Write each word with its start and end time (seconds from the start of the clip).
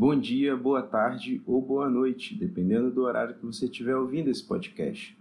Bom 0.00 0.18
dia, 0.18 0.56
boa 0.56 0.80
tarde 0.80 1.42
ou 1.46 1.60
boa 1.60 1.86
noite, 1.90 2.34
dependendo 2.34 2.90
do 2.90 3.02
horário 3.02 3.34
que 3.34 3.44
você 3.44 3.66
estiver 3.66 3.94
ouvindo 3.94 4.30
esse 4.30 4.42
podcast. 4.42 5.14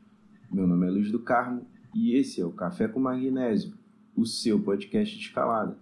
Meu 0.50 0.66
nome 0.66 0.88
é 0.88 0.90
Luiz 0.90 1.12
do 1.12 1.20
Carmo 1.20 1.68
e 1.94 2.16
esse 2.16 2.40
é 2.40 2.46
o 2.46 2.52
Café 2.54 2.88
com 2.88 2.98
Magnésio, 2.98 3.74
o 4.16 4.26
seu 4.26 4.58
podcast 4.58 5.18
de 5.18 5.22
escalada. 5.22 5.78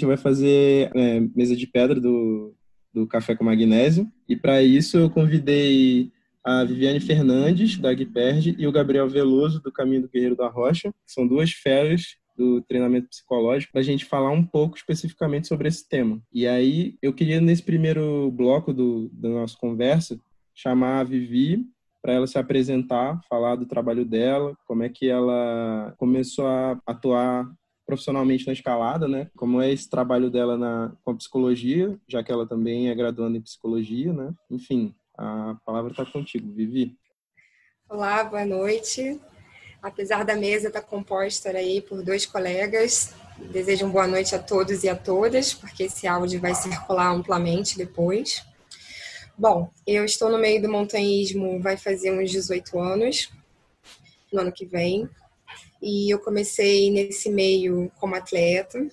Gente 0.00 0.06
vai 0.06 0.16
fazer 0.16 0.90
é, 0.94 1.20
mesa 1.36 1.54
de 1.54 1.66
pedra 1.66 2.00
do, 2.00 2.54
do 2.92 3.06
Café 3.06 3.36
com 3.36 3.44
Magnésio. 3.44 4.10
E 4.26 4.34
para 4.34 4.62
isso 4.62 4.96
eu 4.96 5.10
convidei 5.10 6.10
a 6.42 6.64
Viviane 6.64 7.00
Fernandes, 7.00 7.76
da 7.76 7.90
Aguiperd, 7.90 8.56
e 8.58 8.66
o 8.66 8.72
Gabriel 8.72 9.08
Veloso, 9.08 9.60
do 9.60 9.70
Caminho 9.70 10.02
do 10.02 10.08
Guerreiro 10.08 10.36
da 10.36 10.48
Rocha, 10.48 10.90
que 10.90 11.12
são 11.12 11.26
duas 11.26 11.50
férias 11.50 12.16
do 12.34 12.62
treinamento 12.62 13.08
psicológico, 13.08 13.72
para 13.72 13.82
a 13.82 13.84
gente 13.84 14.06
falar 14.06 14.30
um 14.30 14.42
pouco 14.42 14.74
especificamente 14.74 15.46
sobre 15.46 15.68
esse 15.68 15.86
tema. 15.86 16.18
E 16.32 16.46
aí 16.46 16.94
eu 17.02 17.12
queria, 17.12 17.38
nesse 17.38 17.62
primeiro 17.62 18.30
bloco 18.30 18.72
do, 18.72 19.10
da 19.12 19.28
nossa 19.28 19.56
conversa, 19.58 20.18
chamar 20.54 21.00
a 21.00 21.04
Vivi 21.04 21.66
para 22.00 22.14
ela 22.14 22.26
se 22.26 22.38
apresentar, 22.38 23.20
falar 23.28 23.56
do 23.56 23.66
trabalho 23.66 24.06
dela, 24.06 24.56
como 24.66 24.82
é 24.82 24.88
que 24.88 25.06
ela 25.06 25.92
começou 25.98 26.46
a 26.46 26.80
atuar 26.86 27.46
profissionalmente 27.90 28.46
na 28.46 28.52
escalada, 28.52 29.08
né? 29.08 29.28
Como 29.36 29.60
é 29.60 29.72
esse 29.72 29.90
trabalho 29.90 30.30
dela 30.30 30.56
na, 30.56 30.92
com 31.02 31.10
a 31.10 31.16
psicologia, 31.16 31.98
já 32.06 32.22
que 32.22 32.30
ela 32.30 32.46
também 32.46 32.88
é 32.88 32.94
graduanda 32.94 33.36
em 33.36 33.40
psicologia, 33.40 34.12
né? 34.12 34.32
Enfim, 34.48 34.94
a 35.18 35.56
palavra 35.66 35.90
está 35.90 36.06
contigo, 36.06 36.52
Vivi. 36.52 36.96
Olá, 37.88 38.22
boa 38.22 38.46
noite. 38.46 39.20
Apesar 39.82 40.24
da 40.24 40.36
mesa 40.36 40.68
estar 40.68 40.82
tá 40.82 40.86
composta 40.86 41.50
aí 41.50 41.80
por 41.80 42.00
dois 42.04 42.24
colegas, 42.24 43.12
desejo 43.50 43.86
uma 43.86 43.92
boa 43.92 44.06
noite 44.06 44.36
a 44.36 44.38
todos 44.38 44.84
e 44.84 44.88
a 44.88 44.94
todas, 44.94 45.52
porque 45.52 45.84
esse 45.84 46.06
áudio 46.06 46.40
vai 46.40 46.54
circular 46.54 47.10
amplamente 47.10 47.76
depois. 47.76 48.44
Bom, 49.36 49.68
eu 49.84 50.04
estou 50.04 50.30
no 50.30 50.38
meio 50.38 50.62
do 50.62 50.70
montanhismo 50.70 51.60
vai 51.60 51.76
fazer 51.76 52.12
uns 52.12 52.30
18 52.30 52.78
anos, 52.78 53.32
no 54.32 54.42
ano 54.42 54.52
que 54.52 54.64
vem. 54.64 55.08
E 55.80 56.12
eu 56.12 56.18
comecei 56.18 56.90
nesse 56.90 57.30
meio 57.30 57.90
como 57.98 58.14
atleta, 58.14 58.86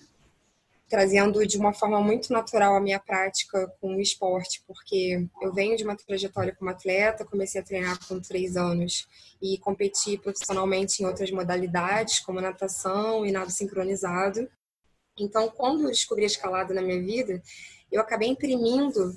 trazendo 0.89 1.45
de 1.45 1.57
uma 1.57 1.73
forma 1.73 2.01
muito 2.01 2.31
natural 2.31 2.75
a 2.75 2.79
minha 2.79 2.99
prática 2.99 3.67
com 3.81 3.95
o 3.95 4.01
esporte, 4.01 4.63
porque 4.65 5.27
eu 5.41 5.53
venho 5.53 5.75
de 5.75 5.83
uma 5.83 5.97
trajetória 5.97 6.55
como 6.55 6.69
atleta, 6.69 7.25
comecei 7.25 7.59
a 7.59 7.63
treinar 7.63 7.99
com 8.07 8.21
três 8.21 8.55
anos 8.55 9.05
e 9.41 9.57
competi 9.57 10.17
profissionalmente 10.17 11.03
em 11.03 11.05
outras 11.05 11.29
modalidades, 11.29 12.19
como 12.19 12.39
natação 12.39 13.25
e 13.25 13.31
nado 13.31 13.51
sincronizado. 13.51 14.49
Então, 15.19 15.49
quando 15.49 15.83
eu 15.83 15.89
descobri 15.89 16.23
a 16.23 16.27
escalada 16.27 16.73
na 16.73 16.81
minha 16.81 17.01
vida, 17.01 17.41
eu 17.91 17.99
acabei 17.99 18.29
imprimindo 18.29 19.13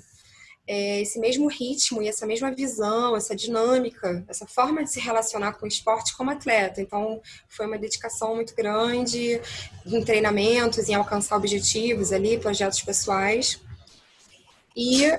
é, 0.67 1.01
esse 1.01 1.19
mesmo 1.19 1.47
ritmo 1.47 2.01
e 2.01 2.07
essa 2.07 2.25
mesma 2.25 2.51
visão, 2.51 3.15
essa 3.15 3.35
dinâmica, 3.35 4.23
essa 4.27 4.45
forma 4.45 4.83
de 4.83 4.91
se 4.91 4.99
relacionar 4.99 5.53
com 5.53 5.65
o 5.65 5.67
esporte 5.67 6.15
como 6.15 6.29
atleta. 6.29 6.81
Então, 6.81 7.21
foi 7.49 7.65
uma 7.65 7.77
dedicação 7.77 8.35
muito 8.35 8.55
grande 8.55 9.41
em 9.85 10.03
treinamentos, 10.03 10.87
em 10.87 10.93
alcançar 10.93 11.35
objetivos 11.37 12.11
ali, 12.11 12.37
projetos 12.37 12.81
pessoais. 12.81 13.59
E, 14.75 15.11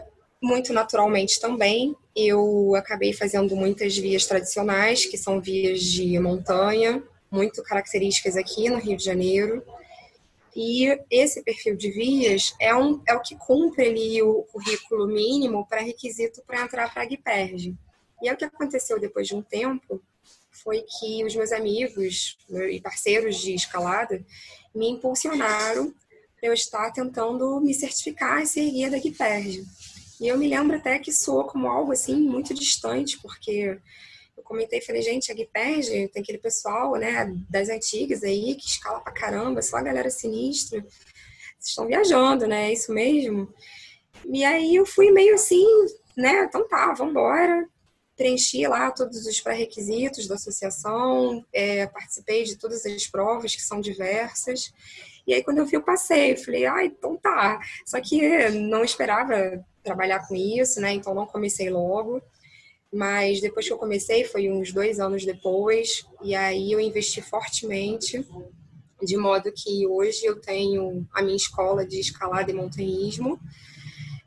muito 0.42 0.72
naturalmente 0.72 1.40
também, 1.40 1.94
eu 2.14 2.74
acabei 2.76 3.12
fazendo 3.12 3.56
muitas 3.56 3.96
vias 3.96 4.26
tradicionais, 4.26 5.06
que 5.06 5.18
são 5.18 5.40
vias 5.40 5.82
de 5.82 6.18
montanha, 6.18 7.02
muito 7.30 7.62
características 7.62 8.36
aqui 8.36 8.68
no 8.68 8.78
Rio 8.78 8.96
de 8.96 9.04
Janeiro. 9.04 9.62
E 10.54 10.98
esse 11.10 11.42
perfil 11.42 11.76
de 11.76 11.90
vias 11.90 12.54
é, 12.60 12.74
um, 12.74 13.02
é 13.08 13.14
o 13.14 13.22
que 13.22 13.36
cumpre 13.36 13.88
ali 13.88 14.22
o 14.22 14.42
currículo 14.44 15.06
mínimo 15.06 15.66
para 15.66 15.80
requisito 15.80 16.42
para 16.46 16.62
entrar 16.62 16.92
para 16.92 17.02
a 17.02 17.06
GPERG. 17.06 17.74
E 18.22 18.28
é 18.28 18.32
o 18.32 18.36
que 18.36 18.44
aconteceu 18.44 19.00
depois 19.00 19.26
de 19.26 19.34
um 19.34 19.42
tempo 19.42 20.02
foi 20.62 20.82
que 20.82 21.24
os 21.24 21.34
meus 21.34 21.50
amigos 21.50 22.38
e 22.70 22.80
parceiros 22.80 23.38
de 23.38 23.54
escalada 23.54 24.24
me 24.74 24.88
impulsionaram 24.90 25.92
para 26.38 26.48
eu 26.48 26.52
estar 26.52 26.92
tentando 26.92 27.60
me 27.60 27.74
certificar 27.74 28.42
e 28.42 28.46
ser 28.46 28.70
guia 28.70 28.90
da 28.90 28.98
GPERG. 28.98 29.64
E 30.20 30.28
eu 30.28 30.38
me 30.38 30.46
lembro 30.46 30.76
até 30.76 30.98
que 30.98 31.12
soou 31.12 31.44
como 31.44 31.66
algo 31.66 31.92
assim 31.92 32.14
muito 32.14 32.54
distante, 32.54 33.18
porque 33.20 33.78
comentei, 34.52 34.82
falei, 34.82 35.00
gente, 35.00 35.32
a 35.32 35.34
Guiperd 35.34 36.08
tem 36.08 36.22
aquele 36.22 36.36
pessoal, 36.36 36.92
né, 36.96 37.34
das 37.48 37.70
antigas 37.70 38.22
aí, 38.22 38.54
que 38.54 38.66
escala 38.66 39.00
pra 39.00 39.12
caramba, 39.12 39.62
só 39.62 39.78
a 39.78 39.82
galera 39.82 40.10
sinistra. 40.10 40.80
Vocês 40.80 41.68
estão 41.68 41.86
viajando, 41.86 42.46
né? 42.46 42.68
É 42.68 42.72
isso 42.72 42.92
mesmo? 42.92 43.52
E 44.26 44.44
aí 44.44 44.76
eu 44.76 44.84
fui 44.84 45.10
meio 45.10 45.34
assim, 45.34 45.66
né? 46.16 46.44
Então 46.44 46.68
tá, 46.68 46.92
vambora. 46.92 47.66
Preenchi 48.14 48.66
lá 48.66 48.90
todos 48.90 49.26
os 49.26 49.40
pré-requisitos 49.40 50.28
da 50.28 50.34
associação, 50.34 51.44
é, 51.52 51.86
participei 51.86 52.44
de 52.44 52.56
todas 52.56 52.84
as 52.84 53.06
provas, 53.06 53.54
que 53.54 53.62
são 53.62 53.80
diversas. 53.80 54.72
E 55.26 55.32
aí, 55.32 55.42
quando 55.42 55.58
eu 55.58 55.66
vi, 55.66 55.76
eu 55.76 55.82
passei. 55.82 56.36
Falei, 56.36 56.66
ah, 56.66 56.84
então 56.84 57.16
tá. 57.16 57.58
Só 57.86 58.00
que 58.00 58.50
não 58.50 58.84
esperava 58.84 59.64
trabalhar 59.82 60.26
com 60.28 60.34
isso, 60.34 60.80
né? 60.80 60.92
Então 60.92 61.14
não 61.14 61.26
comecei 61.26 61.70
logo. 61.70 62.20
Mas 62.92 63.40
depois 63.40 63.66
que 63.66 63.72
eu 63.72 63.78
comecei, 63.78 64.24
foi 64.24 64.50
uns 64.50 64.72
dois 64.72 65.00
anos 65.00 65.24
depois, 65.24 66.04
e 66.22 66.34
aí 66.34 66.70
eu 66.70 66.78
investi 66.78 67.22
fortemente, 67.22 68.26
de 69.02 69.16
modo 69.16 69.50
que 69.50 69.86
hoje 69.86 70.26
eu 70.26 70.38
tenho 70.38 71.06
a 71.12 71.22
minha 71.22 71.36
escola 71.36 71.86
de 71.86 71.98
escalada 71.98 72.50
e 72.50 72.54
montanhismo, 72.54 73.40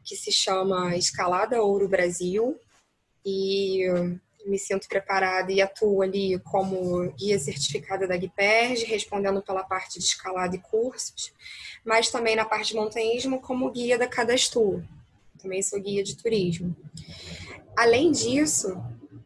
que 0.03 0.15
se 0.15 0.31
chama 0.31 0.95
Escalada 0.95 1.61
Ouro 1.61 1.87
Brasil, 1.87 2.59
e 3.23 3.85
me 4.45 4.59
sinto 4.59 4.87
preparada 4.87 5.51
e 5.51 5.61
atuo 5.61 6.01
ali 6.01 6.37
como 6.39 7.11
guia 7.13 7.39
certificada 7.39 8.07
da 8.07 8.15
Guiperge, 8.15 8.85
respondendo 8.85 9.41
pela 9.41 9.63
parte 9.63 9.97
de 9.97 10.05
escalada 10.05 10.55
e 10.55 10.59
cursos, 10.59 11.33
mas 11.83 12.09
também 12.09 12.35
na 12.35 12.45
parte 12.45 12.69
de 12.69 12.75
montanhismo 12.75 13.41
como 13.41 13.71
guia 13.71 13.97
da 13.97 14.07
Cadastro. 14.07 14.83
Também 15.41 15.61
sou 15.61 15.79
guia 15.79 16.03
de 16.03 16.15
turismo. 16.15 16.75
Além 17.75 18.11
disso, 18.11 18.77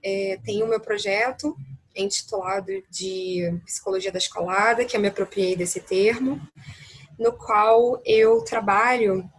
é, 0.03 0.39
tem 0.43 0.63
o 0.63 0.67
meu 0.67 0.79
projeto 0.79 1.55
intitulado 1.95 2.71
de 2.89 3.59
Psicologia 3.65 4.11
da 4.11 4.17
Escolada, 4.17 4.85
que 4.85 4.95
eu 4.95 5.01
me 5.01 5.07
apropriei 5.07 5.55
desse 5.55 5.79
termo, 5.79 6.39
no 7.17 7.33
qual 7.33 8.01
eu 8.05 8.41
trabalho 8.41 9.29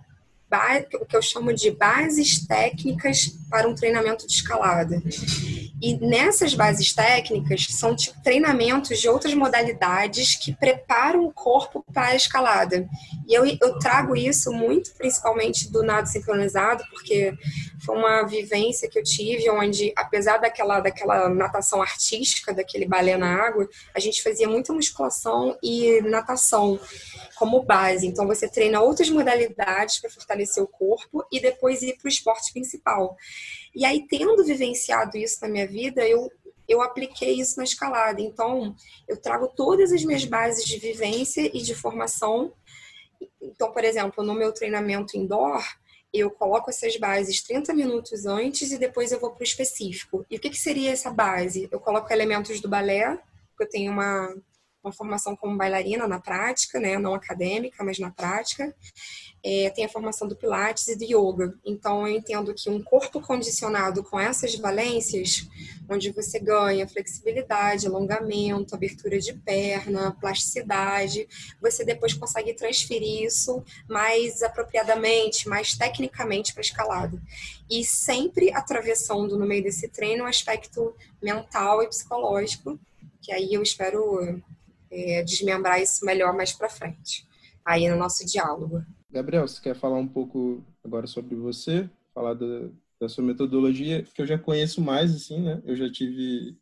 o 1.00 1.06
que 1.06 1.16
eu 1.16 1.22
chamo 1.22 1.52
de 1.54 1.70
bases 1.70 2.44
técnicas 2.44 3.38
para 3.48 3.68
um 3.68 3.74
treinamento 3.74 4.26
de 4.26 4.32
escalada. 4.32 5.00
E 5.80 5.96
nessas 5.96 6.54
bases 6.54 6.92
técnicas 6.92 7.66
são 7.70 7.96
tipo, 7.96 8.20
treinamentos 8.22 8.98
de 8.98 9.08
outras 9.08 9.32
modalidades 9.32 10.36
que 10.36 10.54
preparam 10.54 11.24
o 11.24 11.32
corpo 11.32 11.84
para 11.92 12.08
a 12.08 12.16
escalada. 12.16 12.86
E 13.26 13.34
eu, 13.34 13.46
eu 13.46 13.78
trago 13.78 14.14
isso 14.14 14.52
muito, 14.52 14.92
principalmente 14.94 15.70
do 15.70 15.82
nado 15.82 16.08
sincronizado, 16.08 16.84
porque 16.90 17.32
foi 17.84 17.96
uma 17.96 18.22
vivência 18.24 18.88
que 18.90 18.98
eu 18.98 19.02
tive 19.02 19.48
onde, 19.50 19.92
apesar 19.96 20.38
daquela, 20.38 20.80
daquela 20.80 21.28
natação 21.28 21.80
artística, 21.80 22.52
daquele 22.52 22.86
balé 22.86 23.16
na 23.16 23.34
água, 23.34 23.68
a 23.94 24.00
gente 24.00 24.22
fazia 24.22 24.48
muita 24.48 24.72
musculação 24.72 25.56
e 25.62 26.02
natação 26.02 26.78
como 27.36 27.62
base. 27.62 28.06
Então, 28.06 28.26
você 28.26 28.46
treina 28.48 28.82
outras 28.82 29.08
modalidades 29.08 29.98
para 29.98 30.10
fortalecer 30.10 30.62
o 30.62 30.66
corpo 30.68 31.24
e 31.32 31.40
depois 31.40 31.80
ir 31.82 31.96
para 31.96 32.06
o 32.06 32.08
esporte 32.08 32.52
principal. 32.52 33.16
E 33.74 33.84
aí, 33.84 34.06
tendo 34.08 34.44
vivenciado 34.44 35.16
isso 35.16 35.38
na 35.42 35.48
minha 35.48 35.66
vida, 35.66 36.06
eu, 36.06 36.30
eu 36.68 36.82
apliquei 36.82 37.40
isso 37.40 37.56
na 37.56 37.64
escalada. 37.64 38.20
Então, 38.20 38.74
eu 39.08 39.16
trago 39.16 39.48
todas 39.48 39.92
as 39.92 40.04
minhas 40.04 40.24
bases 40.24 40.64
de 40.64 40.78
vivência 40.78 41.50
e 41.54 41.62
de 41.62 41.74
formação. 41.74 42.52
Então, 43.40 43.72
por 43.72 43.84
exemplo, 43.84 44.24
no 44.24 44.34
meu 44.34 44.52
treinamento 44.52 45.16
indoor, 45.16 45.62
eu 46.12 46.30
coloco 46.30 46.70
essas 46.70 46.96
bases 46.96 47.42
30 47.42 47.72
minutos 47.72 48.26
antes 48.26 48.72
e 48.72 48.78
depois 48.78 49.12
eu 49.12 49.20
vou 49.20 49.30
para 49.30 49.42
o 49.42 49.44
específico. 49.44 50.26
E 50.28 50.36
o 50.36 50.40
que, 50.40 50.50
que 50.50 50.58
seria 50.58 50.90
essa 50.90 51.10
base? 51.10 51.68
Eu 51.70 51.78
coloco 51.78 52.12
elementos 52.12 52.60
do 52.60 52.68
balé, 52.68 53.16
porque 53.50 53.64
eu 53.64 53.68
tenho 53.68 53.92
uma, 53.92 54.34
uma 54.82 54.92
formação 54.92 55.36
como 55.36 55.56
bailarina 55.56 56.08
na 56.08 56.20
prática, 56.20 56.80
né? 56.80 56.98
não 56.98 57.14
acadêmica, 57.14 57.84
mas 57.84 57.98
na 57.98 58.10
prática. 58.10 58.74
É, 59.42 59.70
tem 59.70 59.86
a 59.86 59.88
formação 59.88 60.28
do 60.28 60.36
Pilates 60.36 60.86
e 60.88 60.96
do 60.96 61.04
Yoga. 61.04 61.54
Então, 61.64 62.06
eu 62.06 62.14
entendo 62.14 62.52
que 62.52 62.68
um 62.68 62.82
corpo 62.82 63.20
condicionado 63.22 64.02
com 64.04 64.20
essas 64.20 64.54
valências, 64.54 65.48
onde 65.88 66.10
você 66.10 66.38
ganha 66.38 66.86
flexibilidade, 66.86 67.86
alongamento, 67.86 68.74
abertura 68.74 69.18
de 69.18 69.32
perna, 69.32 70.14
plasticidade, 70.20 71.26
você 71.60 71.84
depois 71.84 72.12
consegue 72.12 72.52
transferir 72.52 73.24
isso 73.24 73.64
mais 73.88 74.42
apropriadamente, 74.42 75.48
mais 75.48 75.74
tecnicamente 75.74 76.52
para 76.52 76.60
escalada. 76.60 77.20
E 77.70 77.82
sempre 77.82 78.52
atravessando 78.52 79.38
no 79.38 79.46
meio 79.46 79.62
desse 79.62 79.88
treino 79.88 80.24
um 80.24 80.26
aspecto 80.26 80.94
mental 81.22 81.82
e 81.82 81.88
psicológico, 81.88 82.78
que 83.22 83.32
aí 83.32 83.54
eu 83.54 83.62
espero 83.62 84.42
é, 84.90 85.22
desmembrar 85.22 85.80
isso 85.80 86.04
melhor 86.04 86.34
mais 86.34 86.52
para 86.52 86.68
frente, 86.68 87.26
aí 87.64 87.88
no 87.88 87.96
nosso 87.96 88.24
diálogo. 88.26 88.84
Gabriel, 89.12 89.46
você 89.46 89.60
quer 89.60 89.74
falar 89.74 89.98
um 89.98 90.06
pouco 90.06 90.64
agora 90.84 91.06
sobre 91.06 91.34
você? 91.34 91.90
Falar 92.14 92.34
da, 92.34 92.68
da 93.00 93.08
sua 93.08 93.24
metodologia, 93.24 94.02
que 94.02 94.22
eu 94.22 94.26
já 94.26 94.38
conheço 94.38 94.80
mais, 94.80 95.14
assim, 95.14 95.40
né? 95.40 95.60
Eu 95.64 95.74
já 95.74 95.90
tive 95.90 96.56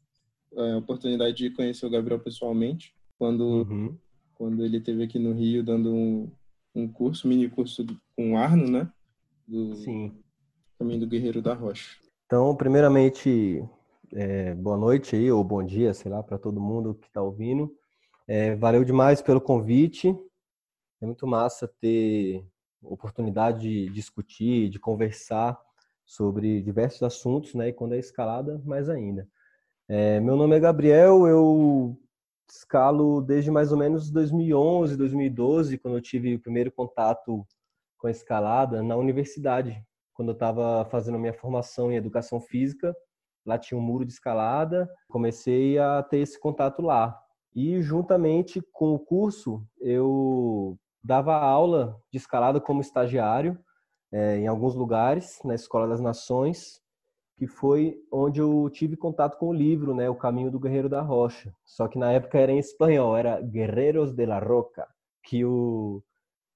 é, 0.57 0.73
a 0.73 0.79
oportunidade 0.79 1.37
de 1.37 1.51
conhecer 1.51 1.85
o 1.85 1.91
Gabriel 1.91 2.19
pessoalmente, 2.21 2.95
quando, 3.19 3.43
uhum. 3.43 3.97
quando 4.35 4.65
ele 4.65 4.79
esteve 4.79 5.03
aqui 5.03 5.19
no 5.19 5.33
Rio 5.33 5.63
dando 5.63 5.93
um, 5.93 6.31
um 6.75 6.89
curso, 6.89 7.29
mini 7.29 7.49
curso 7.49 7.85
com 8.17 8.33
o 8.33 8.37
Arno, 8.39 8.69
né? 8.69 8.91
Do 9.47 9.75
Sim. 9.77 10.13
Caminho 10.79 11.01
do 11.01 11.07
Guerreiro 11.07 11.43
da 11.43 11.55
Rocha. 11.55 11.97
Então, 12.27 12.55
primeiramente, 12.57 13.63
é, 14.13 14.55
boa 14.55 14.77
noite 14.77 15.17
aí, 15.17 15.31
ou 15.31 15.43
bom 15.45 15.63
dia, 15.63 15.93
sei 15.93 16.11
lá, 16.11 16.23
para 16.23 16.39
todo 16.39 16.61
mundo 16.61 16.95
que 16.95 17.07
está 17.09 17.21
ouvindo. 17.21 17.75
É, 18.27 18.55
valeu 18.57 18.85
demais 18.85 19.21
pelo 19.21 19.41
convite. 19.41 20.15
É 21.01 21.07
muito 21.07 21.27
massa 21.27 21.69
ter 21.81 22.45
oportunidade 22.83 23.61
de 23.61 23.89
discutir, 23.91 24.69
de 24.69 24.79
conversar 24.79 25.59
sobre 26.05 26.63
diversos 26.63 27.03
assuntos, 27.03 27.55
né? 27.55 27.69
E 27.69 27.73
quando 27.73 27.95
é 27.95 27.99
escalada, 27.99 28.61
mais 28.65 28.89
ainda. 28.89 29.29
É, 29.89 30.21
meu 30.21 30.37
nome 30.37 30.57
é 30.57 30.61
Gabriel, 30.61 31.27
eu 31.27 31.99
escalo 32.51 33.21
desde 33.21 33.51
mais 33.51 33.73
ou 33.73 33.79
menos 33.79 34.11
2011, 34.11 34.97
2012, 34.97 35.79
quando 35.79 35.97
eu 35.97 36.01
tive 36.01 36.35
o 36.35 36.41
primeiro 36.41 36.73
contato 36.73 37.47
com 37.99 38.07
a 38.07 38.11
escalada 38.11 38.83
na 38.83 38.97
universidade, 38.97 39.83
quando 40.15 40.31
eu 40.31 40.35
estava 40.35 40.85
fazendo 40.87 41.17
a 41.17 41.19
minha 41.19 41.33
formação 41.33 41.93
em 41.93 41.97
educação 41.97 42.41
física. 42.41 42.97
Lá 43.47 43.59
tinha 43.59 43.79
um 43.79 43.83
muro 43.83 44.05
de 44.05 44.13
escalada, 44.13 44.91
comecei 45.09 45.79
a 45.79 46.03
ter 46.03 46.19
esse 46.19 46.39
contato 46.41 46.83
lá. 46.83 47.19
E 47.55 47.81
juntamente 47.81 48.61
com 48.73 48.95
o 48.95 48.99
curso, 48.99 49.65
eu 49.81 50.79
dava 51.09 51.35
aula 51.35 51.99
de 52.13 52.19
escalada 52.19 52.61
como 52.61 52.83
estagiário 52.83 53.59
é, 54.13 54.37
em 54.37 54.47
alguns 54.47 54.75
lugares, 54.75 55.41
na 55.43 55.55
Escola 55.55 55.89
das 55.89 56.03
Nações, 56.03 56.83
que 57.39 57.47
foi 57.47 57.99
onde 58.13 58.41
eu 58.41 58.69
tive 58.71 58.95
contato 58.95 59.39
com 59.39 59.49
o 59.49 59.55
livro, 59.55 59.95
né, 59.95 60.11
O 60.11 60.15
Caminho 60.15 60.51
do 60.51 60.61
Guerreiro 60.61 60.87
da 60.87 61.01
Rocha. 61.01 61.55
Só 61.65 61.89
que 61.89 61.99
na 61.99 62.13
época 62.13 62.39
era 62.39 62.53
em 62.53 62.59
espanhol, 62.59 63.17
era 63.17 63.41
Guerreiros 63.41 64.13
de 64.13 64.27
la 64.27 64.39
Roca, 64.39 64.87
que 65.23 65.47
o 65.47 66.03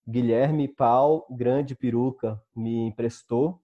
Guilherme 0.07 0.69
Pau, 0.69 1.27
grande 1.31 1.75
peruca, 1.75 2.39
me 2.55 2.89
emprestou. 2.89 3.59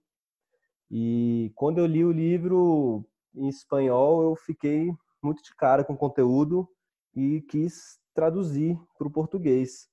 E 0.91 1.53
quando 1.55 1.81
eu 1.81 1.87
li 1.87 2.03
o 2.03 2.13
livro 2.13 3.05
em 3.35 3.49
espanhol, 3.49 4.23
eu 4.23 4.35
fiquei 4.37 4.91
muito 5.23 5.43
de 5.43 5.55
cara 5.55 5.85
com 5.85 5.93
o 5.93 5.99
conteúdo 5.99 6.67
e 7.15 7.43
quis 7.43 8.01
traduzir 8.15 8.81
para 8.97 9.07
o 9.07 9.11
português. 9.11 9.87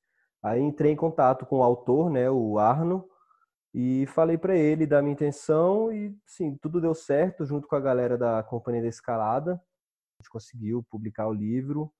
Aí 0.45 0.61
entrei 0.61 0.91
em 0.91 0.95
contato 0.95 1.43
com 1.43 1.57
o 1.57 1.63
autor, 1.63 2.07
né, 2.07 2.29
o 2.29 2.59
Arno, 2.59 3.09
e 3.73 4.05
falei 4.05 4.37
para 4.37 4.55
ele 4.55 4.85
da 4.85 5.01
minha 5.01 5.13
intenção 5.13 5.91
e 5.91 6.15
sim, 6.23 6.55
tudo 6.61 6.79
deu 6.79 6.93
certo 6.93 7.43
junto 7.43 7.67
com 7.67 7.75
a 7.75 7.79
galera 7.79 8.15
da 8.15 8.43
Companhia 8.43 8.83
da 8.83 8.87
Escalada. 8.87 9.53
A 9.53 10.21
gente 10.21 10.29
conseguiu 10.29 10.85
publicar 10.87 11.27
o 11.27 11.33
livro 11.33 11.91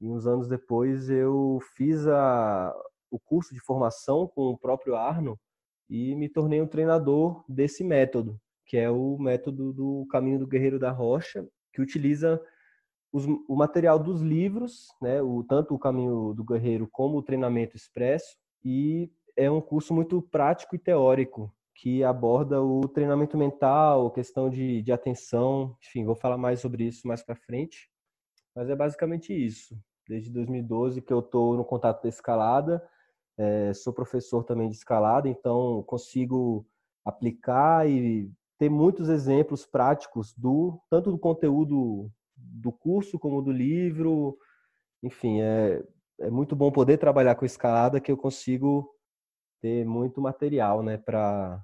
e 0.00 0.08
uns 0.08 0.26
anos 0.26 0.48
depois 0.48 1.10
eu 1.10 1.58
fiz 1.76 2.08
a, 2.08 2.74
o 3.10 3.20
curso 3.20 3.52
de 3.52 3.60
formação 3.60 4.26
com 4.26 4.44
o 4.44 4.58
próprio 4.58 4.96
Arno 4.96 5.38
e 5.90 6.14
me 6.14 6.26
tornei 6.26 6.62
um 6.62 6.66
treinador 6.66 7.44
desse 7.46 7.84
método, 7.84 8.40
que 8.64 8.78
é 8.78 8.88
o 8.88 9.18
método 9.18 9.74
do 9.74 10.06
Caminho 10.10 10.38
do 10.38 10.46
Guerreiro 10.46 10.78
da 10.78 10.90
Rocha, 10.90 11.46
que 11.70 11.82
utiliza 11.82 12.40
os, 13.12 13.26
o 13.48 13.56
material 13.56 13.98
dos 13.98 14.20
livros, 14.20 14.88
né, 15.00 15.20
o, 15.20 15.42
tanto 15.42 15.74
o 15.74 15.78
Caminho 15.78 16.32
do 16.34 16.44
Guerreiro 16.44 16.88
como 16.90 17.18
o 17.18 17.22
Treinamento 17.22 17.76
Expresso, 17.76 18.36
e 18.64 19.10
é 19.36 19.50
um 19.50 19.60
curso 19.60 19.94
muito 19.94 20.20
prático 20.22 20.74
e 20.74 20.78
teórico, 20.78 21.52
que 21.74 22.04
aborda 22.04 22.62
o 22.62 22.86
treinamento 22.86 23.38
mental, 23.38 24.10
questão 24.10 24.50
de, 24.50 24.82
de 24.82 24.92
atenção, 24.92 25.76
enfim, 25.82 26.04
vou 26.04 26.14
falar 26.14 26.36
mais 26.36 26.60
sobre 26.60 26.84
isso 26.84 27.08
mais 27.08 27.22
para 27.22 27.34
frente, 27.34 27.90
mas 28.54 28.68
é 28.68 28.76
basicamente 28.76 29.32
isso. 29.32 29.78
Desde 30.06 30.30
2012 30.30 31.00
que 31.00 31.12
eu 31.12 31.20
estou 31.20 31.56
no 31.56 31.64
contato 31.64 32.02
da 32.02 32.08
escalada, 32.08 32.86
é, 33.38 33.72
sou 33.72 33.94
professor 33.94 34.44
também 34.44 34.68
de 34.68 34.74
escalada, 34.74 35.28
então 35.28 35.82
consigo 35.84 36.66
aplicar 37.02 37.88
e 37.88 38.30
ter 38.58 38.68
muitos 38.68 39.08
exemplos 39.08 39.64
práticos 39.64 40.34
do 40.34 40.78
tanto 40.90 41.10
do 41.10 41.18
conteúdo 41.18 42.10
do 42.40 42.72
curso 42.72 43.18
como 43.18 43.42
do 43.42 43.52
livro. 43.52 44.38
Enfim, 45.02 45.40
é, 45.40 45.82
é 46.20 46.30
muito 46.30 46.54
bom 46.54 46.70
poder 46.70 46.98
trabalhar 46.98 47.34
com 47.34 47.44
escalada 47.44 48.00
que 48.00 48.10
eu 48.10 48.16
consigo 48.16 48.88
ter 49.60 49.84
muito 49.84 50.20
material, 50.20 50.82
né, 50.82 50.96
para 50.96 51.62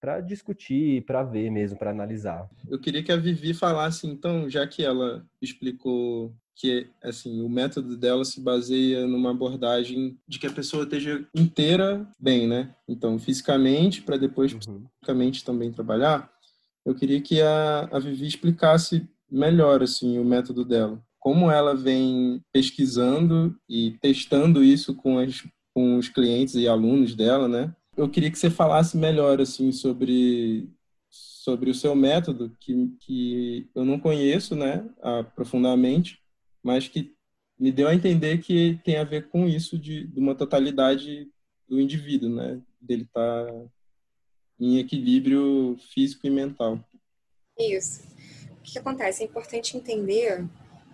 para 0.00 0.20
discutir, 0.20 1.02
para 1.06 1.22
ver 1.22 1.48
mesmo, 1.48 1.78
para 1.78 1.90
analisar. 1.90 2.46
Eu 2.68 2.78
queria 2.78 3.02
que 3.02 3.10
a 3.10 3.16
Vivi 3.16 3.54
falasse 3.54 4.06
então, 4.06 4.50
já 4.50 4.66
que 4.66 4.84
ela 4.84 5.26
explicou 5.40 6.30
que 6.54 6.90
assim 7.02 7.40
o 7.40 7.48
método 7.48 7.96
dela 7.96 8.22
se 8.22 8.38
baseia 8.38 9.06
numa 9.06 9.30
abordagem 9.30 10.18
de 10.28 10.38
que 10.38 10.46
a 10.46 10.52
pessoa 10.52 10.84
esteja 10.84 11.26
inteira 11.34 12.06
bem, 12.20 12.46
né? 12.46 12.74
Então 12.86 13.18
fisicamente 13.18 14.02
para 14.02 14.18
depois 14.18 14.52
uhum. 14.52 14.58
psicologicamente 14.58 15.42
também 15.42 15.72
trabalhar. 15.72 16.30
Eu 16.84 16.94
queria 16.94 17.22
que 17.22 17.40
a, 17.40 17.88
a 17.90 17.98
Vivi 17.98 18.26
explicasse 18.26 19.08
melhor 19.30 19.82
assim 19.82 20.18
o 20.18 20.24
método 20.24 20.64
dela. 20.64 21.02
Como 21.18 21.50
ela 21.50 21.74
vem 21.74 22.42
pesquisando 22.52 23.56
e 23.68 23.92
testando 24.00 24.62
isso 24.62 24.94
com, 24.94 25.18
as, 25.18 25.46
com 25.72 25.96
os 25.96 26.08
clientes 26.08 26.54
e 26.54 26.68
alunos 26.68 27.14
dela, 27.14 27.48
né? 27.48 27.74
Eu 27.96 28.08
queria 28.08 28.30
que 28.30 28.38
você 28.38 28.50
falasse 28.50 28.96
melhor 28.96 29.40
assim 29.40 29.72
sobre 29.72 30.68
sobre 31.10 31.70
o 31.70 31.74
seu 31.74 31.94
método 31.94 32.56
que, 32.58 32.88
que 33.00 33.68
eu 33.74 33.84
não 33.84 34.00
conheço, 34.00 34.56
né, 34.56 34.88
profundamente, 35.36 36.18
mas 36.62 36.88
que 36.88 37.14
me 37.58 37.70
deu 37.70 37.86
a 37.86 37.94
entender 37.94 38.38
que 38.38 38.80
tem 38.82 38.96
a 38.96 39.04
ver 39.04 39.28
com 39.28 39.46
isso 39.46 39.78
de, 39.78 40.06
de 40.06 40.18
uma 40.18 40.34
totalidade 40.34 41.28
do 41.68 41.78
indivíduo, 41.78 42.30
né, 42.30 42.60
dele 42.80 43.02
estar 43.02 43.46
tá 43.46 43.64
em 44.58 44.78
equilíbrio 44.78 45.76
físico 45.92 46.26
e 46.26 46.30
mental. 46.30 46.82
Isso 47.58 48.13
que, 48.64 48.72
que 48.72 48.78
acontece? 48.78 49.22
É 49.22 49.26
importante 49.26 49.76
entender 49.76 50.44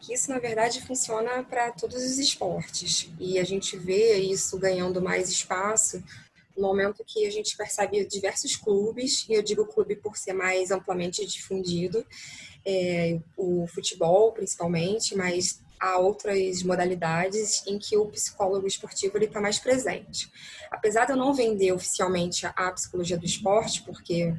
que 0.00 0.12
isso, 0.12 0.30
na 0.30 0.38
verdade, 0.38 0.84
funciona 0.84 1.42
para 1.44 1.70
todos 1.70 2.02
os 2.02 2.18
esportes. 2.18 3.10
E 3.18 3.38
a 3.38 3.44
gente 3.44 3.76
vê 3.76 4.16
isso 4.18 4.58
ganhando 4.58 5.00
mais 5.00 5.28
espaço 5.28 6.02
no 6.56 6.66
momento 6.66 7.04
que 7.06 7.24
a 7.24 7.30
gente 7.30 7.56
percebe 7.56 8.04
diversos 8.04 8.56
clubes, 8.56 9.24
e 9.28 9.32
eu 9.32 9.42
digo 9.42 9.64
clube 9.66 9.96
por 9.96 10.16
ser 10.16 10.34
mais 10.34 10.70
amplamente 10.70 11.24
difundido, 11.24 12.04
é, 12.66 13.18
o 13.36 13.66
futebol 13.66 14.32
principalmente, 14.32 15.16
mas 15.16 15.62
há 15.78 15.98
outras 15.98 16.62
modalidades 16.62 17.66
em 17.66 17.78
que 17.78 17.96
o 17.96 18.06
psicólogo 18.06 18.66
esportivo 18.66 19.16
está 19.16 19.40
mais 19.40 19.58
presente. 19.58 20.30
Apesar 20.70 21.06
de 21.06 21.12
eu 21.12 21.16
não 21.16 21.32
vender 21.32 21.72
oficialmente 21.72 22.44
a 22.44 22.72
psicologia 22.72 23.16
do 23.16 23.24
esporte, 23.24 23.82
porque 23.82 24.34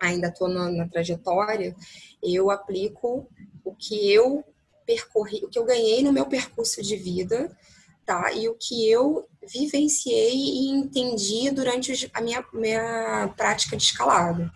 ainda 0.00 0.28
estou 0.28 0.48
na, 0.48 0.70
na, 0.70 0.88
trajetória, 0.88 1.76
eu 2.22 2.50
aplico 2.50 3.28
o 3.64 3.74
que 3.74 4.10
eu 4.10 4.42
percorri, 4.86 5.44
o 5.44 5.48
que 5.48 5.58
eu 5.58 5.64
ganhei 5.64 6.02
no 6.02 6.12
meu 6.12 6.26
percurso 6.26 6.82
de 6.82 6.96
vida, 6.96 7.54
tá? 8.04 8.32
E 8.32 8.48
o 8.48 8.54
que 8.54 8.90
eu 8.90 9.28
vivenciei 9.46 10.34
e 10.34 10.68
entendi 10.70 11.50
durante 11.50 12.10
a 12.12 12.20
minha, 12.20 12.44
minha 12.52 13.32
prática 13.36 13.76
de 13.76 13.82
escalada. 13.82 14.50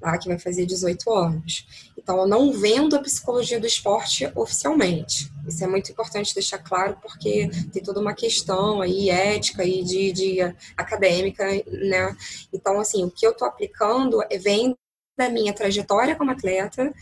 tá? 0.00 0.16
que 0.16 0.28
vai 0.28 0.38
fazer 0.38 0.64
18 0.64 1.12
anos. 1.12 1.90
Então, 1.96 2.18
eu 2.18 2.26
não 2.26 2.52
vendo 2.52 2.96
a 2.96 3.02
psicologia 3.02 3.60
do 3.60 3.66
esporte 3.66 4.30
oficialmente. 4.34 5.30
Isso 5.46 5.62
é 5.62 5.66
muito 5.66 5.92
importante 5.92 6.34
deixar 6.34 6.58
claro, 6.58 6.96
porque 7.02 7.50
tem 7.72 7.82
toda 7.82 8.00
uma 8.00 8.14
questão 8.14 8.80
aí 8.80 9.10
ética 9.10 9.62
e 9.64 9.82
de, 9.84 10.12
de 10.12 10.40
acadêmica, 10.76 11.44
né? 11.66 12.16
Então, 12.52 12.80
assim, 12.80 13.04
o 13.04 13.10
que 13.10 13.26
eu 13.26 13.32
estou 13.32 13.46
aplicando 13.46 14.22
é, 14.30 14.38
vem 14.38 14.74
da 15.20 15.28
minha 15.28 15.52
trajetória 15.52 16.16
como 16.16 16.30
atleta 16.30 16.92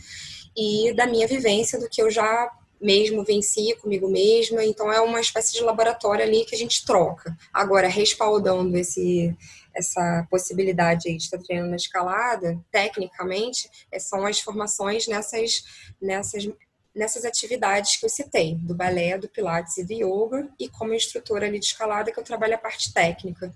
e 0.55 0.93
da 0.93 1.07
minha 1.07 1.25
vivência 1.25 1.79
do 1.79 1.87
que 1.89 2.01
eu 2.01 2.11
já 2.11 2.51
mesmo 2.81 3.23
venci 3.23 3.75
comigo 3.81 4.09
mesma. 4.09 4.63
Então, 4.63 4.91
é 4.91 4.99
uma 4.99 5.21
espécie 5.21 5.53
de 5.53 5.63
laboratório 5.63 6.23
ali 6.23 6.43
que 6.45 6.55
a 6.55 6.57
gente 6.57 6.85
troca. 6.85 7.37
Agora, 7.53 7.87
respaldando 7.87 8.77
esse 8.77 9.35
essa 9.73 10.27
possibilidade 10.29 11.03
de 11.03 11.15
estar 11.15 11.37
treinando 11.37 11.69
na 11.69 11.75
escalada, 11.77 12.59
tecnicamente, 12.71 13.69
é, 13.91 13.99
são 13.99 14.25
as 14.25 14.39
formações 14.39 15.07
nessas, 15.07 15.63
nessas, 16.01 16.49
nessas 16.93 17.23
atividades 17.23 17.95
que 17.95 18.05
eu 18.05 18.09
citei, 18.09 18.55
do 18.55 18.75
balé, 18.75 19.17
do 19.17 19.29
pilates 19.29 19.77
e 19.77 19.85
do 19.85 19.93
yoga, 19.93 20.49
e 20.59 20.67
como 20.67 20.93
instrutora 20.93 21.45
ali 21.45 21.59
de 21.59 21.67
escalada, 21.67 22.11
que 22.11 22.19
eu 22.19 22.23
trabalho 22.23 22.55
a 22.55 22.57
parte 22.57 22.91
técnica. 22.91 23.53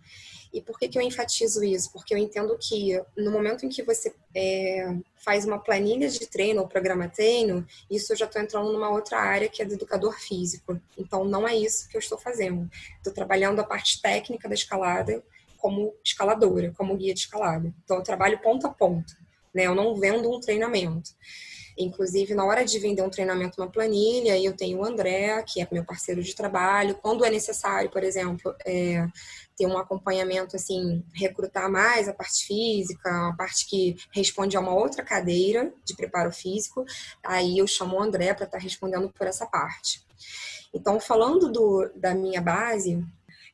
E 0.54 0.62
por 0.62 0.78
que, 0.78 0.88
que 0.88 1.00
eu 1.00 1.02
enfatizo 1.02 1.64
isso? 1.64 1.92
Porque 1.92 2.14
eu 2.14 2.18
entendo 2.18 2.56
que 2.60 3.02
no 3.18 3.32
momento 3.32 3.66
em 3.66 3.70
que 3.70 3.82
você 3.82 4.14
é, 4.36 4.96
faz 5.16 5.46
uma 5.46 5.58
planilha 5.58 6.08
de 6.08 6.28
treino 6.28 6.62
ou 6.62 6.68
programa 6.68 7.10
treino, 7.10 7.66
isso 7.90 8.14
eu 8.14 8.18
já 8.18 8.26
estou 8.26 8.42
entrando 8.42 8.72
numa 8.72 8.90
outra 8.90 9.20
área 9.20 9.50
que 9.50 9.64
é 9.64 9.66
do 9.66 9.74
educador 9.74 10.20
físico. 10.20 10.80
Então 10.98 11.26
não 11.26 11.48
é 11.48 11.56
isso 11.56 11.90
que 11.90 11.98
eu 11.98 12.00
estou 12.00 12.20
fazendo. 12.20 12.70
Estou 12.98 13.12
trabalhando 13.12 13.60
a 13.60 13.64
parte 13.64 14.00
técnica 14.00 14.48
da 14.48 14.54
escalada 14.54 15.24
como 15.64 15.96
escaladora, 16.04 16.74
como 16.78 16.98
guia 16.98 17.14
de 17.14 17.22
escalada. 17.22 17.74
Então, 17.86 17.96
eu 17.96 18.04
trabalho 18.04 18.38
ponto 18.40 18.68
a 18.68 18.70
ponto, 18.70 19.16
né? 19.56 19.66
Eu 19.66 19.74
não 19.74 19.96
vendo 19.96 20.30
um 20.30 20.38
treinamento. 20.38 21.12
Inclusive, 21.78 22.36
na 22.36 22.44
hora 22.44 22.66
de 22.66 22.78
vender 22.80 23.02
um 23.02 23.10
treinamento 23.10 23.62
uma 23.62 23.72
planilha, 23.72 24.38
eu 24.38 24.52
tenho 24.58 24.80
o 24.80 24.86
André, 24.86 25.42
que 25.44 25.62
é 25.62 25.68
meu 25.72 25.86
parceiro 25.86 26.22
de 26.22 26.36
trabalho. 26.36 26.96
Quando 26.96 27.24
é 27.24 27.30
necessário, 27.30 27.90
por 27.90 28.04
exemplo, 28.04 28.54
é, 28.66 29.08
ter 29.58 29.66
um 29.66 29.78
acompanhamento, 29.78 30.56
assim, 30.56 31.04
recrutar 31.14 31.70
mais 31.70 32.08
a 32.08 32.14
parte 32.14 32.46
física, 32.46 33.10
a 33.30 33.34
parte 33.34 33.68
que 33.68 33.96
responde 34.12 34.58
a 34.58 34.60
uma 34.60 34.74
outra 34.74 35.04
cadeira 35.04 35.74
de 35.86 35.96
preparo 35.96 36.32
físico, 36.32 36.86
aí 37.24 37.58
eu 37.58 37.68
chamo 37.68 37.98
o 37.98 38.02
André 38.02 38.34
para 38.34 38.46
estar 38.46 38.58
tá 38.58 38.64
respondendo 38.64 39.10
por 39.10 39.28
essa 39.28 39.46
parte. 39.46 40.02
Então, 40.74 41.00
falando 41.00 41.52
do, 41.52 41.90
da 41.96 42.16
minha 42.16 42.42
base, 42.42 43.06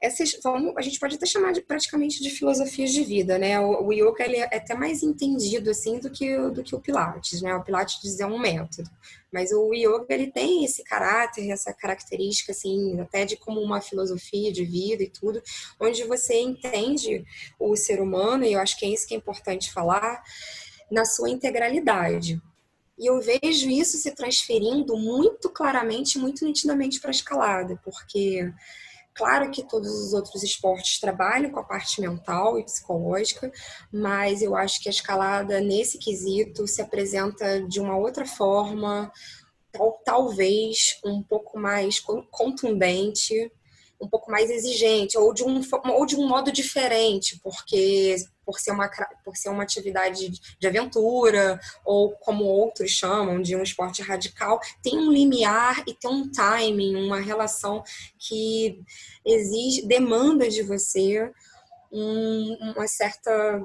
essas 0.02 0.40
vamos, 0.42 0.74
a 0.78 0.82
gente 0.82 0.98
pode 0.98 1.16
até 1.16 1.26
chamar 1.26 1.52
de, 1.52 1.62
praticamente 1.62 2.24
de 2.24 2.30
filosofias 2.30 2.92
de 2.92 3.04
vida, 3.04 3.38
né? 3.38 3.60
O, 3.60 3.88
o 3.88 3.94
yoga 3.94 4.24
ele 4.24 4.38
é 4.38 4.46
até 4.56 4.74
mais 4.74 5.04
entendido 5.04 5.70
assim 5.70 6.00
do 6.00 6.10
que 6.10 6.38
do 6.52 6.64
que 6.64 6.74
o 6.74 6.80
pilates, 6.80 7.42
né? 7.42 7.54
O 7.54 7.64
pilates 7.64 8.20
é 8.20 8.26
um 8.26 8.40
método, 8.40 8.90
mas 9.32 9.52
o 9.52 9.74
yoga 9.74 10.06
ele 10.10 10.32
tem 10.32 10.66
esse 10.66 10.84
caráter, 10.84 11.50
essa 11.50 11.74
característica 11.74 12.52
assim, 12.52 13.00
até 13.00 13.26
de 13.26 13.38
como 13.38 13.62
uma 13.62 13.82
filosofia 13.82 14.52
de 14.52 14.66
vida 14.66 15.04
e 15.04 15.10
tudo, 15.10 15.42
onde 15.80 16.04
você 16.04 16.40
entende 16.40 17.26
o 17.60 17.76
ser 17.76 18.02
humano 18.02 18.44
e 18.44 18.54
eu 18.54 18.60
acho 18.60 18.78
que 18.78 18.86
é 18.86 18.90
isso 18.90 19.08
que 19.08 19.14
é 19.14 19.18
importante 19.18 19.72
falar 19.72 20.22
na 20.92 21.06
sua 21.06 21.30
integralidade. 21.30 22.42
E 22.98 23.06
eu 23.06 23.22
vejo 23.22 23.70
isso 23.70 23.98
se 23.98 24.12
transferindo 24.12 24.98
muito 24.98 25.50
claramente, 25.50 26.20
muito 26.20 26.44
nitidamente 26.46 27.00
para 27.00 27.10
a 27.10 27.12
escalada, 27.12 27.80
porque 27.84 28.52
Claro 29.20 29.52
que 29.52 29.64
todos 29.64 29.92
os 29.92 30.14
outros 30.14 30.44
esportes 30.44 30.98
trabalham 30.98 31.52
com 31.52 31.60
a 31.60 31.64
parte 31.66 32.00
mental 32.00 32.58
e 32.58 32.64
psicológica, 32.64 33.52
mas 33.92 34.42
eu 34.42 34.56
acho 34.56 34.82
que 34.82 34.88
a 34.88 34.92
escalada 34.94 35.60
nesse 35.60 35.98
quesito 35.98 36.66
se 36.66 36.82
apresenta 36.82 37.62
de 37.64 37.82
uma 37.82 37.98
outra 37.98 38.26
forma, 38.26 39.12
tal, 39.74 40.02
talvez 40.06 41.02
um 41.04 41.22
pouco 41.22 41.60
mais 41.60 42.00
contundente, 42.32 43.52
um 44.02 44.08
pouco 44.08 44.32
mais 44.32 44.50
exigente, 44.50 45.18
ou 45.18 45.34
de 45.34 45.44
um, 45.44 45.62
ou 45.92 46.06
de 46.06 46.16
um 46.16 46.28
modo 46.28 46.52
diferente, 46.52 47.40
porque 47.44 48.16
por 48.46 48.60
ser 48.60 48.72
uma, 48.72 48.90
por 49.24 49.36
ser 49.36 49.50
uma 49.50 49.64
atividade 49.64 50.32
de 50.60 50.68
aventura, 50.68 51.60
ou 51.86 52.12
como 52.14 52.46
outros 52.46 52.92
chamam, 52.92 53.42
de 53.42 53.56
um 53.56 53.62
esporte 53.62 54.02
radical, 54.02 54.60
tem 54.82 54.98
um 54.98 55.12
limiar 55.12 55.84
e 55.86 55.94
tem 55.94 56.10
um 56.10 56.32
timing, 56.32 56.96
uma 56.96 57.20
relação 57.20 57.84
que 58.18 58.82
exige, 59.26 59.86
demanda 59.86 60.50
de 60.50 60.64
você 60.64 61.32
um, 61.92 62.74
uma 62.76 62.88
certa 62.88 63.62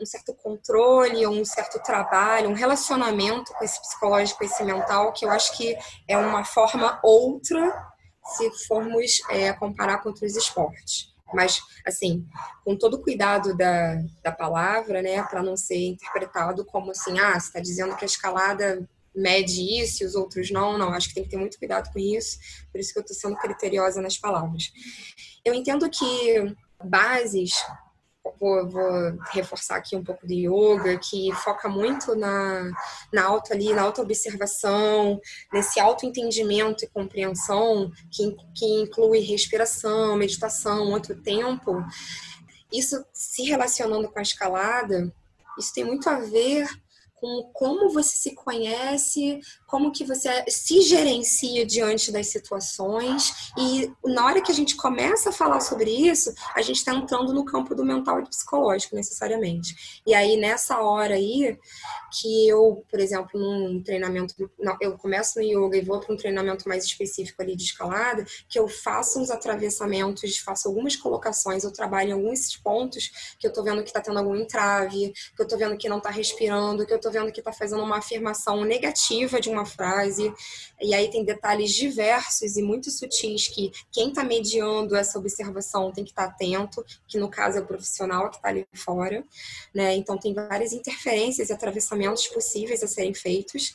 um 0.00 0.06
certo 0.06 0.34
controle, 0.34 1.24
um 1.28 1.44
certo 1.44 1.80
trabalho, 1.80 2.50
um 2.50 2.54
relacionamento 2.54 3.52
com 3.52 3.64
esse 3.64 3.80
psicológico, 3.80 4.42
esse 4.42 4.64
mental, 4.64 5.12
que 5.12 5.24
eu 5.24 5.30
acho 5.30 5.56
que 5.56 5.76
é 6.08 6.18
uma 6.18 6.44
forma 6.44 6.98
outra 7.04 7.91
se 8.24 8.50
formos 8.66 9.20
é, 9.28 9.52
comparar 9.52 9.98
com 9.98 10.10
outros 10.10 10.36
esportes. 10.36 11.12
Mas, 11.32 11.60
assim, 11.86 12.26
com 12.64 12.76
todo 12.76 12.94
o 12.94 13.02
cuidado 13.02 13.56
da, 13.56 14.02
da 14.22 14.30
palavra, 14.30 15.00
né, 15.00 15.22
para 15.22 15.42
não 15.42 15.56
ser 15.56 15.88
interpretado 15.88 16.64
como 16.64 16.90
assim, 16.90 17.18
ah, 17.18 17.32
você 17.32 17.46
está 17.46 17.60
dizendo 17.60 17.96
que 17.96 18.04
a 18.04 18.06
escalada 18.06 18.86
mede 19.14 19.80
isso 19.80 20.02
e 20.02 20.06
os 20.06 20.14
outros 20.14 20.50
não, 20.50 20.78
não, 20.78 20.90
acho 20.90 21.08
que 21.08 21.14
tem 21.14 21.24
que 21.24 21.30
ter 21.30 21.36
muito 21.36 21.58
cuidado 21.58 21.90
com 21.92 21.98
isso, 21.98 22.38
por 22.70 22.80
isso 22.80 22.92
que 22.92 22.98
eu 22.98 23.02
estou 23.02 23.16
sendo 23.16 23.36
criteriosa 23.36 24.00
nas 24.00 24.16
palavras. 24.16 24.72
Eu 25.44 25.54
entendo 25.54 25.88
que 25.90 26.54
bases 26.82 27.52
vou, 28.38 28.68
vou, 28.68 29.18
reforçar 29.32 29.76
aqui 29.76 29.96
um 29.96 30.04
pouco 30.04 30.26
do 30.26 30.32
yoga, 30.32 30.98
que 30.98 31.32
foca 31.32 31.68
muito 31.68 32.14
na, 32.14 32.70
na 33.12 33.24
auto 33.24 33.52
ali, 33.52 33.72
na 33.72 33.82
auto-observação, 33.82 35.20
nesse 35.52 35.80
auto-entendimento 35.80 36.84
e 36.84 36.88
compreensão, 36.88 37.90
que, 38.10 38.36
que 38.54 38.66
inclui 38.82 39.20
respiração, 39.20 40.16
meditação, 40.16 40.90
outro 40.90 41.14
tempo. 41.20 41.84
Isso 42.72 43.04
se 43.12 43.42
relacionando 43.44 44.10
com 44.10 44.18
a 44.18 44.22
escalada, 44.22 45.12
isso 45.58 45.72
tem 45.74 45.84
muito 45.84 46.08
a 46.08 46.18
ver 46.18 46.68
com 47.22 47.48
como 47.52 47.88
você 47.88 48.18
se 48.18 48.34
conhece, 48.34 49.38
como 49.64 49.92
que 49.92 50.04
você 50.04 50.44
se 50.48 50.80
gerencia 50.80 51.64
diante 51.64 52.10
das 52.10 52.26
situações 52.26 53.52
e 53.56 53.88
na 54.04 54.26
hora 54.26 54.42
que 54.42 54.50
a 54.50 54.54
gente 54.54 54.74
começa 54.74 55.30
a 55.30 55.32
falar 55.32 55.60
sobre 55.60 55.88
isso, 55.88 56.34
a 56.52 56.60
gente 56.62 56.78
está 56.78 56.92
entrando 56.92 57.32
no 57.32 57.44
campo 57.44 57.76
do 57.76 57.84
mental 57.84 58.18
e 58.18 58.28
psicológico 58.28 58.96
necessariamente. 58.96 60.02
E 60.04 60.12
aí 60.14 60.36
nessa 60.36 60.80
hora 60.80 61.14
aí 61.14 61.56
que 62.20 62.48
eu, 62.48 62.84
por 62.90 62.98
exemplo, 62.98 63.40
num 63.40 63.80
treinamento, 63.80 64.34
eu 64.80 64.98
começo 64.98 65.38
no 65.38 65.44
yoga 65.44 65.76
e 65.76 65.84
vou 65.84 66.00
para 66.00 66.12
um 66.12 66.16
treinamento 66.16 66.68
mais 66.68 66.84
específico 66.84 67.40
ali 67.40 67.54
de 67.54 67.62
escalada, 67.62 68.26
que 68.48 68.58
eu 68.58 68.66
faço 68.66 69.20
uns 69.20 69.30
atravessamentos, 69.30 70.38
faço 70.38 70.66
algumas 70.66 70.96
colocações, 70.96 71.62
eu 71.62 71.72
trabalho 71.72 72.10
em 72.10 72.12
alguns 72.14 72.56
pontos 72.56 73.36
que 73.38 73.46
eu 73.46 73.50
estou 73.50 73.62
vendo 73.62 73.82
que 73.82 73.90
está 73.90 74.00
tendo 74.00 74.18
algum 74.18 74.34
entrave, 74.34 75.12
que 75.36 75.40
eu 75.40 75.44
estou 75.44 75.58
vendo 75.58 75.76
que 75.76 75.88
não 75.88 75.98
está 75.98 76.10
respirando, 76.10 76.84
que 76.84 76.92
eu 76.92 76.96
estou 76.96 77.11
vendo 77.12 77.30
que 77.30 77.40
está 77.40 77.52
fazendo 77.52 77.82
uma 77.82 77.98
afirmação 77.98 78.64
negativa 78.64 79.40
de 79.40 79.50
uma 79.50 79.64
frase, 79.64 80.32
e 80.80 80.94
aí 80.94 81.10
tem 81.10 81.24
detalhes 81.24 81.72
diversos 81.74 82.56
e 82.56 82.62
muito 82.62 82.90
sutis 82.90 83.48
que 83.48 83.70
quem 83.92 84.08
está 84.08 84.24
mediando 84.24 84.96
essa 84.96 85.18
observação 85.18 85.92
tem 85.92 86.04
que 86.04 86.10
estar 86.10 86.26
tá 86.26 86.32
atento, 86.32 86.84
que 87.06 87.18
no 87.18 87.28
caso 87.28 87.58
é 87.58 87.60
o 87.60 87.66
profissional 87.66 88.30
que 88.30 88.36
está 88.36 88.48
ali 88.48 88.66
fora, 88.74 89.24
né? 89.74 89.94
Então 89.94 90.18
tem 90.18 90.32
várias 90.34 90.72
interferências 90.72 91.50
e 91.50 91.52
atravessamentos 91.52 92.26
possíveis 92.28 92.82
a 92.82 92.86
serem 92.86 93.14
feitos 93.14 93.74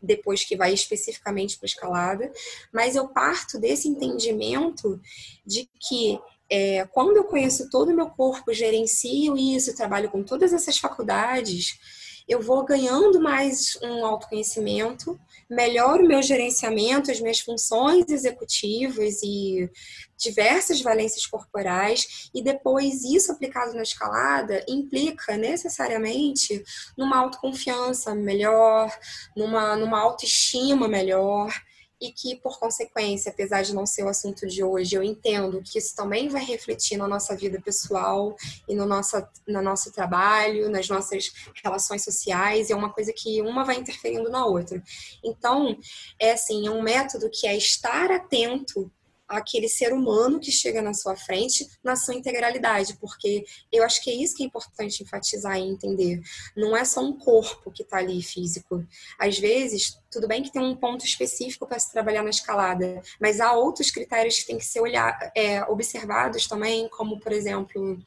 depois 0.00 0.44
que 0.44 0.56
vai 0.56 0.72
especificamente 0.72 1.58
para 1.58 1.66
escalada, 1.66 2.32
mas 2.72 2.94
eu 2.94 3.08
parto 3.08 3.58
desse 3.58 3.88
entendimento 3.88 5.00
de 5.44 5.68
que 5.80 6.20
é, 6.50 6.86
quando 6.86 7.16
eu 7.16 7.24
conheço 7.24 7.70
todo 7.70 7.90
o 7.90 7.96
meu 7.96 8.06
corpo, 8.10 8.52
gerencio 8.52 9.36
isso, 9.36 9.74
trabalho 9.74 10.10
com 10.10 10.22
todas 10.22 10.52
essas 10.52 10.78
faculdades, 10.78 11.78
eu 12.26 12.40
vou 12.40 12.64
ganhando 12.64 13.20
mais 13.20 13.78
um 13.82 14.04
autoconhecimento, 14.04 15.20
melhoro 15.48 16.04
o 16.04 16.08
meu 16.08 16.22
gerenciamento, 16.22 17.10
as 17.10 17.20
minhas 17.20 17.40
funções 17.40 18.08
executivas 18.08 19.22
e 19.22 19.70
diversas 20.16 20.80
valências 20.80 21.26
corporais, 21.26 22.30
e 22.34 22.42
depois 22.42 23.04
isso 23.04 23.30
aplicado 23.30 23.74
na 23.74 23.82
escalada 23.82 24.64
implica 24.66 25.36
necessariamente 25.36 26.62
numa 26.96 27.18
autoconfiança 27.18 28.14
melhor, 28.14 28.90
numa, 29.36 29.76
numa 29.76 30.00
autoestima 30.00 30.88
melhor 30.88 31.52
e 32.00 32.12
que, 32.12 32.36
por 32.36 32.58
consequência, 32.58 33.30
apesar 33.30 33.62
de 33.62 33.74
não 33.74 33.86
ser 33.86 34.04
o 34.04 34.08
assunto 34.08 34.46
de 34.46 34.62
hoje, 34.62 34.94
eu 34.94 35.02
entendo 35.02 35.62
que 35.62 35.78
isso 35.78 35.94
também 35.94 36.28
vai 36.28 36.44
refletir 36.44 36.96
na 36.96 37.08
nossa 37.08 37.36
vida 37.36 37.60
pessoal 37.60 38.36
e 38.68 38.74
no 38.74 38.84
nosso, 38.84 39.16
no 39.46 39.62
nosso 39.62 39.92
trabalho, 39.92 40.70
nas 40.70 40.88
nossas 40.88 41.32
relações 41.62 42.04
sociais, 42.04 42.68
e 42.68 42.72
é 42.72 42.76
uma 42.76 42.92
coisa 42.92 43.12
que 43.14 43.40
uma 43.40 43.64
vai 43.64 43.76
interferindo 43.76 44.28
na 44.30 44.44
outra. 44.44 44.82
Então, 45.22 45.76
é 46.18 46.32
assim, 46.32 46.66
é 46.66 46.70
um 46.70 46.82
método 46.82 47.30
que 47.30 47.46
é 47.46 47.56
estar 47.56 48.10
atento 48.10 48.90
aquele 49.34 49.68
ser 49.68 49.92
humano 49.92 50.40
que 50.40 50.50
chega 50.50 50.80
na 50.80 50.94
sua 50.94 51.16
frente 51.16 51.66
na 51.82 51.96
sua 51.96 52.14
integralidade, 52.14 52.96
porque 53.00 53.44
eu 53.72 53.84
acho 53.84 54.02
que 54.02 54.10
é 54.10 54.14
isso 54.14 54.36
que 54.36 54.42
é 54.42 54.46
importante 54.46 55.02
enfatizar 55.02 55.58
e 55.58 55.62
entender. 55.62 56.20
Não 56.56 56.76
é 56.76 56.84
só 56.84 57.00
um 57.00 57.16
corpo 57.16 57.70
que 57.70 57.82
está 57.82 57.98
ali 57.98 58.22
físico. 58.22 58.86
Às 59.18 59.38
vezes, 59.38 59.98
tudo 60.10 60.28
bem 60.28 60.42
que 60.42 60.52
tem 60.52 60.62
um 60.62 60.76
ponto 60.76 61.04
específico 61.04 61.66
para 61.66 61.78
se 61.78 61.92
trabalhar 61.92 62.22
na 62.22 62.30
escalada, 62.30 63.02
mas 63.20 63.40
há 63.40 63.52
outros 63.52 63.90
critérios 63.90 64.38
que 64.38 64.46
têm 64.46 64.58
que 64.58 64.66
ser 64.66 64.80
olhar, 64.80 65.32
é, 65.36 65.62
observados 65.64 66.46
também, 66.46 66.88
como, 66.88 67.18
por 67.20 67.32
exemplo, 67.32 67.98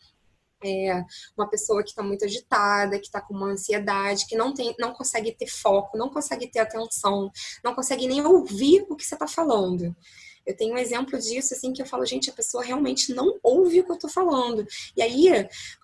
é, 0.63 1.03
uma 1.37 1.47
pessoa 1.47 1.83
que 1.83 1.89
está 1.89 2.01
muito 2.01 2.25
agitada, 2.25 2.97
que 2.99 3.05
está 3.05 3.21
com 3.21 3.33
uma 3.33 3.51
ansiedade, 3.51 4.25
que 4.27 4.35
não 4.35 4.53
tem, 4.53 4.75
não 4.79 4.93
consegue 4.93 5.31
ter 5.31 5.47
foco, 5.47 5.97
não 5.97 6.09
consegue 6.09 6.47
ter 6.47 6.59
atenção, 6.59 7.31
não 7.63 7.75
consegue 7.75 8.07
nem 8.07 8.25
ouvir 8.25 8.85
o 8.89 8.95
que 8.95 9.03
você 9.03 9.15
está 9.15 9.27
falando. 9.27 9.95
Eu 10.47 10.55
tenho 10.55 10.73
um 10.73 10.77
exemplo 10.77 11.19
disso, 11.19 11.53
assim, 11.53 11.73
que 11.73 11.81
eu 11.81 11.85
falo, 11.85 12.05
gente, 12.05 12.29
a 12.29 12.33
pessoa 12.33 12.63
realmente 12.63 13.13
não 13.13 13.37
ouve 13.43 13.81
o 13.81 13.83
que 13.83 13.91
eu 13.91 13.95
estou 13.95 14.09
falando. 14.09 14.65
E 14.95 15.01
aí 15.01 15.27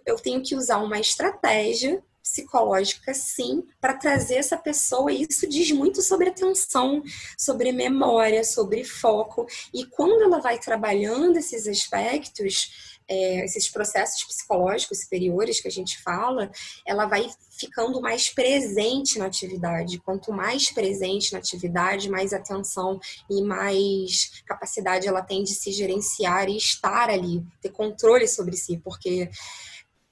eu 0.06 0.16
tenho 0.16 0.42
que 0.42 0.56
usar 0.56 0.78
uma 0.78 1.00
estratégia 1.00 2.02
psicológica, 2.24 3.14
sim, 3.14 3.64
para 3.82 3.96
trazer 3.96 4.36
essa 4.36 4.56
pessoa. 4.56 5.12
E 5.12 5.28
isso 5.30 5.48
diz 5.48 5.70
muito 5.72 6.02
sobre 6.02 6.30
atenção, 6.30 7.04
sobre 7.38 7.74
memória, 7.74 8.46
sobre 8.46 8.86
foco. 8.86 9.46
E 9.74 9.86
quando 9.86 10.24
ela 10.24 10.40
vai 10.40 10.58
trabalhando 10.58 11.38
esses 11.38 11.68
aspectos, 11.68 12.93
é, 13.08 13.46
esses 13.46 13.70
processos 13.70 14.24
psicológicos 14.24 15.02
superiores 15.02 15.60
que 15.60 15.68
a 15.68 15.72
gente 15.72 16.02
fala, 16.02 16.52
ela 16.86 17.06
vai 17.06 17.30
ficando 17.58 18.02
mais 18.02 18.30
presente 18.30 19.20
na 19.20 19.26
atividade. 19.26 20.00
Quanto 20.00 20.32
mais 20.32 20.72
presente 20.72 21.34
na 21.34 21.40
atividade, 21.40 22.10
mais 22.10 22.34
atenção 22.34 23.00
e 23.30 23.42
mais 23.42 24.44
capacidade 24.46 25.08
ela 25.08 25.22
tem 25.22 25.44
de 25.44 25.54
se 25.54 25.72
gerenciar 25.72 26.50
e 26.50 26.58
estar 26.58 27.10
ali, 27.10 27.44
ter 27.62 27.70
controle 27.70 28.28
sobre 28.28 28.58
si, 28.58 28.78
porque 28.84 29.30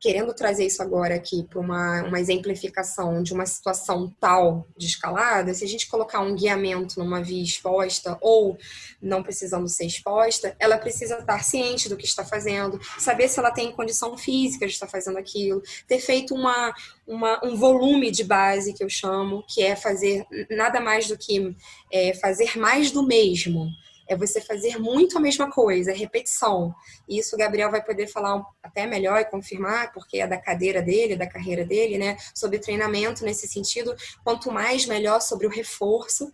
querendo 0.01 0.34
trazer 0.34 0.65
isso 0.65 0.81
agora 0.81 1.13
aqui 1.13 1.43
para 1.43 1.60
uma, 1.60 2.01
uma 2.01 2.20
exemplificação 2.20 3.22
de 3.22 3.34
uma 3.34 3.46
situação 3.46 4.12
tal 4.20 4.67
de 4.75 4.88
escalada, 4.88 5.53
se 5.53 5.63
a 5.63 5.67
gente 5.67 5.88
colocar 5.88 6.22
um 6.22 6.36
guiamento 6.36 6.98
numa 6.98 7.22
via 7.22 7.43
exposta 7.43 8.17
ou 8.20 8.58
não 9.00 9.22
precisando 9.22 9.67
ser 9.70 9.86
exposta, 9.86 10.55
ela 10.60 10.79
precisa 10.79 11.20
estar 11.20 11.43
ciente 11.43 11.88
do 11.88 11.96
que 11.96 12.05
está 12.05 12.25
fazendo, 12.25 12.81
saber 12.98 13.27
se 13.27 13.38
ela 13.38 13.51
tem 13.51 13.72
condição 13.72 14.17
física 14.17 14.65
de 14.65 14.74
estar 14.74 14.88
fazendo 14.88 15.20
aquilo, 15.20 15.62
ter 15.88 16.00
feito 16.00 16.34
uma, 16.34 16.74
uma 17.05 17.39
um 17.46 17.55
volume 17.55 18.10
de 18.10 18.24
base 18.24 18.74
que 18.74 18.84
eu 18.84 18.89
chamo, 18.89 19.46
que 19.48 19.62
é 19.62 19.75
fazer 19.75 20.25
nada 20.50 20.79
mais 20.79 21.08
do 21.08 21.15
que 21.15 21.55
é, 21.91 22.15
fazer 22.15 22.58
mais 22.58 22.89
do 22.89 23.05
mesmo 23.05 23.70
é 24.12 24.15
você 24.15 24.41
fazer 24.41 24.77
muito 24.77 25.18
a 25.18 25.22
mesma 25.22 25.50
coisa, 25.50 25.91
é 25.91 25.96
repetição. 25.96 26.75
E 27.08 27.18
isso 27.20 27.36
o 27.36 27.39
Gabriel 27.39 27.72
vai 27.72 27.82
poder 27.82 28.08
falar 28.08 28.44
até 28.62 28.86
melhor 28.86 29.22
e 29.22 29.25
confirmar, 29.25 29.94
porque 29.94 30.18
é 30.18 30.27
da 30.27 30.38
cadeira 30.38 30.82
dele, 30.82 31.15
da 31.15 31.25
carreira 31.25 31.63
dele, 31.63 31.98
né? 31.98 32.18
Sobre 32.36 32.60
treinamento 32.60 33.24
nesse 33.24 33.48
sentido, 33.48 33.96
quanto 34.24 34.51
mais 34.51 34.86
melhor 34.86 35.22
sobre 35.22 35.48
o 35.48 35.50
reforço. 35.50 36.30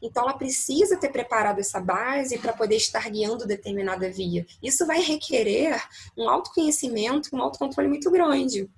Então, 0.00 0.22
ela 0.22 0.38
precisa 0.38 0.96
ter 0.96 1.08
preparado 1.08 1.58
essa 1.58 1.80
base 1.80 2.38
para 2.38 2.52
poder 2.52 2.76
estar 2.76 3.10
guiando 3.10 3.46
determinada 3.46 4.08
via. 4.08 4.46
Isso 4.62 4.86
vai 4.86 5.00
requerer 5.00 5.82
um 6.16 6.28
autoconhecimento, 6.28 7.34
um 7.34 7.42
autocontrole 7.42 7.88
muito 7.88 8.08
grande. 8.10 8.70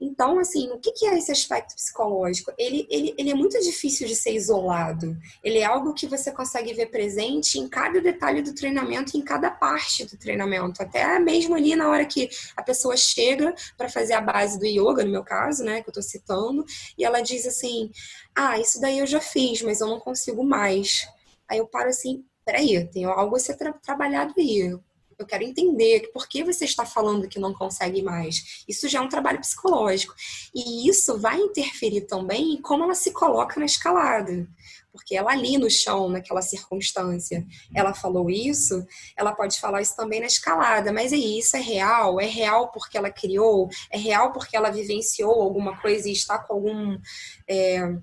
Então, 0.00 0.38
assim, 0.38 0.70
o 0.70 0.78
que 0.78 1.06
é 1.06 1.18
esse 1.18 1.30
aspecto 1.30 1.74
psicológico? 1.74 2.50
Ele, 2.56 2.86
ele, 2.88 3.14
ele 3.18 3.30
é 3.30 3.34
muito 3.34 3.60
difícil 3.60 4.06
de 4.06 4.16
ser 4.16 4.32
isolado. 4.32 5.14
Ele 5.44 5.58
é 5.58 5.64
algo 5.64 5.92
que 5.92 6.06
você 6.06 6.32
consegue 6.32 6.72
ver 6.72 6.86
presente 6.86 7.58
em 7.58 7.68
cada 7.68 8.00
detalhe 8.00 8.40
do 8.40 8.54
treinamento, 8.54 9.18
em 9.18 9.20
cada 9.20 9.50
parte 9.50 10.06
do 10.06 10.16
treinamento. 10.16 10.82
Até 10.82 11.18
mesmo 11.18 11.54
ali 11.54 11.76
na 11.76 11.90
hora 11.90 12.06
que 12.06 12.30
a 12.56 12.62
pessoa 12.62 12.96
chega 12.96 13.54
para 13.76 13.90
fazer 13.90 14.14
a 14.14 14.22
base 14.22 14.58
do 14.58 14.64
yoga, 14.64 15.04
no 15.04 15.10
meu 15.10 15.22
caso, 15.22 15.62
né, 15.62 15.82
que 15.82 15.88
eu 15.88 15.92
estou 15.92 16.02
citando, 16.02 16.64
e 16.96 17.04
ela 17.04 17.20
diz 17.20 17.46
assim: 17.46 17.90
Ah, 18.34 18.58
isso 18.58 18.80
daí 18.80 19.00
eu 19.00 19.06
já 19.06 19.20
fiz, 19.20 19.60
mas 19.60 19.82
eu 19.82 19.86
não 19.86 20.00
consigo 20.00 20.42
mais. 20.42 21.06
Aí 21.46 21.58
eu 21.58 21.66
paro 21.66 21.90
assim, 21.90 22.24
peraí, 22.44 22.86
tem 22.88 23.04
algo 23.04 23.36
a 23.36 23.38
ser 23.38 23.56
tra 23.56 23.72
trabalhado 23.72 24.32
aí 24.38 24.78
eu 25.20 25.26
quero 25.26 25.44
entender 25.44 26.10
por 26.12 26.26
que 26.26 26.42
você 26.42 26.64
está 26.64 26.86
falando 26.86 27.28
que 27.28 27.38
não 27.38 27.52
consegue 27.52 28.02
mais. 28.02 28.64
Isso 28.66 28.88
já 28.88 29.00
é 29.00 29.02
um 29.02 29.08
trabalho 29.08 29.38
psicológico. 29.38 30.14
E 30.54 30.88
isso 30.88 31.18
vai 31.18 31.38
interferir 31.38 32.02
também 32.02 32.54
em 32.54 32.62
como 32.62 32.84
ela 32.84 32.94
se 32.94 33.12
coloca 33.12 33.60
na 33.60 33.66
escalada. 33.66 34.48
Porque 34.90 35.14
ela 35.14 35.30
ali 35.30 35.58
no 35.58 35.70
chão, 35.70 36.08
naquela 36.08 36.42
circunstância, 36.42 37.46
ela 37.74 37.94
falou 37.94 38.28
isso, 38.28 38.84
ela 39.14 39.32
pode 39.32 39.60
falar 39.60 39.82
isso 39.82 39.94
também 39.94 40.20
na 40.20 40.26
escalada. 40.26 40.90
Mas 40.92 41.12
aí, 41.12 41.38
isso 41.38 41.56
é 41.56 41.60
real? 41.60 42.18
É 42.18 42.26
real 42.26 42.72
porque 42.72 42.96
ela 42.96 43.10
criou? 43.10 43.68
É 43.90 43.98
real 43.98 44.32
porque 44.32 44.56
ela 44.56 44.70
vivenciou 44.70 45.42
alguma 45.42 45.80
coisa 45.80 46.08
e 46.08 46.12
está 46.12 46.38
com 46.38 46.54
algum. 46.54 46.98
É, 47.46 47.94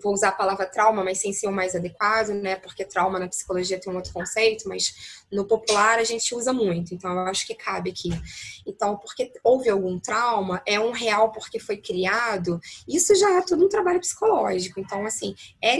vou 0.00 0.12
usar 0.12 0.28
a 0.28 0.32
palavra 0.32 0.66
trauma, 0.66 1.02
mas 1.02 1.18
sem 1.18 1.32
ser 1.32 1.46
o 1.46 1.52
mais 1.52 1.74
adequado, 1.74 2.28
né? 2.28 2.56
Porque 2.56 2.84
trauma 2.84 3.18
na 3.18 3.28
psicologia 3.28 3.80
tem 3.80 3.92
um 3.92 3.96
outro 3.96 4.12
conceito, 4.12 4.68
mas 4.68 5.22
no 5.30 5.46
popular 5.46 5.98
a 5.98 6.04
gente 6.04 6.34
usa 6.34 6.52
muito, 6.52 6.94
então 6.94 7.12
eu 7.12 7.20
acho 7.20 7.46
que 7.46 7.54
cabe 7.54 7.90
aqui. 7.90 8.10
Então, 8.66 8.96
porque 8.96 9.32
houve 9.42 9.68
algum 9.68 9.98
trauma, 9.98 10.62
é 10.66 10.78
um 10.78 10.92
real 10.92 11.32
porque 11.32 11.58
foi 11.58 11.76
criado, 11.76 12.60
isso 12.86 13.14
já 13.14 13.38
é 13.38 13.42
tudo 13.42 13.64
um 13.64 13.68
trabalho 13.68 14.00
psicológico. 14.00 14.80
Então, 14.80 15.04
assim, 15.06 15.34
é, 15.62 15.76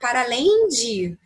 para 0.00 0.22
além 0.22 0.68
de 0.68 1.16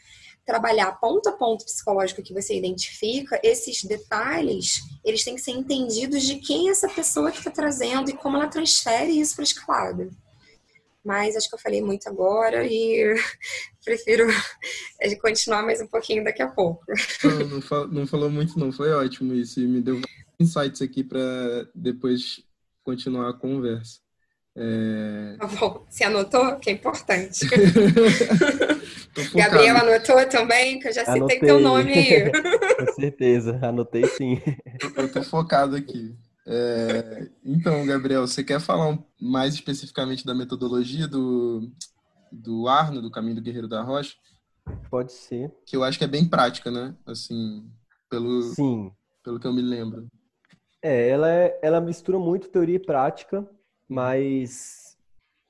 trabalhar 0.45 0.93
ponto 1.01 1.29
a 1.29 1.33
ponto 1.33 1.65
psicológico 1.65 2.23
que 2.23 2.33
você 2.33 2.57
identifica, 2.57 3.41
esses 3.43 3.83
detalhes, 3.83 4.81
eles 5.05 5.25
têm 5.25 5.35
que 5.35 5.41
ser 5.41 5.51
entendidos 5.51 6.23
de 6.23 6.37
quem 6.37 6.69
é 6.69 6.71
essa 6.71 6.89
pessoa 6.89 7.33
que 7.33 7.39
está 7.39 7.51
trazendo 7.51 8.11
e 8.11 8.17
como 8.17 8.37
ela 8.37 8.47
transfere 8.47 9.19
isso 9.19 9.35
para 9.35 9.43
a 9.43 9.45
escalada 9.45 10.11
mas 11.07 11.37
acho 11.37 11.49
que 11.49 11.55
eu 11.55 11.61
falei 11.61 11.81
muito 11.81 12.09
agora 12.09 12.67
e 12.67 13.15
prefiro 13.85 14.27
continuar 15.23 15.63
mais 15.63 15.81
um 15.81 15.87
pouquinho 15.87 16.25
daqui 16.25 16.43
a 16.43 16.49
pouco. 16.49 16.85
Não, 17.23 17.47
não, 17.47 17.63
fal, 17.63 17.87
não 17.87 18.07
falou 18.07 18.29
muito 18.29 18.59
não, 18.59 18.73
foi 18.73 18.91
ótimo 18.91 19.33
isso 19.33 19.61
e 19.61 19.69
me 19.69 19.81
deu 19.81 20.01
insights 20.41 20.83
aqui 20.83 21.05
para 21.05 21.21
depois 21.73 22.43
continuar 22.83 23.31
a 23.31 23.35
conversa. 23.35 24.01
É... 24.59 25.37
Tá 25.39 25.47
bom, 25.47 25.87
você 25.89 26.03
anotou? 26.03 26.57
Que 26.57 26.71
é 26.71 26.73
importante. 26.73 27.47
Gabriel 29.35 29.77
anotou 29.77 30.27
também, 30.29 30.81
que 30.81 30.89
eu 30.89 30.93
já 30.93 31.05
citei 31.05 31.19
anotei. 31.19 31.39
teu 31.39 31.61
nome 31.61 31.93
aí. 31.93 32.33
Com 32.33 32.93
certeza, 32.95 33.61
anotei 33.63 34.07
sim. 34.09 34.43
Eu 34.97 35.13
tô 35.13 35.23
focado 35.23 35.77
aqui. 35.77 36.17
É, 36.47 37.29
então, 37.45 37.85
Gabriel, 37.85 38.27
você 38.27 38.45
quer 38.45 38.61
falar 38.61 38.97
mais 39.21 39.55
especificamente 39.55 40.25
da 40.25 40.35
metodologia 40.35 41.09
do, 41.09 41.71
do 42.31 42.69
Arno, 42.69 43.03
do 43.03 43.11
Caminho 43.11 43.35
do 43.35 43.43
Guerreiro 43.43 43.69
da 43.69 43.83
Rocha? 43.83 44.15
Pode 44.89 45.13
ser. 45.13 45.53
Que 45.67 45.77
eu 45.77 45.83
acho 45.83 45.99
que 45.99 46.05
é 46.05 46.09
bem 46.09 46.29
prática, 46.29 46.71
né? 46.71 46.95
Assim, 47.05 47.69
pelo, 48.09 48.43
Sim. 48.43 48.93
pelo 49.25 49.41
que 49.41 49.47
eu 49.47 49.53
me 49.53 49.63
lembro. 49.63 50.07
É, 50.81 51.09
ela, 51.09 51.31
é, 51.31 51.59
ela 51.63 51.81
mistura 51.81 52.19
muito 52.19 52.49
teoria 52.49 52.77
e 52.77 52.85
prática, 52.85 53.49
mas 53.89 54.97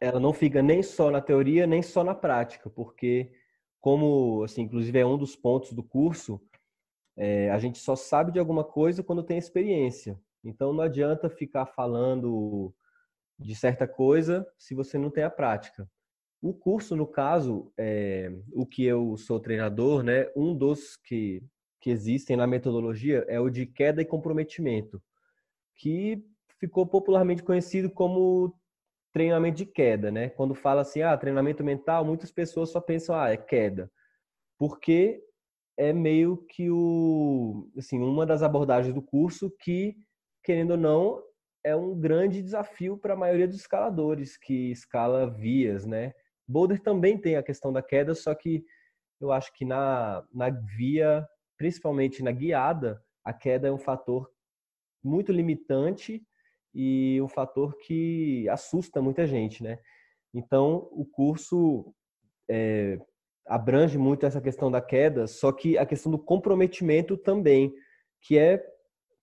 ela 0.01 0.19
não 0.19 0.33
fica 0.33 0.63
nem 0.63 0.83
só 0.83 1.11
na 1.11 1.21
teoria, 1.21 1.67
nem 1.67 1.83
só 1.83 2.03
na 2.03 2.15
prática, 2.15 2.71
porque 2.71 3.33
como, 3.81 4.43
assim, 4.45 4.63
inclusive 4.63 4.99
é 4.99 5.07
um 5.07 5.19
dos 5.19 5.37
pontos 5.37 5.73
do 5.73 5.83
curso, 5.83 6.41
é, 7.17 7.51
a 7.51 7.59
gente 7.59 7.79
só 7.79 7.95
sabe 7.95 8.33
de 8.33 8.39
alguma 8.39 8.65
coisa 8.65 9.03
quando 9.03 9.23
tem 9.23 9.39
experiência. 9.39 10.19
Então 10.47 10.73
não 10.73 10.85
adianta 10.85 11.29
ficar 11.29 11.67
falando 11.67 12.73
de 13.39 13.55
certa 13.55 13.87
coisa 13.87 14.47
se 14.57 14.75
você 14.75 14.97
não 14.97 15.11
tem 15.11 15.25
a 15.25 15.31
prática. 15.31 15.89
O 16.41 16.55
curso, 16.55 16.95
no 16.95 17.07
caso, 17.07 17.73
é, 17.77 18.31
o 18.53 18.65
que 18.65 18.85
eu 18.85 19.17
sou 19.17 19.41
treinador, 19.41 20.03
né? 20.03 20.31
Um 20.37 20.55
dos 20.55 20.97
que, 20.97 21.43
que 21.81 21.91
existem 21.91 22.37
na 22.37 22.47
metodologia 22.47 23.25
é 23.27 23.41
o 23.41 23.51
de 23.51 23.67
queda 23.67 24.01
e 24.03 24.05
comprometimento, 24.05 25.03
que 25.75 26.25
ficou 26.61 26.87
popularmente 26.87 27.43
conhecido 27.43 27.91
como 27.91 28.55
treinamento 29.13 29.57
de 29.57 29.67
queda, 29.67 30.11
né? 30.11 30.29
Quando 30.29 30.55
fala 30.55 30.83
assim, 30.83 31.03
ah, 31.03 31.17
treinamento 31.17 31.65
mental, 31.65 32.05
muitas 32.05 32.31
pessoas 32.31 32.71
só 32.71 32.81
pensam, 32.81 33.17
ah, 33.17 33.31
é 33.31 33.37
queda, 33.37 33.91
porque 34.59 35.23
é 35.77 35.93
meio 35.93 36.37
que 36.49 36.71
o, 36.71 37.69
assim, 37.77 37.99
uma 37.99 38.25
das 38.25 38.43
abordagens 38.43 38.95
do 38.95 39.03
curso 39.03 39.51
que 39.61 39.97
querendo 40.47 40.71
ou 40.71 40.77
não, 40.77 41.21
é 41.65 41.75
um 41.75 41.99
grande 41.99 42.41
desafio 42.41 42.97
para 42.97 43.15
a 43.15 43.17
maioria 43.17 43.49
dos 43.49 43.57
escaladores 43.57 44.37
que 44.37 44.71
escala 44.71 45.29
vias, 45.29 45.85
né? 45.85 46.15
Boulder 46.47 46.81
também 46.81 47.19
tem 47.19 47.35
a 47.35 47.43
questão 47.43 47.73
da 47.73 47.83
queda, 47.83 48.15
só 48.15 48.33
que 48.33 48.65
eu 49.21 49.33
acho 49.33 49.53
que 49.53 49.65
na, 49.65 50.25
na 50.33 50.49
via, 50.49 51.27
principalmente 51.59 52.23
na 52.23 52.31
guiada, 52.31 53.03
a 53.25 53.33
queda 53.33 53.67
é 53.67 53.73
um 53.73 53.79
fator 53.79 54.31
muito 55.03 55.33
limitante 55.33 56.25
e 56.73 57.21
um 57.21 57.27
fator 57.27 57.77
que 57.79 58.49
assusta 58.49 59.03
muita 59.03 59.27
gente, 59.27 59.65
né? 59.65 59.81
Então, 60.33 60.89
o 60.93 61.05
curso 61.05 61.93
é, 62.49 63.01
abrange 63.45 63.99
muito 63.99 64.25
essa 64.25 64.41
questão 64.41 64.71
da 64.71 64.81
queda, 64.81 65.27
só 65.27 65.51
que 65.51 65.77
a 65.77 65.85
questão 65.85 66.13
do 66.13 66.19
comprometimento 66.19 67.17
também, 67.17 67.75
que 68.23 68.39
é 68.39 68.65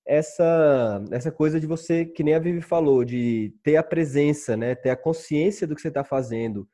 essa 0.06 1.04
essa 1.12 1.32
coisa 1.32 1.60
de 1.60 1.68
você, 1.68 2.06
que 2.06 2.24
nem 2.24 2.36
a 2.36 2.40
Vivi 2.40 2.62
falou, 2.62 3.04
de 3.06 3.54
ter 3.64 3.78
a 3.78 3.84
presença, 3.84 4.58
né, 4.58 4.76
ter 4.76 4.90
a 4.90 4.98
consciência 4.98 5.68
do 5.68 5.76
que 5.76 5.82
você 5.82 5.88
está 5.88 6.04
fazendo, 6.04 6.68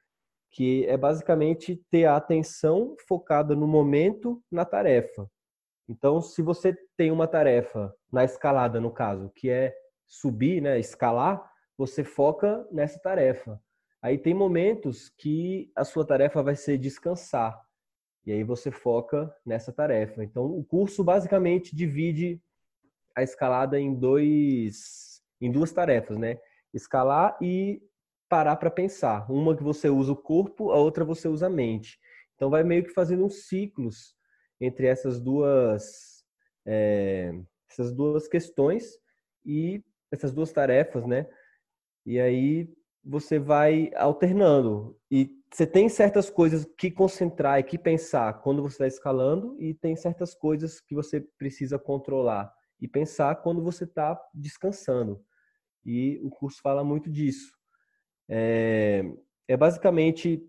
que 0.52 0.86
é 0.88 0.98
basicamente 0.98 1.84
ter 1.92 2.06
a 2.06 2.16
atenção 2.16 2.96
focada 3.08 3.56
no 3.56 3.68
momento, 3.68 4.42
na 4.52 4.66
tarefa. 4.66 5.30
Então, 5.88 6.22
se 6.22 6.42
você 6.42 6.78
tem 6.96 7.12
uma 7.12 7.28
tarefa 7.28 7.94
na 8.12 8.24
escalada, 8.24 8.80
no 8.80 8.92
caso, 8.92 9.32
que 9.36 9.50
é 9.50 9.74
subir, 10.08 10.62
né, 10.62 10.80
escalar, 10.80 11.44
você 11.78 12.04
foca 12.04 12.68
nessa 12.72 13.00
tarefa. 13.00 13.60
Aí 14.02 14.18
tem 14.18 14.34
momentos 14.34 15.10
que 15.10 15.72
a 15.76 15.84
sua 15.84 16.06
tarefa 16.06 16.42
vai 16.42 16.56
ser 16.56 16.78
descansar. 16.78 17.60
E 18.26 18.32
aí 18.32 18.44
você 18.44 18.70
foca 18.70 19.34
nessa 19.46 19.74
tarefa. 19.74 20.24
Então, 20.24 20.46
o 20.46 20.64
curso 20.64 21.04
basicamente 21.04 21.76
divide 21.76 22.42
a 23.16 23.24
escalada 23.24 23.80
em 23.80 23.94
dois 23.94 25.22
em 25.42 25.52
duas 25.52 25.72
tarefas, 25.72 26.18
né? 26.18 26.38
Escalar 26.74 27.38
e 27.42 27.82
parar 28.28 28.56
para 28.58 28.70
pensar. 28.70 29.30
Uma 29.32 29.56
que 29.56 29.64
você 29.64 29.90
usa 29.90 30.12
o 30.12 30.16
corpo, 30.16 30.72
a 30.72 30.78
outra 30.78 31.06
você 31.06 31.28
usa 31.28 31.48
a 31.48 31.50
mente. 31.50 31.98
Então 32.36 32.50
vai 32.50 32.64
meio 32.64 32.84
que 32.84 32.94
fazendo 32.94 33.26
uns 33.26 33.48
ciclos 33.48 34.16
entre 34.62 34.88
essas 34.88 35.20
duas 35.20 36.24
é, 36.66 37.34
essas 37.70 37.94
duas 37.94 38.28
questões 38.28 38.98
e 39.46 39.84
essas 40.12 40.32
duas 40.32 40.52
tarefas, 40.52 41.06
né? 41.06 41.28
E 42.06 42.20
aí 42.20 42.72
você 43.04 43.40
vai 43.40 43.92
alternando 43.96 44.98
e 45.10 45.30
você 45.52 45.66
tem 45.66 45.90
certas 45.90 46.30
coisas 46.30 46.66
que 46.78 46.92
concentrar 46.92 47.60
e 47.60 47.64
que 47.64 47.78
pensar 47.78 48.34
quando 48.42 48.62
você 48.62 48.74
está 48.74 48.88
escalando 48.88 49.56
e 49.60 49.74
tem 49.74 49.96
certas 49.96 50.36
coisas 50.36 50.80
que 50.80 50.94
você 50.94 51.22
precisa 51.38 51.80
controlar 51.80 52.54
e 52.82 52.88
pensar 52.88 53.36
quando 53.38 53.64
você 53.64 53.84
está 53.84 54.20
descansando. 54.34 55.24
E 55.86 56.20
o 56.24 56.30
curso 56.30 56.62
fala 56.62 56.84
muito 56.84 57.10
disso. 57.10 57.52
É, 58.28 59.04
é 59.48 59.58
basicamente 59.58 60.44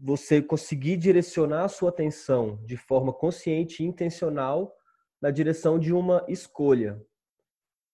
você 0.00 0.40
conseguir 0.40 0.96
direcionar 0.96 1.64
a 1.64 1.68
sua 1.68 1.90
atenção 1.90 2.62
de 2.64 2.76
forma 2.76 3.12
consciente 3.12 3.82
e 3.82 3.86
intencional 3.86 4.74
na 5.20 5.30
direção 5.30 5.78
de 5.78 5.92
uma 5.92 6.24
escolha, 6.28 7.00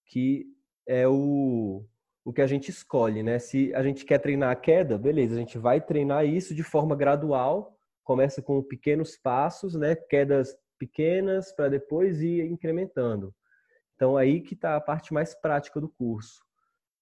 que 0.07 0.47
é 0.87 1.09
o, 1.09 1.85
o 2.25 2.33
que 2.33 2.43
a 2.43 2.47
gente 2.47 2.69
escolhe, 2.69 3.23
né? 3.23 3.39
Se 3.39 3.75
a 3.75 3.83
gente 3.83 4.05
quer 4.05 4.19
treinar 4.19 4.51
a 4.51 4.57
queda, 4.57 4.99
beleza, 4.99 5.35
a 5.35 5.39
gente 5.39 5.59
vai 5.59 5.81
treinar 5.81 6.27
isso 6.27 6.55
de 6.55 6.63
forma 6.63 6.95
gradual, 6.95 7.77
começa 8.03 8.43
com 8.43 8.63
pequenos 8.63 9.17
passos, 9.17 9.75
né? 9.75 9.97
Quedas 9.97 10.55
pequenas 10.79 11.53
para 11.53 11.69
depois 11.69 12.21
ir 12.21 12.45
incrementando. 12.45 13.35
Então 13.95 14.17
aí 14.17 14.41
que 14.41 14.55
está 14.55 14.77
a 14.77 14.81
parte 14.81 15.15
mais 15.15 15.35
prática 15.35 15.81
do 15.81 15.89
curso, 15.89 16.45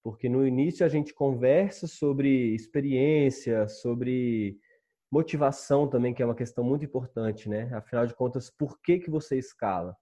porque 0.03 0.29
no 0.29 0.47
início 0.47 0.85
a 0.85 0.89
gente 0.89 1.15
conversa 1.15 1.87
sobre 1.87 2.55
experiência, 2.55 3.69
sobre 3.69 4.59
motivação 5.11 5.89
também, 5.89 6.15
que 6.15 6.23
é 6.23 6.27
uma 6.27 6.35
questão 6.35 6.65
muito 6.65 6.85
importante, 6.85 7.49
né? 7.49 7.71
Afinal 7.75 8.07
de 8.07 8.15
contas, 8.15 8.51
por 8.51 8.81
que 8.81 8.99
que 8.99 9.11
você 9.11 9.39
escala? 9.39 9.97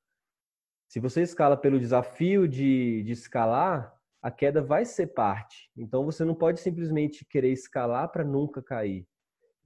Se 0.88 1.00
você 1.00 1.22
escala 1.22 1.56
pelo 1.56 1.80
desafio 1.80 2.48
de, 2.48 3.02
de 3.02 3.12
escalar, 3.12 3.94
a 4.22 4.30
queda 4.30 4.62
vai 4.62 4.84
ser 4.84 5.08
parte. 5.08 5.70
Então 5.76 6.04
você 6.04 6.24
não 6.24 6.34
pode 6.34 6.60
simplesmente 6.60 7.24
querer 7.24 7.50
escalar 7.50 8.10
para 8.10 8.24
nunca 8.24 8.62
cair. 8.62 9.06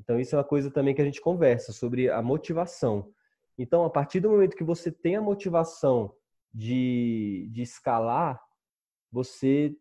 Então 0.01 0.19
isso 0.19 0.35
é 0.35 0.38
uma 0.38 0.45
coisa 0.45 0.71
também 0.71 0.95
que 0.95 1.03
a 1.03 1.05
gente 1.05 1.21
conversa 1.21 1.73
sobre 1.73 2.11
a 2.11 2.23
motivação. 2.23 3.12
Então 3.59 3.85
a 3.85 3.90
partir 3.90 4.21
do 4.21 4.31
momento 4.31 4.57
que 4.57 4.64
você 4.64 4.90
tem 4.90 5.17
a 5.17 5.23
motivação 5.23 6.14
de, 6.53 7.49
de 7.53 7.62
escalar, 7.62 8.40
você 9.11 9.77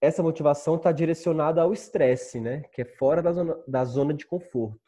essa 0.00 0.22
motivação 0.22 0.76
está 0.76 0.90
direcionada 0.92 1.60
ao 1.60 1.74
estresse, 1.74 2.40
né? 2.40 2.62
Que 2.72 2.82
é 2.82 2.84
fora 2.86 3.22
da 3.22 3.32
zona, 3.32 3.62
da 3.68 3.84
zona 3.84 4.14
de 4.14 4.24
conforto. 4.26 4.80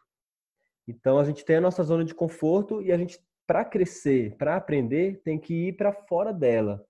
Então 0.88 1.18
a 1.18 1.24
gente 1.24 1.44
tem 1.44 1.56
a 1.56 1.60
nossa 1.60 1.82
zona 1.82 2.04
de 2.04 2.14
conforto 2.14 2.80
e 2.80 2.90
a 2.90 2.96
gente 2.96 3.20
para 3.46 3.64
crescer, 3.64 4.36
para 4.36 4.56
aprender, 4.56 5.20
tem 5.22 5.38
que 5.38 5.68
ir 5.68 5.76
para 5.76 5.92
fora 5.92 6.32
dela. 6.32 6.84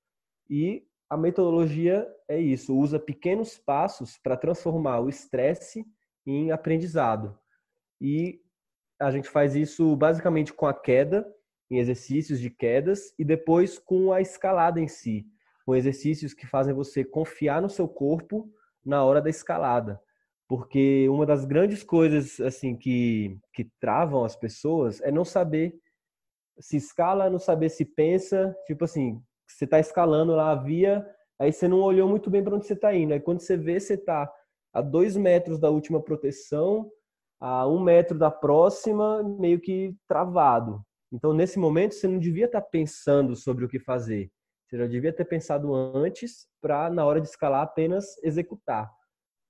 E 0.49 0.87
a 1.11 1.16
metodologia 1.16 2.09
é 2.29 2.38
isso, 2.38 2.77
usa 2.77 2.99
pequenos 2.99 3.59
passos 3.59 4.18
para 4.18 4.37
transformar 4.37 5.01
o 5.01 5.09
estresse 5.09 5.85
em 6.25 6.53
aprendizado. 6.53 7.38
E 8.01 8.41
a 9.02 9.10
gente 9.10 9.28
faz 9.28 9.56
isso 9.56 9.96
basicamente 9.96 10.52
com 10.52 10.66
a 10.66 10.72
queda, 10.72 11.26
em 11.70 11.78
exercícios 11.78 12.38
de 12.38 12.50
quedas, 12.50 13.12
e 13.18 13.24
depois 13.24 13.78
com 13.78 14.12
a 14.12 14.20
escalada 14.20 14.80
em 14.80 14.86
si, 14.86 15.26
com 15.66 15.74
exercícios 15.74 16.32
que 16.32 16.46
fazem 16.46 16.74
você 16.74 17.04
confiar 17.04 17.60
no 17.60 17.68
seu 17.68 17.88
corpo 17.88 18.48
na 18.84 19.04
hora 19.04 19.20
da 19.20 19.30
escalada. 19.30 20.00
Porque 20.48 21.08
uma 21.08 21.26
das 21.26 21.44
grandes 21.44 21.82
coisas 21.82 22.38
assim 22.40 22.76
que, 22.76 23.38
que 23.54 23.64
travam 23.80 24.24
as 24.24 24.36
pessoas 24.36 25.00
é 25.00 25.10
não 25.10 25.24
saber 25.24 25.74
se 26.60 26.76
escala, 26.76 27.30
não 27.30 27.38
saber 27.38 27.70
se 27.70 27.84
pensa, 27.84 28.54
tipo 28.66 28.84
assim, 28.84 29.20
você 29.46 29.64
está 29.64 29.80
escalando 29.80 30.34
lá 30.34 30.50
a 30.50 30.54
via, 30.54 31.04
aí 31.38 31.52
você 31.52 31.66
não 31.66 31.80
olhou 31.80 32.08
muito 32.08 32.30
bem 32.30 32.44
para 32.44 32.54
onde 32.54 32.66
você 32.66 32.74
está 32.74 32.94
indo. 32.94 33.14
Aí 33.14 33.20
quando 33.20 33.40
você 33.40 33.56
vê, 33.56 33.80
você 33.80 33.94
está 33.94 34.30
a 34.72 34.80
dois 34.80 35.16
metros 35.16 35.58
da 35.58 35.70
última 35.70 36.02
proteção, 36.02 36.90
a 37.42 37.66
um 37.66 37.83
metro 37.83 38.16
da 38.16 38.31
próxima, 38.31 39.20
meio 39.20 39.59
que 39.61 39.96
travado. 40.07 40.81
Então, 41.12 41.33
nesse 41.33 41.59
momento, 41.59 41.92
você 41.92 42.07
não 42.07 42.20
devia 42.20 42.44
estar 42.44 42.62
pensando 42.62 43.35
sobre 43.35 43.64
o 43.64 43.68
que 43.68 43.81
fazer. 43.81 44.31
Você 44.64 44.78
já 44.78 44.87
devia 44.87 45.12
ter 45.12 45.24
pensado 45.24 45.74
antes 45.74 46.46
para, 46.61 46.88
na 46.88 47.05
hora 47.05 47.20
de 47.20 47.26
escalar, 47.26 47.62
apenas 47.62 48.16
executar. 48.22 48.88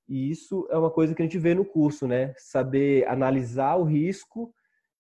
E 0.09 0.31
isso 0.31 0.67
é 0.71 0.79
uma 0.79 0.91
coisa 0.91 1.15
que 1.15 1.21
a 1.21 1.25
gente 1.27 1.39
vê 1.39 1.55
no 1.55 1.67
curso, 1.67 2.09
né? 2.09 2.33
Saber 2.39 3.07
analisar 3.07 3.77
o 3.77 3.85
risco 3.85 4.55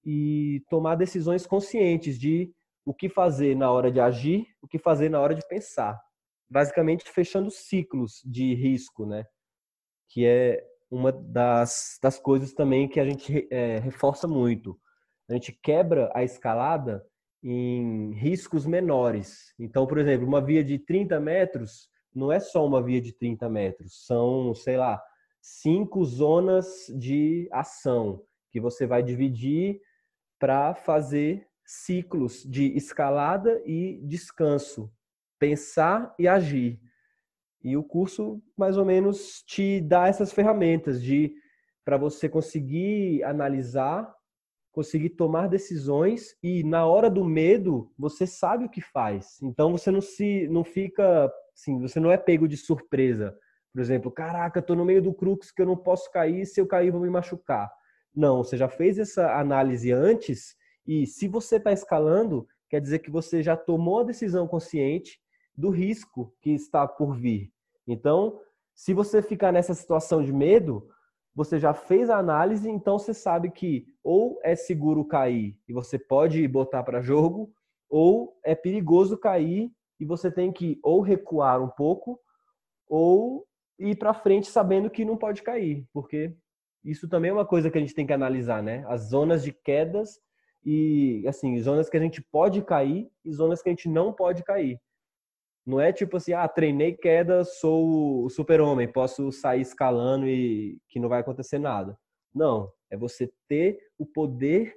e 0.04 0.62
tomar 0.68 0.94
decisões 0.94 1.46
conscientes 1.46 2.18
de 2.18 2.52
o 2.84 2.92
que 2.92 3.08
fazer 3.08 3.56
na 3.56 3.72
hora 3.72 3.90
de 3.90 4.00
agir, 4.00 4.46
o 4.60 4.68
que 4.68 4.78
fazer 4.78 5.08
na 5.08 5.18
hora 5.18 5.34
de 5.34 5.48
pensar. 5.48 5.98
Basicamente, 6.46 7.10
fechando 7.10 7.50
ciclos 7.50 8.20
de 8.22 8.52
risco, 8.52 9.06
né? 9.06 9.24
Que 10.10 10.26
é 10.26 10.71
uma 10.92 11.10
das, 11.10 11.98
das 12.02 12.18
coisas 12.18 12.52
também 12.52 12.86
que 12.86 13.00
a 13.00 13.04
gente 13.04 13.48
é, 13.50 13.78
reforça 13.78 14.28
muito. 14.28 14.78
A 15.28 15.32
gente 15.32 15.50
quebra 15.50 16.12
a 16.14 16.22
escalada 16.22 17.02
em 17.42 18.12
riscos 18.12 18.66
menores. 18.66 19.54
Então, 19.58 19.86
por 19.86 19.96
exemplo, 19.96 20.26
uma 20.26 20.42
via 20.42 20.62
de 20.62 20.78
30 20.78 21.18
metros 21.18 21.88
não 22.14 22.30
é 22.30 22.38
só 22.38 22.64
uma 22.66 22.82
via 22.82 23.00
de 23.00 23.10
30 23.10 23.48
metros, 23.48 24.04
são, 24.04 24.54
sei 24.54 24.76
lá, 24.76 25.02
cinco 25.40 26.04
zonas 26.04 26.66
de 26.94 27.48
ação 27.50 28.22
que 28.50 28.60
você 28.60 28.86
vai 28.86 29.02
dividir 29.02 29.80
para 30.38 30.74
fazer 30.74 31.48
ciclos 31.64 32.42
de 32.42 32.76
escalada 32.76 33.62
e 33.64 33.98
descanso, 34.04 34.92
pensar 35.38 36.14
e 36.18 36.28
agir. 36.28 36.78
E 37.64 37.76
o 37.76 37.82
curso 37.82 38.42
mais 38.56 38.76
ou 38.76 38.84
menos 38.84 39.42
te 39.46 39.80
dá 39.80 40.08
essas 40.08 40.32
ferramentas 40.32 41.02
de 41.02 41.34
para 41.84 41.96
você 41.96 42.28
conseguir 42.28 43.22
analisar, 43.24 44.12
conseguir 44.72 45.10
tomar 45.10 45.48
decisões 45.48 46.36
e 46.42 46.64
na 46.64 46.86
hora 46.86 47.10
do 47.10 47.24
medo 47.24 47.92
você 47.98 48.26
sabe 48.26 48.64
o 48.64 48.70
que 48.70 48.80
faz. 48.80 49.40
Então 49.42 49.72
você 49.72 49.90
não 49.90 50.00
se 50.00 50.48
não 50.48 50.64
fica 50.64 51.30
assim, 51.54 51.78
você 51.80 52.00
não 52.00 52.10
é 52.10 52.16
pego 52.16 52.48
de 52.48 52.56
surpresa. 52.56 53.36
Por 53.72 53.80
exemplo, 53.80 54.10
caraca, 54.10 54.62
tô 54.62 54.74
no 54.74 54.84
meio 54.84 55.02
do 55.02 55.14
crux 55.14 55.50
que 55.50 55.62
eu 55.62 55.66
não 55.66 55.76
posso 55.76 56.10
cair, 56.10 56.46
se 56.46 56.60
eu 56.60 56.66
cair 56.66 56.90
vou 56.90 57.00
me 57.00 57.10
machucar. 57.10 57.70
Não, 58.14 58.44
você 58.44 58.56
já 58.56 58.68
fez 58.68 58.98
essa 58.98 59.38
análise 59.38 59.90
antes 59.92 60.54
e 60.86 61.06
se 61.06 61.28
você 61.28 61.56
está 61.56 61.72
escalando, 61.72 62.46
quer 62.68 62.80
dizer 62.80 62.98
que 62.98 63.10
você 63.10 63.42
já 63.42 63.56
tomou 63.56 64.00
a 64.00 64.04
decisão 64.04 64.46
consciente 64.46 65.18
do 65.56 65.70
risco 65.70 66.34
que 66.40 66.50
está 66.50 66.86
por 66.86 67.16
vir. 67.16 67.52
Então, 67.86 68.40
se 68.74 68.94
você 68.94 69.20
ficar 69.20 69.52
nessa 69.52 69.74
situação 69.74 70.22
de 70.22 70.32
medo, 70.32 70.88
você 71.34 71.58
já 71.58 71.72
fez 71.72 72.10
a 72.10 72.18
análise, 72.18 72.68
então 72.68 72.98
você 72.98 73.14
sabe 73.14 73.50
que 73.50 73.86
ou 74.02 74.38
é 74.42 74.54
seguro 74.54 75.04
cair 75.04 75.56
e 75.68 75.72
você 75.72 75.98
pode 75.98 76.46
botar 76.46 76.82
para 76.82 77.00
jogo, 77.00 77.52
ou 77.88 78.38
é 78.42 78.54
perigoso 78.54 79.16
cair 79.18 79.70
e 80.00 80.04
você 80.04 80.30
tem 80.30 80.52
que 80.52 80.78
ou 80.82 81.00
recuar 81.00 81.62
um 81.62 81.68
pouco 81.68 82.18
ou 82.88 83.46
ir 83.78 83.96
para 83.96 84.14
frente 84.14 84.48
sabendo 84.48 84.90
que 84.90 85.04
não 85.04 85.16
pode 85.16 85.42
cair, 85.42 85.86
porque 85.92 86.34
isso 86.84 87.08
também 87.08 87.30
é 87.30 87.34
uma 87.34 87.46
coisa 87.46 87.70
que 87.70 87.78
a 87.78 87.80
gente 87.80 87.94
tem 87.94 88.06
que 88.06 88.12
analisar, 88.12 88.62
né? 88.62 88.84
As 88.88 89.08
zonas 89.08 89.42
de 89.42 89.52
quedas 89.52 90.20
e 90.64 91.24
assim, 91.26 91.58
zonas 91.60 91.88
que 91.88 91.96
a 91.96 92.00
gente 92.00 92.20
pode 92.20 92.62
cair 92.62 93.10
e 93.24 93.32
zonas 93.32 93.62
que 93.62 93.68
a 93.68 93.72
gente 93.72 93.88
não 93.88 94.12
pode 94.12 94.42
cair. 94.42 94.80
Não 95.64 95.80
é 95.80 95.92
tipo 95.92 96.16
assim, 96.16 96.32
ah, 96.32 96.48
treinei 96.48 96.92
queda, 96.92 97.44
sou 97.44 98.24
o 98.24 98.30
super-homem, 98.30 98.90
posso 98.90 99.30
sair 99.30 99.60
escalando 99.60 100.26
e 100.26 100.80
que 100.88 100.98
não 100.98 101.08
vai 101.08 101.20
acontecer 101.20 101.58
nada. 101.58 101.96
Não, 102.34 102.72
é 102.90 102.96
você 102.96 103.32
ter 103.48 103.78
o 103.98 104.04
poder 104.04 104.76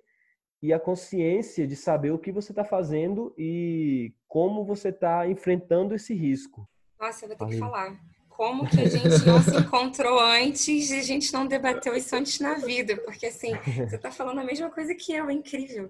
e 0.61 0.73
a 0.73 0.79
consciência 0.79 1.67
de 1.67 1.75
saber 1.75 2.11
o 2.11 2.19
que 2.19 2.31
você 2.31 2.51
está 2.51 2.63
fazendo 2.63 3.33
e 3.37 4.13
como 4.27 4.63
você 4.63 4.89
está 4.89 5.27
enfrentando 5.27 5.95
esse 5.95 6.13
risco. 6.13 6.67
Nossa, 6.99 7.25
eu 7.25 7.29
vou 7.29 7.37
ter 7.37 7.47
que 7.47 7.59
falar. 7.59 7.99
Como 8.35 8.67
que 8.67 8.81
a 8.81 8.89
gente 8.89 9.25
não 9.25 9.41
se 9.41 9.55
encontrou 9.55 10.19
antes 10.19 10.91
e 10.91 10.99
a 10.99 11.01
gente 11.01 11.31
não 11.31 11.47
debateu 11.47 11.95
isso 11.95 12.15
antes 12.15 12.39
na 12.39 12.55
vida? 12.55 12.97
Porque, 12.97 13.27
assim, 13.27 13.53
você 13.87 13.95
está 13.95 14.11
falando 14.11 14.39
a 14.39 14.43
mesma 14.43 14.69
coisa 14.69 14.93
que 14.93 15.13
eu, 15.13 15.29
é 15.29 15.33
incrível. 15.33 15.89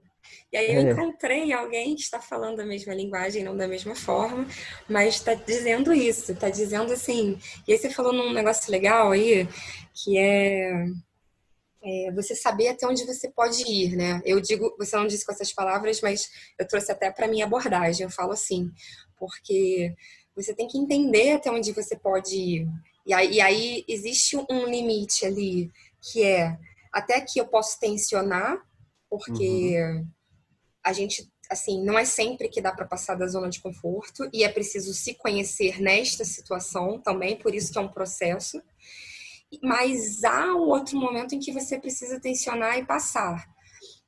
E 0.52 0.58
aí 0.58 0.76
eu 0.76 0.82
é. 0.82 0.92
encontrei 0.92 1.52
alguém 1.54 1.96
que 1.96 2.02
está 2.02 2.20
falando 2.20 2.60
a 2.60 2.66
mesma 2.66 2.94
linguagem, 2.94 3.44
não 3.44 3.58
da 3.58 3.68
mesma 3.68 3.96
forma, 3.96 4.46
mas 4.88 5.16
está 5.16 5.34
dizendo 5.34 5.94
isso, 5.94 6.32
está 6.32 6.50
dizendo 6.50 6.94
assim. 6.94 7.38
E 7.68 7.74
aí 7.74 7.78
você 7.78 7.90
falou 7.90 8.14
num 8.14 8.32
negócio 8.32 8.72
legal 8.72 9.12
aí, 9.12 9.48
que 9.94 10.18
é 10.18 10.86
é, 11.86 12.12
você 12.12 12.36
saber 12.36 12.70
até 12.70 12.88
onde 12.88 13.06
você 13.06 13.30
pode 13.30 13.62
ir, 13.62 13.96
né? 13.96 14.20
Eu 14.26 14.42
digo, 14.42 14.76
você 14.78 14.96
não 14.96 15.06
disse 15.06 15.24
com 15.24 15.32
essas 15.32 15.54
palavras, 15.54 16.02
mas 16.02 16.28
eu 16.58 16.68
trouxe 16.68 16.92
até 16.92 17.12
para 17.12 17.28
minha 17.28 17.46
abordagem. 17.46 18.04
Eu 18.04 18.10
falo 18.10 18.32
assim, 18.32 18.72
porque 19.16 19.94
você 20.36 20.54
tem 20.54 20.68
que 20.68 20.78
entender 20.78 21.32
até 21.32 21.52
onde 21.52 21.72
você 21.72 21.96
pode 21.96 22.36
ir. 22.36 22.68
E 23.06 23.14
aí, 23.14 23.34
e 23.34 23.42
aí 23.42 23.86
existe 23.88 24.36
um 24.50 24.66
limite 24.66 25.26
ali 25.26 25.72
que 26.02 26.24
é 26.24 26.58
até 26.92 27.20
que 27.22 27.40
eu 27.40 27.48
posso 27.48 27.80
tensionar, 27.80 28.58
porque 29.10 29.80
uhum. 29.82 30.08
a 30.84 30.94
gente 30.94 31.30
assim, 31.50 31.84
não 31.84 31.98
é 31.98 32.06
sempre 32.06 32.50
que 32.50 32.60
dá 32.60 32.72
para 32.72 32.88
passar 32.88 33.14
da 33.14 33.28
zona 33.28 33.50
de 33.50 33.62
conforto 33.62 34.28
e 34.34 34.44
é 34.44 34.50
preciso 34.50 34.96
se 34.96 35.14
conhecer 35.14 35.80
nesta 35.80 36.26
situação 36.26 37.00
também, 37.00 37.38
por 37.38 37.54
isso 37.54 37.72
que 37.72 37.78
é 37.78 37.82
um 37.82 37.88
processo 37.88 38.60
mas 39.62 40.24
há 40.24 40.54
um 40.54 40.70
outro 40.70 40.98
momento 41.00 41.36
em 41.36 41.40
que 41.40 41.52
você 41.52 41.80
precisa 41.80 42.20
tensionar 42.20 42.78
e 42.78 42.86
passar. 42.86 43.48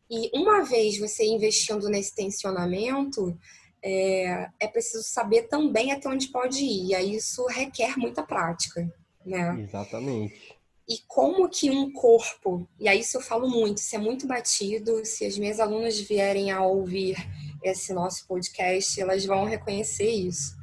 E 0.10 0.30
uma 0.38 0.64
vez 0.64 0.98
você 0.98 1.26
investindo 1.26 1.90
nesse 1.90 2.16
tensionamento, 2.16 3.38
é, 3.84 4.50
é 4.60 4.68
preciso 4.68 5.04
saber 5.04 5.44
também 5.44 5.92
até 5.92 6.10
onde 6.10 6.28
pode 6.30 6.64
ir. 6.64 6.88
E 6.88 6.96
aí 6.96 7.16
isso 7.16 7.46
requer 7.48 7.98
muita 7.98 8.24
prática, 8.24 8.92
né? 9.26 9.60
Exatamente. 9.62 10.58
E 10.90 11.00
como 11.06 11.50
que 11.50 11.70
um 11.70 11.92
corpo, 11.92 12.68
e 12.80 12.88
aí 12.88 13.02
isso 13.02 13.18
eu 13.18 13.22
falo 13.22 13.50
muito, 13.50 13.80
isso 13.80 13.94
é 13.94 14.00
muito 14.00 14.26
batido, 14.26 15.04
se 15.04 15.26
as 15.26 15.38
minhas 15.38 15.60
alunas 15.60 16.00
vierem 16.00 16.50
a 16.50 16.64
ouvir 16.64 17.18
esse 17.62 17.94
nosso 17.94 18.26
podcast, 18.26 19.00
elas 19.00 19.26
vão 19.26 19.44
reconhecer 19.44 20.10
isso. 20.10 20.56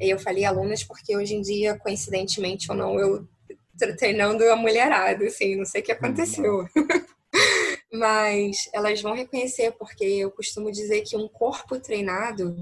E 0.00 0.08
eu 0.08 0.20
falei 0.20 0.44
alunas 0.44 0.84
porque 0.84 1.16
hoje 1.16 1.34
em 1.34 1.40
dia, 1.40 1.76
coincidentemente 1.76 2.70
ou 2.70 2.76
não, 2.76 2.98
eu 2.98 3.26
treinando 3.98 4.44
a 4.44 4.54
mulherada, 4.54 5.24
assim, 5.24 5.56
não 5.56 5.64
sei 5.64 5.80
o 5.80 5.84
que 5.84 5.92
aconteceu. 5.92 6.64
Mas 7.92 8.70
elas 8.72 9.02
vão 9.02 9.14
reconhecer, 9.14 9.72
porque 9.72 10.04
eu 10.04 10.30
costumo 10.30 10.72
dizer 10.72 11.02
que 11.02 11.16
um 11.16 11.28
corpo 11.28 11.78
treinado, 11.78 12.56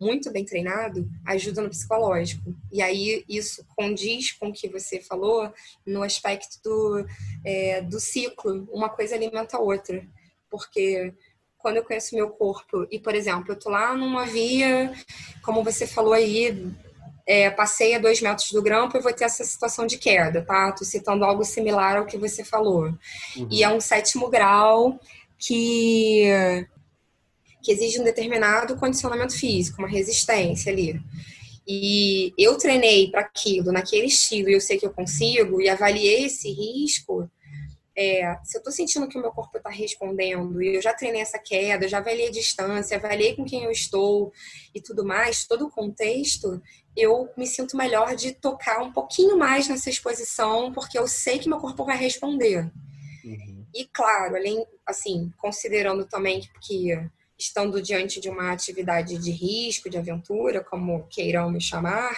muito 0.00 0.32
bem 0.32 0.44
treinado, 0.44 1.08
ajuda 1.26 1.62
no 1.62 1.68
psicológico. 1.68 2.54
E 2.72 2.80
aí 2.82 3.24
isso 3.28 3.64
condiz 3.76 4.32
com 4.32 4.48
o 4.48 4.52
que 4.52 4.68
você 4.68 5.00
falou 5.00 5.52
no 5.86 6.02
aspecto 6.02 6.58
do, 6.62 7.06
é, 7.44 7.82
do 7.82 8.00
ciclo. 8.00 8.68
Uma 8.72 8.88
coisa 8.88 9.14
alimenta 9.14 9.56
a 9.56 9.60
outra. 9.60 10.06
Porque 10.50 11.12
quando 11.58 11.76
eu 11.76 11.84
conheço 11.84 12.14
meu 12.14 12.30
corpo, 12.30 12.86
e 12.90 12.98
por 12.98 13.14
exemplo, 13.14 13.52
eu 13.52 13.58
tô 13.58 13.70
lá 13.70 13.94
numa 13.94 14.26
via, 14.26 14.92
como 15.42 15.64
você 15.64 15.86
falou 15.86 16.12
aí, 16.12 16.72
é, 17.26 17.50
passei 17.50 17.94
a 17.94 17.98
dois 17.98 18.20
metros 18.20 18.50
do 18.52 18.62
grampo, 18.62 18.96
eu 18.96 19.02
vou 19.02 19.12
ter 19.12 19.24
essa 19.24 19.44
situação 19.44 19.86
de 19.86 19.96
queda, 19.96 20.42
tá? 20.42 20.72
Tô 20.72 20.84
citando 20.84 21.24
algo 21.24 21.44
similar 21.44 21.96
ao 21.96 22.06
que 22.06 22.18
você 22.18 22.44
falou. 22.44 22.92
Uhum. 23.36 23.48
E 23.50 23.62
é 23.62 23.68
um 23.68 23.80
sétimo 23.80 24.28
grau 24.28 24.98
que, 25.38 26.26
que 27.62 27.72
exige 27.72 28.00
um 28.00 28.04
determinado 28.04 28.76
condicionamento 28.76 29.38
físico, 29.38 29.78
uma 29.78 29.88
resistência 29.88 30.70
ali. 30.70 31.00
E 31.66 32.34
eu 32.36 32.58
treinei 32.58 33.10
para 33.10 33.22
aquilo, 33.22 33.72
naquele 33.72 34.06
estilo, 34.06 34.50
e 34.50 34.52
eu 34.52 34.60
sei 34.60 34.76
que 34.78 34.84
eu 34.84 34.92
consigo, 34.92 35.62
e 35.62 35.68
avaliei 35.68 36.26
esse 36.26 36.50
risco, 36.52 37.28
é, 37.96 38.38
se 38.42 38.56
eu 38.56 38.58
estou 38.58 38.72
sentindo 38.72 39.08
que 39.08 39.16
o 39.16 39.20
meu 39.20 39.30
corpo 39.30 39.56
está 39.56 39.70
respondendo 39.70 40.60
e 40.60 40.76
eu 40.76 40.82
já 40.82 40.92
treinei 40.92 41.20
essa 41.20 41.38
queda, 41.38 41.88
já 41.88 41.98
avaliei 41.98 42.28
a 42.28 42.32
distância, 42.32 42.96
avaliei 42.96 43.36
com 43.36 43.44
quem 43.44 43.64
eu 43.64 43.70
estou 43.70 44.32
e 44.74 44.80
tudo 44.80 45.04
mais, 45.04 45.46
todo 45.46 45.66
o 45.66 45.70
contexto, 45.70 46.60
eu 46.96 47.28
me 47.36 47.46
sinto 47.46 47.76
melhor 47.76 48.16
de 48.16 48.32
tocar 48.32 48.82
um 48.82 48.92
pouquinho 48.92 49.38
mais 49.38 49.68
nessa 49.68 49.90
exposição, 49.90 50.72
porque 50.72 50.98
eu 50.98 51.06
sei 51.06 51.38
que 51.38 51.48
meu 51.48 51.58
corpo 51.58 51.84
vai 51.84 51.96
responder. 51.96 52.70
Uhum. 53.24 53.66
E 53.74 53.86
claro, 53.86 54.36
além, 54.36 54.66
assim, 54.86 55.32
considerando 55.38 56.04
também 56.04 56.42
que 56.60 56.90
estando 57.38 57.82
diante 57.82 58.20
de 58.20 58.28
uma 58.28 58.52
atividade 58.52 59.18
de 59.18 59.30
risco, 59.30 59.90
de 59.90 59.98
aventura, 59.98 60.62
como 60.62 61.06
queiram 61.08 61.50
me 61.50 61.60
chamar, 61.60 62.14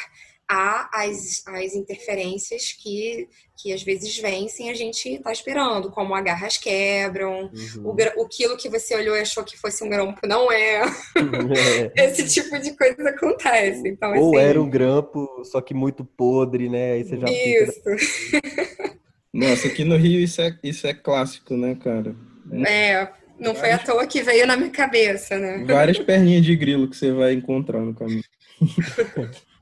há 0.48 0.88
as, 0.92 1.42
as 1.46 1.74
interferências 1.74 2.72
que, 2.72 3.28
que 3.60 3.72
às 3.72 3.82
vezes 3.82 4.16
vêm 4.18 4.48
sem 4.48 4.70
a 4.70 4.74
gente 4.74 5.08
estar 5.08 5.24
tá 5.24 5.32
esperando, 5.32 5.90
como 5.90 6.14
agarras 6.14 6.56
quebram, 6.56 7.50
uhum. 7.76 7.94
o, 8.16 8.22
o 8.22 8.28
quilo 8.28 8.56
que 8.56 8.68
você 8.68 8.94
olhou 8.94 9.16
e 9.16 9.20
achou 9.20 9.44
que 9.44 9.58
fosse 9.58 9.82
um 9.82 9.88
grampo 9.88 10.26
não 10.26 10.50
é. 10.50 10.82
é. 10.82 11.92
Esse 12.06 12.28
tipo 12.28 12.58
de 12.58 12.76
coisa 12.76 13.08
acontece. 13.08 13.88
Então, 13.88 14.16
Ou 14.16 14.36
assim... 14.36 14.46
era 14.46 14.60
um 14.60 14.70
grampo, 14.70 15.44
só 15.44 15.60
que 15.60 15.74
muito 15.74 16.04
podre, 16.04 16.68
né? 16.68 16.92
Aí 16.92 17.04
você 17.04 17.18
já 17.18 17.26
Isso. 17.28 17.82
Fica... 17.98 18.96
Nossa, 19.32 19.68
aqui 19.68 19.84
no 19.84 19.96
Rio 19.96 20.20
isso 20.20 20.40
é, 20.40 20.58
isso 20.62 20.86
é 20.86 20.94
clássico, 20.94 21.54
né, 21.56 21.74
cara? 21.74 22.16
É, 22.64 22.92
é 22.92 23.12
não 23.38 23.54
foi 23.54 23.70
à 23.70 23.78
toa 23.78 24.06
que 24.06 24.22
veio 24.22 24.46
na 24.46 24.56
minha 24.56 24.70
cabeça, 24.70 25.38
né? 25.38 25.62
Várias 25.66 25.98
perninhas 25.98 26.44
de 26.44 26.56
grilo 26.56 26.88
que 26.88 26.96
você 26.96 27.12
vai 27.12 27.34
encontrar 27.34 27.80
no 27.80 27.94
caminho. 27.94 28.24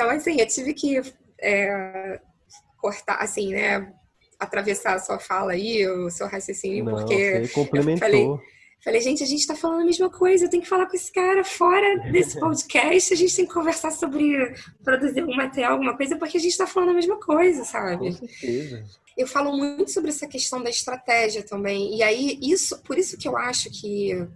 Então, 0.00 0.08
assim, 0.08 0.40
eu 0.40 0.46
tive 0.46 0.72
que 0.72 0.98
é, 1.42 2.18
cortar, 2.78 3.16
assim, 3.16 3.52
né? 3.52 3.92
Atravessar 4.38 4.94
a 4.94 4.98
sua 4.98 5.18
fala 5.18 5.52
aí, 5.52 5.86
o 5.86 6.08
seu 6.08 6.26
raciocínio, 6.26 6.86
Não, 6.86 6.94
porque. 6.94 7.46
Complementou. 7.48 7.98
Falei, 7.98 8.26
falei, 8.82 9.00
gente, 9.02 9.22
a 9.22 9.26
gente 9.26 9.46
tá 9.46 9.54
falando 9.54 9.82
a 9.82 9.84
mesma 9.84 10.08
coisa, 10.08 10.46
eu 10.46 10.48
tenho 10.48 10.62
que 10.62 10.68
falar 10.68 10.86
com 10.86 10.96
esse 10.96 11.12
cara 11.12 11.44
fora 11.44 12.10
desse 12.10 12.40
podcast, 12.40 13.12
a 13.12 13.16
gente 13.16 13.36
tem 13.36 13.44
que 13.44 13.52
conversar 13.52 13.90
sobre 13.90 14.54
produzir 14.82 15.20
algum 15.20 15.36
material, 15.36 15.72
alguma 15.72 15.94
coisa, 15.94 16.16
porque 16.16 16.38
a 16.38 16.40
gente 16.40 16.56
tá 16.56 16.66
falando 16.66 16.92
a 16.92 16.94
mesma 16.94 17.20
coisa, 17.20 17.62
sabe? 17.62 18.08
Com 18.08 18.26
certeza. 18.26 18.82
Eu 19.18 19.26
falo 19.26 19.54
muito 19.54 19.90
sobre 19.90 20.08
essa 20.08 20.26
questão 20.26 20.62
da 20.62 20.70
estratégia 20.70 21.42
também. 21.42 21.94
E 21.94 22.02
aí, 22.02 22.38
isso, 22.40 22.80
por 22.84 22.96
isso 22.96 23.18
que 23.18 23.28
eu 23.28 23.36
acho 23.36 23.68
que 23.68 24.26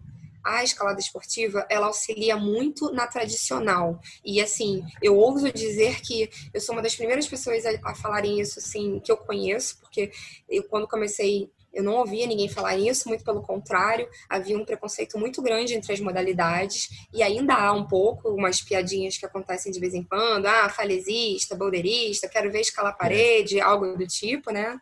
a 0.45 0.63
escalada 0.63 1.01
esportiva 1.01 1.67
ela 1.71 1.87
auxilia 1.87 2.37
muito 2.37 2.93
na 2.93 3.07
tradicional. 3.07 4.01
E 4.25 4.41
assim, 4.41 4.85
eu 5.03 5.17
ouso 5.17 5.51
dizer 5.53 6.01
que 6.01 6.29
eu 6.53 6.61
sou 6.61 6.75
uma 6.75 6.83
das 6.83 6.95
primeiras 6.95 7.27
pessoas 7.27 7.65
a, 7.65 7.71
a 7.85 7.95
falarem 7.95 8.41
isso 8.41 8.59
assim 8.59 9.01
que 9.01 9.11
eu 9.11 9.17
conheço, 9.17 9.79
porque 9.81 10.11
eu 10.49 10.65
quando 10.65 10.87
comecei 10.87 11.51
eu 11.75 11.83
não 11.83 11.95
ouvia 11.95 12.27
ninguém 12.27 12.49
falar 12.49 12.77
isso, 12.77 13.09
muito 13.09 13.25
pelo 13.25 13.43
contrário, 13.43 14.09
havia 14.29 14.57
um 14.57 14.65
preconceito 14.65 15.19
muito 15.19 15.43
grande 15.43 15.75
entre 15.75 15.93
as 15.93 16.01
modalidades, 16.01 16.89
e 17.13 17.23
ainda 17.23 17.55
há 17.55 17.73
um 17.73 17.85
pouco, 17.85 18.31
umas 18.31 18.63
piadinhas 18.63 19.19
que 19.19 19.27
acontecem 19.27 19.73
de 19.73 19.81
vez 19.81 19.93
em 19.93 20.05
quando, 20.05 20.47
ah, 20.47 20.69
falesista, 20.69 21.57
boulderista, 21.57 22.29
quero 22.29 22.51
ver 22.51 22.61
escalar 22.61 22.95
é. 22.95 22.97
parede, 22.97 23.61
algo 23.61 23.97
do 23.97 24.07
tipo, 24.07 24.53
né? 24.53 24.79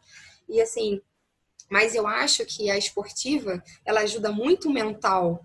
E 0.49 0.61
assim, 0.61 1.01
mas 1.73 1.95
eu 1.95 2.07
acho 2.07 2.45
que 2.45 2.69
a 2.71 2.77
esportiva, 2.77 3.65
ela 3.83 4.01
ajuda 4.01 4.31
muito 4.31 4.69
o 4.69 4.73
mental 4.73 5.41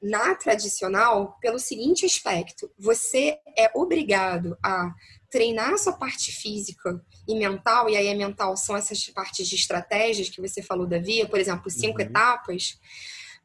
na 0.00 0.36
tradicional 0.36 1.36
pelo 1.40 1.58
seguinte 1.58 2.06
aspecto: 2.06 2.70
você 2.78 3.40
é 3.58 3.68
obrigado 3.74 4.56
a 4.62 4.94
treinar 5.28 5.72
a 5.72 5.78
sua 5.78 5.94
parte 5.94 6.30
física 6.30 7.04
e 7.26 7.34
mental, 7.34 7.90
e 7.90 7.96
aí 7.96 8.08
a 8.08 8.14
mental 8.14 8.56
são 8.56 8.76
essas 8.76 9.04
partes 9.08 9.48
de 9.48 9.56
estratégias 9.56 10.28
que 10.28 10.40
você 10.40 10.62
falou 10.62 10.86
da 10.86 11.00
via, 11.00 11.28
por 11.28 11.40
exemplo, 11.40 11.68
cinco 11.68 12.00
uhum. 12.00 12.06
etapas, 12.06 12.78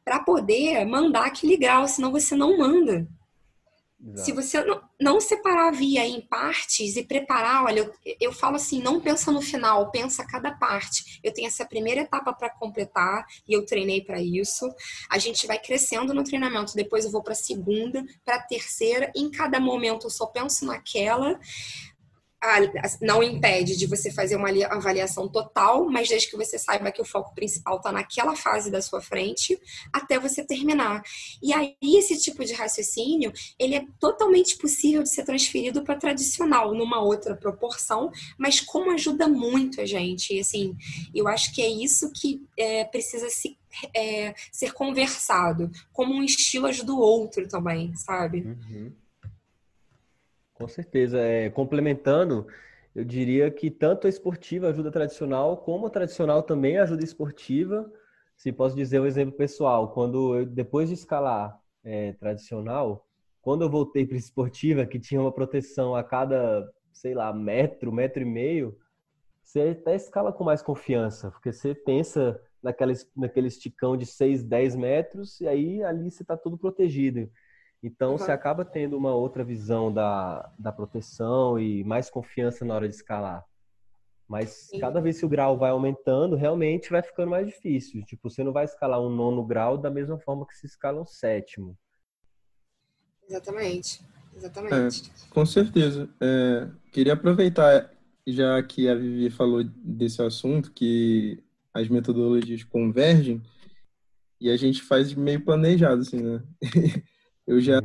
para 0.04 0.20
poder 0.20 0.84
mandar 0.84 1.26
aquele 1.26 1.56
grau, 1.56 1.88
senão 1.88 2.12
você 2.12 2.36
não 2.36 2.58
manda. 2.58 3.08
Exato. 4.00 4.24
Se 4.24 4.32
você 4.32 4.62
não, 4.62 4.80
não, 5.00 5.20
separar 5.20 5.68
a 5.68 5.70
via 5.72 6.06
em 6.06 6.20
partes 6.20 6.96
e 6.96 7.02
preparar, 7.02 7.64
olha, 7.64 7.80
eu, 7.80 8.16
eu 8.20 8.32
falo 8.32 8.54
assim, 8.54 8.80
não 8.80 9.00
pensa 9.00 9.32
no 9.32 9.42
final, 9.42 9.90
pensa 9.90 10.24
cada 10.24 10.52
parte. 10.52 11.18
Eu 11.22 11.32
tenho 11.32 11.48
essa 11.48 11.66
primeira 11.66 12.02
etapa 12.02 12.32
para 12.32 12.48
completar 12.48 13.26
e 13.46 13.52
eu 13.52 13.66
treinei 13.66 14.00
para 14.00 14.22
isso. 14.22 14.72
A 15.10 15.18
gente 15.18 15.48
vai 15.48 15.58
crescendo 15.58 16.14
no 16.14 16.22
treinamento, 16.22 16.76
depois 16.76 17.04
eu 17.04 17.10
vou 17.10 17.22
para 17.22 17.32
a 17.32 17.36
segunda, 17.36 18.04
para 18.24 18.36
a 18.36 18.42
terceira. 18.42 19.10
Em 19.16 19.30
cada 19.30 19.58
momento 19.58 20.06
eu 20.06 20.10
só 20.10 20.26
penso 20.26 20.64
naquela 20.64 21.38
não 23.02 23.22
impede 23.22 23.76
de 23.76 23.86
você 23.86 24.12
fazer 24.12 24.36
uma 24.36 24.48
avaliação 24.66 25.28
total, 25.28 25.88
mas 25.90 26.08
desde 26.08 26.30
que 26.30 26.36
você 26.36 26.58
saiba 26.58 26.92
que 26.92 27.02
o 27.02 27.04
foco 27.04 27.34
principal 27.34 27.78
está 27.78 27.90
naquela 27.90 28.36
fase 28.36 28.70
da 28.70 28.80
sua 28.80 29.00
frente, 29.00 29.60
até 29.92 30.18
você 30.18 30.44
terminar. 30.44 31.02
E 31.42 31.52
aí, 31.52 31.74
esse 31.82 32.16
tipo 32.20 32.44
de 32.44 32.52
raciocínio, 32.52 33.32
ele 33.58 33.74
é 33.74 33.84
totalmente 33.98 34.56
possível 34.56 35.02
de 35.02 35.10
ser 35.10 35.24
transferido 35.24 35.82
para 35.82 35.96
tradicional, 35.96 36.74
numa 36.74 37.00
outra 37.00 37.34
proporção, 37.34 38.10
mas 38.38 38.60
como 38.60 38.92
ajuda 38.92 39.26
muito 39.26 39.80
a 39.80 39.86
gente. 39.86 40.34
E, 40.34 40.40
assim, 40.40 40.76
eu 41.14 41.26
acho 41.26 41.52
que 41.52 41.60
é 41.60 41.68
isso 41.68 42.12
que 42.12 42.46
é, 42.56 42.84
precisa 42.84 43.28
se, 43.30 43.58
é, 43.94 44.34
ser 44.52 44.72
conversado, 44.72 45.70
como 45.92 46.14
um 46.14 46.22
estilo 46.22 46.66
ajuda 46.66 46.92
o 46.92 47.00
outro 47.00 47.48
também, 47.48 47.94
sabe? 47.96 48.42
Uhum. 48.42 48.92
Com 50.58 50.66
certeza. 50.66 51.18
É, 51.20 51.48
complementando, 51.50 52.46
eu 52.94 53.04
diria 53.04 53.50
que 53.50 53.70
tanto 53.70 54.06
a 54.06 54.10
esportiva 54.10 54.68
ajuda 54.68 54.90
tradicional, 54.90 55.58
como 55.58 55.86
a 55.86 55.90
tradicional 55.90 56.42
também 56.42 56.78
ajuda 56.78 57.02
a 57.02 57.04
esportiva. 57.04 57.90
Se 58.36 58.52
posso 58.52 58.74
dizer 58.74 59.00
um 59.00 59.06
exemplo 59.06 59.36
pessoal, 59.36 59.92
quando 59.92 60.36
eu, 60.36 60.46
depois 60.46 60.88
de 60.88 60.94
escalar 60.94 61.56
é, 61.84 62.12
tradicional, 62.14 63.06
quando 63.40 63.62
eu 63.62 63.70
voltei 63.70 64.04
para 64.04 64.16
esportiva, 64.16 64.84
que 64.84 64.98
tinha 64.98 65.20
uma 65.20 65.32
proteção 65.32 65.94
a 65.94 66.02
cada, 66.02 66.68
sei 66.92 67.14
lá, 67.14 67.32
metro, 67.32 67.92
metro 67.92 68.22
e 68.22 68.26
meio, 68.26 68.76
você 69.42 69.76
até 69.80 69.94
escala 69.96 70.32
com 70.32 70.44
mais 70.44 70.60
confiança, 70.62 71.30
porque 71.30 71.52
você 71.52 71.74
pensa 71.74 72.40
naquela, 72.62 72.92
naquele 73.16 73.48
esticão 73.48 73.96
de 73.96 74.06
6, 74.06 74.42
10 74.42 74.76
metros, 74.76 75.40
e 75.40 75.48
aí 75.48 75.82
ali 75.84 76.10
você 76.10 76.22
está 76.22 76.36
tudo 76.36 76.58
protegido. 76.58 77.30
Então, 77.82 78.12
uhum. 78.12 78.18
você 78.18 78.32
acaba 78.32 78.64
tendo 78.64 78.96
uma 78.96 79.14
outra 79.14 79.44
visão 79.44 79.92
da, 79.92 80.52
da 80.58 80.72
proteção 80.72 81.58
e 81.58 81.84
mais 81.84 82.10
confiança 82.10 82.64
na 82.64 82.74
hora 82.74 82.88
de 82.88 82.94
escalar. 82.94 83.44
Mas 84.28 84.68
Sim. 84.70 84.78
cada 84.78 85.00
vez 85.00 85.18
que 85.18 85.24
o 85.24 85.28
grau 85.28 85.56
vai 85.56 85.70
aumentando, 85.70 86.36
realmente 86.36 86.90
vai 86.90 87.02
ficando 87.02 87.30
mais 87.30 87.46
difícil. 87.46 88.04
Tipo, 88.04 88.28
você 88.28 88.44
não 88.44 88.52
vai 88.52 88.64
escalar 88.64 89.00
um 89.00 89.08
nono 89.08 89.44
grau 89.44 89.78
da 89.78 89.90
mesma 89.90 90.18
forma 90.18 90.46
que 90.46 90.54
se 90.54 90.66
escala 90.66 91.00
um 91.00 91.06
sétimo. 91.06 91.78
Exatamente. 93.26 94.04
Exatamente. 94.36 95.10
É, 95.10 95.30
com 95.30 95.46
certeza. 95.46 96.08
É, 96.20 96.68
queria 96.92 97.14
aproveitar, 97.14 97.90
já 98.26 98.62
que 98.62 98.88
a 98.88 98.94
Vivi 98.94 99.30
falou 99.30 99.64
desse 99.64 100.20
assunto, 100.20 100.72
que 100.72 101.42
as 101.72 101.88
metodologias 101.88 102.64
convergem, 102.64 103.42
e 104.40 104.50
a 104.50 104.56
gente 104.56 104.82
faz 104.82 105.14
meio 105.14 105.44
planejado, 105.44 106.02
assim, 106.02 106.20
né? 106.20 106.42
eu 107.48 107.60
já 107.60 107.80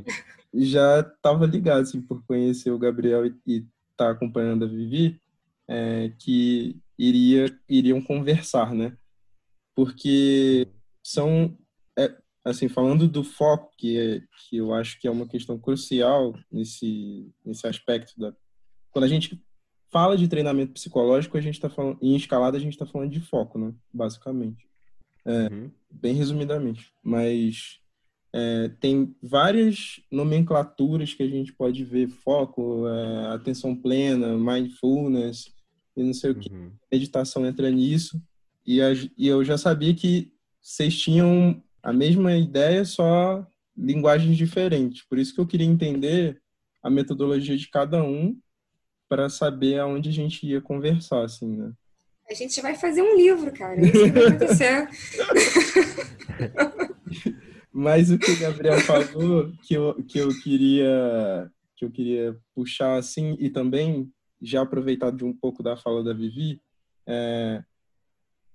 já 0.54 1.00
estava 1.00 1.48
ligado 1.48 1.82
assim 1.82 2.00
por 2.00 2.24
conhecer 2.26 2.70
o 2.70 2.78
Gabriel 2.78 3.26
e 3.26 3.30
estar 3.30 3.66
tá 3.96 4.12
acompanhando 4.12 4.66
a 4.66 4.68
Vivi 4.68 5.20
é, 5.68 6.12
que 6.20 6.78
iria 7.00 7.46
iriam 7.68 8.02
conversar 8.02 8.76
né? 8.76 8.96
Porque 9.74 10.68
são 11.02 11.58
é, 11.98 12.16
assim 12.46 12.68
falando 12.68 13.08
do 13.08 13.24
foco 13.24 13.72
que 13.78 13.98
é, 13.98 14.22
que 14.38 14.58
eu 14.58 14.74
acho 14.74 15.00
que 15.00 15.08
é 15.08 15.12
uma 15.12 15.28
questão 15.28 15.58
crucial 15.58 16.38
nesse 16.52 17.34
nesse 17.44 17.66
aspecto 17.66 18.20
da 18.20 18.36
quando 18.92 19.06
a 19.06 19.08
gente 19.08 19.42
fala 19.92 20.18
de 20.18 20.28
treinamento 20.28 20.74
psicológico 20.74 21.38
a 21.38 21.42
gente 21.42 21.56
está 21.56 21.70
falando 21.70 21.98
em 22.02 22.16
escalada 22.16 22.58
a 22.58 22.60
gente 22.60 22.74
está 22.74 22.86
falando 22.86 23.10
de 23.10 23.22
foco 23.22 23.58
né? 23.58 23.74
Basicamente. 23.92 24.68
É, 25.26 25.48
uhum. 25.48 25.72
bem 25.90 26.14
resumidamente. 26.16 26.92
Mas 27.02 27.80
é, 28.34 28.72
tem 28.80 29.16
várias 29.22 30.02
nomenclaturas 30.12 31.14
que 31.14 31.22
a 31.22 31.28
gente 31.28 31.54
pode 31.54 31.84
ver, 31.84 32.10
foco, 32.10 32.88
é, 32.88 33.28
atenção 33.34 33.76
plena, 33.76 34.36
mindfulness, 34.36 35.54
e 35.96 36.04
não 36.04 36.14
sei 36.14 36.32
o 36.32 36.36
que. 36.36 36.52
Uhum. 36.52 36.72
Meditação 36.92 37.46
entra 37.46 37.70
nisso. 37.70 38.20
E, 38.66 38.82
a, 38.82 38.92
e 38.94 39.28
eu 39.28 39.44
já 39.44 39.56
sabia 39.58 39.94
que 39.94 40.34
vocês 40.60 40.98
tinham 40.98 41.62
a 41.84 41.94
mesma 41.94 42.36
ideia, 42.36 42.84
só 42.84 43.46
linguagens 43.78 44.36
diferentes. 44.36 45.04
Por 45.04 45.20
isso 45.20 45.36
que 45.36 45.40
eu 45.40 45.48
queria 45.48 45.68
entender 45.68 46.42
a 46.82 46.90
metodologia 46.90 47.56
de 47.56 47.70
cada 47.70 48.04
um 48.04 48.36
para 49.08 49.30
saber 49.30 49.80
aonde 49.80 50.10
a 50.10 50.14
gente 50.14 50.48
ia 50.48 50.60
conversar, 50.60 51.24
assim, 51.24 51.56
né? 51.56 51.72
A 52.28 52.34
gente 52.34 52.60
vai 52.62 52.74
fazer 52.74 53.04
um 53.04 53.16
livro, 53.16 53.52
cara. 53.52 53.80
É 53.80 53.84
isso 53.84 53.92
que 53.92 54.12
vai 54.12 54.28
acontecer. 54.28 54.90
Mas 57.74 58.12
o 58.12 58.20
que 58.20 58.30
o 58.30 58.40
Gabriel 58.40 58.80
falou 58.82 59.52
que 59.64 59.74
eu, 59.74 59.96
que 60.04 60.20
eu 60.20 60.30
queria 60.42 61.52
que 61.76 61.84
eu 61.84 61.90
queria 61.90 62.38
puxar 62.54 62.98
assim 62.98 63.36
e 63.40 63.50
também 63.50 64.12
já 64.40 64.62
aproveitar 64.62 65.12
de 65.12 65.26
um 65.26 65.34
pouco 65.34 65.64
da 65.64 65.76
fala 65.76 66.04
da 66.04 66.14
Vivi, 66.14 66.62
é, 67.08 67.64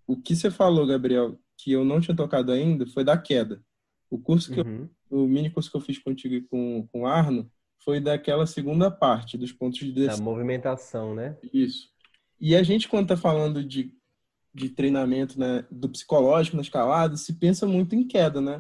o 0.07 0.17
que 0.17 0.37
você 0.37 0.51
falou, 0.51 0.87
Gabriel, 0.87 1.39
que 1.57 1.73
eu 1.73 1.85
não 1.85 2.01
tinha 2.01 2.17
tocado 2.17 2.53
ainda, 2.53 2.87
foi 2.87 3.03
da 3.03 3.19
queda. 3.19 3.63
O 4.11 4.19
curso 4.19 4.53
que 4.53 4.61
uhum. 4.61 4.89
eu, 5.11 5.25
o 5.25 5.29
mini 5.29 5.51
curso 5.51 5.71
que 5.71 5.77
eu 5.77 5.81
fiz 5.81 5.99
contigo 5.99 6.35
e 6.35 6.43
com, 6.43 6.87
com 6.93 7.03
o 7.03 7.07
Arno 7.07 7.51
foi 7.85 8.01
daquela 8.01 8.47
segunda 8.47 8.91
parte 8.91 9.37
dos 9.37 9.53
pontos 9.53 9.81
de 9.81 9.93
descida. 9.93 10.17
Da 10.17 10.23
movimentação, 10.23 11.15
né? 11.15 11.37
Isso. 11.53 11.89
E 12.41 12.55
a 12.55 12.63
gente 12.63 12.89
quando 12.89 13.09
tá 13.09 13.17
falando 13.17 13.65
de, 13.65 13.93
de 14.55 14.69
treinamento, 14.69 15.39
né, 15.39 15.65
do 15.71 15.89
psicológico 15.89 16.57
na 16.57 16.63
escalada, 16.63 17.17
se 17.17 17.33
pensa 17.35 17.67
muito 17.67 17.95
em 17.95 18.07
queda, 18.07 18.41
né? 18.41 18.59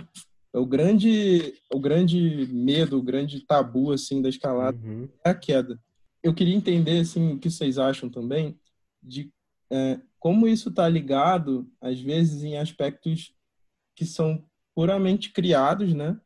O 0.52 0.66
grande 0.66 1.54
o 1.72 1.78
grande 1.78 2.48
medo, 2.50 2.98
o 2.98 3.02
grande 3.02 3.40
tabu 3.40 3.92
assim 3.92 4.22
da 4.22 4.28
escalada 4.28 4.78
uhum. 4.78 5.08
é 5.24 5.30
a 5.30 5.34
queda. 5.34 5.80
Eu 6.22 6.34
queria 6.34 6.54
entender 6.54 7.00
assim 7.00 7.32
o 7.32 7.38
que 7.38 7.50
vocês 7.50 7.78
acham 7.78 8.08
também 8.08 8.58
de 9.02 9.32
é, 9.70 10.00
como 10.18 10.48
isso 10.48 10.70
está 10.70 10.88
ligado 10.88 11.70
às 11.80 12.00
vezes 12.00 12.42
em 12.42 12.56
aspectos 12.56 13.34
que 13.94 14.04
são 14.04 14.44
puramente 14.74 15.32
criados, 15.32 15.92
né? 15.92 16.18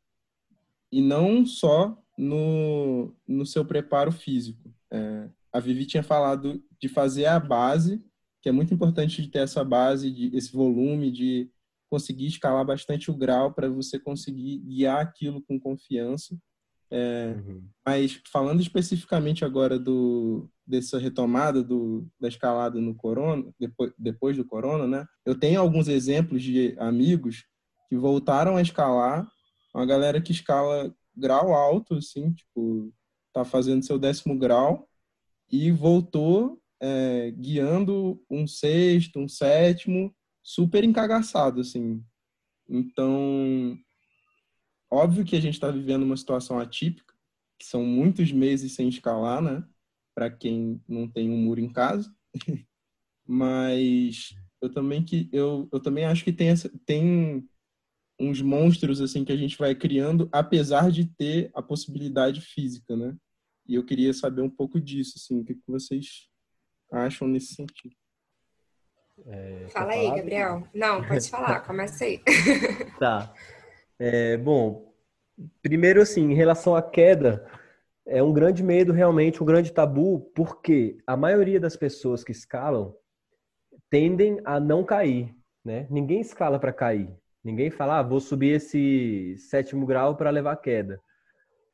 E 0.91 1.01
não 1.01 1.45
só 1.47 1.99
no, 2.17 3.15
no 3.27 3.47
seu 3.47 3.65
preparo 3.65 4.13
físico. 4.13 4.73
É, 4.91 5.29
a 5.53 5.59
Vivi 5.59 5.87
tinha 5.87 6.03
falado 6.03 6.63
de 6.79 6.89
fazer 6.89 7.27
a 7.27 7.41
base, 7.41 8.05
que 8.41 8.49
é 8.49 8.53
muito 8.53 8.73
importante 8.75 9.23
de 9.23 9.29
ter 9.29 9.41
essa 9.41 9.65
base, 9.65 10.11
de 10.11 10.37
esse 10.37 10.53
volume 10.53 11.11
de 11.11 11.51
conseguir 11.93 12.29
escalar 12.29 12.65
bastante 12.65 13.11
o 13.11 13.15
grau 13.15 13.53
para 13.53 13.69
você 13.69 13.99
conseguir 13.99 14.61
guiar 14.61 14.99
aquilo 14.99 15.43
com 15.43 15.61
confiança. 15.61 16.35
É, 16.91 17.35
uhum. 17.37 17.63
Mas 17.85 18.19
falando 18.33 18.63
especificamente 18.63 19.45
agora 19.45 19.79
do 19.79 20.49
dessa 20.67 20.99
retomada 20.99 21.63
do, 21.63 22.09
da 22.19 22.29
escalada 22.29 22.81
no 22.81 22.95
corona, 22.95 23.45
depois, 23.61 23.93
depois 23.99 24.37
do 24.39 24.45
corona, 24.45 24.87
né? 24.87 25.07
Eu 25.27 25.35
tenho 25.39 25.61
alguns 25.61 25.87
exemplos 25.87 26.43
de 26.43 26.75
amigos 26.79 27.45
que 27.91 27.97
voltaram 27.97 28.57
a 28.57 28.63
escalar, 28.63 29.29
uma 29.75 29.85
galera 29.85 30.19
que 30.19 30.33
escala 30.33 30.95
grau 31.15 31.53
alto, 31.53 31.97
assim, 31.97 32.33
tipo, 32.33 32.91
tá 33.35 33.45
fazendo 33.45 33.85
seu 33.85 33.99
décimo 33.99 34.39
grau 34.39 34.89
e 35.51 35.71
voltou 35.71 36.59
é, 36.81 37.31
guiando 37.33 38.19
um 38.31 38.47
sexto, 38.47 39.19
um 39.19 39.29
sétimo 39.29 40.15
super 40.43 40.85
encagaçado, 40.85 41.61
assim. 41.61 42.05
Então, 42.69 43.79
óbvio 44.91 45.25
que 45.25 45.37
a 45.37 45.41
gente 45.41 45.55
está 45.55 45.71
vivendo 45.71 46.03
uma 46.03 46.17
situação 46.17 46.59
atípica, 46.59 47.15
que 47.59 47.67
são 47.67 47.85
muitos 47.85 48.33
meses 48.33 48.73
sem 48.73 48.89
escalar, 48.89 49.41
né? 49.41 49.65
Para 50.15 50.31
quem 50.31 50.83
não 50.89 51.09
tem 51.09 51.31
um 51.31 51.37
muro 51.37 51.61
em 51.61 51.73
casa. 51.73 52.15
Mas 53.27 54.35
eu 54.61 54.71
também 54.71 55.05
que 55.05 55.29
eu, 55.33 55.69
eu 55.73 55.81
também 55.81 56.05
acho 56.05 56.25
que 56.25 56.33
tem 56.33 56.49
essa, 56.49 56.71
tem 56.85 57.49
uns 58.19 58.41
monstros 58.41 59.01
assim 59.01 59.25
que 59.25 59.33
a 59.33 59.37
gente 59.37 59.57
vai 59.59 59.75
criando, 59.75 60.29
apesar 60.33 60.91
de 60.91 61.07
ter 61.07 61.51
a 61.55 61.63
possibilidade 61.63 62.41
física, 62.41 62.97
né? 62.97 63.17
E 63.67 63.75
eu 63.75 63.85
queria 63.85 64.13
saber 64.13 64.43
um 64.43 64.51
pouco 64.51 64.81
disso, 64.81 65.15
assim, 65.17 65.41
o 65.41 65.45
que 65.45 65.59
vocês 65.67 66.29
acham 66.91 67.27
nesse 67.29 67.55
sentido. 67.55 67.95
É, 69.27 69.67
Fala 69.69 69.93
aí, 69.93 70.11
Gabriel. 70.11 70.63
Não, 70.75 71.05
pode 71.05 71.31
falar, 71.31 71.61
começa 71.67 72.05
aí. 72.05 72.21
tá. 72.99 73.33
É, 73.99 74.37
bom, 74.37 74.93
primeiro 75.63 76.03
assim, 76.03 76.33
em 76.33 76.35
relação 76.35 76.75
à 76.75 76.83
queda, 76.83 77.47
é 78.07 78.23
um 78.23 78.33
grande 78.33 78.63
medo 78.63 78.93
realmente, 78.93 79.43
um 79.43 79.47
grande 79.47 79.73
tabu, 79.73 80.21
porque 80.35 80.99
a 81.07 81.17
maioria 81.17 81.61
das 81.61 81.77
pessoas 81.77 82.25
que 82.25 82.33
escalam 82.33 82.95
tendem 83.89 84.41
a 84.45 84.59
não 84.59 84.85
cair, 84.85 85.35
né? 85.65 85.87
Ninguém 85.91 86.21
escala 86.21 86.59
para 86.59 86.73
cair. 86.73 87.15
Ninguém 87.45 87.71
fala, 87.71 87.99
ah, 87.99 88.03
vou 88.03 88.21
subir 88.21 88.57
esse 88.57 89.37
sétimo 89.37 89.85
grau 89.85 90.17
para 90.17 90.31
levar 90.31 90.57
queda. 90.57 91.01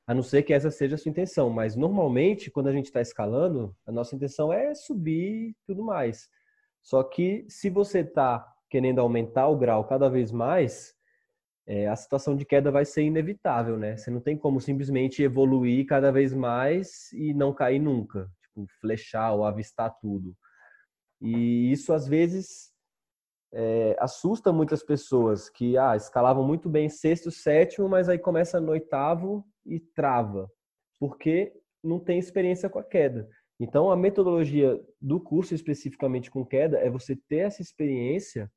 A 0.07 0.15
não 0.15 0.23
ser 0.23 0.43
que 0.43 0.55
essa 0.55 0.71
seja 0.71 0.95
a 0.95 0.99
sua 0.99 1.11
intenção. 1.11 1.51
Mas 1.51 1.77
normalmente, 1.77 2.51
quando 2.51 2.69
a 2.69 2.73
gente 2.73 2.87
está 2.87 3.03
escalando, 3.03 3.77
a 3.87 3.93
nossa 3.93 4.17
intenção 4.17 4.51
é 4.51 4.75
subir 4.75 5.51
e 5.51 5.57
tudo 5.67 5.85
mais. 5.85 6.29
Só 6.83 7.03
que 7.03 7.45
se 7.49 7.69
você 7.71 8.01
está 8.01 8.47
querendo 8.71 9.01
aumentar 9.01 9.49
o 9.49 9.57
grau 9.57 9.85
cada 9.85 10.09
vez 10.09 10.31
mais, 10.31 10.95
é, 11.67 11.87
a 11.87 11.97
situação 11.97 12.35
de 12.35 12.45
queda 12.45 12.71
vai 12.71 12.85
ser 12.85 13.03
inevitável, 13.03 13.77
né? 13.77 13.97
Você 13.97 14.11
não 14.11 14.21
tem 14.21 14.37
como 14.37 14.61
simplesmente 14.61 15.23
evoluir 15.23 15.87
cada 15.87 16.11
vez 16.11 16.33
mais 16.33 17.13
e 17.13 17.35
não 17.35 17.53
cair 17.53 17.79
nunca. 17.79 18.31
Tipo, 18.43 18.67
flechar 18.81 19.33
ou 19.33 19.45
avistar 19.45 19.95
tudo. 20.01 20.35
E 21.21 21.71
isso 21.71 21.93
às 21.93 22.07
vezes 22.07 22.73
é, 23.53 23.97
assusta 23.99 24.53
muitas 24.53 24.83
pessoas 24.83 25.49
que 25.49 25.77
ah, 25.77 25.97
escalavam 25.97 26.45
muito 26.45 26.69
bem 26.69 26.89
sexto, 26.89 27.31
sétimo, 27.31 27.89
mas 27.89 28.09
aí 28.09 28.19
começa 28.19 28.61
no 28.61 28.73
oitavo 28.73 29.45
e 29.65 29.81
trava, 29.81 30.51
porque 30.99 31.53
não 31.83 31.99
tem 31.99 32.19
experiência 32.19 32.69
com 32.69 32.79
a 32.79 32.85
queda. 32.85 33.29
Então, 33.61 33.91
a 33.91 33.97
metodologia 33.97 34.81
do 35.01 35.21
curso 35.21 35.55
especificamente 35.55 36.31
com 36.31 36.45
queda 36.45 36.79
é 36.79 36.89
você 36.89 37.17
ter 37.17 37.39
essa 37.39 37.61
experiência 37.61 38.51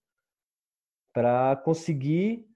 para 1.14 1.56
conseguir 1.56 2.48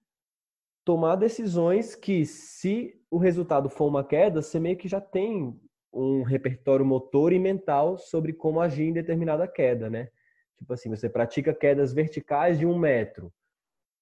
tomar 0.85 1.15
decisões 1.15 1.95
que, 1.95 2.25
se 2.25 3.01
o 3.09 3.17
resultado 3.17 3.69
for 3.69 3.87
uma 3.87 4.03
queda, 4.03 4.41
você 4.41 4.59
meio 4.59 4.77
que 4.77 4.87
já 4.87 5.01
tem 5.01 5.59
um 5.91 6.21
repertório 6.21 6.85
motor 6.85 7.33
e 7.33 7.39
mental 7.39 7.97
sobre 7.97 8.33
como 8.33 8.61
agir 8.61 8.83
em 8.83 8.93
determinada 8.93 9.47
queda, 9.47 9.89
né? 9.89 10.09
Tipo 10.57 10.73
assim, 10.73 10.89
você 10.89 11.09
pratica 11.09 11.53
quedas 11.53 11.93
verticais 11.93 12.59
de 12.59 12.65
um 12.65 12.77
metro. 12.77 13.33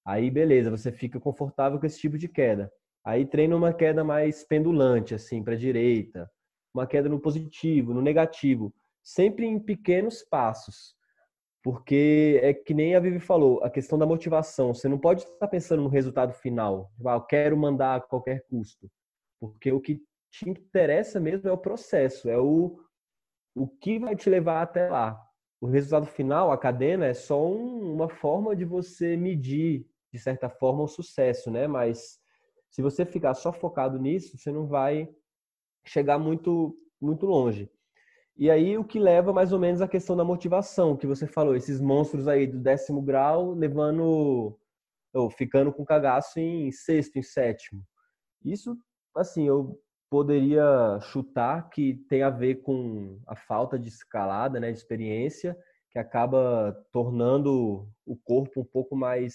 Aí, 0.04 0.30
beleza, 0.30 0.70
você 0.70 0.92
fica 0.92 1.18
confortável 1.18 1.80
com 1.80 1.86
esse 1.86 1.98
tipo 1.98 2.18
de 2.18 2.28
queda. 2.28 2.70
Aí 3.02 3.24
treina 3.24 3.56
uma 3.56 3.72
queda 3.72 4.04
mais 4.04 4.44
pendulante, 4.44 5.14
assim, 5.14 5.42
para 5.42 5.54
a 5.54 5.58
direita. 5.58 6.30
Uma 6.74 6.86
queda 6.86 7.08
no 7.08 7.20
positivo, 7.20 7.94
no 7.94 8.02
negativo. 8.02 8.74
Sempre 9.02 9.46
em 9.46 9.58
pequenos 9.58 10.22
passos. 10.22 10.94
Porque 11.62 12.40
é 12.42 12.52
que 12.52 12.74
nem 12.74 12.94
a 12.94 13.00
Vivi 13.00 13.20
falou, 13.20 13.62
a 13.62 13.70
questão 13.70 13.98
da 13.98 14.04
motivação. 14.04 14.74
Você 14.74 14.88
não 14.88 14.98
pode 14.98 15.22
estar 15.22 15.48
pensando 15.48 15.82
no 15.82 15.88
resultado 15.88 16.32
final. 16.32 16.90
Tipo, 16.96 17.08
ah, 17.08 17.14
eu 17.14 17.22
quero 17.22 17.56
mandar 17.56 17.96
a 17.96 18.00
qualquer 18.00 18.44
custo. 18.48 18.90
Porque 19.40 19.72
o 19.72 19.80
que 19.80 20.02
te 20.30 20.50
interessa 20.50 21.20
mesmo 21.20 21.48
é 21.48 21.52
o 21.52 21.58
processo, 21.58 22.28
é 22.28 22.36
o, 22.36 22.78
o 23.54 23.68
que 23.68 24.00
vai 24.00 24.16
te 24.16 24.28
levar 24.28 24.62
até 24.62 24.90
lá 24.90 25.24
o 25.64 25.66
resultado 25.66 26.04
final, 26.06 26.52
a 26.52 26.58
cadena, 26.58 27.06
é 27.06 27.14
só 27.14 27.42
um, 27.42 27.94
uma 27.94 28.06
forma 28.06 28.54
de 28.54 28.66
você 28.66 29.16
medir, 29.16 29.86
de 30.12 30.18
certa 30.18 30.50
forma, 30.50 30.82
o 30.82 30.86
sucesso, 30.86 31.50
né? 31.50 31.66
Mas 31.66 32.18
se 32.70 32.82
você 32.82 33.06
ficar 33.06 33.32
só 33.32 33.50
focado 33.50 33.98
nisso, 33.98 34.36
você 34.36 34.52
não 34.52 34.66
vai 34.66 35.08
chegar 35.86 36.18
muito, 36.18 36.76
muito 37.00 37.26
longe. 37.26 37.70
E 38.36 38.50
aí 38.50 38.76
o 38.76 38.84
que 38.84 38.98
leva 38.98 39.32
mais 39.32 39.52
ou 39.52 39.58
menos 39.60 39.80
a 39.80 39.88
questão 39.88 40.16
da 40.16 40.24
motivação, 40.24 40.96
que 40.96 41.06
você 41.06 41.26
falou, 41.26 41.54
esses 41.54 41.80
monstros 41.80 42.26
aí 42.26 42.46
do 42.46 42.58
décimo 42.58 43.00
grau 43.00 43.52
levando, 43.52 44.58
ou 45.12 45.30
ficando 45.30 45.72
com 45.72 45.84
cagaço 45.84 46.40
em 46.40 46.70
sexto, 46.72 47.16
em 47.16 47.22
sétimo. 47.22 47.82
Isso, 48.44 48.76
assim, 49.16 49.46
eu 49.46 49.80
poderia 50.10 50.98
chutar 51.00 51.70
que 51.70 51.94
tem 52.08 52.22
a 52.22 52.30
ver 52.30 52.56
com 52.62 53.20
a 53.26 53.36
falta 53.36 53.78
de 53.78 53.88
escalada, 53.88 54.58
né, 54.58 54.72
de 54.72 54.78
experiência, 54.78 55.56
que 55.90 55.98
acaba 55.98 56.76
tornando 56.92 57.88
o 58.04 58.16
corpo 58.16 58.60
um 58.60 58.64
pouco 58.64 58.96
mais, 58.96 59.34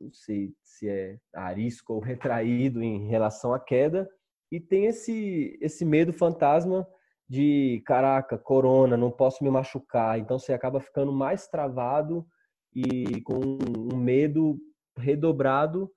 não 0.00 0.10
sei 0.10 0.54
se 0.62 0.88
é 0.88 1.18
arisco 1.34 1.92
ou 1.92 2.00
retraído 2.00 2.82
em 2.82 3.08
relação 3.08 3.52
à 3.52 3.60
queda, 3.60 4.08
e 4.50 4.60
tem 4.60 4.86
esse 4.86 5.58
esse 5.60 5.84
medo 5.84 6.12
fantasma 6.12 6.86
de 7.28 7.82
caraca, 7.84 8.38
corona, 8.38 8.96
não 8.96 9.10
posso 9.10 9.42
me 9.42 9.50
machucar, 9.50 10.18
então 10.18 10.38
você 10.38 10.52
acaba 10.52 10.80
ficando 10.80 11.12
mais 11.12 11.48
travado 11.48 12.26
e 12.74 13.20
com 13.22 13.58
um 13.92 13.96
medo 13.96 14.58
redobrado 14.96 15.90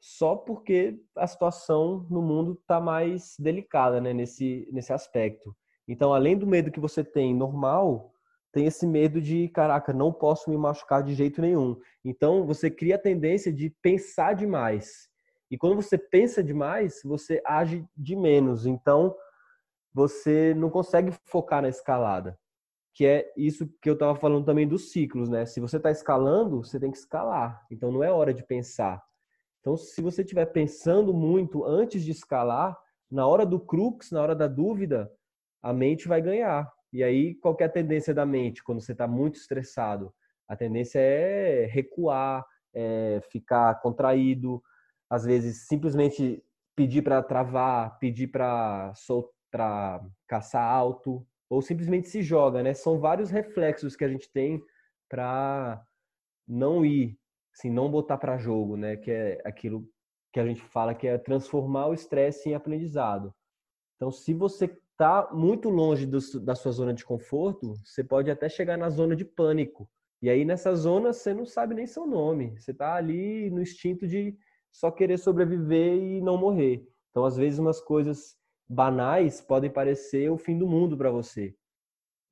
só 0.00 0.34
porque 0.34 1.00
a 1.16 1.28
situação 1.28 2.06
no 2.10 2.20
mundo 2.20 2.58
está 2.60 2.80
mais 2.80 3.36
delicada 3.38 4.00
né, 4.00 4.12
nesse, 4.12 4.68
nesse 4.72 4.92
aspecto. 4.92 5.54
Então, 5.86 6.12
além 6.12 6.36
do 6.36 6.46
medo 6.46 6.72
que 6.72 6.80
você 6.80 7.04
tem 7.04 7.32
normal, 7.32 8.12
tem 8.52 8.66
esse 8.66 8.84
medo 8.84 9.20
de, 9.20 9.48
caraca, 9.48 9.92
não 9.92 10.12
posso 10.12 10.50
me 10.50 10.56
machucar 10.56 11.04
de 11.04 11.14
jeito 11.14 11.40
nenhum. 11.40 11.76
Então, 12.04 12.44
você 12.44 12.68
cria 12.68 12.96
a 12.96 12.98
tendência 12.98 13.52
de 13.52 13.70
pensar 13.80 14.34
demais. 14.34 15.08
E 15.52 15.56
quando 15.58 15.76
você 15.76 15.96
pensa 15.96 16.42
demais, 16.42 17.00
você 17.04 17.40
age 17.46 17.86
de 17.96 18.16
menos. 18.16 18.66
Então, 18.66 19.14
você 19.94 20.54
não 20.54 20.70
consegue 20.70 21.12
focar 21.26 21.62
na 21.62 21.68
escalada. 21.68 22.36
Que 22.94 23.06
é 23.06 23.32
isso 23.36 23.68
que 23.80 23.88
eu 23.88 23.94
estava 23.94 24.16
falando 24.16 24.44
também 24.44 24.66
dos 24.66 24.90
ciclos, 24.90 25.28
né? 25.28 25.46
Se 25.46 25.60
você 25.60 25.76
está 25.76 25.92
escalando, 25.92 26.64
você 26.64 26.80
tem 26.80 26.90
que 26.90 26.98
escalar. 26.98 27.64
Então, 27.70 27.92
não 27.92 28.02
é 28.02 28.10
hora 28.10 28.34
de 28.34 28.42
pensar 28.42 29.00
então, 29.62 29.76
se 29.76 30.02
você 30.02 30.22
estiver 30.22 30.46
pensando 30.46 31.14
muito 31.14 31.64
antes 31.64 32.02
de 32.02 32.10
escalar, 32.10 32.76
na 33.08 33.26
hora 33.28 33.46
do 33.46 33.60
crux, 33.60 34.10
na 34.10 34.20
hora 34.20 34.34
da 34.34 34.48
dúvida, 34.48 35.08
a 35.62 35.72
mente 35.72 36.08
vai 36.08 36.20
ganhar. 36.20 36.70
E 36.92 37.02
aí, 37.02 37.36
qual 37.36 37.56
é 37.60 37.64
a 37.64 37.68
tendência 37.68 38.12
da 38.12 38.26
mente 38.26 38.62
quando 38.62 38.80
você 38.80 38.90
está 38.90 39.06
muito 39.06 39.36
estressado? 39.36 40.12
A 40.48 40.56
tendência 40.56 40.98
é 40.98 41.66
recuar, 41.66 42.44
é 42.74 43.20
ficar 43.30 43.80
contraído, 43.80 44.60
às 45.12 45.26
vezes 45.26 45.66
simplesmente 45.66 46.42
pedir 46.74 47.02
para 47.02 47.22
travar, 47.22 47.98
pedir 47.98 48.28
para 48.28 48.94
soltar, 48.94 50.02
caçar 50.26 50.64
alto, 50.64 51.26
ou 51.50 51.60
simplesmente 51.60 52.08
se 52.08 52.22
joga, 52.22 52.62
né? 52.62 52.72
São 52.72 52.98
vários 52.98 53.28
reflexos 53.28 53.94
que 53.94 54.04
a 54.04 54.08
gente 54.08 54.32
tem 54.32 54.58
para 55.10 55.84
não 56.48 56.82
ir 56.82 57.18
assim, 57.54 57.68
não 57.68 57.90
botar 57.90 58.16
para 58.16 58.38
jogo, 58.38 58.74
né? 58.74 58.96
Que 58.96 59.10
é 59.10 59.42
aquilo 59.44 59.86
que 60.32 60.40
a 60.40 60.46
gente 60.46 60.62
fala 60.62 60.94
que 60.94 61.06
é 61.06 61.18
transformar 61.18 61.88
o 61.88 61.94
estresse 61.94 62.48
em 62.48 62.54
aprendizado. 62.54 63.34
Então, 63.96 64.10
se 64.10 64.32
você 64.32 64.64
está 64.64 65.28
muito 65.30 65.68
longe 65.68 66.06
do, 66.06 66.18
da 66.40 66.54
sua 66.54 66.72
zona 66.72 66.94
de 66.94 67.04
conforto, 67.04 67.74
você 67.84 68.02
pode 68.02 68.30
até 68.30 68.48
chegar 68.48 68.78
na 68.78 68.88
zona 68.88 69.14
de 69.14 69.26
pânico. 69.26 69.86
E 70.22 70.30
aí, 70.30 70.42
nessa 70.42 70.74
zona, 70.74 71.12
você 71.12 71.34
não 71.34 71.44
sabe 71.44 71.74
nem 71.74 71.86
seu 71.86 72.06
nome. 72.06 72.58
Você 72.58 72.70
está 72.70 72.94
ali 72.94 73.50
no 73.50 73.60
instinto 73.60 74.08
de 74.08 74.34
só 74.72 74.90
querer 74.90 75.18
sobreviver 75.18 75.94
e 75.96 76.20
não 76.20 76.36
morrer. 76.36 76.88
Então, 77.10 77.24
às 77.24 77.36
vezes, 77.36 77.58
umas 77.58 77.80
coisas 77.80 78.36
banais 78.68 79.40
podem 79.40 79.70
parecer 79.70 80.30
o 80.30 80.38
fim 80.38 80.58
do 80.58 80.66
mundo 80.66 80.96
para 80.96 81.10
você. 81.10 81.54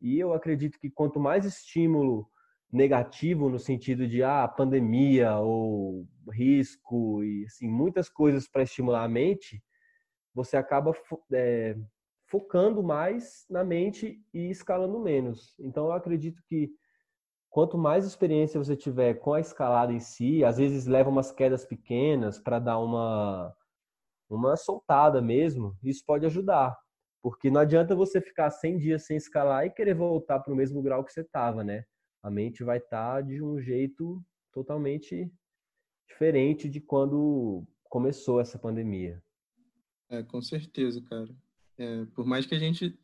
E 0.01 0.19
eu 0.19 0.33
acredito 0.33 0.79
que 0.81 0.91
quanto 0.91 1.21
mais 1.21 1.45
estímulo 1.45 2.27
negativo 2.73 3.51
no 3.51 3.59
sentido 3.59 4.07
de 4.07 4.23
ah, 4.23 4.49
pandemia 4.49 5.37
ou 5.37 6.07
risco 6.33 7.23
e 7.23 7.45
assim, 7.45 7.69
muitas 7.69 8.09
coisas 8.09 8.49
para 8.49 8.63
estimular 8.63 9.05
a 9.05 9.09
mente, 9.09 9.63
você 10.33 10.57
acaba 10.57 10.93
é, 11.33 11.77
focando 12.27 12.83
mais 12.83 13.45
na 13.51 13.65
mente 13.65 14.25
e 14.33 14.49
escalando 14.51 15.01
menos. 15.01 15.55
Então 15.59 15.87
eu 15.87 15.93
acredito 15.93 16.43
que 16.47 16.71
quanto 17.51 17.77
mais 17.77 18.07
experiência 18.07 18.63
você 18.63 18.77
tiver 18.77 19.15
com 19.15 19.35
a 19.35 19.41
escalada 19.41 19.93
em 19.93 20.01
si, 20.01 20.45
às 20.45 20.57
vezes 20.59 20.87
leva 20.87 21.11
umas 21.11 21.33
quedas 21.33 21.65
pequenas 21.65 22.39
para 22.39 22.59
dar 22.59 22.79
uma 22.79 23.55
uma 24.31 24.57
soltada 24.57 25.21
mesmo, 25.21 25.77
isso 25.83 26.05
pode 26.07 26.25
ajudar. 26.25 26.77
Porque 27.23 27.51
não 27.51 27.61
adianta 27.61 27.97
você 27.97 28.21
ficar 28.21 28.49
100 28.51 28.79
dias 28.79 29.05
sem 29.05 29.17
escalar 29.17 29.67
e 29.67 29.71
querer 29.71 29.95
voltar 29.95 30.39
para 30.39 30.53
o 30.53 30.57
mesmo 30.57 30.81
grau 30.81 31.05
que 31.05 31.13
você 31.13 31.23
estava, 31.23 31.65
né? 31.65 31.85
a 32.23 32.31
mente 32.31 32.63
vai 32.63 32.79
estar 32.79 33.17
tá 33.17 33.21
de 33.21 33.43
um 33.43 33.61
jeito 33.61 34.23
totalmente 34.53 35.31
diferente 36.07 36.69
de 36.69 36.81
quando 36.81 37.67
começou 37.85 38.41
essa 38.41 38.59
pandemia. 38.59 39.23
É, 40.09 40.23
com 40.23 40.43
certeza, 40.43 41.01
cara. 41.03 41.35
É, 41.79 42.05
por 42.07 42.27
mais 42.27 42.47
que 42.47 42.55
a 42.55 42.59
gente 42.59 42.99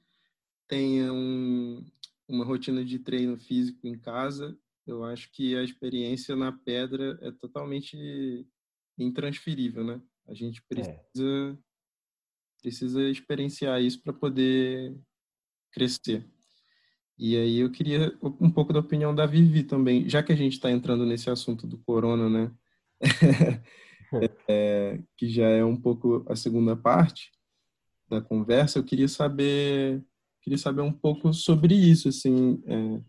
tenha 0.68 1.12
um, 1.12 1.84
uma 2.28 2.44
rotina 2.44 2.84
de 2.84 2.98
treino 2.98 3.36
físico 3.38 3.86
em 3.86 3.98
casa, 3.98 4.56
eu 4.86 5.04
acho 5.04 5.30
que 5.32 5.56
a 5.56 5.62
experiência 5.62 6.36
na 6.36 6.52
pedra 6.52 7.18
é 7.22 7.30
totalmente 7.30 8.46
intransferível, 8.98 9.84
né? 9.84 10.00
A 10.28 10.34
gente 10.34 10.60
é. 10.60 10.64
precisa 10.68 11.52
é. 11.52 11.56
precisa 12.60 13.02
experienciar 13.08 13.80
isso 13.82 14.02
para 14.02 14.12
poder 14.12 14.96
crescer. 15.72 16.24
E 17.18 17.36
aí 17.36 17.58
eu 17.58 17.70
queria 17.70 18.16
um 18.22 18.50
pouco 18.50 18.72
da 18.72 18.80
opinião 18.80 19.14
da 19.14 19.26
Vivi 19.26 19.62
também, 19.62 20.08
já 20.08 20.22
que 20.22 20.32
a 20.32 20.36
gente 20.36 20.52
está 20.52 20.70
entrando 20.70 21.06
nesse 21.06 21.30
assunto 21.30 21.66
do 21.66 21.78
corona, 21.78 22.28
né? 22.28 22.54
é, 24.48 25.00
que 25.16 25.28
já 25.28 25.48
é 25.48 25.64
um 25.64 25.76
pouco 25.76 26.24
a 26.28 26.36
segunda 26.36 26.76
parte 26.76 27.32
da 28.08 28.20
conversa, 28.20 28.78
eu 28.78 28.84
queria 28.84 29.08
saber 29.08 30.04
queria 30.46 30.58
saber 30.58 30.82
um 30.82 30.92
pouco 30.92 31.34
sobre 31.34 31.74
isso, 31.74 32.08
assim, 32.08 32.62
é, 32.66 33.00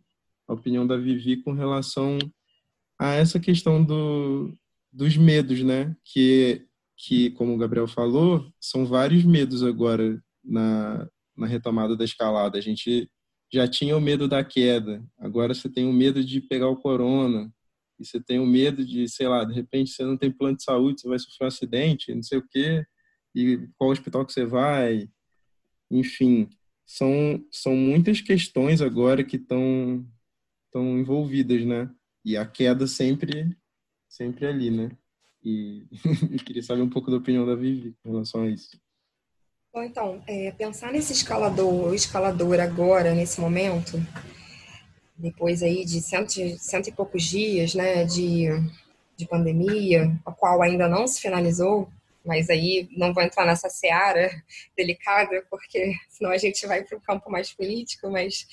a 0.47 0.53
opinião 0.53 0.87
da 0.87 0.97
Vivi 0.97 1.37
com 1.37 1.53
relação 1.53 2.17
a 2.99 3.13
essa 3.13 3.39
questão 3.39 3.83
do, 3.83 4.57
dos 4.91 5.15
medos, 5.15 5.61
né? 5.61 5.95
Que, 6.03 6.65
que, 6.97 7.29
como 7.31 7.53
o 7.53 7.57
Gabriel 7.57 7.87
falou, 7.87 8.51
são 8.59 8.87
vários 8.87 9.23
medos 9.23 9.61
agora 9.61 10.19
na, 10.43 11.07
na 11.37 11.45
retomada 11.45 11.95
da 11.95 12.03
escalada. 12.03 12.57
A 12.57 12.61
gente 12.61 13.07
já 13.53 13.67
tinha 13.67 13.95
o 13.95 14.01
medo 14.01 14.27
da 14.27 14.43
queda, 14.43 15.05
agora 15.19 15.53
você 15.53 15.69
tem 15.69 15.85
o 15.85 15.93
medo 15.93 16.23
de 16.23 16.41
pegar 16.41 16.69
o 16.69 16.81
corona, 16.81 17.53
e 17.99 18.05
você 18.05 18.19
tem 18.19 18.39
o 18.39 18.47
medo 18.47 18.83
de, 18.83 19.07
sei 19.07 19.27
lá, 19.27 19.43
de 19.43 19.53
repente 19.53 19.91
você 19.91 20.03
não 20.03 20.17
tem 20.17 20.31
plano 20.31 20.57
de 20.57 20.63
saúde, 20.63 21.01
você 21.01 21.07
vai 21.07 21.19
sofrer 21.19 21.45
um 21.45 21.47
acidente, 21.47 22.15
não 22.15 22.23
sei 22.23 22.39
o 22.39 22.47
quê, 22.47 22.83
e 23.35 23.59
qual 23.77 23.91
hospital 23.91 24.25
que 24.25 24.33
você 24.33 24.43
vai, 24.43 25.07
enfim. 25.91 26.49
São, 26.87 27.45
são 27.51 27.75
muitas 27.75 28.21
questões 28.21 28.81
agora 28.81 29.23
que 29.23 29.35
estão 29.35 30.07
estão 30.65 30.97
envolvidas, 30.97 31.65
né? 31.65 31.89
E 32.23 32.37
a 32.37 32.45
queda 32.45 32.87
sempre 32.87 33.55
sempre 34.07 34.47
ali, 34.47 34.71
né? 34.71 34.91
E 35.43 35.85
eu 36.31 36.43
queria 36.43 36.63
saber 36.63 36.81
um 36.81 36.89
pouco 36.89 37.11
da 37.11 37.17
opinião 37.17 37.45
da 37.45 37.55
Vivi 37.55 37.95
em 38.05 38.09
relação 38.09 38.43
a 38.43 38.47
isso. 38.47 38.79
Bom, 39.73 39.83
então, 39.83 40.23
é, 40.25 40.51
pensar 40.51 40.91
nesse 40.91 41.13
escalador, 41.13 41.93
escalador 41.93 42.59
agora, 42.59 43.13
nesse 43.13 43.39
momento, 43.39 44.01
depois 45.15 45.61
aí 45.61 45.85
de 45.85 46.01
cento, 46.01 46.33
cento 46.57 46.87
e 46.87 46.91
poucos 46.91 47.23
dias, 47.23 47.75
né, 47.75 48.03
de, 48.03 48.47
de 49.15 49.27
pandemia, 49.27 50.19
a 50.25 50.31
qual 50.31 50.63
ainda 50.63 50.87
não 50.87 51.05
se 51.05 51.21
finalizou, 51.21 51.89
mas 52.27 52.49
aí 52.49 52.89
não 52.95 53.13
vou 53.13 53.23
entrar 53.23 53.45
nessa 53.45 53.69
seara 53.69 54.29
delicada, 54.75 55.43
porque 55.49 55.93
senão 56.09 56.31
a 56.31 56.37
gente 56.37 56.67
vai 56.67 56.83
para 56.83 56.97
o 56.97 57.01
campo 57.01 57.31
mais 57.31 57.53
político, 57.53 58.11
mas 58.11 58.45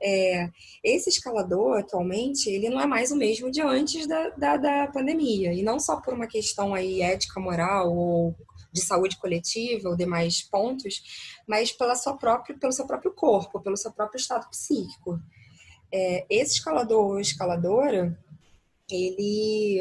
é, 0.00 0.48
esse 0.82 1.10
escalador, 1.10 1.78
atualmente, 1.78 2.48
ele 2.48 2.68
não 2.68 2.80
é 2.80 2.86
mais 2.86 3.10
o 3.10 3.16
mesmo 3.16 3.50
de 3.50 3.60
antes 3.60 4.06
da, 4.06 4.28
da, 4.30 4.56
da 4.56 4.86
pandemia, 4.86 5.52
e 5.52 5.62
não 5.62 5.80
só 5.80 6.00
por 6.00 6.14
uma 6.14 6.26
questão 6.26 6.74
aí 6.74 7.02
ética, 7.02 7.40
moral 7.40 7.92
ou 7.94 8.34
de 8.72 8.82
saúde 8.82 9.16
coletiva 9.16 9.88
ou 9.88 9.96
demais 9.96 10.42
pontos, 10.42 11.02
mas 11.46 11.72
pela 11.72 11.96
sua 11.96 12.16
própria, 12.16 12.56
pelo 12.56 12.72
seu 12.72 12.86
próprio 12.86 13.12
corpo, 13.12 13.60
pelo 13.60 13.76
seu 13.76 13.90
próprio 13.90 14.18
estado 14.18 14.48
psíquico. 14.50 15.18
É, 15.90 16.26
esse 16.28 16.56
escalador 16.56 17.12
ou 17.12 17.20
escaladora, 17.20 18.16
ele 18.90 19.80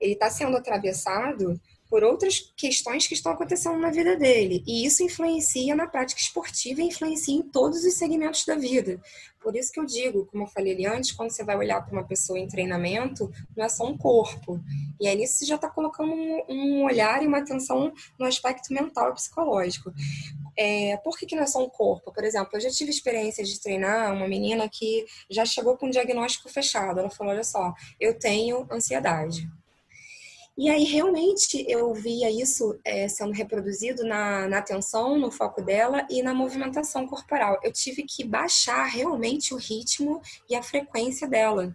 ele 0.00 0.14
está 0.14 0.30
sendo 0.30 0.56
atravessado 0.56 1.60
por 1.90 2.04
outras 2.04 2.52
questões 2.56 3.08
que 3.08 3.14
estão 3.14 3.32
acontecendo 3.32 3.76
na 3.76 3.90
vida 3.90 4.16
dele. 4.16 4.62
E 4.64 4.86
isso 4.86 5.02
influencia 5.02 5.74
na 5.74 5.88
prática 5.88 6.20
esportiva 6.20 6.80
e 6.80 6.84
influencia 6.86 7.34
em 7.34 7.42
todos 7.42 7.84
os 7.84 7.94
segmentos 7.94 8.46
da 8.46 8.54
vida. 8.54 9.00
Por 9.40 9.56
isso 9.56 9.72
que 9.72 9.80
eu 9.80 9.86
digo, 9.86 10.26
como 10.26 10.44
eu 10.44 10.46
falei 10.46 10.74
ali 10.74 10.86
antes, 10.86 11.12
quando 11.12 11.30
você 11.30 11.42
vai 11.42 11.56
olhar 11.56 11.84
para 11.84 11.92
uma 11.92 12.06
pessoa 12.06 12.38
em 12.38 12.46
treinamento, 12.46 13.28
não 13.56 13.64
é 13.64 13.68
só 13.68 13.86
um 13.86 13.96
corpo. 13.96 14.60
E 15.00 15.08
aí 15.08 15.16
nisso 15.16 15.38
você 15.38 15.46
já 15.46 15.56
está 15.56 15.68
colocando 15.68 16.12
um, 16.12 16.44
um, 16.48 16.84
olhar 16.84 17.22
e 17.22 17.26
uma 17.26 17.38
atenção 17.38 17.92
no 18.18 18.26
aspecto 18.26 18.72
mental 18.72 19.10
e 19.10 19.14
psicológico. 19.14 19.92
É, 20.56 20.96
por 20.98 21.18
que, 21.18 21.24
que 21.24 21.34
não 21.34 21.42
é 21.42 21.46
só 21.46 21.64
um 21.64 21.70
corpo? 21.70 22.12
Por 22.12 22.22
exemplo, 22.22 22.50
eu 22.52 22.60
já 22.60 22.70
tive 22.70 22.90
experiência 22.90 23.42
de 23.42 23.58
treinar 23.58 24.12
uma 24.12 24.28
menina 24.28 24.68
que 24.68 25.06
já 25.30 25.44
chegou 25.46 25.76
com 25.76 25.86
um 25.86 25.90
diagnóstico 25.90 26.50
fechado. 26.50 27.00
Ela 27.00 27.10
falou: 27.10 27.32
olha 27.32 27.44
só, 27.44 27.72
eu 27.98 28.18
tenho 28.18 28.68
ansiedade. 28.70 29.48
E 30.60 30.68
aí, 30.68 30.84
realmente, 30.84 31.64
eu 31.66 31.94
via 31.94 32.30
isso 32.30 32.78
é, 32.84 33.08
sendo 33.08 33.32
reproduzido 33.32 34.04
na, 34.04 34.46
na 34.46 34.58
atenção, 34.58 35.18
no 35.18 35.30
foco 35.30 35.62
dela 35.62 36.06
e 36.10 36.22
na 36.22 36.34
movimentação 36.34 37.06
corporal. 37.06 37.58
Eu 37.62 37.72
tive 37.72 38.02
que 38.02 38.22
baixar 38.22 38.84
realmente 38.84 39.54
o 39.54 39.56
ritmo 39.56 40.20
e 40.50 40.54
a 40.54 40.62
frequência 40.62 41.26
dela 41.26 41.74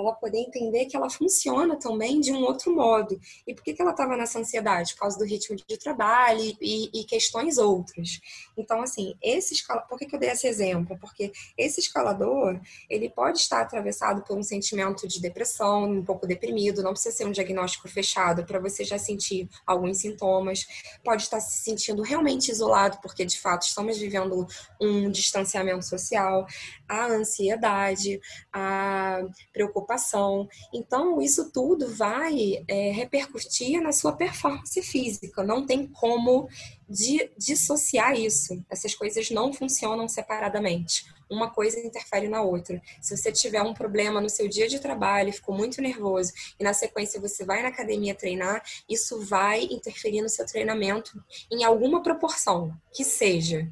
ela 0.00 0.12
poder 0.12 0.38
entender 0.38 0.86
que 0.86 0.96
ela 0.96 1.08
funciona 1.08 1.76
também 1.76 2.20
de 2.20 2.32
um 2.32 2.42
outro 2.42 2.74
modo. 2.74 3.18
E 3.46 3.54
por 3.54 3.62
que, 3.62 3.72
que 3.72 3.80
ela 3.80 3.92
estava 3.92 4.16
nessa 4.16 4.38
ansiedade? 4.38 4.92
Por 4.94 5.00
causa 5.00 5.18
do 5.18 5.24
ritmo 5.24 5.56
de 5.56 5.78
trabalho 5.78 6.40
e, 6.60 6.90
e 6.92 7.04
questões 7.04 7.58
outras. 7.58 8.20
Então, 8.56 8.82
assim, 8.82 9.14
esse 9.22 9.54
escalador, 9.54 9.88
por 9.88 9.98
que, 9.98 10.06
que 10.06 10.16
eu 10.16 10.18
dei 10.18 10.30
esse 10.30 10.46
exemplo? 10.46 10.98
Porque 10.98 11.32
esse 11.56 11.80
escalador, 11.80 12.60
ele 12.90 13.08
pode 13.08 13.38
estar 13.38 13.60
atravessado 13.60 14.22
por 14.22 14.36
um 14.36 14.42
sentimento 14.42 15.06
de 15.06 15.20
depressão, 15.20 15.84
um 15.84 16.04
pouco 16.04 16.26
deprimido, 16.26 16.82
não 16.82 16.92
precisa 16.92 17.14
ser 17.14 17.26
um 17.26 17.32
diagnóstico 17.32 17.88
fechado 17.88 18.44
para 18.44 18.58
você 18.58 18.84
já 18.84 18.98
sentir 18.98 19.48
alguns 19.66 19.98
sintomas. 19.98 20.66
Pode 21.04 21.22
estar 21.22 21.40
se 21.40 21.62
sentindo 21.62 22.02
realmente 22.02 22.50
isolado, 22.50 22.98
porque 23.00 23.24
de 23.24 23.40
fato 23.40 23.62
estamos 23.62 23.96
vivendo 23.98 24.46
um 24.80 25.10
distanciamento 25.10 25.84
social, 25.84 26.46
a 26.88 27.06
ansiedade, 27.06 28.20
a 28.52 29.22
preocupação 29.52 29.83
preocupação. 29.84 30.48
Então, 30.72 31.20
isso 31.20 31.50
tudo 31.52 31.88
vai 31.94 32.64
é, 32.66 32.90
repercutir 32.90 33.80
na 33.80 33.92
sua 33.92 34.12
performance 34.12 34.80
física. 34.82 35.44
Não 35.44 35.64
tem 35.64 35.86
como 35.86 36.48
de, 36.88 37.30
dissociar 37.36 38.18
isso. 38.18 38.64
Essas 38.68 38.94
coisas 38.94 39.30
não 39.30 39.52
funcionam 39.52 40.08
separadamente. 40.08 41.04
Uma 41.30 41.50
coisa 41.50 41.78
interfere 41.78 42.28
na 42.28 42.42
outra. 42.42 42.82
Se 43.00 43.16
você 43.16 43.30
tiver 43.30 43.62
um 43.62 43.74
problema 43.74 44.20
no 44.20 44.28
seu 44.28 44.48
dia 44.48 44.68
de 44.68 44.78
trabalho, 44.78 45.32
ficou 45.32 45.54
muito 45.54 45.80
nervoso 45.80 46.32
e 46.58 46.64
na 46.64 46.74
sequência 46.74 47.20
você 47.20 47.44
vai 47.44 47.62
na 47.62 47.68
academia 47.68 48.14
treinar, 48.14 48.62
isso 48.88 49.20
vai 49.20 49.64
interferir 49.64 50.20
no 50.20 50.28
seu 50.28 50.44
treinamento 50.46 51.22
em 51.50 51.64
alguma 51.64 52.02
proporção, 52.02 52.76
que 52.92 53.04
seja. 53.04 53.70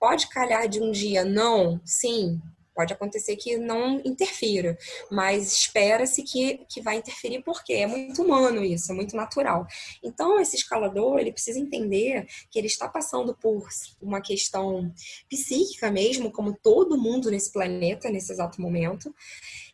Pode 0.00 0.28
calhar 0.28 0.68
de 0.68 0.80
um 0.80 0.90
dia 0.90 1.24
não? 1.24 1.80
Sim, 1.84 2.40
Pode 2.78 2.92
acontecer 2.92 3.34
que 3.34 3.56
não 3.56 4.00
interfira, 4.04 4.78
mas 5.10 5.52
espera-se 5.52 6.22
que, 6.22 6.64
que 6.68 6.80
vai 6.80 6.98
interferir 6.98 7.42
porque 7.42 7.72
é 7.72 7.88
muito 7.88 8.22
humano 8.22 8.64
isso, 8.64 8.92
é 8.92 8.94
muito 8.94 9.16
natural. 9.16 9.66
Então, 10.00 10.38
esse 10.38 10.54
escalador, 10.54 11.18
ele 11.18 11.32
precisa 11.32 11.58
entender 11.58 12.28
que 12.48 12.56
ele 12.56 12.68
está 12.68 12.88
passando 12.88 13.34
por 13.34 13.66
uma 14.00 14.20
questão 14.20 14.94
psíquica 15.28 15.90
mesmo, 15.90 16.30
como 16.30 16.56
todo 16.56 16.96
mundo 16.96 17.32
nesse 17.32 17.52
planeta, 17.52 18.10
nesse 18.10 18.30
exato 18.30 18.62
momento, 18.62 19.12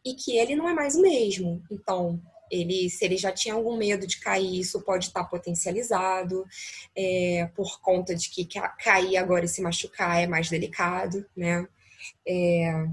e 0.02 0.14
que 0.14 0.38
ele 0.38 0.56
não 0.56 0.66
é 0.66 0.72
mais 0.72 0.96
o 0.96 1.02
mesmo. 1.02 1.62
Então, 1.70 2.18
ele, 2.50 2.88
se 2.88 3.04
ele 3.04 3.18
já 3.18 3.32
tinha 3.32 3.52
algum 3.52 3.76
medo 3.76 4.06
de 4.06 4.18
cair, 4.18 4.60
isso 4.60 4.80
pode 4.80 5.08
estar 5.08 5.24
potencializado 5.24 6.46
é, 6.96 7.50
por 7.54 7.82
conta 7.82 8.14
de 8.14 8.30
que 8.30 8.48
cair 8.82 9.18
agora 9.18 9.44
e 9.44 9.48
se 9.48 9.60
machucar 9.60 10.22
é 10.22 10.26
mais 10.26 10.48
delicado, 10.48 11.26
né? 11.36 11.68
É, 12.26 12.86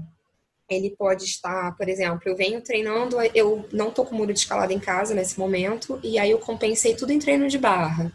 ele 0.68 0.90
pode 0.90 1.24
estar, 1.24 1.76
por 1.76 1.88
exemplo, 1.88 2.22
eu 2.26 2.36
venho 2.36 2.60
treinando, 2.60 3.16
eu 3.34 3.68
não 3.72 3.90
tô 3.90 4.04
com 4.04 4.14
muro 4.14 4.32
de 4.32 4.38
escalada 4.38 4.72
em 4.72 4.80
casa 4.80 5.14
nesse 5.14 5.38
momento, 5.38 6.00
e 6.02 6.18
aí 6.18 6.30
eu 6.30 6.38
compensei 6.38 6.94
tudo 6.94 7.12
em 7.12 7.18
treino 7.18 7.48
de 7.48 7.58
barra. 7.58 8.12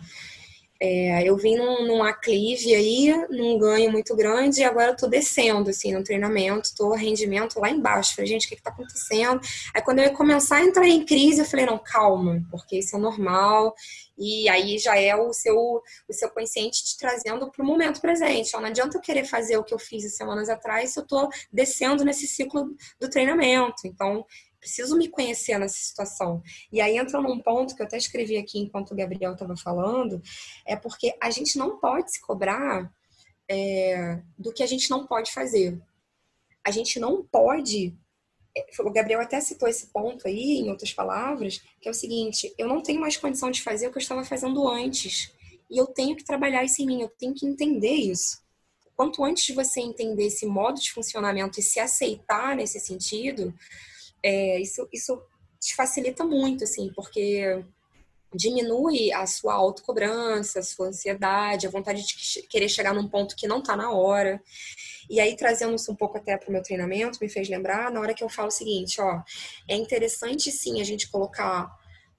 É, 0.80 1.28
eu 1.28 1.36
vim 1.38 1.56
num, 1.56 1.88
num 1.88 2.04
aclive 2.04 2.76
aí, 2.76 3.28
num 3.30 3.58
ganho 3.58 3.92
muito 3.92 4.16
grande, 4.16 4.62
e 4.62 4.64
agora 4.64 4.92
eu 4.92 4.96
tô 4.96 5.08
descendo, 5.08 5.70
assim, 5.70 5.92
no 5.94 6.04
treinamento, 6.04 6.76
tô 6.76 6.94
rendimento 6.94 7.60
lá 7.60 7.70
embaixo. 7.70 8.16
Falei, 8.16 8.30
gente, 8.30 8.46
o 8.46 8.50
que 8.50 8.56
que 8.56 8.62
tá 8.62 8.70
acontecendo? 8.70 9.40
Aí 9.74 9.82
quando 9.82 10.00
eu 10.00 10.06
ia 10.06 10.14
começar 10.14 10.58
a 10.58 10.64
entrar 10.64 10.88
em 10.88 11.06
crise, 11.06 11.40
eu 11.40 11.46
falei, 11.46 11.66
não, 11.66 11.80
calma, 11.80 12.46
porque 12.52 12.78
isso 12.80 12.96
é 12.96 13.00
normal, 13.00 13.74
e 14.18 14.50
aí 14.50 14.78
já 14.80 14.98
é 14.98 15.16
o 15.16 15.32
seu, 15.32 15.56
o 15.56 16.14
seu 16.14 16.30
consciente 16.30 16.84
te 16.84 16.98
trazendo 16.98 17.52
para 17.52 17.64
o 17.64 17.66
momento 17.66 18.02
presente. 18.02 18.50
Então, 18.50 18.62
não 18.62 18.70
adianta 18.70 18.98
eu 18.98 19.02
querer 19.02 19.26
fazer 19.26 19.58
o 19.58 19.64
que 19.64 19.74
eu 19.74 19.80
fiz 19.80 20.16
semanas 20.16 20.50
atrás 20.50 20.92
se 20.92 21.00
eu 21.00 21.04
estou 21.04 21.30
descendo 21.52 22.04
nesse 22.04 22.28
ciclo 22.28 22.76
do 23.00 23.10
treinamento. 23.10 23.86
Então, 23.86 24.26
preciso 24.60 24.98
me 24.98 25.08
conhecer 25.08 25.58
nessa 25.58 25.78
situação. 25.78 26.42
E 26.72 26.82
aí 26.82 26.98
entra 26.98 27.22
num 27.22 27.40
ponto 27.40 27.76
que 27.76 27.82
eu 27.82 27.86
até 27.86 27.98
escrevi 27.98 28.38
aqui 28.38 28.60
enquanto 28.60 28.92
o 28.92 28.96
Gabriel 28.96 29.34
estava 29.34 29.56
falando, 29.56 30.22
é 30.66 30.76
porque 30.76 31.16
a 31.22 31.30
gente 31.30 31.58
não 31.58 31.80
pode 31.80 32.12
se 32.12 32.22
cobrar 32.22 32.92
é, 33.50 34.22
do 34.38 34.54
que 34.54 34.64
a 34.64 34.68
gente 34.68 34.90
não 34.90 35.08
pode 35.08 35.32
fazer. 35.32 35.82
A 36.66 36.72
gente 36.72 37.00
não 37.00 37.24
pode. 37.24 37.96
É, 38.56 38.66
o 38.80 38.92
Gabriel 38.92 39.22
até 39.22 39.40
citou 39.40 39.70
esse 39.70 39.88
ponto 39.88 40.28
aí, 40.28 40.60
em 40.60 40.70
outras 40.70 40.92
palavras, 40.92 41.62
que 41.80 41.88
é 41.88 41.92
o 41.92 41.94
seguinte: 41.94 42.54
eu 42.58 42.68
não 42.68 42.82
tenho 42.82 43.00
mais 43.00 43.16
condição 43.16 43.50
de 43.50 43.64
fazer 43.64 43.88
o 43.88 43.92
que 43.92 43.98
eu 43.98 44.02
estava 44.02 44.26
fazendo 44.26 44.68
antes. 44.68 45.32
E 45.70 45.78
eu 45.78 45.88
tenho 45.88 46.16
que 46.16 46.24
trabalhar 46.24 46.64
isso 46.64 46.82
em 46.82 46.86
mim, 46.86 47.02
eu 47.02 47.10
tenho 47.10 47.34
que 47.34 47.46
entender 47.46 47.94
isso. 47.94 48.42
Quanto 48.96 49.24
antes 49.24 49.54
você 49.54 49.80
entender 49.80 50.28
esse 50.28 50.46
modo 50.46 50.80
de 50.80 50.92
funcionamento 50.92 51.60
e 51.60 51.64
se 51.64 51.80
aceitar 51.80 52.56
nesse 52.56 52.80
sentido, 52.80 53.54
é, 54.24 54.60
isso, 54.60 54.88
isso 54.92 55.22
te 55.60 55.76
facilita 55.76 56.24
muito, 56.24 56.64
assim, 56.64 56.92
porque 56.96 57.64
diminui 58.34 59.12
a 59.12 59.26
sua 59.26 59.54
autocobrança, 59.54 60.60
a 60.60 60.64
sua 60.64 60.88
ansiedade, 60.88 61.66
a 61.66 61.70
vontade 61.70 62.06
de 62.06 62.42
querer 62.48 62.70
chegar 62.70 62.94
num 62.94 63.08
ponto 63.08 63.36
que 63.36 63.48
não 63.48 63.60
está 63.60 63.76
na 63.76 63.92
hora. 63.92 64.42
E 65.10 65.20
aí, 65.20 65.36
trazendo 65.36 65.76
isso 65.76 65.92
um 65.92 65.96
pouco 65.96 66.18
até 66.18 66.38
para 66.38 66.50
o 66.50 66.52
meu 66.52 66.62
treinamento, 66.62 67.20
me 67.22 67.30
fez 67.30 67.50
lembrar 67.50 67.92
na 67.92 68.00
hora 68.00 68.14
que 68.14 68.24
eu 68.24 68.30
falo 68.30 68.50
o 68.50 68.52
seguinte, 68.52 69.00
ó, 69.00 69.22
é 69.68 69.76
interessante 69.76 70.52
sim 70.52 70.82
a 70.82 70.84
gente 70.84 71.10
colocar 71.10 71.70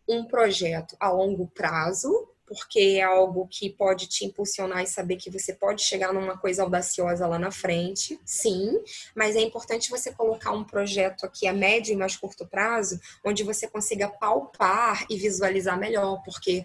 um 0.08 0.24
projeto 0.24 0.96
a 0.98 1.10
longo 1.10 1.46
prazo, 1.48 2.28
porque 2.48 2.96
é 2.98 3.02
algo 3.02 3.46
que 3.46 3.68
pode 3.70 4.06
te 4.06 4.24
impulsionar 4.24 4.82
e 4.82 4.86
saber 4.86 5.16
que 5.16 5.30
você 5.30 5.52
pode 5.52 5.82
chegar 5.82 6.12
numa 6.12 6.38
coisa 6.38 6.62
audaciosa 6.62 7.26
lá 7.26 7.38
na 7.38 7.50
frente, 7.50 8.18
sim, 8.24 8.80
mas 9.14 9.36
é 9.36 9.40
importante 9.40 9.90
você 9.90 10.10
colocar 10.10 10.52
um 10.52 10.64
projeto 10.64 11.24
aqui 11.24 11.46
a 11.46 11.52
médio 11.52 11.92
e 11.92 11.96
mais 11.96 12.16
curto 12.16 12.46
prazo, 12.46 12.98
onde 13.24 13.44
você 13.44 13.68
consiga 13.68 14.08
palpar 14.08 15.04
e 15.10 15.16
visualizar 15.16 15.78
melhor, 15.78 16.22
porque 16.24 16.64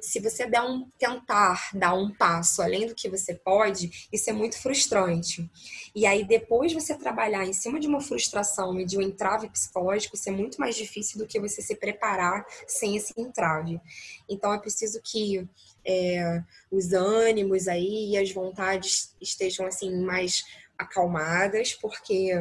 se 0.00 0.20
você 0.20 0.46
der 0.46 0.62
um 0.62 0.86
tentar 0.98 1.70
dar 1.72 1.94
um 1.94 2.12
passo 2.12 2.60
além 2.60 2.86
do 2.86 2.94
que 2.94 3.08
você 3.08 3.34
pode, 3.34 4.08
isso 4.12 4.28
é 4.28 4.32
muito 4.32 4.58
frustrante. 4.58 5.50
E 5.94 6.06
aí 6.06 6.24
depois 6.24 6.72
você 6.72 6.94
trabalhar 6.94 7.46
em 7.46 7.52
cima 7.52 7.78
de 7.78 7.86
uma 7.86 8.00
frustração 8.00 8.78
e 8.80 8.84
de 8.84 8.98
um 8.98 9.02
entrave 9.02 9.48
psicológico, 9.48 10.16
isso 10.16 10.28
é 10.28 10.32
muito 10.32 10.60
mais 10.60 10.74
difícil 10.76 11.18
do 11.18 11.26
que 11.26 11.40
você 11.40 11.62
se 11.62 11.76
preparar 11.76 12.44
sem 12.66 12.96
esse 12.96 13.14
entrave. 13.16 13.80
Então 14.28 14.52
é 14.52 14.58
preciso 14.58 15.00
que 15.02 15.13
que 15.14 15.48
é, 15.86 16.42
os 16.70 16.92
ânimos 16.92 17.68
aí 17.68 18.10
e 18.10 18.18
as 18.18 18.32
vontades 18.32 19.14
estejam 19.20 19.64
assim 19.64 19.94
mais 20.02 20.42
acalmadas, 20.76 21.72
porque 21.72 22.32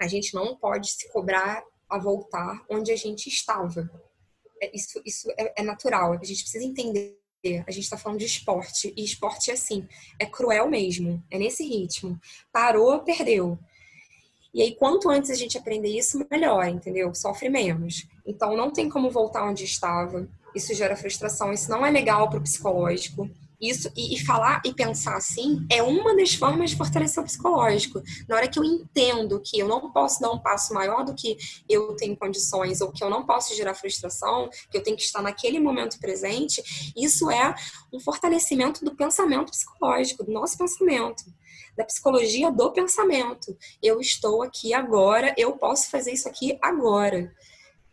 a 0.00 0.06
gente 0.08 0.34
não 0.34 0.56
pode 0.56 0.90
se 0.90 1.12
cobrar 1.12 1.62
a 1.88 1.98
voltar 1.98 2.64
onde 2.70 2.90
a 2.90 2.96
gente 2.96 3.28
estava. 3.28 3.90
É, 4.62 4.74
isso, 4.74 5.02
isso 5.04 5.30
é, 5.36 5.60
é 5.60 5.62
natural, 5.62 6.14
a 6.14 6.24
gente 6.24 6.42
precisa 6.42 6.64
entender. 6.64 7.18
A 7.66 7.70
gente 7.70 7.84
está 7.84 7.96
falando 7.96 8.18
de 8.18 8.26
esporte, 8.26 8.92
e 8.96 9.04
esporte 9.04 9.50
é 9.50 9.54
assim, 9.54 9.86
é 10.18 10.26
cruel 10.26 10.68
mesmo, 10.68 11.22
é 11.30 11.38
nesse 11.38 11.64
ritmo. 11.64 12.20
Parou, 12.52 13.00
perdeu. 13.00 13.58
E 14.52 14.62
aí, 14.62 14.74
quanto 14.74 15.08
antes 15.08 15.30
a 15.30 15.34
gente 15.34 15.56
aprender 15.56 15.88
isso, 15.88 16.26
melhor, 16.30 16.66
entendeu? 16.68 17.14
Sofre 17.14 17.48
menos. 17.48 18.06
Então, 18.26 18.56
não 18.56 18.70
tem 18.70 18.88
como 18.88 19.10
voltar 19.10 19.44
onde 19.44 19.64
estava. 19.64 20.28
Isso 20.54 20.74
gera 20.74 20.96
frustração, 20.96 21.52
isso 21.52 21.70
não 21.70 21.84
é 21.84 21.90
legal 21.90 22.28
para 22.28 22.38
o 22.38 22.42
psicológico. 22.42 23.28
Isso, 23.60 23.92
e, 23.94 24.14
e, 24.14 24.24
falar 24.24 24.62
e 24.64 24.72
pensar 24.72 25.16
assim 25.16 25.66
é 25.70 25.82
uma 25.82 26.16
das 26.16 26.34
formas 26.34 26.70
de 26.70 26.76
fortalecer 26.76 27.22
o 27.22 27.26
psicológico. 27.26 28.02
Na 28.26 28.36
hora 28.36 28.48
que 28.48 28.58
eu 28.58 28.64
entendo 28.64 29.38
que 29.44 29.58
eu 29.58 29.68
não 29.68 29.92
posso 29.92 30.18
dar 30.18 30.30
um 30.30 30.38
passo 30.38 30.72
maior 30.72 31.04
do 31.04 31.14
que 31.14 31.36
eu 31.68 31.94
tenho 31.94 32.16
condições, 32.16 32.80
ou 32.80 32.90
que 32.90 33.04
eu 33.04 33.10
não 33.10 33.26
posso 33.26 33.54
gerar 33.54 33.74
frustração, 33.74 34.48
que 34.70 34.78
eu 34.78 34.82
tenho 34.82 34.96
que 34.96 35.02
estar 35.02 35.20
naquele 35.20 35.60
momento 35.60 35.98
presente, 36.00 36.62
isso 36.96 37.30
é 37.30 37.54
um 37.92 38.00
fortalecimento 38.00 38.82
do 38.82 38.96
pensamento 38.96 39.50
psicológico, 39.50 40.24
do 40.24 40.32
nosso 40.32 40.56
pensamento 40.56 41.24
da 41.76 41.84
psicologia 41.84 42.50
do 42.50 42.72
pensamento. 42.72 43.56
Eu 43.82 44.00
estou 44.00 44.42
aqui 44.42 44.74
agora, 44.74 45.34
eu 45.36 45.52
posso 45.52 45.90
fazer 45.90 46.12
isso 46.12 46.28
aqui 46.28 46.58
agora. 46.60 47.32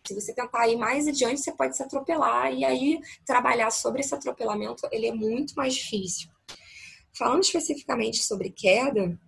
Se 0.08 0.14
você 0.14 0.34
tentar 0.34 0.70
ir 0.70 0.78
mais 0.78 1.06
adiante, 1.06 1.42
você 1.42 1.52
pode 1.52 1.76
se 1.76 1.84
atropelar 1.84 2.54
e 2.54 2.64
aí 2.64 2.98
trabalhar 3.26 3.70
sobre 3.72 4.00
esse 4.00 4.16
atropelamento, 4.16 4.88
ele 4.90 5.08
é 5.08 5.14
muito 5.14 5.54
mais 5.54 5.76
difícil. 5.76 6.30
Falando 7.14 7.44
especificamente 7.44 8.24
sobre 8.24 8.50
queda, 8.50 9.20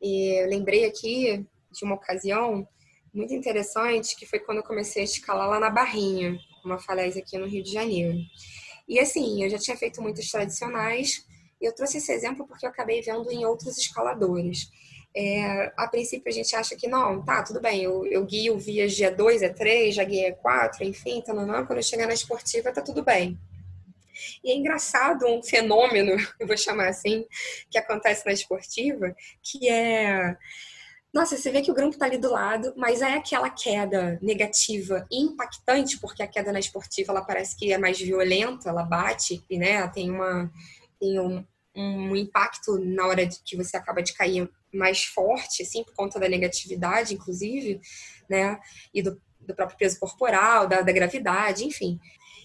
eu 0.00 0.48
lembrei 0.48 0.84
aqui 0.84 1.44
de 1.72 1.84
uma 1.84 1.96
ocasião 1.96 2.64
muito 3.12 3.34
interessante, 3.34 4.14
que 4.14 4.24
foi 4.24 4.38
quando 4.38 4.58
eu 4.58 4.64
comecei 4.64 5.02
a 5.02 5.04
escalar 5.04 5.48
lá 5.48 5.58
na 5.58 5.70
Barrinha, 5.70 6.38
uma 6.64 6.78
falésia 6.78 7.20
aqui 7.20 7.36
no 7.36 7.48
Rio 7.48 7.64
de 7.64 7.72
Janeiro. 7.72 8.16
E 8.88 9.00
assim, 9.00 9.42
eu 9.42 9.50
já 9.50 9.58
tinha 9.58 9.76
feito 9.76 10.00
muitas 10.00 10.28
tradicionais, 10.28 11.26
eu 11.60 11.74
trouxe 11.74 11.98
esse 11.98 12.12
exemplo 12.12 12.46
porque 12.46 12.64
eu 12.64 12.70
acabei 12.70 13.02
vendo 13.02 13.28
em 13.32 13.44
outros 13.44 13.76
escaladores. 13.76 14.70
É, 15.14 15.70
a 15.76 15.86
princípio 15.88 16.30
a 16.30 16.32
gente 16.32 16.56
acha 16.56 16.74
que 16.74 16.88
não, 16.88 17.22
tá, 17.22 17.42
tudo 17.42 17.60
bem, 17.60 17.82
eu, 17.82 18.06
eu 18.06 18.24
guio 18.24 18.58
via 18.58 18.86
G2, 18.86 19.40
E3, 19.40 19.92
já 19.92 20.04
guiei 20.04 20.32
E4, 20.32 20.80
enfim, 20.82 21.20
tá, 21.20 21.34
não, 21.34 21.46
não, 21.46 21.66
quando 21.66 21.78
eu 21.78 21.82
chegar 21.82 22.06
na 22.06 22.14
esportiva 22.14 22.72
tá 22.72 22.80
tudo 22.80 23.04
bem. 23.04 23.38
E 24.42 24.50
é 24.50 24.54
engraçado 24.54 25.26
um 25.26 25.42
fenômeno, 25.42 26.16
eu 26.40 26.46
vou 26.46 26.56
chamar 26.56 26.88
assim, 26.88 27.26
que 27.70 27.78
acontece 27.78 28.24
na 28.24 28.32
esportiva, 28.32 29.14
que 29.42 29.68
é. 29.68 30.36
Nossa, 31.12 31.36
você 31.36 31.50
vê 31.50 31.60
que 31.60 31.70
o 31.70 31.74
grupo 31.74 31.98
tá 31.98 32.06
ali 32.06 32.16
do 32.16 32.30
lado, 32.30 32.72
mas 32.74 33.02
é 33.02 33.12
aquela 33.12 33.50
queda 33.50 34.18
negativa 34.22 35.06
impactante, 35.12 36.00
porque 36.00 36.22
a 36.22 36.26
queda 36.26 36.50
na 36.52 36.58
esportiva 36.58 37.12
ela 37.12 37.22
parece 37.22 37.54
que 37.54 37.70
é 37.70 37.76
mais 37.76 38.00
violenta, 38.00 38.70
ela 38.70 38.82
bate 38.82 39.44
e 39.50 39.58
né, 39.58 39.86
tem 39.88 40.10
uma 40.10 40.50
tem 40.98 41.20
um, 41.20 41.44
um 41.76 42.16
impacto 42.16 42.78
na 42.78 43.06
hora 43.06 43.26
de 43.26 43.40
que 43.44 43.58
você 43.58 43.76
acaba 43.76 44.02
de 44.02 44.14
cair 44.14 44.48
mais 44.72 45.04
forte, 45.04 45.62
assim, 45.62 45.84
por 45.84 45.94
conta 45.94 46.18
da 46.18 46.28
negatividade, 46.28 47.14
inclusive, 47.14 47.80
né? 48.28 48.58
E 48.92 49.02
do, 49.02 49.20
do 49.40 49.54
próprio 49.54 49.78
peso 49.78 49.98
corporal, 49.98 50.66
da, 50.66 50.80
da 50.80 50.92
gravidade, 50.92 51.64
enfim. 51.64 51.98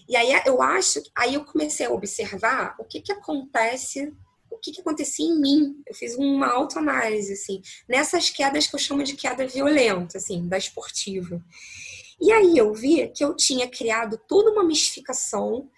E 0.08 0.16
aí 0.16 0.30
eu 0.46 0.62
acho, 0.62 1.02
aí 1.14 1.34
eu 1.34 1.44
comecei 1.44 1.86
a 1.86 1.92
observar 1.92 2.74
o 2.78 2.84
que 2.84 3.00
que 3.00 3.12
acontece, 3.12 4.12
o 4.50 4.56
que 4.56 4.72
que 4.72 4.80
acontecia 4.80 5.26
em 5.26 5.38
mim. 5.38 5.82
Eu 5.86 5.94
fiz 5.94 6.14
uma 6.16 6.48
autoanálise, 6.48 7.34
assim, 7.34 7.60
nessas 7.86 8.30
quedas 8.30 8.66
que 8.66 8.74
eu 8.74 8.80
chamo 8.80 9.04
de 9.04 9.14
queda 9.14 9.46
violenta, 9.46 10.16
assim, 10.16 10.48
da 10.48 10.56
esportiva. 10.56 11.42
E 12.20 12.32
aí 12.32 12.56
eu 12.56 12.72
vi 12.72 13.08
que 13.08 13.22
eu 13.22 13.36
tinha 13.36 13.68
criado 13.68 14.18
toda 14.26 14.50
uma 14.50 14.64
mistificação 14.64 15.70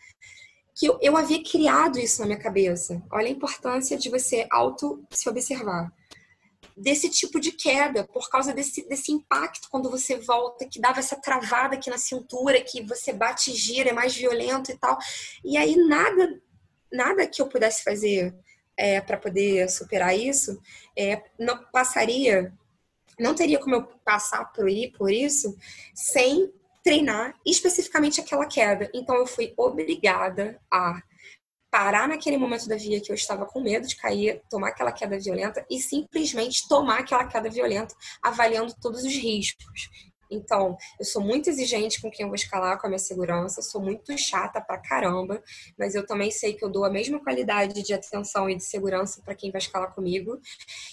que 0.74 0.86
eu, 0.86 0.98
eu 1.02 1.16
havia 1.16 1.42
criado 1.42 1.98
isso 1.98 2.20
na 2.20 2.26
minha 2.26 2.38
cabeça. 2.38 3.02
Olha 3.12 3.26
a 3.26 3.30
importância 3.30 3.98
de 3.98 4.08
você 4.08 4.46
auto 4.50 5.04
se 5.10 5.28
observar. 5.28 5.92
Desse 6.80 7.10
tipo 7.10 7.38
de 7.38 7.52
queda, 7.52 8.04
por 8.04 8.30
causa 8.30 8.54
desse, 8.54 8.88
desse 8.88 9.12
impacto 9.12 9.68
quando 9.70 9.90
você 9.90 10.16
volta, 10.16 10.66
que 10.66 10.80
dava 10.80 10.98
essa 10.98 11.14
travada 11.20 11.74
aqui 11.74 11.90
na 11.90 11.98
cintura, 11.98 12.62
que 12.62 12.82
você 12.82 13.12
bate 13.12 13.50
e 13.50 13.54
gira, 13.54 13.90
é 13.90 13.92
mais 13.92 14.16
violento 14.16 14.72
e 14.72 14.78
tal. 14.78 14.96
E 15.44 15.58
aí 15.58 15.76
nada, 15.76 16.40
nada 16.90 17.26
que 17.26 17.42
eu 17.42 17.48
pudesse 17.48 17.84
fazer 17.84 18.34
é, 18.76 18.98
para 18.98 19.18
poder 19.18 19.68
superar 19.68 20.16
isso, 20.16 20.58
é, 20.96 21.22
não 21.38 21.62
passaria, 21.70 22.50
não 23.18 23.34
teria 23.34 23.58
como 23.58 23.74
eu 23.74 23.82
passar 24.02 24.46
por, 24.46 24.66
por 24.96 25.12
isso 25.12 25.54
sem 25.94 26.50
treinar 26.82 27.38
especificamente 27.44 28.22
aquela 28.22 28.46
queda. 28.46 28.90
Então 28.94 29.16
eu 29.16 29.26
fui 29.26 29.52
obrigada 29.56 30.58
a 30.70 31.02
parar 31.70 32.08
naquele 32.08 32.36
momento 32.36 32.66
da 32.68 32.76
via 32.76 33.00
que 33.00 33.12
eu 33.12 33.14
estava 33.14 33.46
com 33.46 33.60
medo 33.60 33.86
de 33.86 33.96
cair, 33.96 34.42
tomar 34.50 34.68
aquela 34.68 34.92
queda 34.92 35.18
violenta 35.18 35.64
e 35.70 35.80
simplesmente 35.80 36.66
tomar 36.68 37.00
aquela 37.00 37.24
queda 37.24 37.48
violenta, 37.48 37.94
avaliando 38.20 38.74
todos 38.80 39.04
os 39.04 39.14
riscos. 39.14 40.09
Então, 40.30 40.76
eu 40.98 41.04
sou 41.04 41.22
muito 41.22 41.50
exigente 41.50 42.00
com 42.00 42.10
quem 42.10 42.24
eu 42.24 42.28
vou 42.28 42.36
escalar, 42.36 42.80
com 42.80 42.86
a 42.86 42.90
minha 42.90 42.98
segurança, 42.98 43.62
sou 43.62 43.80
muito 43.80 44.16
chata 44.16 44.60
pra 44.60 44.78
caramba, 44.78 45.42
mas 45.78 45.94
eu 45.94 46.06
também 46.06 46.30
sei 46.30 46.54
que 46.54 46.64
eu 46.64 46.68
dou 46.68 46.84
a 46.84 46.90
mesma 46.90 47.18
qualidade 47.18 47.82
de 47.82 47.92
atenção 47.92 48.48
e 48.48 48.56
de 48.56 48.64
segurança 48.64 49.20
para 49.22 49.34
quem 49.34 49.50
vai 49.50 49.60
escalar 49.60 49.94
comigo. 49.94 50.40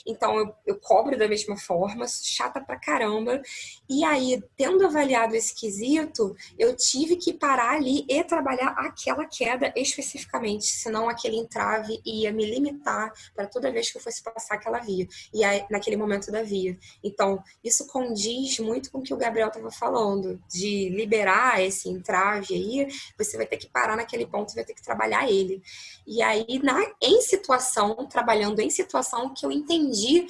Então, 0.05 0.37
eu, 0.37 0.55
eu 0.65 0.79
cobro 0.79 1.17
da 1.17 1.27
mesma 1.27 1.57
forma, 1.57 2.07
sou 2.07 2.23
chata 2.23 2.61
pra 2.61 2.77
caramba. 2.77 3.41
E 3.89 4.03
aí, 4.03 4.41
tendo 4.55 4.85
avaliado 4.85 5.35
esse 5.35 5.53
quesito, 5.53 6.35
eu 6.57 6.75
tive 6.75 7.15
que 7.15 7.33
parar 7.33 7.75
ali 7.75 8.05
e 8.09 8.23
trabalhar 8.23 8.69
aquela 8.77 9.25
queda 9.25 9.71
especificamente, 9.75 10.65
senão 10.65 11.09
aquele 11.09 11.37
entrave 11.37 12.01
ia 12.05 12.31
me 12.31 12.45
limitar 12.45 13.11
para 13.35 13.47
toda 13.47 13.71
vez 13.71 13.91
que 13.91 13.97
eu 13.97 14.01
fosse 14.01 14.23
passar 14.23 14.55
aquela 14.55 14.79
via, 14.79 15.07
e 15.33 15.43
aí, 15.43 15.65
naquele 15.69 15.95
momento 15.95 16.31
da 16.31 16.43
via. 16.43 16.77
Então, 17.03 17.43
isso 17.63 17.87
condiz 17.87 18.59
muito 18.59 18.91
com 18.91 18.99
o 18.99 19.03
que 19.03 19.13
o 19.13 19.17
Gabriel 19.27 19.49
estava 19.49 19.71
falando, 19.71 20.41
de 20.49 20.89
liberar 20.89 21.61
esse 21.61 21.89
entrave 21.89 22.53
aí, 22.53 22.87
você 23.17 23.35
vai 23.37 23.45
ter 23.45 23.57
que 23.57 23.69
parar 23.69 23.95
naquele 23.95 24.25
ponto 24.25 24.55
vai 24.55 24.63
ter 24.63 24.73
que 24.73 24.83
trabalhar 24.83 25.29
ele. 25.29 25.61
E 26.05 26.21
aí, 26.21 26.59
na, 26.63 26.79
em 27.01 27.21
situação, 27.21 27.95
trabalhando 28.07 28.59
em 28.59 28.69
situação, 28.69 29.33
que 29.33 29.45
eu 29.45 29.51
entendi 29.51 30.25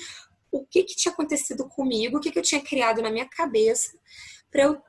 o 0.51 0.65
que, 0.65 0.83
que 0.83 0.95
tinha 0.95 1.11
acontecido 1.11 1.67
comigo, 1.67 2.17
o 2.17 2.19
que, 2.19 2.31
que 2.31 2.39
eu 2.39 2.43
tinha 2.43 2.61
criado 2.61 3.01
na 3.01 3.11
minha 3.11 3.25
cabeça, 3.25 3.97
para 4.51 4.63
eu 4.63 4.81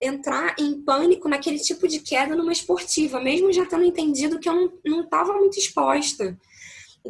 entrar 0.00 0.54
em 0.58 0.80
pânico 0.82 1.28
naquele 1.28 1.58
tipo 1.58 1.88
de 1.88 2.00
queda 2.00 2.36
numa 2.36 2.52
esportiva, 2.52 3.20
mesmo 3.20 3.52
já 3.52 3.66
tendo 3.66 3.84
entendido 3.84 4.38
que 4.38 4.48
eu 4.48 4.80
não 4.84 5.02
estava 5.02 5.32
muito 5.34 5.58
exposta. 5.58 6.38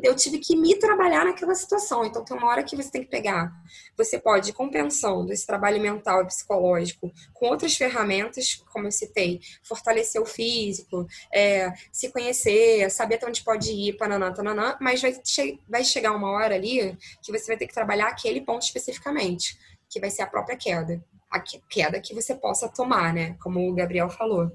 Eu 0.03 0.17
tive 0.17 0.39
que 0.39 0.57
me 0.57 0.75
trabalhar 0.77 1.25
naquela 1.25 1.55
situação. 1.55 2.05
Então, 2.05 2.25
tem 2.25 2.37
uma 2.37 2.49
hora 2.49 2.65
que 2.65 2.75
você 2.75 2.91
tem 2.91 3.05
que 3.05 3.11
pegar. 3.11 3.53
Você 3.97 4.19
pode 4.19 4.51
ir 4.51 4.53
compensando 4.53 5.33
esse 5.33 5.47
trabalho 5.47 5.81
mental 5.81 6.23
e 6.23 6.27
psicológico 6.27 7.13
com 7.33 7.47
outras 7.47 7.77
ferramentas, 7.77 8.57
como 8.73 8.87
eu 8.89 8.93
citei, 8.93 9.41
fortalecer 9.63 10.21
o 10.21 10.27
físico, 10.27 11.07
é, 11.33 11.73
se 11.93 12.11
conhecer, 12.11 12.91
saber 12.91 13.17
até 13.17 13.27
onde 13.29 13.45
pode 13.45 13.71
ir, 13.71 13.97
pananã, 13.97 14.33
tananã, 14.33 14.77
mas 14.81 15.01
vai, 15.01 15.15
che 15.25 15.61
vai 15.69 15.85
chegar 15.85 16.13
uma 16.13 16.31
hora 16.31 16.57
ali 16.57 16.99
que 17.23 17.31
você 17.31 17.47
vai 17.47 17.57
ter 17.57 17.69
que 17.69 17.75
trabalhar 17.75 18.09
aquele 18.09 18.41
ponto 18.41 18.63
especificamente, 18.63 19.57
que 19.89 20.01
vai 20.01 20.11
ser 20.11 20.23
a 20.23 20.27
própria 20.27 20.57
queda. 20.57 21.03
A 21.31 21.41
queda 21.41 22.01
que 22.01 22.15
você 22.15 22.35
possa 22.35 22.69
tomar, 22.69 23.13
né? 23.13 23.37
Como 23.43 23.69
o 23.69 23.75
Gabriel 23.75 24.09
falou. 24.09 24.51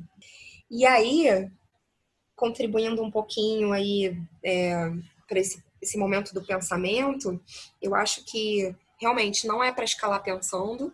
E 0.69 0.85
aí, 0.85 1.49
contribuindo 2.35 3.03
um 3.03 3.11
pouquinho 3.11 3.73
aí 3.73 4.17
é, 4.43 4.91
para 5.29 5.39
esse, 5.39 5.63
esse 5.79 5.97
momento 5.97 6.33
do 6.33 6.43
pensamento, 6.43 7.39
eu 7.79 7.93
acho 7.93 8.25
que 8.25 8.75
realmente 8.99 9.47
não 9.47 9.63
é 9.63 9.71
para 9.71 9.85
escalar 9.85 10.21
pensando. 10.23 10.91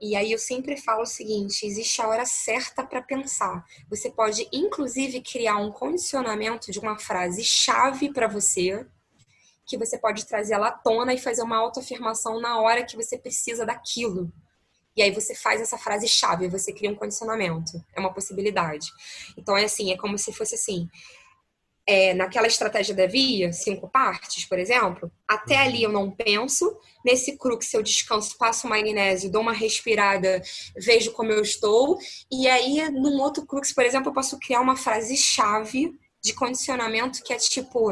E 0.00 0.16
aí 0.16 0.32
eu 0.32 0.38
sempre 0.38 0.76
falo 0.76 1.02
o 1.02 1.06
seguinte: 1.06 1.66
existe 1.66 2.00
a 2.00 2.08
hora 2.08 2.24
certa 2.24 2.84
para 2.84 3.02
pensar. 3.02 3.64
Você 3.90 4.10
pode, 4.10 4.48
inclusive, 4.52 5.20
criar 5.20 5.56
um 5.56 5.70
condicionamento 5.70 6.70
de 6.70 6.78
uma 6.78 6.98
frase 6.98 7.44
chave 7.44 8.12
para 8.12 8.28
você, 8.28 8.86
que 9.66 9.76
você 9.76 9.98
pode 9.98 10.26
trazer 10.26 10.54
ela 10.54 10.68
à 10.68 10.72
tona 10.72 11.12
e 11.12 11.18
fazer 11.18 11.42
uma 11.42 11.56
autoafirmação 11.56 12.40
na 12.40 12.60
hora 12.60 12.84
que 12.84 12.96
você 12.96 13.18
precisa 13.18 13.66
daquilo. 13.66 14.32
E 14.96 15.02
aí 15.02 15.10
você 15.10 15.34
faz 15.34 15.60
essa 15.60 15.76
frase 15.76 16.06
chave, 16.06 16.48
você 16.48 16.72
cria 16.72 16.90
um 16.90 16.94
condicionamento. 16.94 17.84
É 17.94 18.00
uma 18.00 18.12
possibilidade. 18.12 18.88
Então 19.36 19.56
é 19.56 19.64
assim, 19.64 19.92
é 19.92 19.96
como 19.96 20.16
se 20.18 20.32
fosse 20.32 20.54
assim: 20.54 20.88
é, 21.86 22.14
naquela 22.14 22.46
estratégia 22.46 22.94
da 22.94 23.06
via, 23.06 23.52
cinco 23.52 23.88
partes, 23.88 24.46
por 24.46 24.58
exemplo, 24.58 25.10
até 25.28 25.56
ali 25.58 25.82
eu 25.82 25.92
não 25.92 26.10
penso. 26.10 26.76
Nesse 27.04 27.36
crux 27.36 27.72
eu 27.74 27.82
descanso, 27.82 28.36
passo 28.38 28.66
magnésio, 28.66 29.30
dou 29.30 29.42
uma 29.42 29.52
respirada, 29.52 30.42
vejo 30.76 31.12
como 31.12 31.30
eu 31.30 31.42
estou. 31.42 31.98
E 32.32 32.48
aí, 32.48 32.90
num 32.90 33.20
outro 33.20 33.44
crux, 33.46 33.72
por 33.72 33.84
exemplo, 33.84 34.08
eu 34.08 34.14
posso 34.14 34.38
criar 34.38 34.60
uma 34.60 34.76
frase-chave 34.76 35.92
de 36.24 36.32
condicionamento 36.32 37.22
que 37.22 37.32
é 37.32 37.36
tipo 37.36 37.90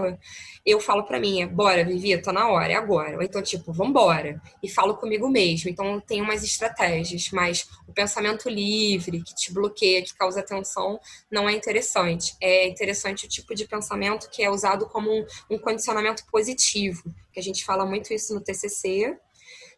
eu 0.64 0.80
falo 0.80 1.02
para 1.02 1.18
mim, 1.18 1.44
bora, 1.48 1.84
Vivi, 1.84 2.16
tô 2.22 2.30
na 2.30 2.48
hora, 2.48 2.72
é 2.72 2.76
agora. 2.76 3.16
Ou 3.16 3.22
então, 3.22 3.42
tipo, 3.42 3.72
vambora. 3.72 4.40
E 4.62 4.68
falo 4.68 4.96
comigo 4.96 5.28
mesmo. 5.28 5.68
Então, 5.68 6.00
tem 6.00 6.22
umas 6.22 6.44
estratégias, 6.44 7.30
mas 7.32 7.66
o 7.86 7.92
pensamento 7.92 8.48
livre, 8.48 9.22
que 9.22 9.34
te 9.34 9.52
bloqueia, 9.52 10.02
que 10.02 10.14
causa 10.14 10.40
tensão, 10.40 11.00
não 11.30 11.48
é 11.48 11.52
interessante. 11.52 12.36
É 12.40 12.68
interessante 12.68 13.26
o 13.26 13.28
tipo 13.28 13.54
de 13.56 13.66
pensamento 13.66 14.30
que 14.30 14.42
é 14.42 14.48
usado 14.48 14.86
como 14.86 15.10
um, 15.10 15.26
um 15.50 15.58
condicionamento 15.58 16.24
positivo, 16.30 17.12
que 17.32 17.40
a 17.40 17.42
gente 17.42 17.64
fala 17.64 17.84
muito 17.84 18.14
isso 18.14 18.32
no 18.32 18.40
TCC, 18.40 19.18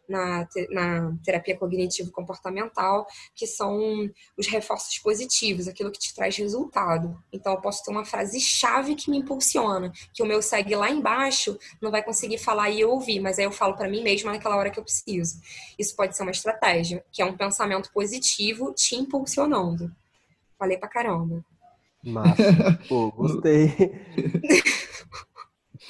na, 0.07 0.47
na 0.69 1.13
terapia 1.23 1.57
cognitivo-comportamental, 1.57 3.05
que 3.33 3.45
são 3.47 4.09
os 4.37 4.47
reforços 4.47 4.97
positivos, 4.99 5.67
aquilo 5.67 5.91
que 5.91 5.99
te 5.99 6.13
traz 6.13 6.35
resultado. 6.37 7.17
Então, 7.31 7.53
eu 7.53 7.61
posso 7.61 7.83
ter 7.83 7.91
uma 7.91 8.05
frase-chave 8.05 8.95
que 8.95 9.09
me 9.09 9.17
impulsiona, 9.17 9.91
que 10.13 10.23
o 10.23 10.25
meu 10.25 10.41
segue 10.41 10.75
lá 10.75 10.89
embaixo 10.89 11.57
não 11.81 11.91
vai 11.91 12.03
conseguir 12.03 12.37
falar 12.37 12.69
e 12.69 12.81
eu 12.81 12.89
ouvir, 12.91 13.19
mas 13.19 13.39
aí 13.39 13.45
eu 13.45 13.51
falo 13.51 13.75
para 13.75 13.89
mim 13.89 14.03
mesma 14.03 14.31
naquela 14.31 14.55
hora 14.55 14.69
que 14.69 14.79
eu 14.79 14.83
preciso. 14.83 15.39
Isso 15.77 15.95
pode 15.95 16.15
ser 16.15 16.23
uma 16.23 16.31
estratégia, 16.31 17.03
que 17.11 17.21
é 17.21 17.25
um 17.25 17.35
pensamento 17.35 17.91
positivo 17.91 18.73
te 18.73 18.95
impulsionando. 18.95 19.91
Falei 20.57 20.77
pra 20.77 20.87
caramba. 20.87 21.43
Massa. 22.03 22.79
Pô, 22.87 23.11
gostei. 23.11 23.73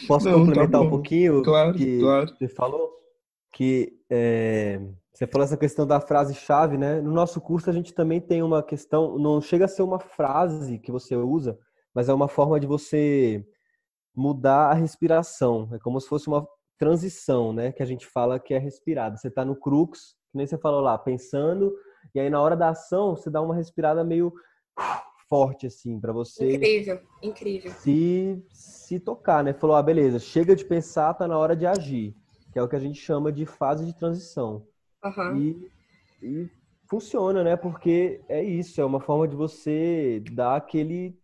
Posso 0.07 0.29
não, 0.29 0.39
complementar 0.39 0.71
tá 0.71 0.81
um 0.81 0.89
pouquinho? 0.89 1.43
Claro, 1.43 1.73
que 1.73 1.99
claro. 1.99 2.27
Você 2.27 2.47
falou? 2.47 2.93
Que 3.55 3.97
é, 4.09 4.81
você 5.13 5.25
falou 5.25 5.45
essa 5.45 5.55
questão 5.55 5.87
da 5.87 6.01
frase-chave, 6.01 6.77
né? 6.77 6.99
No 6.99 7.13
nosso 7.13 7.39
curso 7.39 7.69
a 7.69 7.73
gente 7.73 7.93
também 7.93 8.19
tem 8.19 8.43
uma 8.43 8.61
questão, 8.61 9.17
não 9.17 9.39
chega 9.39 9.63
a 9.63 9.67
ser 9.69 9.81
uma 9.81 9.97
frase 9.97 10.77
que 10.77 10.91
você 10.91 11.15
usa, 11.15 11.57
mas 11.93 12.09
é 12.09 12.13
uma 12.13 12.27
forma 12.27 12.59
de 12.59 12.67
você 12.67 13.47
mudar 14.13 14.71
a 14.71 14.73
respiração. 14.73 15.69
É 15.71 15.79
como 15.79 16.01
se 16.01 16.07
fosse 16.09 16.27
uma 16.27 16.45
transição, 16.77 17.53
né? 17.53 17.71
Que 17.71 17.81
a 17.81 17.85
gente 17.85 18.05
fala 18.05 18.41
que 18.41 18.53
é 18.53 18.57
respirada. 18.57 19.15
Você 19.15 19.29
está 19.29 19.45
no 19.45 19.55
crux, 19.55 20.17
que 20.33 20.37
nem 20.37 20.45
você 20.45 20.57
falou 20.57 20.81
lá, 20.81 20.97
pensando, 20.97 21.73
e 22.13 22.19
aí 22.19 22.29
na 22.29 22.41
hora 22.41 22.57
da 22.57 22.71
ação 22.71 23.15
você 23.15 23.29
dá 23.29 23.41
uma 23.41 23.55
respirada 23.55 24.03
meio 24.03 24.33
forte 25.29 25.65
assim 25.65 25.97
para 25.97 26.11
você. 26.11 26.55
Incrível, 26.55 26.99
incrível. 27.23 27.71
Se 27.71 28.45
se 28.51 28.99
tocar, 28.99 29.45
né? 29.45 29.53
Falou, 29.53 29.77
ah, 29.77 29.81
beleza, 29.81 30.19
chega 30.19 30.53
de 30.53 30.65
pensar, 30.65 31.13
tá 31.13 31.25
na 31.25 31.37
hora 31.37 31.55
de 31.55 31.65
agir 31.65 32.13
que 32.55 32.59
é 32.59 32.63
o 32.63 32.69
que 32.69 32.75
a 32.77 32.79
gente 32.79 33.01
chama 33.01 33.33
de 33.33 33.45
fase 33.45 33.85
de 33.85 33.93
transição. 33.93 34.65
Uhum. 35.03 35.35
E, 35.35 35.71
e 36.23 36.49
funciona, 36.89 37.43
né? 37.43 37.57
Porque 37.57 38.23
é 38.29 38.41
isso, 38.41 38.79
é 38.79 38.85
uma 38.85 39.01
forma 39.01 39.27
de 39.27 39.35
você 39.35 40.23
dar 40.31 40.55
aquele, 40.55 41.19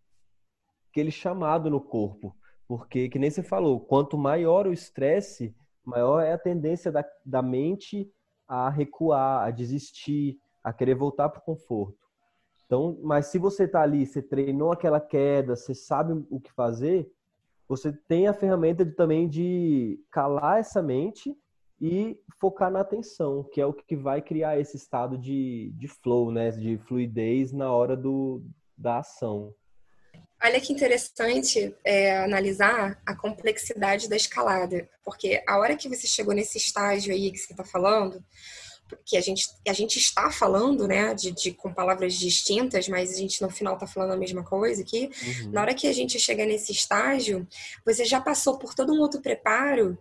aquele 0.90 1.10
chamado 1.10 1.70
no 1.70 1.80
corpo. 1.80 2.36
Porque, 2.68 3.08
que 3.08 3.18
nem 3.18 3.30
você 3.30 3.42
falou, 3.42 3.80
quanto 3.80 4.18
maior 4.18 4.68
o 4.68 4.74
estresse, 4.74 5.56
maior 5.86 6.20
é 6.20 6.34
a 6.34 6.38
tendência 6.38 6.92
da, 6.92 7.06
da 7.26 7.42
mente 7.42 8.12
a 8.46 8.70
recuar, 8.70 9.48
a 9.48 9.52
desistir, 9.52 10.38
a 10.62 10.74
querer 10.74 10.96
voltar 10.96 11.30
para 11.30 11.40
o 11.40 11.46
conforto. 11.46 11.98
Então, 12.66 13.00
mas 13.02 13.28
se 13.28 13.40
você 13.40 13.64
está 13.64 13.82
ali, 13.82 14.06
você 14.06 14.22
treinou 14.22 14.74
aquela 14.74 15.00
queda, 15.00 15.56
você 15.56 15.74
sabe 15.74 16.12
o 16.30 16.42
que 16.42 16.52
fazer, 16.52 17.10
você 17.72 17.94
tem 17.94 18.28
a 18.28 18.34
ferramenta 18.34 18.84
de, 18.84 18.92
também 18.92 19.30
de 19.30 19.98
calar 20.12 20.60
essa 20.60 20.82
mente 20.82 21.34
e 21.80 22.20
focar 22.38 22.70
na 22.70 22.82
atenção, 22.82 23.46
que 23.50 23.62
é 23.62 23.66
o 23.66 23.72
que 23.72 23.96
vai 23.96 24.22
criar 24.22 24.60
esse 24.60 24.76
estado 24.76 25.18
de, 25.18 25.72
de 25.78 25.88
flow, 25.88 26.34
né? 26.34 26.52
De 26.52 26.78
fluidez 26.80 27.54
na 27.54 27.72
hora 27.72 27.96
do, 27.96 28.44
da 28.78 28.98
ação. 28.98 29.56
Olha 30.44 30.60
que 30.60 30.74
interessante 30.74 31.74
é, 31.86 32.18
analisar 32.18 33.02
a 33.06 33.16
complexidade 33.16 34.10
da 34.10 34.18
escalada, 34.18 34.90
porque 35.02 35.42
a 35.48 35.58
hora 35.58 35.78
que 35.78 35.88
você 35.88 36.06
chegou 36.06 36.34
nesse 36.34 36.58
estágio 36.58 37.14
aí 37.14 37.32
que 37.32 37.38
você 37.38 37.54
está 37.54 37.64
falando, 37.64 38.22
que 39.06 39.18
a 39.18 39.22
gente, 39.22 39.48
a 39.68 39.74
gente 39.74 39.98
está 39.98 40.32
falando, 40.32 40.88
né, 40.88 41.14
de, 41.14 41.32
de, 41.32 41.52
com 41.52 41.74
palavras 41.74 42.16
distintas, 42.16 42.88
mas 42.88 43.14
a 43.14 43.18
gente 43.18 43.42
no 43.42 43.50
final 43.50 43.76
está 43.76 43.88
falando 43.88 44.14
a 44.14 44.18
mesma 44.18 44.44
coisa 44.44 44.82
aqui. 44.82 45.10
Uhum. 45.24 45.52
Na 45.52 45.62
hora 45.62 45.74
que 45.74 45.88
a 45.88 45.94
gente 45.94 46.20
chega 46.20 46.46
nesse 46.46 46.72
estágio, 46.72 47.48
você 47.86 48.06
já 48.06 48.20
passou 48.20 48.58
por 48.58 48.74
todo 48.74 48.94
um 48.94 49.00
outro 49.00 49.22
preparo 49.22 49.98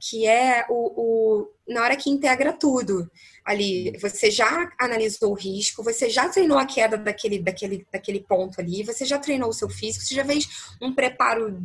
que 0.00 0.26
é 0.26 0.64
o, 0.70 0.74
o, 0.96 1.50
na 1.68 1.82
hora 1.82 1.94
que 1.94 2.08
integra 2.08 2.54
tudo 2.54 3.08
ali 3.44 3.94
você 3.98 4.30
já 4.30 4.72
analisou 4.80 5.30
o 5.30 5.34
risco 5.34 5.84
você 5.84 6.08
já 6.08 6.26
treinou 6.28 6.56
a 6.56 6.64
queda 6.64 6.96
daquele 6.96 7.38
daquele 7.38 7.86
daquele 7.92 8.20
ponto 8.20 8.58
ali 8.60 8.82
você 8.82 9.04
já 9.04 9.18
treinou 9.18 9.50
o 9.50 9.52
seu 9.52 9.68
físico 9.68 10.02
você 10.02 10.14
já 10.14 10.24
fez 10.24 10.48
um 10.80 10.94
preparo 10.94 11.62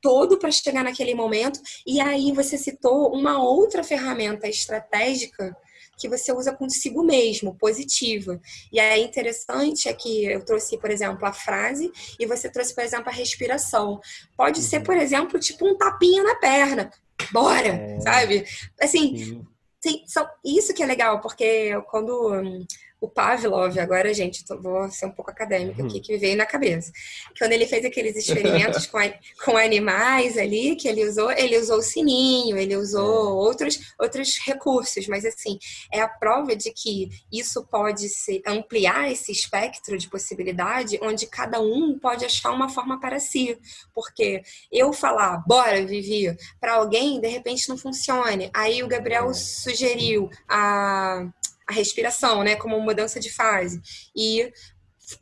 todo 0.00 0.38
para 0.38 0.52
chegar 0.52 0.84
naquele 0.84 1.14
momento 1.14 1.60
e 1.84 2.00
aí 2.00 2.30
você 2.30 2.56
citou 2.56 3.12
uma 3.12 3.42
outra 3.42 3.82
ferramenta 3.82 4.46
estratégica 4.46 5.56
que 5.96 6.08
você 6.08 6.32
usa 6.32 6.52
consigo 6.52 7.02
mesmo, 7.02 7.56
positiva. 7.56 8.40
E 8.72 8.78
aí 8.78 9.02
interessante 9.02 9.88
é 9.88 9.92
que 9.92 10.24
eu 10.24 10.44
trouxe, 10.44 10.76
por 10.78 10.90
exemplo, 10.90 11.24
a 11.26 11.32
frase 11.32 11.90
e 12.18 12.26
você 12.26 12.48
trouxe, 12.48 12.74
por 12.74 12.84
exemplo, 12.84 13.08
a 13.08 13.12
respiração. 13.12 14.00
Pode 14.36 14.60
uhum. 14.60 14.66
ser, 14.66 14.80
por 14.80 14.96
exemplo, 14.96 15.40
tipo 15.40 15.66
um 15.66 15.76
tapinha 15.76 16.22
na 16.22 16.34
perna. 16.36 16.90
Bora, 17.32 17.68
é. 17.68 18.00
sabe? 18.00 18.44
Assim, 18.80 19.42
sim, 19.80 20.04
são, 20.06 20.28
isso 20.44 20.74
que 20.74 20.82
é 20.82 20.86
legal, 20.86 21.20
porque 21.20 21.72
quando 21.90 22.32
hum, 22.34 22.66
o 23.00 23.08
Pavlov, 23.08 23.78
agora, 23.78 24.12
gente, 24.14 24.42
vou 24.60 24.90
ser 24.90 25.06
um 25.06 25.10
pouco 25.10 25.30
acadêmica 25.30 25.84
aqui, 25.84 25.96
uhum. 25.96 26.02
que 26.02 26.12
me 26.12 26.18
veio 26.18 26.36
na 26.36 26.46
cabeça. 26.46 26.90
Quando 27.38 27.52
ele 27.52 27.66
fez 27.66 27.84
aqueles 27.84 28.16
experimentos 28.16 28.86
com, 28.88 28.98
com 29.44 29.56
animais 29.56 30.38
ali, 30.38 30.74
que 30.76 30.88
ele 30.88 31.06
usou, 31.06 31.30
ele 31.30 31.58
usou 31.58 31.78
o 31.78 31.82
sininho, 31.82 32.56
ele 32.56 32.74
usou 32.74 33.28
é. 33.28 33.46
outros, 33.46 33.78
outros 33.98 34.38
recursos, 34.38 35.06
mas 35.08 35.26
assim, 35.26 35.58
é 35.92 36.00
a 36.00 36.08
prova 36.08 36.56
de 36.56 36.72
que 36.72 37.10
isso 37.30 37.66
pode 37.66 38.08
ser 38.08 38.40
ampliar 38.46 39.12
esse 39.12 39.30
espectro 39.30 39.98
de 39.98 40.08
possibilidade, 40.08 40.98
onde 41.02 41.26
cada 41.26 41.60
um 41.60 41.98
pode 41.98 42.24
achar 42.24 42.50
uma 42.50 42.70
forma 42.70 42.98
para 42.98 43.20
si. 43.20 43.58
Porque 43.94 44.42
eu 44.72 44.92
falar, 44.92 45.44
bora, 45.46 45.84
Vivi, 45.84 46.34
para 46.58 46.74
alguém, 46.74 47.20
de 47.20 47.28
repente 47.28 47.68
não 47.68 47.76
funcione. 47.76 48.50
Aí 48.54 48.82
o 48.82 48.88
Gabriel 48.88 49.30
é. 49.30 49.34
sugeriu 49.34 50.30
a 50.48 51.26
a 51.68 51.72
respiração, 51.72 52.42
né, 52.42 52.56
como 52.56 52.80
mudança 52.80 53.18
de 53.18 53.32
fase. 53.32 53.80
E 54.14 54.52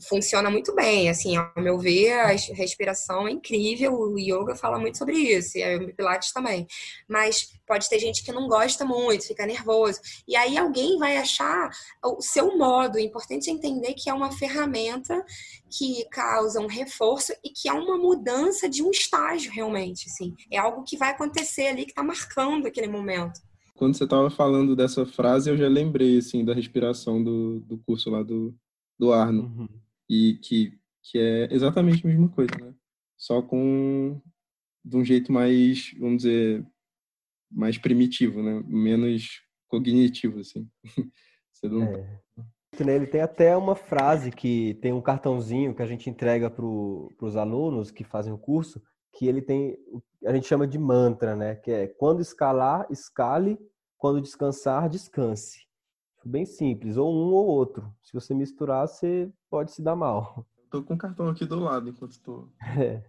funciona 0.08 0.50
muito 0.50 0.74
bem, 0.74 1.10
assim, 1.10 1.36
ao 1.36 1.52
meu 1.56 1.78
ver, 1.78 2.12
a 2.12 2.26
respiração 2.54 3.28
é 3.28 3.32
incrível, 3.32 3.92
o 3.92 4.18
yoga 4.18 4.56
fala 4.56 4.78
muito 4.78 4.96
sobre 4.96 5.16
isso, 5.16 5.58
e 5.58 5.76
o 5.76 5.94
pilates 5.94 6.32
também. 6.32 6.66
Mas 7.08 7.52
pode 7.66 7.88
ter 7.88 7.98
gente 7.98 8.24
que 8.24 8.32
não 8.32 8.48
gosta 8.48 8.84
muito, 8.84 9.26
fica 9.26 9.44
nervoso. 9.44 10.00
E 10.26 10.36
aí 10.36 10.56
alguém 10.56 10.98
vai 10.98 11.16
achar 11.18 11.70
o 12.02 12.20
seu 12.22 12.56
modo. 12.56 12.96
O 12.96 13.00
importante 13.00 13.50
é 13.50 13.52
entender 13.52 13.94
que 13.94 14.08
é 14.08 14.14
uma 14.14 14.32
ferramenta 14.32 15.24
que 15.70 16.06
causa 16.10 16.60
um 16.60 16.66
reforço 16.66 17.32
e 17.44 17.50
que 17.50 17.68
é 17.68 17.72
uma 17.72 17.98
mudança 17.98 18.68
de 18.68 18.82
um 18.82 18.90
estágio 18.90 19.52
realmente, 19.52 20.08
assim. 20.08 20.34
É 20.50 20.56
algo 20.58 20.84
que 20.84 20.96
vai 20.96 21.10
acontecer 21.10 21.66
ali 21.66 21.84
que 21.84 21.90
está 21.90 22.02
marcando 22.02 22.66
aquele 22.66 22.88
momento. 22.88 23.40
Quando 23.76 23.96
você 23.96 24.04
estava 24.04 24.30
falando 24.30 24.76
dessa 24.76 25.04
frase, 25.04 25.50
eu 25.50 25.56
já 25.56 25.68
lembrei, 25.68 26.18
assim, 26.18 26.44
da 26.44 26.54
respiração 26.54 27.22
do, 27.22 27.60
do 27.60 27.78
curso 27.78 28.08
lá 28.10 28.22
do, 28.22 28.54
do 28.98 29.12
Arno. 29.12 29.44
Uhum. 29.44 29.68
E 30.08 30.38
que, 30.42 30.78
que 31.02 31.18
é 31.18 31.52
exatamente 31.52 32.06
a 32.06 32.08
mesma 32.08 32.28
coisa, 32.28 32.54
né? 32.60 32.74
Só 33.16 33.42
com 33.42 34.20
de 34.84 34.96
um 34.96 35.04
jeito 35.04 35.32
mais, 35.32 35.94
vamos 35.98 36.18
dizer, 36.18 36.64
mais 37.50 37.78
primitivo, 37.78 38.42
né? 38.42 38.62
Menos 38.66 39.42
cognitivo, 39.68 40.40
assim. 40.40 40.68
Você 41.52 41.68
não... 41.68 41.82
É. 41.82 42.20
Ele 42.80 43.06
tem 43.06 43.20
até 43.20 43.56
uma 43.56 43.76
frase 43.76 44.32
que 44.32 44.74
tem 44.82 44.92
um 44.92 45.00
cartãozinho 45.00 45.74
que 45.74 45.82
a 45.82 45.86
gente 45.86 46.10
entrega 46.10 46.50
para 46.50 46.64
os 46.66 47.36
alunos 47.36 47.92
que 47.92 48.02
fazem 48.02 48.32
o 48.32 48.38
curso, 48.38 48.82
que 49.12 49.26
ele 49.26 49.40
tem, 49.40 49.78
a 50.24 50.32
gente 50.32 50.46
chama 50.46 50.66
de 50.66 50.78
mantra, 50.78 51.36
né? 51.36 51.54
Que 51.54 51.70
é 51.70 51.86
quando 51.86 52.20
escalar, 52.20 52.86
escale, 52.90 53.58
quando 53.98 54.20
descansar, 54.20 54.88
descanse. 54.88 55.64
Bem 56.24 56.46
simples, 56.46 56.96
ou 56.96 57.12
um 57.12 57.32
ou 57.34 57.46
outro. 57.46 57.92
Se 58.02 58.12
você 58.12 58.32
misturar, 58.32 58.88
você 58.88 59.30
pode 59.50 59.72
se 59.72 59.82
dar 59.82 59.94
mal. 59.94 60.46
Tô 60.70 60.82
com 60.82 60.94
o 60.94 60.98
cartão 60.98 61.28
aqui 61.28 61.44
do 61.44 61.60
lado 61.60 61.88
enquanto 61.88 62.12
estou. 62.12 62.48
É, 62.78 63.02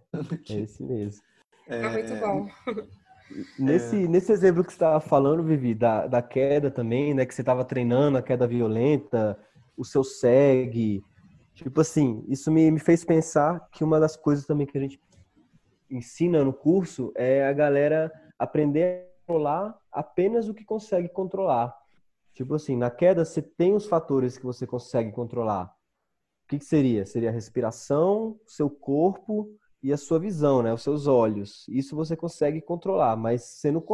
é 0.50 0.60
esse 0.60 0.82
mesmo. 0.82 1.22
É, 1.66 1.78
é 1.78 1.88
muito 1.90 2.14
bom. 2.20 2.48
Nesse, 3.58 4.04
é... 4.04 4.08
nesse 4.08 4.30
exemplo 4.30 4.62
que 4.62 4.70
você 4.70 4.76
estava 4.76 5.00
falando, 5.00 5.42
Vivi, 5.42 5.74
da, 5.74 6.06
da 6.06 6.22
queda 6.22 6.70
também, 6.70 7.14
né? 7.14 7.26
Que 7.26 7.34
você 7.34 7.42
estava 7.42 7.64
treinando 7.64 8.18
a 8.18 8.22
queda 8.22 8.46
violenta, 8.46 9.38
o 9.76 9.84
seu 9.84 10.04
segue. 10.04 11.02
Tipo 11.54 11.80
assim, 11.80 12.24
isso 12.28 12.52
me, 12.52 12.70
me 12.70 12.78
fez 12.78 13.04
pensar 13.04 13.66
que 13.72 13.82
uma 13.82 13.98
das 13.98 14.16
coisas 14.16 14.46
também 14.46 14.66
que 14.66 14.76
a 14.76 14.80
gente 14.80 15.00
ensina 15.90 16.44
no 16.44 16.52
curso 16.52 17.12
é 17.14 17.46
a 17.46 17.52
galera 17.52 18.12
aprender 18.38 19.02
a 19.02 19.26
controlar 19.26 19.78
apenas 19.90 20.48
o 20.48 20.54
que 20.54 20.64
consegue 20.64 21.08
controlar. 21.08 21.76
Tipo 22.32 22.54
assim, 22.54 22.76
na 22.76 22.90
queda 22.90 23.24
você 23.24 23.40
tem 23.40 23.74
os 23.74 23.86
fatores 23.86 24.36
que 24.36 24.44
você 24.44 24.66
consegue 24.66 25.10
controlar. 25.10 25.74
O 26.44 26.48
que, 26.48 26.58
que 26.58 26.64
seria? 26.64 27.04
Seria 27.06 27.30
a 27.30 27.32
respiração, 27.32 28.38
seu 28.46 28.70
corpo 28.70 29.50
e 29.82 29.92
a 29.92 29.96
sua 29.96 30.18
visão, 30.18 30.62
né? 30.62 30.72
Os 30.72 30.82
seus 30.82 31.06
olhos. 31.06 31.66
Isso 31.68 31.96
você 31.96 32.14
consegue 32.14 32.60
controlar, 32.60 33.16
mas 33.16 33.42
você 33.42 33.70
não, 33.70 33.84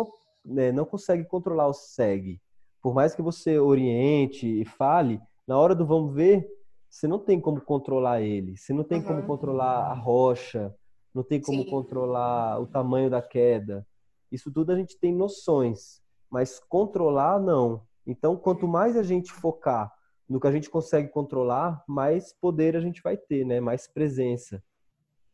né, 0.44 0.72
não 0.72 0.84
consegue 0.84 1.24
controlar 1.24 1.68
o 1.68 1.72
segue. 1.72 2.40
Por 2.82 2.92
mais 2.92 3.14
que 3.14 3.22
você 3.22 3.58
oriente 3.58 4.46
e 4.60 4.64
fale, 4.64 5.20
na 5.46 5.56
hora 5.56 5.74
do 5.74 5.86
vamos 5.86 6.12
ver, 6.14 6.46
você 6.90 7.06
não 7.06 7.18
tem 7.18 7.40
como 7.40 7.60
controlar 7.60 8.20
ele. 8.20 8.56
Você 8.56 8.72
não 8.72 8.84
tem 8.84 8.98
uhum. 8.98 9.04
como 9.04 9.22
controlar 9.22 9.86
a 9.86 9.94
rocha, 9.94 10.74
não 11.14 11.22
tem 11.22 11.40
como 11.40 11.62
Sim. 11.62 11.70
controlar 11.70 12.60
o 12.60 12.66
tamanho 12.66 13.10
da 13.10 13.20
queda. 13.20 13.86
Isso 14.30 14.50
tudo 14.50 14.72
a 14.72 14.76
gente 14.76 14.98
tem 14.98 15.14
noções, 15.14 16.00
mas 16.30 16.58
controlar 16.58 17.38
não. 17.38 17.82
Então, 18.06 18.36
quanto 18.36 18.66
mais 18.66 18.96
a 18.96 19.02
gente 19.02 19.32
focar 19.32 19.92
no 20.28 20.40
que 20.40 20.46
a 20.46 20.52
gente 20.52 20.70
consegue 20.70 21.08
controlar, 21.08 21.84
mais 21.86 22.32
poder 22.32 22.76
a 22.76 22.80
gente 22.80 23.02
vai 23.02 23.16
ter, 23.16 23.44
né? 23.44 23.60
Mais 23.60 23.86
presença. 23.86 24.62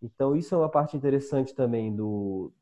Então, 0.02 0.34
isso 0.34 0.54
é 0.54 0.58
uma 0.58 0.68
parte 0.68 0.96
interessante 0.96 1.54
também 1.54 1.94
do 1.94 2.52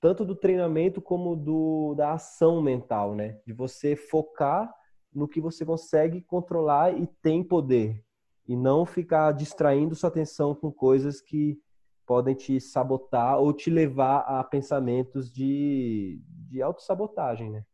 tanto 0.00 0.22
do 0.22 0.36
treinamento 0.36 1.00
como 1.00 1.34
do 1.34 1.94
da 1.94 2.12
ação 2.12 2.60
mental, 2.60 3.14
né? 3.14 3.40
De 3.46 3.54
você 3.54 3.96
focar 3.96 4.70
no 5.14 5.26
que 5.26 5.40
você 5.40 5.64
consegue 5.64 6.20
controlar 6.20 6.92
e 6.92 7.06
tem 7.22 7.42
poder 7.42 8.04
e 8.46 8.54
não 8.54 8.84
ficar 8.84 9.32
distraindo 9.32 9.94
sua 9.94 10.08
atenção 10.08 10.54
com 10.54 10.70
coisas 10.70 11.20
que 11.22 11.58
podem 12.06 12.34
te 12.34 12.60
sabotar 12.60 13.38
ou 13.38 13.52
te 13.52 13.70
levar 13.70 14.18
a 14.20 14.42
pensamentos 14.44 15.32
de, 15.32 16.20
de 16.50 16.62
autossabotagem, 16.62 17.50
né? 17.50 17.64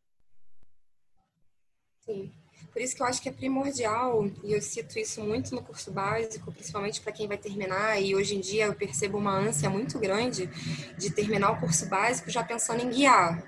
Sim. 2.00 2.32
Por 2.72 2.80
isso 2.80 2.94
que 2.94 3.02
eu 3.02 3.06
acho 3.06 3.20
que 3.20 3.28
é 3.28 3.32
primordial, 3.32 4.26
e 4.44 4.52
eu 4.52 4.60
cito 4.60 4.98
isso 4.98 5.22
muito 5.22 5.54
no 5.54 5.62
curso 5.62 5.90
básico, 5.90 6.52
principalmente 6.52 7.00
para 7.00 7.12
quem 7.12 7.26
vai 7.26 7.36
terminar, 7.36 8.00
e 8.00 8.14
hoje 8.14 8.36
em 8.36 8.40
dia 8.40 8.66
eu 8.66 8.74
percebo 8.74 9.18
uma 9.18 9.36
ânsia 9.36 9.68
muito 9.68 9.98
grande 9.98 10.48
de 10.96 11.10
terminar 11.10 11.50
o 11.52 11.60
curso 11.60 11.88
básico 11.88 12.30
já 12.30 12.44
pensando 12.44 12.82
em 12.82 12.90
guiar. 12.90 13.42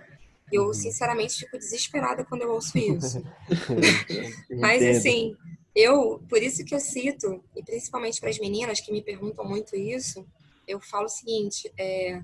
Eu, 0.51 0.67
uhum. 0.67 0.75
sinceramente, 0.75 1.39
fico 1.39 1.57
desesperada 1.57 2.25
quando 2.25 2.43
eu 2.43 2.53
ouço 2.53 2.77
isso. 2.79 3.23
Mas, 4.59 4.83
assim, 4.83 5.37
eu, 5.75 6.23
por 6.29 6.43
isso 6.43 6.65
que 6.65 6.75
eu 6.75 6.81
cito, 6.81 7.43
e 7.57 7.63
principalmente 7.63 8.21
para 8.21 8.29
as 8.29 8.39
meninas 8.39 8.81
que 8.81 8.93
me 8.93 9.03
perguntam 9.03 9.45
muito 9.45 9.77
isso, 9.77 10.27
eu 10.67 10.81
falo 10.81 11.07
o 11.07 11.09
seguinte: 11.09 11.73
é, 11.79 12.23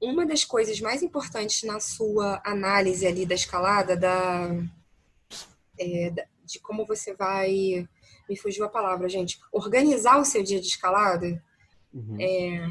uma 0.00 0.24
das 0.26 0.44
coisas 0.44 0.80
mais 0.80 1.02
importantes 1.02 1.62
na 1.64 1.80
sua 1.80 2.40
análise 2.44 3.06
ali 3.06 3.26
da 3.26 3.34
escalada, 3.34 3.96
da, 3.96 4.50
é, 5.78 6.12
de 6.44 6.60
como 6.60 6.86
você 6.86 7.14
vai. 7.14 7.86
Me 8.28 8.36
fugiu 8.36 8.64
a 8.64 8.68
palavra, 8.68 9.08
gente. 9.08 9.38
Organizar 9.50 10.18
o 10.18 10.24
seu 10.24 10.42
dia 10.42 10.60
de 10.60 10.66
escalada. 10.66 11.42
Uhum. 11.92 12.16
É, 12.20 12.68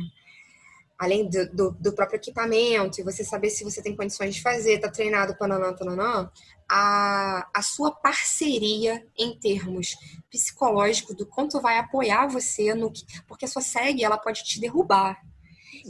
além 0.98 1.30
do, 1.30 1.50
do, 1.52 1.72
do, 1.72 1.94
próprio 1.94 2.18
equipamento, 2.18 3.00
e 3.00 3.04
você 3.04 3.24
saber 3.24 3.50
se 3.50 3.64
você 3.64 3.82
tem 3.82 3.96
condições 3.96 4.36
de 4.36 4.42
fazer, 4.42 4.80
tá 4.80 4.90
treinado, 4.90 5.38
pananã, 5.38 5.74
pananã, 5.74 6.30
a, 6.70 7.48
a 7.54 7.62
sua 7.62 7.92
parceria 7.92 9.06
em 9.18 9.38
termos 9.38 9.96
psicológicos, 10.30 11.16
do 11.16 11.26
quanto 11.26 11.62
vai 11.62 11.78
apoiar 11.78 12.28
você 12.28 12.74
no 12.74 12.92
que. 12.92 13.06
Porque 13.28 13.46
a 13.46 13.48
sua 13.48 13.62
segue, 13.62 14.04
ela 14.04 14.18
pode 14.18 14.44
te 14.44 14.60
derrubar. 14.60 15.22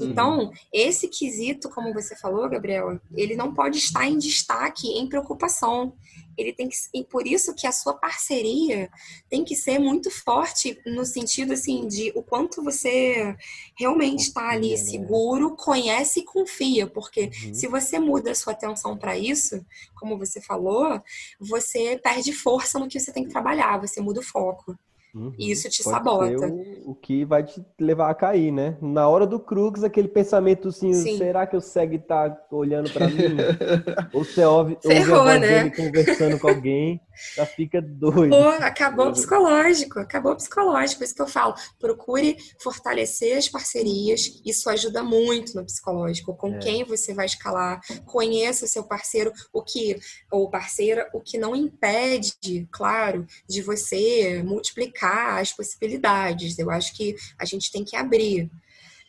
Então, 0.06 0.52
esse 0.72 1.08
quesito, 1.08 1.70
como 1.70 1.94
você 1.94 2.16
falou, 2.16 2.50
Gabriela, 2.50 3.02
ele 3.16 3.36
não 3.36 3.54
pode 3.54 3.78
estar 3.78 4.08
em 4.08 4.18
destaque, 4.18 4.88
em 4.88 5.08
preocupação. 5.08 5.94
Ele 6.38 6.54
tem 6.54 6.70
que, 6.70 6.76
e 6.94 7.04
por 7.04 7.26
isso 7.26 7.56
que 7.56 7.66
a 7.66 7.72
sua 7.72 7.96
parceria 7.96 8.90
tem 9.28 9.44
que 9.44 9.56
ser 9.56 9.80
muito 9.80 10.12
forte 10.12 10.80
no 10.86 11.04
sentido 11.04 11.54
assim 11.54 11.88
de 11.88 12.12
o 12.16 12.22
quanto 12.22 12.64
você 12.64 13.36
realmente 13.76 14.28
está 14.28 14.50
ali 14.50 14.72
né? 14.72 14.78
seguro, 14.78 15.56
conhece 15.56 16.20
e 16.20 16.24
confia, 16.24 16.86
porque 16.86 17.32
uhum. 17.44 17.54
se 17.56 17.68
você 17.68 17.98
muda 17.98 18.32
a 18.32 18.36
sua 18.36 18.54
atenção 18.54 18.96
para 18.96 19.18
isso, 19.18 19.66
como 19.96 20.18
você 20.18 20.40
falou, 20.40 21.02
você 21.40 21.98
perde 21.98 22.32
força 22.32 22.78
no 22.78 22.88
que 22.88 23.00
você 23.00 23.12
tem 23.12 23.24
que 23.24 23.32
trabalhar, 23.32 23.82
você 23.82 24.00
muda 24.00 24.20
o 24.20 24.24
foco. 24.24 24.78
Uhum. 25.14 25.34
E 25.38 25.52
isso 25.52 25.70
te 25.70 25.84
Pode 25.84 25.96
sabota. 25.96 26.48
O, 26.48 26.92
o, 26.92 26.96
que 26.96 27.26
vai 27.26 27.44
te 27.44 27.64
levar 27.80 28.10
a 28.10 28.16
cair, 28.16 28.52
né? 28.52 28.78
Na 28.82 29.08
hora 29.08 29.26
do 29.26 29.40
crux, 29.40 29.84
aquele 29.84 30.08
pensamento 30.08 30.68
assim, 30.68 30.94
Sim. 30.94 31.18
será 31.18 31.48
que 31.48 31.56
o 31.56 31.62
segue 31.62 31.98
tá 31.98 32.38
olhando 32.52 32.92
para 32.92 33.08
mim? 33.08 33.38
Ou 34.14 34.24
você 34.24 34.44
ouve, 34.44 34.78
Ferrou, 34.82 35.20
ouve 35.20 35.40
né? 35.40 35.70
conversando 35.72 36.40
com 36.40 36.50
alguém, 36.50 37.02
já 37.36 37.46
fica 37.46 37.82
doido. 37.82 38.30
Pô, 38.30 38.48
acabou 38.64 39.12
psicológico, 39.12 40.00
acabou 40.00 40.36
psicológico. 40.36 41.04
Isso 41.04 41.16
que 41.16 41.22
eu 41.22 41.28
falo, 41.28 41.56
procure 41.80 42.38
fortalecer 42.62 43.38
as 43.38 43.50
parcerias, 43.50 44.42
isso 44.46 44.70
ajuda 44.70 45.04
muito 45.04 45.56
no 45.56 45.66
psicológico. 45.66 46.36
Com 46.36 46.56
é. 46.56 46.60
quem 46.60 46.84
você 46.84 47.14
vai 47.14 47.26
escalar, 47.26 47.80
conheça 48.06 48.66
o 48.66 48.68
seu 48.68 48.84
parceiro, 48.84 49.32
o 49.52 49.64
que, 49.64 49.98
ou 50.32 50.50
parceira, 50.50 51.10
o 51.14 51.22
que 51.22 51.38
não 51.38 51.56
impede, 51.56 52.68
claro, 52.72 53.26
de 53.48 53.62
você 53.62 54.44
multiplicar 54.44 54.97
as 55.06 55.54
possibilidades. 55.54 56.58
Eu 56.58 56.70
acho 56.70 56.96
que 56.96 57.16
a 57.40 57.46
gente 57.46 57.72
tem 57.72 57.84
que 57.84 57.96
abrir, 57.96 58.50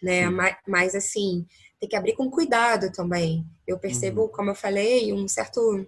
né? 0.02 0.28
Mas, 0.28 0.56
mas, 0.66 0.94
assim, 0.94 1.46
tem 1.80 1.88
que 1.88 1.96
abrir 1.96 2.14
com 2.14 2.30
cuidado 2.30 2.90
também. 2.92 3.44
Eu 3.66 3.78
percebo, 3.78 4.22
uhum. 4.22 4.28
como 4.28 4.50
eu 4.50 4.54
falei, 4.54 5.12
um 5.12 5.26
certo 5.28 5.86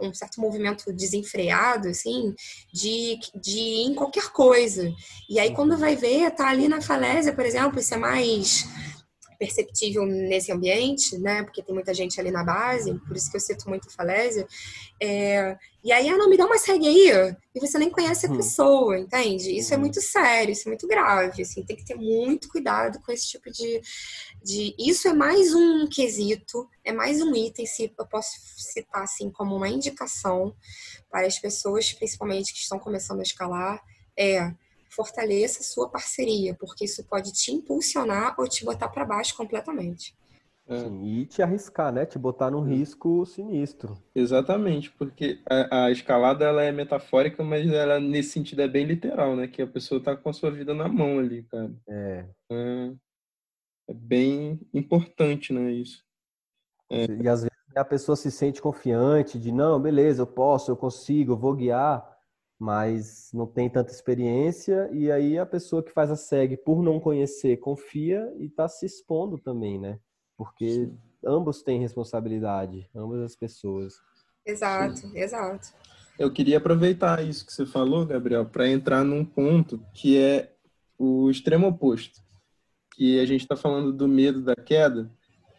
um 0.00 0.14
certo 0.14 0.40
movimento 0.40 0.92
desenfreado, 0.92 1.88
assim, 1.88 2.34
de, 2.72 3.18
de 3.34 3.58
ir 3.58 3.86
em 3.86 3.94
qualquer 3.94 4.30
coisa. 4.30 4.92
E 5.28 5.38
aí, 5.38 5.52
quando 5.52 5.72
uhum. 5.72 5.78
vai 5.78 5.96
ver, 5.96 6.30
tá 6.30 6.48
ali 6.48 6.68
na 6.68 6.80
falésia, 6.80 7.32
por 7.32 7.44
exemplo, 7.44 7.78
isso 7.78 7.92
é 7.92 7.96
mais 7.96 8.66
perceptível 9.38 10.04
nesse 10.06 10.52
ambiente, 10.52 11.18
né? 11.18 11.42
Porque 11.42 11.62
tem 11.62 11.74
muita 11.74 11.92
gente 11.92 12.20
ali 12.20 12.30
na 12.30 12.44
base, 12.44 12.94
por 13.06 13.16
isso 13.16 13.30
que 13.30 13.36
eu 13.36 13.40
cito 13.40 13.68
muito 13.68 13.90
falésia. 13.90 14.46
É, 15.00 15.56
e 15.82 15.92
aí, 15.92 16.08
ah, 16.08 16.16
não, 16.16 16.30
me 16.30 16.36
dá 16.36 16.46
uma 16.46 16.56
segue 16.56 16.88
aí, 16.88 17.36
e 17.54 17.60
você 17.60 17.78
nem 17.78 17.90
conhece 17.90 18.26
a 18.26 18.30
hum. 18.30 18.36
pessoa, 18.36 18.98
entende? 18.98 19.54
Isso 19.54 19.74
é 19.74 19.76
uhum. 19.76 19.82
muito 19.82 20.00
sério, 20.00 20.52
isso 20.52 20.66
é 20.66 20.70
muito 20.70 20.86
grave, 20.86 21.42
assim, 21.42 21.62
tem 21.62 21.76
que 21.76 21.84
ter 21.84 21.94
muito 21.94 22.48
cuidado 22.48 22.98
com 23.00 23.12
esse 23.12 23.28
tipo 23.28 23.50
de, 23.50 23.82
de... 24.42 24.74
Isso 24.78 25.06
é 25.08 25.12
mais 25.12 25.54
um 25.54 25.86
quesito, 25.86 26.66
é 26.82 26.90
mais 26.90 27.20
um 27.20 27.34
item, 27.34 27.66
se 27.66 27.92
eu 27.98 28.06
posso 28.06 28.30
citar, 28.56 29.02
assim, 29.02 29.30
como 29.30 29.54
uma 29.54 29.68
indicação 29.68 30.54
para 31.10 31.26
as 31.26 31.38
pessoas, 31.38 31.92
principalmente 31.92 32.54
que 32.54 32.60
estão 32.60 32.78
começando 32.78 33.20
a 33.20 33.24
escalar, 33.24 33.82
é 34.16 34.52
fortaleça 34.94 35.62
sua 35.62 35.88
parceria, 35.88 36.54
porque 36.54 36.84
isso 36.84 37.04
pode 37.04 37.32
te 37.32 37.52
impulsionar 37.52 38.34
ou 38.38 38.48
te 38.48 38.64
botar 38.64 38.88
para 38.88 39.04
baixo 39.04 39.36
completamente. 39.36 40.14
É. 40.66 40.78
Sim, 40.78 41.04
e 41.04 41.26
te 41.26 41.42
arriscar, 41.42 41.92
né? 41.92 42.06
Te 42.06 42.18
botar 42.18 42.50
num 42.50 42.62
risco 42.62 43.26
sinistro. 43.26 44.02
Exatamente, 44.14 44.90
porque 44.92 45.38
a, 45.48 45.84
a, 45.84 45.90
escalada 45.90 46.44
ela 46.44 46.62
é 46.62 46.72
metafórica, 46.72 47.44
mas 47.44 47.70
ela 47.70 48.00
nesse 48.00 48.30
sentido 48.30 48.62
é 48.62 48.68
bem 48.68 48.86
literal, 48.86 49.36
né? 49.36 49.46
Que 49.46 49.60
a 49.60 49.66
pessoa 49.66 50.02
tá 50.02 50.16
com 50.16 50.30
a 50.30 50.32
sua 50.32 50.50
vida 50.50 50.72
na 50.72 50.88
mão 50.88 51.18
ali, 51.18 51.42
cara. 51.42 51.70
É. 51.86 52.26
É, 52.50 52.92
é 53.88 53.94
bem 53.94 54.58
importante, 54.72 55.52
né? 55.52 55.70
Isso. 55.70 56.02
É. 56.90 57.04
E 57.06 57.28
às 57.28 57.42
vezes 57.42 57.54
a 57.76 57.84
pessoa 57.84 58.16
se 58.16 58.30
sente 58.30 58.62
confiante 58.62 59.38
de 59.38 59.52
não, 59.52 59.80
beleza, 59.80 60.22
eu 60.22 60.26
posso, 60.26 60.70
eu 60.70 60.76
consigo, 60.76 61.32
eu 61.32 61.36
vou 61.36 61.54
guiar 61.54 62.13
mas 62.58 63.30
não 63.32 63.46
tem 63.46 63.68
tanta 63.68 63.92
experiência 63.92 64.88
e 64.92 65.10
aí 65.10 65.38
a 65.38 65.46
pessoa 65.46 65.82
que 65.82 65.92
faz 65.92 66.10
a 66.10 66.16
SEG 66.16 66.56
por 66.56 66.82
não 66.82 67.00
conhecer 67.00 67.56
confia 67.58 68.32
e 68.38 68.46
está 68.46 68.68
se 68.68 68.86
expondo 68.86 69.38
também, 69.38 69.78
né? 69.78 69.98
Porque 70.36 70.68
Sim. 70.68 70.98
ambos 71.24 71.62
têm 71.62 71.80
responsabilidade, 71.80 72.88
ambas 72.94 73.20
as 73.20 73.36
pessoas. 73.36 73.94
Exato, 74.46 74.98
Sim. 74.98 75.18
exato. 75.18 75.68
Eu 76.18 76.32
queria 76.32 76.58
aproveitar 76.58 77.24
isso 77.24 77.44
que 77.44 77.52
você 77.52 77.66
falou, 77.66 78.06
Gabriel, 78.06 78.46
para 78.46 78.68
entrar 78.68 79.02
num 79.04 79.24
ponto 79.24 79.84
que 79.92 80.16
é 80.16 80.54
o 80.96 81.28
extremo 81.28 81.66
oposto, 81.66 82.20
que 82.94 83.18
a 83.18 83.26
gente 83.26 83.40
está 83.40 83.56
falando 83.56 83.92
do 83.92 84.06
medo 84.06 84.42
da 84.42 84.54
queda, 84.54 85.10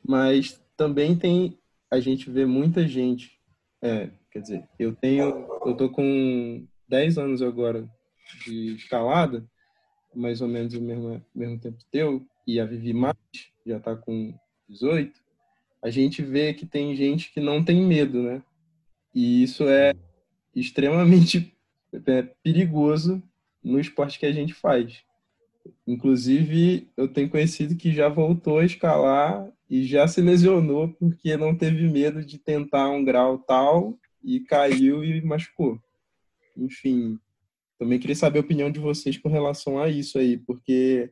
mas 0.08 0.62
também 0.78 1.18
tem 1.18 1.60
a 1.92 2.00
gente 2.00 2.30
vê 2.30 2.46
muita 2.46 2.88
gente, 2.88 3.40
é, 3.82 4.10
quer 4.32 4.42
dizer, 4.42 4.70
eu 4.78 4.96
tenho, 4.96 5.48
eu 5.66 5.76
tô 5.76 5.90
com 5.90 6.66
10 6.88 7.18
anos 7.18 7.42
agora 7.42 7.90
de 8.46 8.76
escalada, 8.76 9.46
mais 10.14 10.42
ou 10.42 10.48
menos 10.48 10.74
o 10.74 10.82
mesmo, 10.82 11.24
mesmo 11.34 11.60
tempo 11.60 11.78
teu, 11.92 12.26
e 12.48 12.60
a 12.60 12.66
Vivi 12.66 12.94
mais, 12.94 13.16
já 13.66 13.78
está 13.78 13.96
com 13.96 14.34
18, 14.70 15.20
a 15.82 15.90
gente 15.90 16.22
vê 16.22 16.54
que 16.54 16.66
tem 16.66 16.96
gente 16.96 17.32
que 17.32 17.40
não 17.40 17.64
tem 17.64 17.82
medo, 17.82 18.22
né? 18.22 18.42
E 19.14 19.44
isso 19.44 19.68
é 19.68 19.94
extremamente 20.56 21.54
é, 22.08 22.24
perigoso 22.44 23.22
no 23.64 23.80
esporte 23.80 24.20
que 24.20 24.26
a 24.26 24.32
gente 24.32 24.54
faz. 24.54 25.04
Inclusive, 25.86 26.88
eu 26.96 27.08
tenho 27.08 27.30
conhecido 27.30 27.76
que 27.76 27.92
já 27.92 28.10
voltou 28.10 28.60
a 28.60 28.66
escalar 28.66 29.48
e 29.70 29.84
já 29.84 30.08
se 30.08 30.22
lesionou 30.22 30.90
porque 30.90 31.36
não 31.38 31.56
teve 31.56 31.88
medo 31.88 32.24
de 32.24 32.38
tentar 32.38 32.90
um 32.90 33.04
grau 33.04 33.38
tal 33.40 33.98
e 34.24 34.40
caiu 34.40 35.04
e 35.04 35.22
machucou. 35.22 35.80
Enfim, 36.58 37.20
também 37.78 38.00
queria 38.00 38.16
saber 38.16 38.40
a 38.40 38.42
opinião 38.42 38.72
de 38.72 38.80
vocês 38.80 39.18
com 39.18 39.30
relação 39.30 39.80
a 39.80 39.90
isso 39.90 40.18
aí, 40.18 40.38
porque 40.38 41.12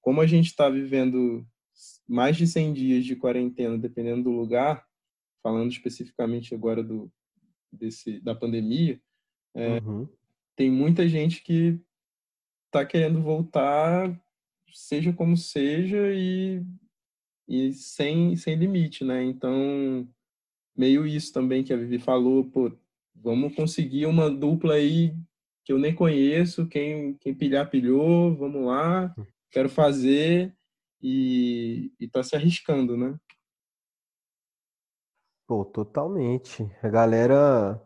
como 0.00 0.20
a 0.20 0.26
gente 0.26 0.46
está 0.46 0.68
vivendo 0.68 1.46
mais 2.08 2.36
de 2.36 2.46
100 2.46 2.72
dias 2.72 3.04
de 3.04 3.16
quarentena, 3.16 3.76
dependendo 3.78 4.24
do 4.24 4.30
lugar, 4.30 4.86
falando 5.42 5.70
especificamente 5.70 6.54
agora 6.54 6.82
do, 6.82 7.10
desse, 7.72 8.20
da 8.20 8.34
pandemia, 8.34 9.00
é, 9.54 9.78
uhum. 9.78 10.08
tem 10.56 10.70
muita 10.70 11.08
gente 11.08 11.42
que 11.42 11.80
está 12.66 12.84
querendo 12.84 13.20
voltar, 13.20 14.18
seja 14.72 15.12
como 15.12 15.36
seja, 15.36 16.12
e, 16.12 16.64
e 17.48 17.72
sem, 17.72 18.36
sem 18.36 18.54
limite, 18.54 19.04
né? 19.04 19.24
Então, 19.24 20.08
meio 20.76 21.06
isso 21.06 21.32
também 21.32 21.64
que 21.64 21.72
a 21.72 21.76
Vivi 21.76 21.98
falou, 21.98 22.44
pô, 22.44 22.72
vamos 23.14 23.54
conseguir 23.54 24.06
uma 24.06 24.30
dupla 24.30 24.74
aí 24.74 25.14
que 25.64 25.72
eu 25.72 25.78
nem 25.78 25.94
conheço, 25.94 26.66
quem, 26.66 27.14
quem 27.14 27.34
pilhar, 27.34 27.70
pilhou, 27.70 28.34
vamos 28.36 28.66
lá, 28.66 29.14
quero 29.50 29.68
fazer 29.68 30.54
e, 31.02 31.92
e 31.98 32.08
tá 32.08 32.22
se 32.22 32.34
arriscando, 32.34 32.96
né? 32.96 33.16
Pô, 35.46 35.64
totalmente. 35.64 36.68
A 36.82 36.88
galera, 36.88 37.80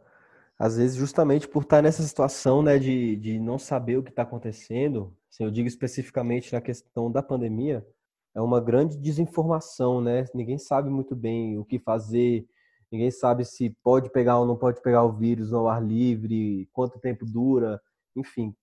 às 0.59 0.77
vezes, 0.77 0.97
justamente 0.97 1.49
por 1.49 1.63
estar 1.63 1.83
nessa 1.83 2.03
situação, 2.03 2.63
né, 2.63 2.79
de, 2.79 3.17
de 3.17 3.39
não 3.39 3.59
saber 3.59 3.97
o 3.97 4.03
que 4.03 4.11
está 4.11 4.23
acontecendo, 4.23 5.17
assim, 5.31 5.45
eu 5.45 5.51
digo 5.51 5.67
especificamente 5.67 6.53
na 6.53 6.61
questão 6.61 7.11
da 7.11 7.23
pandemia, 7.23 7.87
é 8.35 8.41
uma 8.41 8.61
grande 8.61 8.99
desinformação, 8.99 10.01
né? 10.01 10.25
Ninguém 10.35 10.59
sabe 10.59 10.91
muito 10.91 11.15
bem 11.15 11.57
o 11.59 11.65
que 11.65 11.79
fazer, 11.79 12.47
ninguém 12.95 13.11
sabe 13.11 13.45
se 13.45 13.71
pode 13.83 14.11
pegar 14.11 14.39
ou 14.39 14.47
não 14.47 14.57
pode 14.57 14.81
pegar 14.81 15.03
o 15.03 15.13
vírus 15.13 15.51
no 15.51 15.67
ar 15.67 15.83
livre, 15.83 16.69
quanto 16.73 17.01
tempo 17.01 17.27
dura, 17.27 17.81
enfim. 18.15 18.55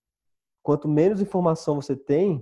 Quanto 0.64 0.88
menos 0.88 1.22
informação 1.22 1.76
você 1.76 1.96
tem, 1.96 2.42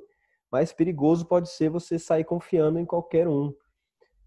mais 0.51 0.71
perigoso 0.71 1.25
pode 1.25 1.49
ser 1.49 1.69
você 1.69 1.97
sair 1.97 2.23
confiando 2.23 2.79
em 2.79 2.85
qualquer 2.85 3.27
um. 3.27 3.53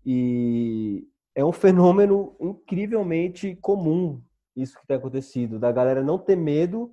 E 0.05 1.07
é 1.35 1.45
um 1.45 1.53
fenômeno 1.53 2.37
incrivelmente 2.41 3.55
comum 3.57 4.21
isso 4.57 4.79
que 4.79 4.87
tem 4.87 4.97
acontecido, 4.97 5.59
da 5.59 5.73
galera 5.73 6.03
não 6.03 6.19
ter 6.19 6.37
medo, 6.37 6.93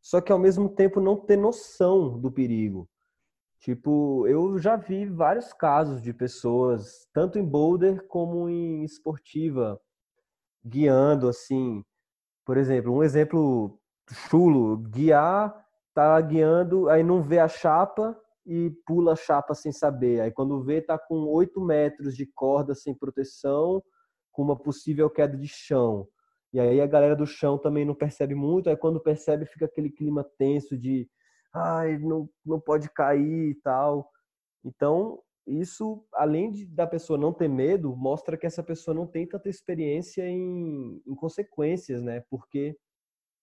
só 0.00 0.20
que 0.20 0.32
ao 0.32 0.38
mesmo 0.38 0.68
tempo 0.68 1.00
não 1.00 1.16
ter 1.16 1.36
noção 1.36 2.18
do 2.18 2.32
perigo. 2.32 2.88
Tipo, 3.60 4.26
eu 4.26 4.58
já 4.58 4.76
vi 4.76 5.06
vários 5.06 5.52
casos 5.52 6.02
de 6.02 6.12
pessoas, 6.12 7.06
tanto 7.12 7.38
em 7.38 7.44
boulder 7.44 8.06
como 8.06 8.48
em 8.48 8.82
esportiva, 8.82 9.80
guiando 10.66 11.28
assim. 11.28 11.84
Por 12.44 12.56
exemplo, 12.56 12.92
um 12.92 13.02
exemplo 13.02 13.78
chulo, 14.10 14.76
guiar, 14.76 15.54
tá 15.94 16.20
guiando, 16.20 16.88
aí 16.88 17.02
não 17.02 17.22
vê 17.22 17.38
a 17.38 17.48
chapa, 17.48 18.16
e 18.46 18.70
pula 18.86 19.14
a 19.14 19.16
chapa 19.16 19.54
sem 19.54 19.72
saber. 19.72 20.20
Aí 20.20 20.30
quando 20.30 20.62
vê, 20.62 20.80
tá 20.80 20.96
com 20.96 21.26
8 21.26 21.60
metros 21.60 22.16
de 22.16 22.24
corda 22.26 22.74
sem 22.74 22.94
proteção, 22.94 23.82
com 24.30 24.42
uma 24.42 24.56
possível 24.56 25.10
queda 25.10 25.36
de 25.36 25.48
chão. 25.48 26.06
E 26.52 26.60
aí 26.60 26.80
a 26.80 26.86
galera 26.86 27.16
do 27.16 27.26
chão 27.26 27.58
também 27.58 27.84
não 27.84 27.94
percebe 27.94 28.34
muito, 28.34 28.70
aí 28.70 28.76
quando 28.76 29.00
percebe 29.00 29.44
fica 29.46 29.66
aquele 29.66 29.90
clima 29.90 30.24
tenso 30.38 30.78
de 30.78 31.08
ai, 31.52 31.98
não, 31.98 32.28
não 32.44 32.60
pode 32.60 32.88
cair 32.90 33.50
e 33.50 33.54
tal. 33.56 34.08
Então, 34.64 35.18
isso, 35.46 36.04
além 36.12 36.50
de, 36.50 36.66
da 36.66 36.86
pessoa 36.86 37.18
não 37.18 37.32
ter 37.32 37.48
medo, 37.48 37.94
mostra 37.96 38.36
que 38.36 38.46
essa 38.46 38.62
pessoa 38.62 38.94
não 38.94 39.06
tem 39.06 39.26
tanta 39.26 39.48
experiência 39.48 40.28
em, 40.28 41.00
em 41.06 41.14
consequências, 41.14 42.02
né? 42.02 42.20
Porque 42.28 42.76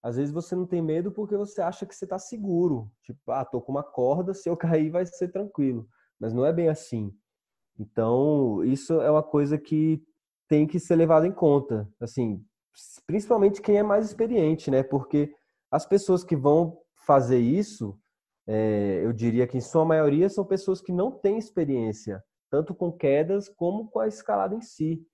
às 0.04 0.18
vezes 0.18 0.34
você 0.34 0.54
não 0.54 0.68
tem 0.68 0.82
medo 0.82 1.12
porque 1.14 1.38
você 1.38 1.62
acha 1.62 1.86
que 1.86 1.95
você 1.95 2.06
está 2.06 2.20
seguro. 2.20 2.91
Tipo, 3.04 3.32
ah, 3.32 3.45
tô 3.45 3.62
com 3.62 3.72
uma 3.72 3.84
corda, 3.84 4.34
se 4.34 4.49
eu 4.49 4.58
cair 4.58 4.89
vai 4.89 5.06
ser 5.06 5.30
tranquilo. 5.30 5.88
Mas 6.20 6.34
não 6.34 6.45
é 6.45 6.51
bem 6.51 6.68
assim. 6.68 7.16
Então, 7.80 8.64
isso 8.64 9.01
é 9.01 9.10
uma 9.10 9.24
coisa 9.24 9.58
que 9.58 10.04
tem 10.47 10.68
que 10.68 10.80
ser 10.80 10.95
levado 10.95 11.26
em 11.26 11.32
conta. 11.32 11.89
Assim, 12.01 12.45
principalmente 13.08 13.62
quem 13.62 13.78
é 13.78 13.84
mais 13.84 14.06
experiente, 14.06 14.70
né? 14.70 14.84
Porque 14.84 15.34
as 15.72 15.86
pessoas 15.86 16.24
que 16.24 16.36
vão 16.36 16.78
fazer 17.06 17.39
isso, 17.39 17.97
é, 18.47 19.01
eu 19.03 19.13
diria 19.13 19.47
que 19.47 19.57
em 19.57 19.61
sua 19.61 19.85
maioria 19.85 20.29
são 20.29 20.45
pessoas 20.45 20.81
que 20.81 20.91
não 20.91 21.11
têm 21.11 21.37
experiência, 21.37 22.23
tanto 22.49 22.73
com 22.75 22.91
quedas 22.91 23.49
como 23.49 23.87
com 23.89 23.99
a 23.99 24.07
escalada 24.07 24.55
em 24.55 24.61
si. 24.61 25.05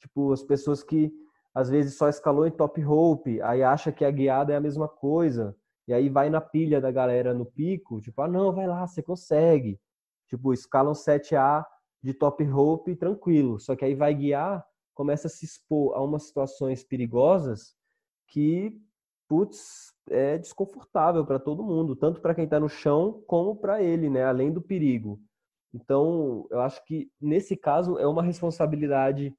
Tipo, 0.00 0.32
as 0.32 0.42
pessoas 0.42 0.82
que 0.82 1.12
às 1.54 1.70
vezes 1.70 1.96
só 1.96 2.08
escalou 2.08 2.46
em 2.46 2.50
top 2.50 2.80
rope, 2.82 3.40
aí 3.40 3.62
acha 3.62 3.90
que 3.90 4.04
a 4.04 4.10
guiada 4.10 4.52
é 4.52 4.56
a 4.56 4.60
mesma 4.60 4.86
coisa, 4.86 5.56
e 5.88 5.94
aí 5.94 6.08
vai 6.08 6.28
na 6.28 6.40
pilha 6.40 6.80
da 6.80 6.90
galera 6.90 7.32
no 7.32 7.46
pico, 7.46 8.00
tipo, 8.00 8.20
ah, 8.20 8.28
não, 8.28 8.52
vai 8.52 8.66
lá, 8.66 8.86
você 8.86 9.02
consegue. 9.02 9.80
Tipo, 10.28 10.52
escalam 10.52 10.92
7A 10.92 11.64
de 12.02 12.12
top 12.12 12.44
rope 12.44 12.94
tranquilo, 12.94 13.58
só 13.58 13.74
que 13.74 13.84
aí 13.84 13.94
vai 13.94 14.14
guiar, 14.14 14.66
começa 14.94 15.28
a 15.28 15.30
se 15.30 15.44
expor 15.44 15.94
a 15.94 16.02
umas 16.02 16.24
situações 16.24 16.84
perigosas 16.84 17.74
que, 18.28 18.78
putz, 19.28 19.92
é 20.08 20.38
desconfortável 20.38 21.24
para 21.26 21.38
todo 21.38 21.64
mundo, 21.64 21.96
tanto 21.96 22.20
para 22.20 22.34
quem 22.34 22.44
está 22.44 22.60
no 22.60 22.68
chão 22.68 23.22
como 23.26 23.56
para 23.56 23.82
ele, 23.82 24.08
né, 24.08 24.24
além 24.24 24.52
do 24.52 24.62
perigo. 24.62 25.20
Então, 25.74 26.46
eu 26.50 26.60
acho 26.60 26.84
que 26.84 27.10
nesse 27.20 27.56
caso 27.56 27.98
é 27.98 28.06
uma 28.06 28.22
responsabilidade 28.22 29.34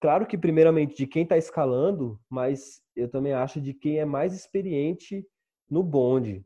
Claro 0.00 0.26
que, 0.26 0.38
primeiramente, 0.38 0.96
de 0.96 1.06
quem 1.06 1.24
está 1.24 1.36
escalando, 1.36 2.18
mas 2.28 2.82
eu 2.96 3.08
também 3.08 3.34
acho 3.34 3.60
de 3.60 3.74
quem 3.74 3.98
é 3.98 4.04
mais 4.06 4.32
experiente 4.32 5.26
no 5.68 5.82
bonde. 5.82 6.42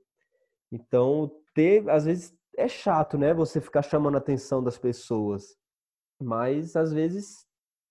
Então, 0.73 1.31
ter, 1.55 1.89
às 1.89 2.05
vezes, 2.05 2.37
é 2.57 2.67
chato, 2.67 3.17
né? 3.17 3.33
Você 3.33 3.61
ficar 3.61 3.83
chamando 3.83 4.17
a 4.17 4.19
atenção 4.19 4.63
das 4.63 4.77
pessoas. 4.77 5.57
Mas, 6.21 6.75
às 6.75 6.93
vezes, 6.93 7.47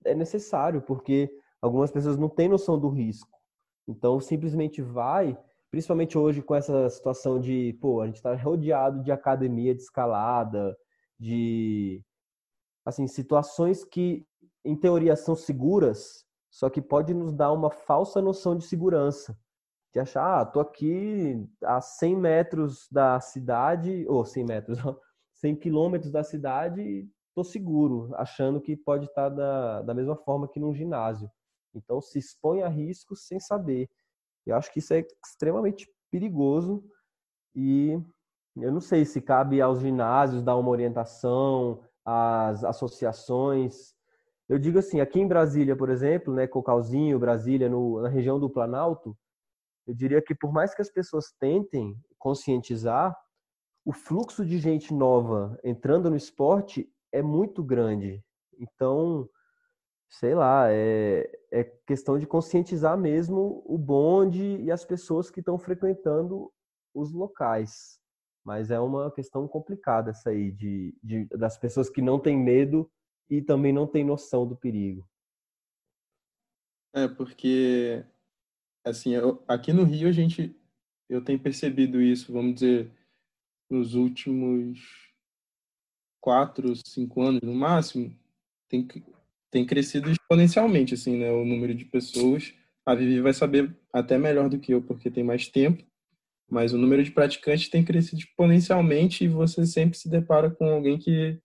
é 0.05 0.13
necessário, 0.13 0.81
porque 0.81 1.33
algumas 1.61 1.91
pessoas 1.91 2.17
não 2.17 2.27
têm 2.27 2.49
noção 2.49 2.77
do 2.77 2.89
risco. 2.89 3.39
Então, 3.87 4.19
simplesmente 4.19 4.81
vai, 4.81 5.37
principalmente 5.71 6.17
hoje 6.17 6.41
com 6.41 6.55
essa 6.55 6.89
situação 6.89 7.39
de, 7.39 7.77
pô, 7.81 8.01
a 8.01 8.05
gente 8.05 8.15
está 8.15 8.33
rodeado 8.35 9.01
de 9.03 9.11
academia 9.11 9.75
de 9.75 9.81
escalada, 9.81 10.75
de, 11.19 12.03
assim, 12.85 13.07
situações 13.07 13.83
que 13.83 14.25
em 14.65 14.75
teoria, 14.75 15.15
são 15.15 15.35
seguras, 15.35 16.25
só 16.49 16.69
que 16.69 16.81
pode 16.81 17.13
nos 17.13 17.33
dar 17.33 17.51
uma 17.51 17.69
falsa 17.69 18.21
noção 18.21 18.55
de 18.55 18.63
segurança. 18.63 19.37
De 19.93 19.99
achar, 19.99 20.41
ah, 20.41 20.45
tô 20.45 20.59
aqui 20.59 21.47
a 21.63 21.81
100 21.81 22.15
metros 22.15 22.87
da 22.91 23.19
cidade, 23.19 24.05
ou 24.07 24.25
100 24.25 24.45
metros, 24.45 24.79
100 25.33 25.55
quilômetros 25.59 26.11
da 26.11 26.23
cidade 26.23 27.07
tô 27.33 27.43
seguro, 27.43 28.11
achando 28.15 28.61
que 28.61 28.75
pode 28.75 29.05
estar 29.05 29.29
tá 29.29 29.35
da, 29.35 29.81
da 29.81 29.93
mesma 29.93 30.15
forma 30.15 30.47
que 30.47 30.59
num 30.59 30.73
ginásio. 30.73 31.29
Então, 31.73 32.01
se 32.01 32.19
expõe 32.19 32.61
a 32.61 32.67
riscos 32.67 33.25
sem 33.27 33.39
saber. 33.39 33.89
Eu 34.45 34.55
acho 34.55 34.71
que 34.71 34.79
isso 34.79 34.93
é 34.93 35.05
extremamente 35.25 35.89
perigoso 36.11 36.83
e 37.55 37.99
eu 38.57 38.71
não 38.71 38.81
sei 38.81 39.05
se 39.05 39.21
cabe 39.21 39.61
aos 39.61 39.79
ginásios 39.79 40.43
dar 40.43 40.55
uma 40.57 40.69
orientação, 40.69 41.83
às 42.05 42.63
associações, 42.63 43.93
eu 44.49 44.59
digo 44.59 44.77
assim, 44.77 44.99
aqui 44.99 45.19
em 45.19 45.27
Brasília, 45.27 45.75
por 45.75 45.89
exemplo, 45.89 46.33
né, 46.33 46.45
Cocalzinho, 46.45 47.17
Brasília, 47.17 47.69
no, 47.69 48.01
na 48.01 48.09
região 48.09 48.39
do 48.39 48.49
Planalto, 48.49 49.17
eu 49.87 49.93
diria 49.93 50.21
que 50.21 50.35
por 50.35 50.51
mais 50.51 50.75
que 50.75 50.81
as 50.81 50.91
pessoas 50.91 51.31
tentem 51.39 51.97
conscientizar, 52.17 53.17
o 53.85 53.91
fluxo 53.91 54.45
de 54.45 54.57
gente 54.59 54.93
nova 54.93 55.57
entrando 55.63 56.09
no 56.09 56.15
esporte 56.15 56.89
é 57.11 57.21
muito 57.21 57.63
grande. 57.63 58.23
Então, 58.59 59.29
sei 60.13 60.35
lá, 60.35 60.71
é, 60.71 61.27
é 61.51 61.63
questão 61.87 62.19
de 62.19 62.27
conscientizar 62.27 62.95
mesmo 62.95 63.63
o 63.65 63.79
bonde 63.79 64.61
e 64.61 64.71
as 64.71 64.85
pessoas 64.85 65.31
que 65.31 65.39
estão 65.39 65.57
frequentando 65.57 66.51
os 66.93 67.11
locais. 67.11 67.99
Mas 68.45 68.69
é 68.69 68.79
uma 68.79 69.11
questão 69.11 69.47
complicada 69.47 70.11
essa 70.11 70.29
aí, 70.29 70.51
de, 70.51 70.95
de 71.01 71.25
das 71.29 71.57
pessoas 71.57 71.89
que 71.89 72.01
não 72.01 72.19
têm 72.19 72.37
medo 72.37 72.89
e 73.27 73.41
também 73.41 73.73
não 73.73 73.87
tem 73.87 74.03
noção 74.03 74.47
do 74.47 74.55
perigo. 74.55 75.03
É, 76.93 77.07
porque, 77.07 78.05
assim, 78.85 79.15
eu, 79.15 79.43
aqui 79.47 79.73
no 79.73 79.83
Rio 79.83 80.09
a 80.09 80.11
gente, 80.11 80.55
eu 81.09 81.23
tenho 81.23 81.39
percebido 81.39 81.99
isso, 81.99 82.31
vamos 82.31 82.55
dizer, 82.55 82.91
nos 83.67 83.95
últimos 83.95 85.11
quatro, 86.21 86.75
cinco 86.85 87.21
anos 87.21 87.41
no 87.41 87.55
máximo, 87.55 88.15
tem, 88.69 88.87
tem 89.53 89.63
crescido 89.63 90.09
exponencialmente, 90.09 90.95
assim, 90.95 91.15
né, 91.15 91.31
o 91.31 91.45
número 91.45 91.75
de 91.75 91.85
pessoas. 91.85 92.51
A 92.83 92.95
Vivi 92.95 93.21
vai 93.21 93.33
saber 93.33 93.77
até 93.93 94.17
melhor 94.17 94.49
do 94.49 94.59
que 94.59 94.73
eu, 94.73 94.81
porque 94.81 95.11
tem 95.11 95.23
mais 95.23 95.47
tempo, 95.47 95.85
mas 96.49 96.73
o 96.73 96.77
número 96.77 97.03
de 97.03 97.11
praticantes 97.11 97.69
tem 97.69 97.85
crescido 97.85 98.19
exponencialmente 98.19 99.23
e 99.23 99.27
você 99.27 99.63
sempre 99.67 99.95
se 99.95 100.09
depara 100.09 100.49
com 100.49 100.65
alguém 100.65 100.97
que 100.97 101.39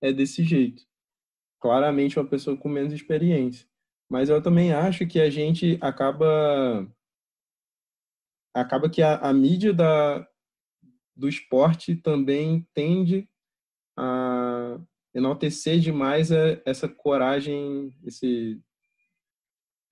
é 0.00 0.12
desse 0.12 0.44
jeito. 0.44 0.84
Claramente 1.60 2.16
uma 2.16 2.28
pessoa 2.28 2.56
com 2.56 2.68
menos 2.68 2.92
experiência. 2.92 3.66
Mas 4.08 4.28
eu 4.28 4.40
também 4.40 4.72
acho 4.72 5.04
que 5.04 5.20
a 5.20 5.28
gente 5.28 5.76
acaba 5.80 6.88
acaba 8.54 8.88
que 8.88 9.02
a, 9.02 9.16
a 9.16 9.32
mídia 9.32 9.74
da, 9.74 10.26
do 11.16 11.28
esporte 11.28 11.96
também 11.96 12.66
tende 12.72 13.28
a 13.96 14.80
enaltecer 15.18 15.78
demais 15.80 16.30
essa 16.64 16.88
coragem, 16.88 17.92
esse, 18.04 18.60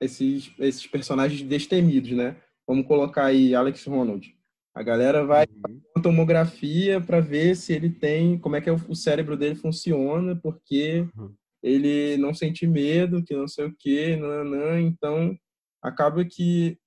esses, 0.01 0.53
esses 0.59 0.87
personagens 0.87 1.43
destemidos, 1.43 2.13
né? 2.13 2.41
Vamos 2.67 2.87
colocar 2.87 3.27
aí 3.27 3.55
Alex 3.55 3.85
Ronald. 3.85 4.35
A 4.75 4.83
galera 4.83 5.25
vai 5.25 5.47
uhum. 5.47 5.81
uma 5.95 6.03
tomografia 6.03 7.01
para 7.01 7.21
ver 7.21 7.57
se 7.57 7.73
ele 7.73 7.91
tem, 7.91 8.39
como 8.39 8.57
é 8.57 8.61
que 8.61 8.69
é 8.69 8.73
o 8.73 8.95
cérebro 8.95 9.37
dele 9.37 9.55
funciona, 9.55 10.37
porque 10.37 11.07
uhum. 11.17 11.35
ele 11.63 12.17
não 12.19 12.35
sente 12.35 12.67
medo, 12.67 13.25
que 13.25 13.35
não 13.35 13.49
sei 13.49 13.67
o 13.67 13.75
quê, 13.77 14.17
nananã. 14.17 14.81
então 14.81 15.37
acaba 15.83 16.25
que 16.25 16.79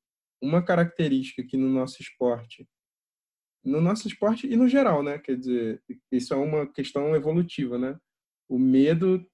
uma 0.42 0.64
característica 0.64 1.44
que 1.44 1.58
no 1.58 1.68
nosso 1.68 2.02
esporte 2.02 2.68
no 3.64 3.82
nosso 3.82 4.08
esporte 4.08 4.48
e 4.48 4.56
no 4.56 4.68
geral, 4.68 5.04
né? 5.04 5.18
Quer 5.20 5.38
dizer, 5.38 5.82
isso 6.12 6.34
é 6.34 6.38
uma 6.38 6.66
questão 6.66 7.16
evolutiva, 7.16 7.78
né? 7.78 7.98
O 8.50 8.58
medo 8.58 9.26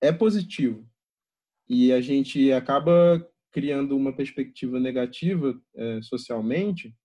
é 0.00 0.12
positivo 0.12 0.88
e 1.68 1.92
a 1.92 2.00
gente 2.00 2.52
acaba 2.52 3.26
criando 3.50 3.96
uma 3.96 4.14
perspectiva 4.14 4.80
negativa 4.80 5.60
é, 5.74 6.00
socialmente, 6.02 6.96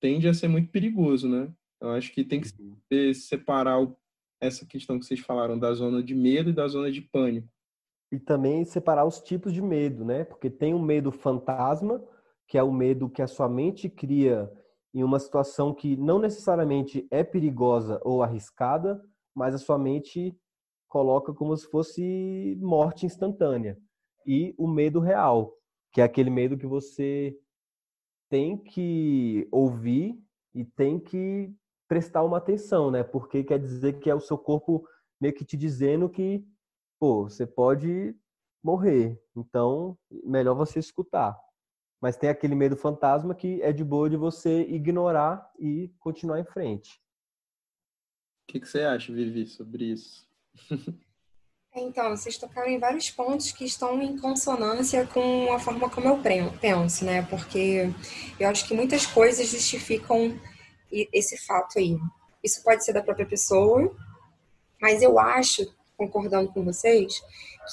tende 0.00 0.28
a 0.28 0.34
ser 0.34 0.48
muito 0.48 0.70
perigoso, 0.70 1.28
né? 1.28 1.52
Eu 1.80 1.90
acho 1.90 2.12
que 2.12 2.24
tem 2.24 2.40
que 2.40 2.48
uhum. 2.58 3.14
separar 3.14 3.82
o, 3.82 3.96
essa 4.40 4.64
questão 4.64 4.98
que 4.98 5.04
vocês 5.04 5.20
falaram 5.20 5.58
da 5.58 5.72
zona 5.74 6.02
de 6.02 6.14
medo 6.14 6.50
e 6.50 6.54
da 6.54 6.68
zona 6.68 6.90
de 6.90 7.02
pânico. 7.02 7.48
E 8.12 8.18
também 8.18 8.64
separar 8.64 9.04
os 9.04 9.20
tipos 9.20 9.52
de 9.52 9.60
medo, 9.60 10.04
né? 10.04 10.24
Porque 10.24 10.48
tem 10.48 10.72
o 10.72 10.78
medo 10.78 11.10
fantasma, 11.10 12.02
que 12.46 12.56
é 12.56 12.62
o 12.62 12.72
medo 12.72 13.10
que 13.10 13.20
a 13.20 13.26
sua 13.26 13.48
mente 13.48 13.88
cria 13.88 14.50
em 14.94 15.02
uma 15.02 15.18
situação 15.18 15.74
que 15.74 15.96
não 15.96 16.18
necessariamente 16.18 17.06
é 17.10 17.24
perigosa 17.24 18.00
ou 18.04 18.22
arriscada, 18.22 19.02
mas 19.34 19.54
a 19.54 19.58
sua 19.58 19.78
mente 19.78 20.34
coloca 20.88 21.32
como 21.32 21.56
se 21.56 21.66
fosse 21.68 22.56
morte 22.60 23.06
instantânea. 23.06 23.78
E 24.26 24.54
o 24.58 24.66
medo 24.66 25.00
real, 25.00 25.56
que 25.92 26.00
é 26.00 26.04
aquele 26.04 26.30
medo 26.30 26.58
que 26.58 26.66
você 26.66 27.38
tem 28.28 28.56
que 28.56 29.48
ouvir 29.50 30.18
e 30.54 30.64
tem 30.64 30.98
que 30.98 31.54
prestar 31.88 32.24
uma 32.24 32.38
atenção, 32.38 32.90
né? 32.90 33.02
Porque 33.02 33.44
quer 33.44 33.58
dizer 33.58 34.00
que 34.00 34.10
é 34.10 34.14
o 34.14 34.20
seu 34.20 34.36
corpo 34.36 34.86
meio 35.20 35.34
que 35.34 35.44
te 35.44 35.56
dizendo 35.56 36.08
que, 36.08 36.44
pô, 36.98 37.24
você 37.24 37.46
pode 37.46 38.16
morrer. 38.62 39.20
Então, 39.36 39.96
melhor 40.24 40.54
você 40.54 40.78
escutar. 40.78 41.38
Mas 42.00 42.16
tem 42.16 42.28
aquele 42.28 42.54
medo 42.54 42.76
fantasma 42.76 43.34
que 43.34 43.62
é 43.62 43.72
de 43.72 43.84
boa 43.84 44.10
de 44.10 44.16
você 44.16 44.62
ignorar 44.62 45.50
e 45.58 45.88
continuar 45.98 46.40
em 46.40 46.44
frente. 46.44 47.00
O 48.42 48.52
que, 48.52 48.60
que 48.60 48.68
você 48.68 48.82
acha, 48.82 49.12
Vivi, 49.12 49.46
sobre 49.46 49.84
isso? 49.86 50.25
Então, 51.78 52.16
vocês 52.16 52.38
tocaram 52.38 52.70
em 52.70 52.78
vários 52.78 53.10
pontos 53.10 53.52
que 53.52 53.66
estão 53.66 54.00
em 54.00 54.16
consonância 54.16 55.06
com 55.06 55.52
a 55.52 55.58
forma 55.58 55.90
como 55.90 56.08
eu 56.08 56.18
penso, 56.58 57.04
né? 57.04 57.20
Porque 57.28 57.92
eu 58.40 58.48
acho 58.48 58.66
que 58.66 58.72
muitas 58.72 59.04
coisas 59.04 59.46
justificam 59.46 60.40
esse 60.90 61.36
fato 61.36 61.78
aí. 61.78 61.98
Isso 62.42 62.62
pode 62.62 62.82
ser 62.82 62.94
da 62.94 63.02
própria 63.02 63.26
pessoa, 63.26 63.94
mas 64.80 65.02
eu 65.02 65.18
acho, 65.18 65.70
concordando 65.98 66.50
com 66.50 66.64
vocês, 66.64 67.20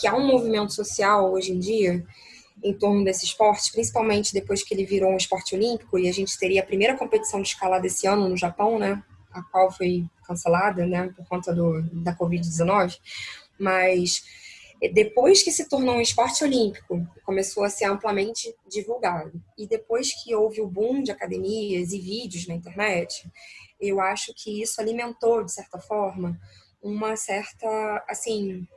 que 0.02 0.06
há 0.06 0.14
um 0.14 0.28
movimento 0.28 0.74
social 0.74 1.32
hoje 1.32 1.54
em 1.54 1.60
dia 1.60 2.06
em 2.62 2.74
torno 2.74 3.06
desse 3.06 3.24
esporte, 3.24 3.72
principalmente 3.72 4.34
depois 4.34 4.64
que 4.64 4.74
ele 4.74 4.86
virou 4.86 5.12
um 5.12 5.18
esporte 5.18 5.56
olímpico 5.56 5.98
e 5.98 6.10
a 6.10 6.14
gente 6.14 6.38
teria 6.38 6.62
a 6.62 6.66
primeira 6.66 6.98
competição 6.98 7.42
de 7.42 7.48
escalada 7.48 7.88
esse 7.88 8.06
ano 8.06 8.28
no 8.28 8.36
Japão, 8.36 8.78
né? 8.78 9.02
A 9.34 9.42
qual 9.44 9.72
foi 9.72 10.06
cancelada, 10.26 10.86
né? 10.86 11.12
Por 11.16 11.28
conta 11.28 11.54
do, 11.54 11.82
da 12.04 12.16
Covid-19. 12.16 12.98
Mas 13.60 14.24
depois 14.94 15.42
que 15.42 15.52
se 15.52 15.70
tornou 15.70 15.96
um 15.96 16.02
esporte 16.02 16.44
olímpico, 16.44 17.08
começou 17.26 17.64
a 17.64 17.70
ser 17.70 17.86
amplamente 17.86 18.54
divulgado. 18.68 19.42
E 19.58 19.68
depois 19.68 20.12
que 20.14 20.36
houve 20.36 20.62
o 20.62 20.68
boom 20.68 21.02
de 21.02 21.12
academias 21.12 21.94
e 21.94 22.00
vídeos 22.00 22.48
na 22.48 22.56
internet, 22.56 23.30
eu 23.80 24.02
acho 24.02 24.34
que 24.36 24.62
isso 24.62 24.82
alimentou, 24.82 25.44
de 25.44 25.54
certa 25.54 25.80
forma, 25.80 26.40
uma 26.82 27.16
certa, 27.16 28.04
assim, 28.10 28.68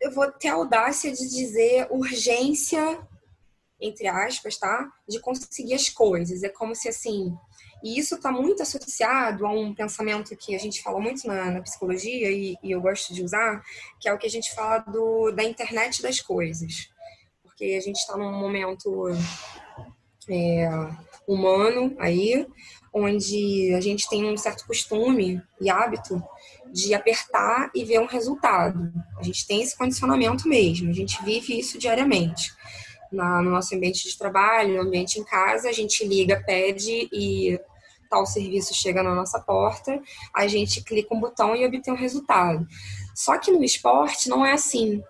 eu 0.00 0.10
vou 0.10 0.30
ter 0.30 0.48
audácia 0.48 1.10
de 1.12 1.28
dizer 1.28 1.86
urgência, 1.90 3.00
entre 3.80 4.06
aspas, 4.06 4.56
tá? 4.58 4.90
De 5.08 5.20
conseguir 5.20 5.74
as 5.74 5.88
coisas. 5.88 6.42
É 6.42 6.48
como 6.48 6.74
se 6.74 6.88
assim. 6.88 7.36
E 7.82 7.98
isso 7.98 8.16
está 8.16 8.32
muito 8.32 8.62
associado 8.62 9.46
a 9.46 9.50
um 9.50 9.74
pensamento 9.74 10.36
que 10.36 10.54
a 10.54 10.58
gente 10.58 10.82
fala 10.82 10.98
muito 10.98 11.26
na, 11.26 11.50
na 11.50 11.62
psicologia 11.62 12.30
e, 12.30 12.56
e, 12.62 12.70
eu 12.70 12.80
gosto 12.80 13.14
de 13.14 13.22
usar, 13.22 13.62
que 14.00 14.08
é 14.08 14.12
o 14.12 14.18
que 14.18 14.26
a 14.26 14.30
gente 14.30 14.54
fala 14.54 14.78
do, 14.78 15.30
da 15.30 15.44
internet 15.44 16.02
das 16.02 16.20
coisas. 16.20 16.88
Porque 17.42 17.76
a 17.78 17.80
gente 17.80 17.96
está 17.96 18.16
num 18.16 18.32
momento 18.32 19.08
é, 20.28 20.68
humano 21.26 21.94
aí, 21.98 22.46
onde 22.92 23.74
a 23.74 23.80
gente 23.80 24.08
tem 24.08 24.24
um 24.24 24.36
certo 24.36 24.66
costume 24.66 25.42
e 25.60 25.68
hábito 25.68 26.22
de 26.72 26.94
apertar 26.94 27.70
e 27.74 27.84
ver 27.84 28.00
um 28.00 28.06
resultado. 28.06 28.92
A 29.18 29.22
gente 29.22 29.46
tem 29.46 29.62
esse 29.62 29.76
condicionamento 29.76 30.48
mesmo, 30.48 30.90
a 30.90 30.94
gente 30.94 31.22
vive 31.22 31.58
isso 31.58 31.78
diariamente. 31.78 32.52
Na, 33.12 33.40
no 33.40 33.50
nosso 33.50 33.74
ambiente 33.74 34.08
de 34.08 34.18
trabalho, 34.18 34.74
no 34.74 34.82
ambiente 34.82 35.20
em 35.20 35.24
casa, 35.24 35.68
a 35.68 35.72
gente 35.72 36.04
liga, 36.04 36.42
pede 36.44 37.08
e 37.12 37.58
tal 38.08 38.26
serviço 38.26 38.74
chega 38.74 39.02
na 39.02 39.14
nossa 39.14 39.40
porta, 39.40 40.00
a 40.34 40.46
gente 40.46 40.82
clica 40.82 41.14
um 41.14 41.20
botão 41.20 41.54
e 41.54 41.64
obtém 41.64 41.92
um 41.92 41.96
resultado. 41.96 42.66
Só 43.14 43.38
que 43.38 43.50
no 43.50 43.62
esporte 43.64 44.28
não 44.28 44.44
é 44.44 44.52
assim. 44.52 45.02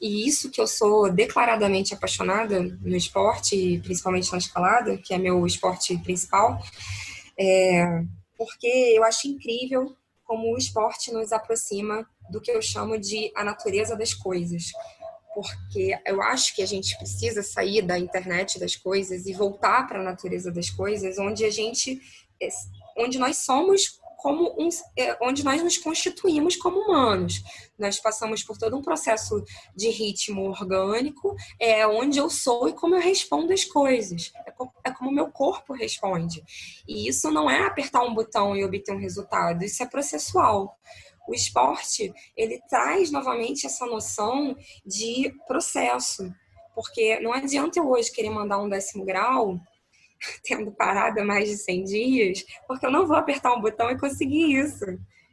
E 0.00 0.26
isso 0.26 0.50
que 0.50 0.60
eu 0.60 0.66
sou 0.66 1.10
declaradamente 1.10 1.94
apaixonada 1.94 2.62
no 2.62 2.96
esporte, 2.96 3.80
principalmente 3.82 4.30
na 4.30 4.38
escalada, 4.38 4.96
que 4.98 5.14
é 5.14 5.18
meu 5.18 5.46
esporte 5.46 5.96
principal, 5.98 6.60
é 7.38 8.04
porque 8.36 8.66
eu 8.66 9.04
acho 9.04 9.28
incrível 9.28 9.96
como 10.24 10.52
o 10.52 10.58
esporte 10.58 11.12
nos 11.12 11.32
aproxima 11.32 12.06
do 12.30 12.40
que 12.40 12.50
eu 12.50 12.60
chamo 12.60 12.98
de 12.98 13.30
a 13.34 13.44
natureza 13.44 13.96
das 13.96 14.12
coisas. 14.12 14.72
Porque 15.34 15.98
eu 16.06 16.22
acho 16.22 16.54
que 16.54 16.62
a 16.62 16.66
gente 16.66 16.96
precisa 16.96 17.42
sair 17.42 17.82
da 17.82 17.98
internet 17.98 18.58
das 18.58 18.76
coisas 18.76 19.26
e 19.26 19.32
voltar 19.32 19.86
para 19.88 20.00
a 20.00 20.04
natureza 20.04 20.52
das 20.52 20.70
coisas, 20.70 21.18
onde 21.18 21.44
a 21.44 21.50
gente, 21.50 22.00
onde 22.96 23.18
nós 23.18 23.38
somos 23.38 23.98
como 24.24 24.56
um, 24.58 24.70
é, 24.96 25.18
onde 25.20 25.44
nós 25.44 25.62
nos 25.62 25.76
constituímos 25.76 26.56
como 26.56 26.80
humanos. 26.80 27.42
Nós 27.78 28.00
passamos 28.00 28.42
por 28.42 28.56
todo 28.56 28.74
um 28.74 28.80
processo 28.80 29.44
de 29.76 29.90
ritmo 29.90 30.48
orgânico, 30.48 31.36
é 31.60 31.86
onde 31.86 32.18
eu 32.18 32.30
sou 32.30 32.66
e 32.66 32.72
como 32.72 32.94
eu 32.94 33.02
respondo 33.02 33.52
as 33.52 33.66
coisas. 33.66 34.32
É 34.46 34.50
como, 34.50 34.72
é 34.82 34.90
como 34.90 35.12
meu 35.12 35.30
corpo 35.30 35.74
responde. 35.74 36.42
E 36.88 37.06
isso 37.06 37.30
não 37.30 37.50
é 37.50 37.66
apertar 37.66 38.02
um 38.02 38.14
botão 38.14 38.56
e 38.56 38.64
obter 38.64 38.94
um 38.94 38.98
resultado, 38.98 39.62
isso 39.62 39.82
é 39.82 39.86
processual. 39.86 40.74
O 41.28 41.34
esporte, 41.34 42.12
ele 42.36 42.60
traz 42.68 43.10
novamente 43.10 43.66
essa 43.66 43.86
noção 43.86 44.56
de 44.84 45.32
processo. 45.46 46.30
Porque 46.74 47.20
não 47.20 47.32
adianta 47.32 47.78
eu 47.78 47.88
hoje 47.88 48.12
querer 48.12 48.30
mandar 48.30 48.58
um 48.58 48.68
décimo 48.68 49.04
grau 49.04 49.58
tendo 50.44 50.72
parado 50.72 51.24
mais 51.24 51.48
de 51.48 51.56
100 51.56 51.84
dias, 51.84 52.44
porque 52.66 52.86
eu 52.86 52.90
não 52.90 53.06
vou 53.06 53.16
apertar 53.16 53.54
um 53.54 53.60
botão 53.60 53.90
e 53.90 53.98
conseguir 53.98 54.58
isso. 54.58 54.84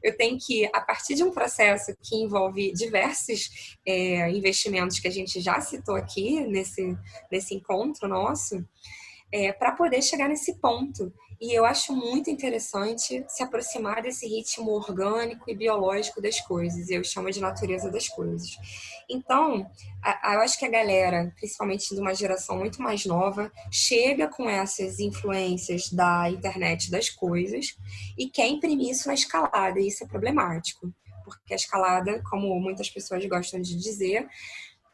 Eu 0.04 0.18
tenho 0.18 0.38
que, 0.40 0.66
a 0.74 0.82
partir 0.82 1.14
de 1.14 1.24
um 1.24 1.32
processo 1.32 1.96
que 2.02 2.16
envolve 2.16 2.74
diversos 2.74 3.78
é, 3.86 4.30
investimentos 4.32 5.00
que 5.00 5.08
a 5.08 5.12
gente 5.12 5.40
já 5.40 5.62
citou 5.62 5.96
aqui 5.96 6.40
nesse, 6.48 6.98
nesse 7.32 7.54
encontro 7.54 8.08
nosso, 8.08 8.66
é, 9.32 9.54
para 9.54 9.74
poder 9.74 10.02
chegar 10.02 10.28
nesse 10.28 10.60
ponto. 10.60 11.14
E 11.42 11.58
eu 11.58 11.66
acho 11.66 11.92
muito 11.92 12.30
interessante 12.30 13.26
se 13.28 13.42
aproximar 13.42 14.04
desse 14.04 14.28
ritmo 14.28 14.74
orgânico 14.74 15.50
e 15.50 15.56
biológico 15.56 16.22
das 16.22 16.40
coisas. 16.40 16.88
Eu 16.88 17.04
chamo 17.04 17.32
de 17.32 17.42
natureza 17.42 17.90
das 17.90 18.08
coisas. 18.08 18.52
Então, 19.10 19.68
eu 20.06 20.40
acho 20.42 20.60
que 20.60 20.66
a 20.66 20.70
galera, 20.70 21.34
principalmente 21.36 21.96
de 21.96 22.00
uma 22.00 22.14
geração 22.14 22.60
muito 22.60 22.80
mais 22.80 23.08
nova, 23.08 23.52
chega 23.72 24.28
com 24.28 24.48
essas 24.48 25.00
influências 25.00 25.92
da 25.92 26.30
internet 26.30 26.92
das 26.92 27.10
coisas 27.10 27.76
e 28.16 28.30
quer 28.30 28.48
imprimir 28.48 28.92
isso 28.92 29.08
na 29.08 29.16
escalada. 29.16 29.80
E 29.80 29.88
isso 29.88 30.04
é 30.04 30.08
problemático, 30.08 30.94
porque 31.26 31.54
a 31.54 31.56
escalada, 31.56 32.22
como 32.30 32.60
muitas 32.60 32.88
pessoas 32.88 33.26
gostam 33.26 33.60
de 33.60 33.76
dizer, 33.76 34.28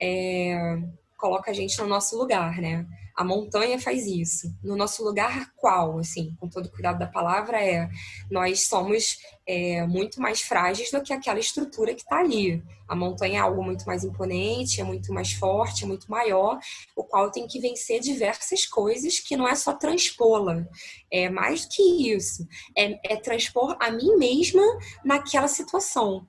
é, 0.01 0.77
coloca 1.17 1.51
a 1.51 1.53
gente 1.53 1.77
no 1.79 1.87
nosso 1.87 2.17
lugar, 2.17 2.61
né? 2.61 2.87
A 3.17 3.23
montanha 3.23 3.79
faz 3.79 4.05
isso. 4.05 4.55
No 4.63 4.75
nosso 4.75 5.03
lugar 5.03 5.51
qual, 5.55 5.97
assim, 5.97 6.35
com 6.39 6.47
todo 6.47 6.69
cuidado 6.69 6.99
da 6.99 7.07
palavra, 7.07 7.59
é 7.59 7.89
nós 8.29 8.67
somos 8.67 9.17
é, 9.47 9.87
muito 9.87 10.21
mais 10.21 10.41
frágeis 10.41 10.91
do 10.91 11.01
que 11.01 11.11
aquela 11.11 11.39
estrutura 11.39 11.95
que 11.95 12.01
está 12.01 12.19
ali. 12.19 12.63
A 12.87 12.95
montanha 12.95 13.39
é 13.39 13.41
algo 13.41 13.63
muito 13.63 13.85
mais 13.85 14.03
imponente, 14.03 14.79
é 14.79 14.83
muito 14.83 15.11
mais 15.11 15.33
forte, 15.33 15.83
é 15.83 15.87
muito 15.87 16.11
maior, 16.11 16.59
o 16.95 17.03
qual 17.03 17.31
tem 17.31 17.47
que 17.47 17.59
vencer 17.59 17.99
diversas 17.99 18.67
coisas 18.67 19.19
que 19.19 19.35
não 19.35 19.47
é 19.47 19.55
só 19.55 19.73
transpô-la, 19.73 20.67
é 21.11 21.27
mais 21.27 21.63
do 21.63 21.69
que 21.69 22.13
isso, 22.13 22.47
é, 22.77 23.13
é 23.13 23.15
transpor 23.15 23.75
a 23.79 23.89
mim 23.89 24.15
mesma 24.15 24.61
naquela 25.03 25.47
situação. 25.47 26.27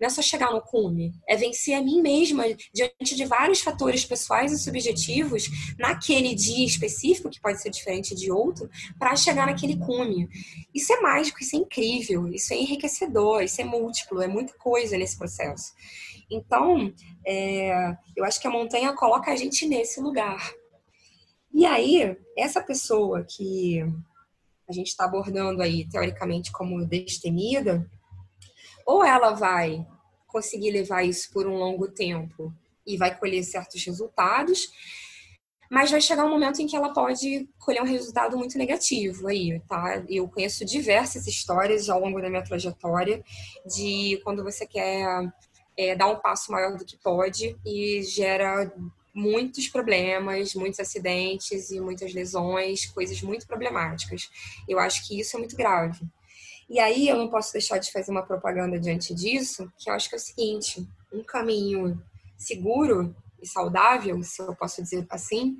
Não 0.00 0.06
é 0.06 0.10
só 0.10 0.22
chegar 0.22 0.52
no 0.52 0.60
cume, 0.60 1.12
é 1.26 1.36
vencer 1.36 1.74
a 1.74 1.82
mim 1.82 2.00
mesma 2.00 2.44
diante 2.72 3.16
de 3.16 3.24
vários 3.24 3.60
fatores 3.60 4.04
pessoais 4.04 4.52
e 4.52 4.58
subjetivos 4.58 5.48
naquele 5.78 6.34
dia 6.34 6.66
específico, 6.66 7.30
que 7.30 7.40
pode 7.40 7.60
ser 7.60 7.70
diferente 7.70 8.14
de 8.14 8.30
outro, 8.30 8.68
para 8.98 9.16
chegar 9.16 9.46
naquele 9.46 9.76
cume. 9.76 10.28
Isso 10.74 10.92
é 10.92 11.00
mágico, 11.00 11.42
isso 11.42 11.56
é 11.56 11.58
incrível, 11.58 12.28
isso 12.28 12.52
é 12.52 12.56
enriquecedor, 12.56 13.42
isso 13.42 13.60
é 13.60 13.64
múltiplo, 13.64 14.22
é 14.22 14.28
muita 14.28 14.52
coisa 14.54 14.96
nesse 14.96 15.16
processo. 15.16 15.72
Então, 16.30 16.92
é, 17.26 17.96
eu 18.16 18.24
acho 18.24 18.40
que 18.40 18.46
a 18.46 18.50
montanha 18.50 18.92
coloca 18.92 19.30
a 19.32 19.36
gente 19.36 19.66
nesse 19.66 20.00
lugar. 20.00 20.52
E 21.52 21.64
aí, 21.64 22.16
essa 22.36 22.60
pessoa 22.60 23.24
que 23.24 23.82
a 24.68 24.72
gente 24.72 24.88
está 24.88 25.06
abordando 25.06 25.62
aí, 25.62 25.88
teoricamente, 25.88 26.52
como 26.52 26.84
destemida, 26.84 27.90
ou 28.88 29.04
ela 29.04 29.32
vai 29.32 29.86
conseguir 30.26 30.70
levar 30.70 31.02
isso 31.02 31.30
por 31.30 31.46
um 31.46 31.58
longo 31.58 31.88
tempo 31.88 32.50
e 32.86 32.96
vai 32.96 33.14
colher 33.14 33.44
certos 33.44 33.84
resultados, 33.84 34.66
mas 35.70 35.90
vai 35.90 36.00
chegar 36.00 36.24
um 36.24 36.30
momento 36.30 36.62
em 36.62 36.66
que 36.66 36.74
ela 36.74 36.94
pode 36.94 37.46
colher 37.58 37.82
um 37.82 37.86
resultado 37.86 38.38
muito 38.38 38.56
negativo 38.56 39.28
aí, 39.28 39.60
tá? 39.68 40.02
Eu 40.08 40.26
conheço 40.26 40.64
diversas 40.64 41.26
histórias 41.26 41.90
ao 41.90 42.00
longo 42.00 42.18
da 42.22 42.30
minha 42.30 42.42
trajetória 42.42 43.22
de 43.66 44.18
quando 44.24 44.42
você 44.42 44.66
quer 44.66 45.30
é, 45.76 45.94
dar 45.94 46.06
um 46.06 46.16
passo 46.16 46.50
maior 46.50 46.78
do 46.78 46.86
que 46.86 46.96
pode 46.96 47.58
e 47.66 48.02
gera 48.02 48.72
muitos 49.12 49.68
problemas, 49.68 50.54
muitos 50.54 50.80
acidentes 50.80 51.70
e 51.70 51.78
muitas 51.78 52.14
lesões, 52.14 52.86
coisas 52.86 53.20
muito 53.20 53.46
problemáticas. 53.46 54.30
Eu 54.66 54.78
acho 54.78 55.06
que 55.06 55.20
isso 55.20 55.36
é 55.36 55.40
muito 55.40 55.56
grave. 55.56 56.08
E 56.68 56.78
aí 56.78 57.08
eu 57.08 57.16
não 57.16 57.28
posso 57.28 57.52
deixar 57.52 57.78
de 57.78 57.90
fazer 57.90 58.10
uma 58.10 58.22
propaganda 58.22 58.78
diante 58.78 59.14
disso, 59.14 59.72
que 59.78 59.88
eu 59.88 59.94
acho 59.94 60.08
que 60.08 60.14
é 60.14 60.18
o 60.18 60.20
seguinte: 60.20 60.86
um 61.12 61.22
caminho 61.24 62.02
seguro 62.36 63.14
e 63.42 63.46
saudável, 63.46 64.22
se 64.22 64.42
eu 64.42 64.54
posso 64.54 64.82
dizer 64.82 65.06
assim, 65.10 65.56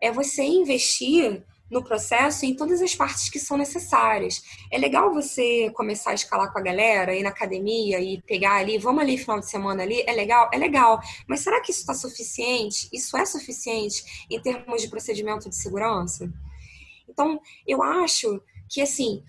é 0.00 0.10
você 0.10 0.42
investir 0.42 1.44
no 1.70 1.84
processo 1.84 2.46
em 2.46 2.54
todas 2.54 2.80
as 2.80 2.94
partes 2.94 3.28
que 3.28 3.38
são 3.38 3.56
necessárias. 3.56 4.42
É 4.72 4.78
legal 4.78 5.12
você 5.12 5.70
começar 5.74 6.10
a 6.10 6.14
escalar 6.14 6.50
com 6.52 6.58
a 6.58 6.62
galera, 6.62 7.14
ir 7.14 7.22
na 7.22 7.28
academia 7.28 8.00
e 8.00 8.22
pegar 8.22 8.54
ali, 8.54 8.78
vamos 8.78 9.02
ali 9.02 9.18
final 9.18 9.38
de 9.38 9.50
semana 9.50 9.82
ali, 9.82 10.02
é 10.06 10.12
legal? 10.12 10.48
É 10.52 10.56
legal. 10.56 11.00
Mas 11.26 11.40
será 11.40 11.60
que 11.60 11.70
isso 11.70 11.80
está 11.80 11.94
suficiente? 11.94 12.88
Isso 12.92 13.16
é 13.16 13.24
suficiente 13.26 14.26
em 14.30 14.40
termos 14.40 14.80
de 14.80 14.88
procedimento 14.88 15.48
de 15.48 15.56
segurança? 15.56 16.32
Então, 17.08 17.40
eu 17.66 17.82
acho 17.82 18.40
que, 18.68 18.80
assim, 18.80 19.22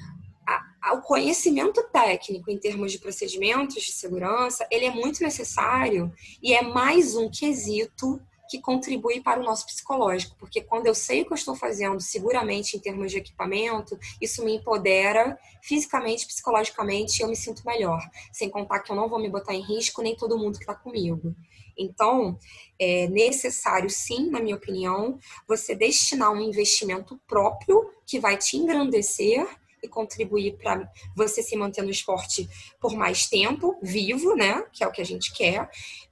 o 0.93 1.01
conhecimento 1.01 1.83
técnico 1.91 2.49
em 2.49 2.57
termos 2.57 2.91
de 2.91 2.99
procedimentos 2.99 3.83
de 3.83 3.91
segurança, 3.91 4.67
ele 4.71 4.85
é 4.85 4.91
muito 4.91 5.21
necessário 5.21 6.11
e 6.41 6.53
é 6.53 6.61
mais 6.61 7.15
um 7.15 7.29
quesito 7.29 8.19
que 8.49 8.59
contribui 8.59 9.21
para 9.21 9.39
o 9.39 9.43
nosso 9.43 9.65
psicológico, 9.67 10.35
porque 10.39 10.59
quando 10.59 10.87
eu 10.87 10.95
sei 10.95 11.21
o 11.21 11.25
que 11.25 11.33
eu 11.33 11.35
estou 11.35 11.55
fazendo 11.55 12.01
seguramente 12.01 12.75
em 12.75 12.79
termos 12.79 13.11
de 13.11 13.19
equipamento, 13.19 13.97
isso 14.19 14.43
me 14.43 14.55
empodera 14.55 15.37
fisicamente, 15.61 16.25
psicologicamente, 16.25 17.19
e 17.19 17.23
eu 17.23 17.29
me 17.29 17.35
sinto 17.35 17.61
melhor, 17.63 18.01
sem 18.33 18.49
contar 18.49 18.79
que 18.79 18.91
eu 18.91 18.95
não 18.95 19.07
vou 19.07 19.19
me 19.19 19.29
botar 19.29 19.53
em 19.53 19.61
risco 19.61 20.01
nem 20.01 20.15
todo 20.15 20.37
mundo 20.37 20.57
que 20.57 20.63
está 20.63 20.73
comigo. 20.73 21.35
Então, 21.77 22.37
é 22.79 23.07
necessário, 23.07 23.89
sim, 23.89 24.29
na 24.29 24.41
minha 24.41 24.55
opinião, 24.55 25.19
você 25.47 25.75
destinar 25.75 26.31
um 26.31 26.41
investimento 26.41 27.19
próprio 27.27 27.89
que 28.05 28.19
vai 28.19 28.35
te 28.35 28.57
engrandecer 28.57 29.47
e 29.81 29.87
contribuir 29.87 30.57
para 30.57 30.89
você 31.15 31.41
se 31.41 31.55
manter 31.55 31.81
no 31.81 31.89
esporte 31.89 32.49
por 32.79 32.95
mais 32.95 33.27
tempo, 33.27 33.77
vivo, 33.81 34.35
né? 34.35 34.63
Que 34.71 34.83
é 34.83 34.87
o 34.87 34.91
que 34.91 35.01
a 35.01 35.05
gente 35.05 35.33
quer. 35.33 35.69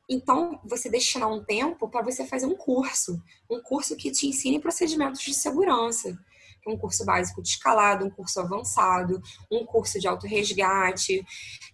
Então, 0.09 0.59
você 0.63 0.89
destinar 0.89 1.29
um 1.29 1.43
tempo 1.43 1.89
para 1.89 2.01
você 2.01 2.25
fazer 2.25 2.45
um 2.45 2.55
curso, 2.55 3.21
um 3.49 3.61
curso 3.61 3.95
que 3.97 4.09
te 4.11 4.27
ensine 4.27 4.59
procedimentos 4.59 5.21
de 5.21 5.33
segurança. 5.33 6.17
Um 6.65 6.77
curso 6.77 7.05
básico 7.05 7.41
de 7.41 7.47
escalada, 7.47 8.03
um 8.03 8.09
curso 8.09 8.41
avançado, 8.41 9.21
um 9.49 9.65
curso 9.65 10.01
de 10.01 10.07
autorresgate, 10.07 11.25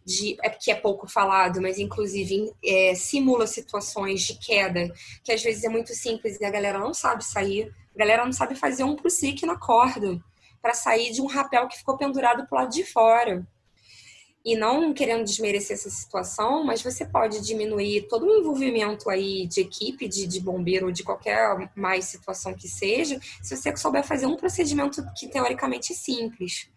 de, 0.06 0.38
é 0.44 0.50
porque 0.50 0.70
é 0.70 0.76
pouco 0.76 1.08
falado, 1.08 1.60
mas 1.60 1.80
inclusive 1.80 2.54
é, 2.64 2.94
simula 2.94 3.48
situações 3.48 4.22
de 4.22 4.38
queda, 4.38 4.94
que 5.24 5.32
às 5.32 5.42
vezes 5.42 5.64
é 5.64 5.70
muito 5.70 5.96
simples 5.96 6.40
e 6.40 6.46
a 6.46 6.52
galera 6.52 6.78
não 6.78 6.94
sabe 6.94 7.26
sair, 7.26 7.74
a 7.96 7.98
galera 7.98 8.24
não 8.24 8.32
sabe 8.32 8.54
fazer 8.54 8.84
um 8.84 8.96
pro 8.96 9.10
na 9.48 9.58
corda 9.58 10.22
para 10.64 10.74
sair 10.74 11.12
de 11.12 11.22
um 11.22 11.26
rapel 11.26 11.68
que 11.68 11.78
ficou 11.78 11.98
pendurado 11.98 12.48
para 12.48 12.56
o 12.56 12.62
lado 12.62 12.72
de 12.72 12.86
fora. 12.86 13.46
E 14.46 14.56
não 14.56 14.94
querendo 14.94 15.24
desmerecer 15.24 15.76
essa 15.76 15.90
situação, 15.90 16.64
mas 16.64 16.82
você 16.82 17.06
pode 17.06 17.42
diminuir 17.42 18.08
todo 18.08 18.26
o 18.26 18.40
envolvimento 18.40 19.10
aí 19.10 19.46
de 19.46 19.60
equipe, 19.60 20.08
de, 20.08 20.26
de 20.26 20.40
bombeiro, 20.40 20.92
de 20.92 21.04
qualquer 21.04 21.70
mais 21.76 22.06
situação 22.06 22.54
que 22.54 22.68
seja, 22.68 23.20
se 23.42 23.56
você 23.56 23.76
souber 23.76 24.06
fazer 24.06 24.26
um 24.26 24.38
procedimento 24.38 25.06
que 25.18 25.28
teoricamente 25.28 25.92
é 25.92 25.96
simples. 25.96 26.70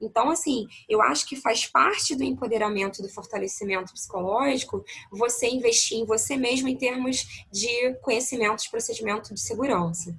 Então, 0.00 0.30
assim, 0.30 0.66
eu 0.88 1.00
acho 1.00 1.26
que 1.28 1.36
faz 1.36 1.66
parte 1.66 2.16
do 2.16 2.24
empoderamento, 2.24 3.02
do 3.02 3.08
fortalecimento 3.08 3.92
psicológico, 3.92 4.84
você 5.10 5.48
investir 5.48 5.98
em 5.98 6.04
você 6.04 6.36
mesmo 6.36 6.68
em 6.68 6.76
termos 6.76 7.44
de 7.52 7.94
conhecimentos, 8.02 8.66
procedimento 8.66 9.32
de 9.32 9.40
segurança. 9.40 10.12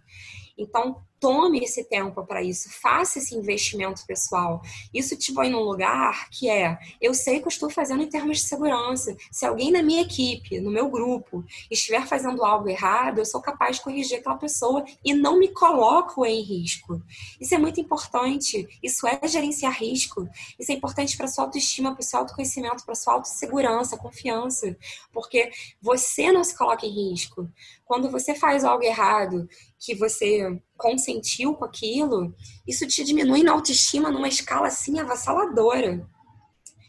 Então, 0.57 1.03
tome 1.23 1.59
esse 1.59 1.85
tempo 1.85 2.25
para 2.25 2.43
isso, 2.43 2.69
faça 2.69 3.17
esse 3.17 3.33
investimento 3.33 4.05
pessoal. 4.05 4.61
Isso 4.93 5.15
te 5.15 5.33
põe 5.33 5.49
num 5.49 5.61
lugar 5.61 6.29
que 6.29 6.49
é, 6.49 6.77
eu 6.99 7.13
sei 7.13 7.39
que 7.39 7.45
eu 7.45 7.49
estou 7.49 7.69
fazendo 7.69 8.03
em 8.03 8.09
termos 8.09 8.39
de 8.39 8.43
segurança. 8.43 9.15
Se 9.31 9.45
alguém 9.45 9.71
na 9.71 9.81
minha 9.81 10.01
equipe, 10.01 10.59
no 10.59 10.69
meu 10.69 10.89
grupo, 10.89 11.41
estiver 11.71 12.05
fazendo 12.05 12.43
algo 12.43 12.67
errado, 12.67 13.19
eu 13.19 13.25
sou 13.25 13.39
capaz 13.39 13.77
de 13.77 13.83
corrigir 13.83 14.19
aquela 14.19 14.35
pessoa 14.35 14.83
e 15.01 15.13
não 15.13 15.39
me 15.39 15.47
coloco 15.47 16.25
em 16.25 16.41
risco. 16.41 17.01
Isso 17.39 17.55
é 17.55 17.57
muito 17.57 17.79
importante. 17.79 18.67
Isso 18.83 19.07
é 19.07 19.25
gerenciar 19.25 19.79
risco. 19.79 20.27
Isso 20.59 20.73
é 20.73 20.75
importante 20.75 21.15
para 21.15 21.29
sua 21.29 21.45
autoestima, 21.45 21.93
para 21.93 22.01
o 22.01 22.03
seu 22.03 22.19
autoconhecimento, 22.19 22.83
para 22.83 22.95
sua 22.95 23.13
autossegurança, 23.13 23.95
confiança, 23.95 24.75
porque 25.13 25.51
você 25.81 26.33
não 26.33 26.43
se 26.43 26.57
coloca 26.57 26.85
em 26.85 27.11
risco. 27.11 27.49
Quando 27.85 28.11
você 28.11 28.35
faz 28.35 28.65
algo 28.65 28.83
errado, 28.83 29.47
que 29.79 29.93
você 29.93 30.59
consentiu 30.77 31.53
com 31.55 31.65
aquilo, 31.65 32.33
isso 32.67 32.87
te 32.87 33.03
diminui 33.03 33.43
na 33.43 33.53
autoestima 33.53 34.11
numa 34.11 34.27
escala 34.27 34.67
assim 34.67 34.99
avassaladora. 34.99 36.07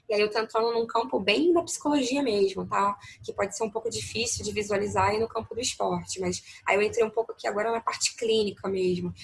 E 0.09 0.15
aí 0.15 0.21
eu 0.21 0.31
tô 0.31 0.39
entrando 0.39 0.73
num 0.73 0.87
campo 0.87 1.19
bem 1.19 1.53
da 1.53 1.63
psicologia 1.63 2.23
mesmo, 2.23 2.67
tá? 2.67 2.97
Que 3.23 3.33
pode 3.33 3.57
ser 3.57 3.65
um 3.65 3.71
pouco 3.71 3.89
difícil 3.89 4.45
de 4.45 4.53
visualizar 4.53 5.11
aí 5.11 5.19
no 5.19 5.29
campo 5.29 5.55
do 5.55 5.61
esporte, 5.61 6.21
mas 6.21 6.43
aí 6.67 6.77
eu 6.77 6.83
entrei 6.83 7.05
um 7.05 7.11
pouco 7.11 7.33
aqui 7.33 7.49
agora 7.49 7.71
na 7.71 7.81
parte 7.81 8.15
clínica 8.15 8.69
mesmo. 8.69 9.15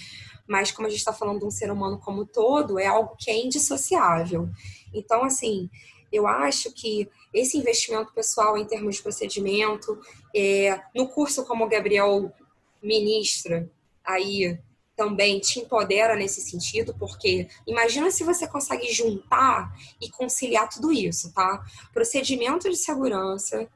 Mas 0.49 0.73
como 0.73 0.87
a 0.87 0.91
gente 0.91 1.01
está 1.01 1.13
falando 1.13 1.41
de 1.41 1.45
um 1.45 1.51
ser 1.51 1.71
humano 1.71 1.99
como 1.99 2.25
todo, 2.25 2.79
é 2.79 2.87
algo 2.87 3.15
que 3.19 3.31
é 3.31 3.37
indissociável. 3.37 4.49
Então, 4.93 5.23
assim, 5.23 5.69
eu 6.11 6.27
acho 6.27 6.73
que 6.73 7.09
esse 7.33 7.59
investimento 7.59 8.13
pessoal 8.13 8.57
em 8.57 8.65
termos 8.65 8.97
de 8.97 9.03
procedimento, 9.03 10.01
é, 10.35 10.81
no 10.95 11.09
curso 11.09 11.45
como 11.45 11.65
o 11.65 11.69
Gabriel 11.69 12.33
ministra 12.83 13.71
aí 14.05 14.59
também 14.97 15.41
te 15.41 15.61
empodera 15.61 16.15
nesse 16.15 16.43
sentido, 16.43 16.95
porque 16.99 17.49
imagina 17.67 18.11
se 18.11 18.23
você 18.23 18.47
consegue 18.47 18.93
juntar 18.93 19.75
e 19.99 20.11
conciliar 20.11 20.69
tudo 20.69 20.93
isso, 20.93 21.33
tá? 21.33 21.65
Procedimento 21.93 22.69
de 22.69 22.77
segurança, 22.77 23.67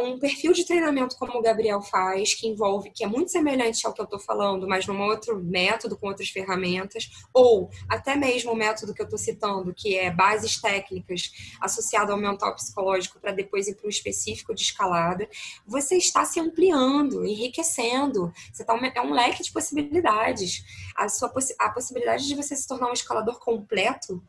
um 0.00 0.18
perfil 0.18 0.52
de 0.52 0.64
treinamento 0.64 1.16
como 1.16 1.38
o 1.38 1.42
Gabriel 1.42 1.80
faz, 1.80 2.34
que 2.34 2.48
envolve, 2.48 2.90
que 2.90 3.04
é 3.04 3.06
muito 3.06 3.30
semelhante 3.30 3.86
ao 3.86 3.92
que 3.92 4.00
eu 4.00 4.04
estou 4.04 4.18
falando, 4.18 4.66
mas 4.66 4.86
num 4.86 5.00
outro 5.00 5.38
método, 5.38 5.96
com 5.96 6.08
outras 6.08 6.28
ferramentas, 6.28 7.10
ou 7.32 7.70
até 7.88 8.16
mesmo 8.16 8.52
o 8.52 8.56
método 8.56 8.92
que 8.92 9.00
eu 9.00 9.04
estou 9.04 9.18
citando, 9.18 9.72
que 9.72 9.96
é 9.96 10.10
bases 10.10 10.60
técnicas 10.60 11.30
associado 11.60 12.12
ao 12.12 12.18
mental 12.18 12.54
psicológico 12.54 13.20
para 13.20 13.32
depois 13.32 13.68
ir 13.68 13.76
para 13.76 13.86
o 13.86 13.90
específico 13.90 14.54
de 14.54 14.62
escalada, 14.62 15.28
você 15.66 15.96
está 15.96 16.24
se 16.24 16.40
ampliando, 16.40 17.24
enriquecendo. 17.24 18.32
Você 18.52 18.64
tá, 18.64 18.78
é 18.94 19.00
um 19.00 19.12
leque 19.12 19.42
de 19.42 19.52
possibilidades. 19.52 20.64
A, 20.96 21.08
sua, 21.08 21.32
a 21.58 21.70
possibilidade 21.70 22.26
de 22.26 22.34
você 22.34 22.56
se 22.56 22.66
tornar 22.66 22.90
um 22.90 22.92
escalador 22.92 23.38
completo 23.38 24.22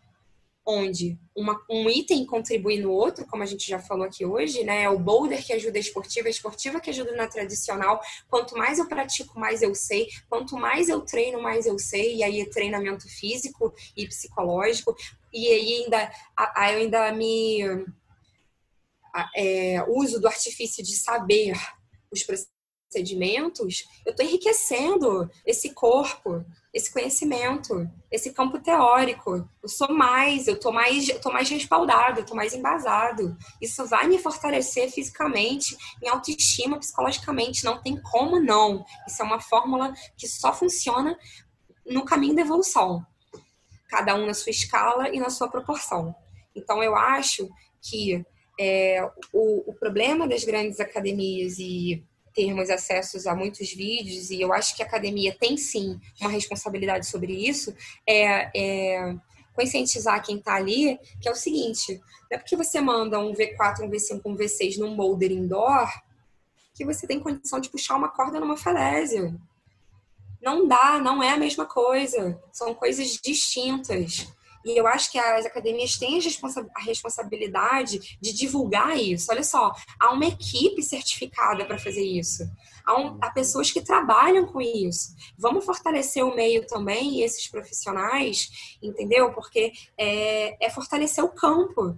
onde 0.66 1.18
uma, 1.36 1.60
um 1.70 1.90
item 1.90 2.26
contribui 2.26 2.80
no 2.80 2.92
outro, 2.92 3.26
como 3.26 3.42
a 3.42 3.46
gente 3.46 3.68
já 3.68 3.80
falou 3.80 4.06
aqui 4.06 4.26
hoje, 4.26 4.64
né? 4.64 4.84
É 4.84 4.90
o 4.90 5.00
boulder 5.00 5.44
que 5.44 5.54
ajuda 5.54 5.78
a 5.78 5.82
esportiva, 5.82 6.28
a 6.28 6.32
esportiva 6.32 6.80
que 6.80 6.90
ajuda 6.90 7.16
na 7.16 7.28
tradicional. 7.28 8.00
Quanto 8.30 8.56
mais 8.58 8.78
eu 8.78 8.88
pratico, 8.88 9.40
mais 9.40 9.62
eu 9.62 9.74
sei. 9.74 10.08
Quanto 10.30 10.56
mais 10.56 10.88
eu 10.88 11.02
treino, 11.02 11.42
mais 11.42 11.66
eu 11.66 11.80
sei. 11.80 12.18
E 12.18 12.24
aí 12.24 12.42
é 12.42 12.50
treinamento 12.50 13.08
físico 13.08 13.74
e 13.98 14.08
psicológico. 14.08 14.96
E 15.34 15.48
aí 15.48 15.84
ainda, 15.84 16.12
aí 16.56 16.76
ainda 16.76 17.12
me 17.12 17.86
é, 19.36 19.84
uso 19.88 20.20
do 20.20 20.28
artifício 20.28 20.84
de 20.84 20.96
saber 20.96 21.54
os 22.12 22.24
procedimentos, 22.92 23.88
eu 24.06 24.12
estou 24.12 24.26
enriquecendo 24.26 25.30
esse 25.46 25.74
corpo, 25.74 26.46
esse 26.74 26.92
conhecimento, 26.92 27.90
esse 28.12 28.34
campo 28.34 28.60
teórico. 28.60 29.48
Eu 29.64 29.70
sou 29.70 29.94
mais, 29.94 30.48
eu 30.48 30.60
tô 30.60 30.72
mais, 30.72 31.08
eu 31.08 31.20
tô 31.22 31.32
mais 31.32 31.50
respaldado, 31.50 32.20
eu 32.20 32.26
tô 32.26 32.36
mais 32.36 32.54
embasado. 32.54 33.36
Isso 33.62 33.86
vai 33.86 34.08
me 34.08 34.20
fortalecer 34.20 34.92
fisicamente, 34.92 35.78
minha 36.02 36.14
autoestima, 36.14 36.78
psicologicamente. 36.78 37.64
Não 37.64 37.82
tem 37.82 38.00
como 38.02 38.40
não. 38.40 38.86
Isso 39.08 39.22
é 39.22 39.26
uma 39.26 39.40
fórmula 39.40 39.94
que 40.18 40.28
só 40.28 40.54
funciona 40.54 41.18
no 41.86 42.04
caminho 42.04 42.36
da 42.36 42.42
evolução. 42.42 43.06
Cada 43.88 44.16
um 44.16 44.26
na 44.26 44.34
sua 44.34 44.52
escala 44.52 45.10
e 45.10 45.20
na 45.20 45.30
sua 45.30 45.50
proporção. 45.50 46.14
Então 46.54 46.84
eu 46.84 46.96
acho 46.96 47.50
que 47.82 48.24
é, 48.60 49.04
o, 49.34 49.72
o 49.72 49.74
problema 49.74 50.28
das 50.28 50.44
grandes 50.44 50.80
academias 50.80 51.58
e 51.58 52.04
termos 52.34 52.70
acessos 52.70 53.28
a 53.28 53.36
muitos 53.36 53.74
vídeos, 53.74 54.30
e 54.30 54.42
eu 54.42 54.54
acho 54.54 54.76
que 54.76 54.84
a 54.84 54.86
academia 54.86 55.36
tem 55.40 55.58
sim 55.58 56.00
uma 56.20 56.30
responsabilidade 56.30 57.08
sobre 57.08 57.34
isso, 57.34 57.76
é, 58.08 58.50
é 58.56 59.16
conscientizar 59.54 60.24
quem 60.24 60.38
está 60.38 60.56
ali, 60.56 60.98
que 61.22 61.28
é 61.28 61.32
o 61.32 61.36
seguinte, 61.36 62.00
não 62.30 62.38
é 62.38 62.38
porque 62.38 62.56
você 62.56 62.80
manda 62.80 63.20
um 63.20 63.34
V4, 63.34 63.82
um 63.82 63.90
V5, 63.90 64.22
um 64.26 64.38
V6 64.38 64.78
num 64.78 64.96
boulder 64.96 65.32
indoor, 65.32 65.90
que 66.74 66.86
você 66.86 67.06
tem 67.06 67.20
condição 67.20 67.60
de 67.60 67.70
puxar 67.70 67.98
uma 67.98 68.10
corda 68.10 68.40
numa 68.40 68.56
falésia. 68.56 69.36
Não 70.42 70.68
dá, 70.68 70.98
não 70.98 71.22
é 71.22 71.32
a 71.32 71.38
mesma 71.38 71.66
coisa. 71.66 72.42
São 72.52 72.74
coisas 72.74 73.20
distintas. 73.22 74.28
E 74.66 74.78
eu 74.80 74.88
acho 74.88 75.12
que 75.12 75.18
as 75.18 75.46
academias 75.46 75.98
têm 75.98 76.20
a 76.76 76.82
responsabilidade 76.82 78.18
de 78.22 78.34
divulgar 78.34 78.98
isso. 78.98 79.32
Olha 79.32 79.44
só, 79.44 79.72
há 80.00 80.12
uma 80.12 80.26
equipe 80.26 80.82
certificada 80.82 81.66
para 81.66 81.78
fazer 81.78 82.04
isso. 82.04 82.44
Há, 82.86 83.00
um, 83.00 83.18
há, 83.22 83.30
pessoas 83.32 83.72
que 83.72 83.82
trabalham 83.82 84.46
com 84.46 84.62
isso. 84.62 85.16
Vamos 85.38 85.66
fortalecer 85.66 86.26
o 86.26 86.36
meio 86.36 86.66
também 86.66 87.22
esses 87.22 87.48
profissionais, 87.48 88.78
entendeu? 88.82 89.32
Porque 89.34 89.72
é, 89.98 90.66
é 90.66 90.70
fortalecer 90.70 91.24
o 91.24 91.30
campo. 91.30 91.98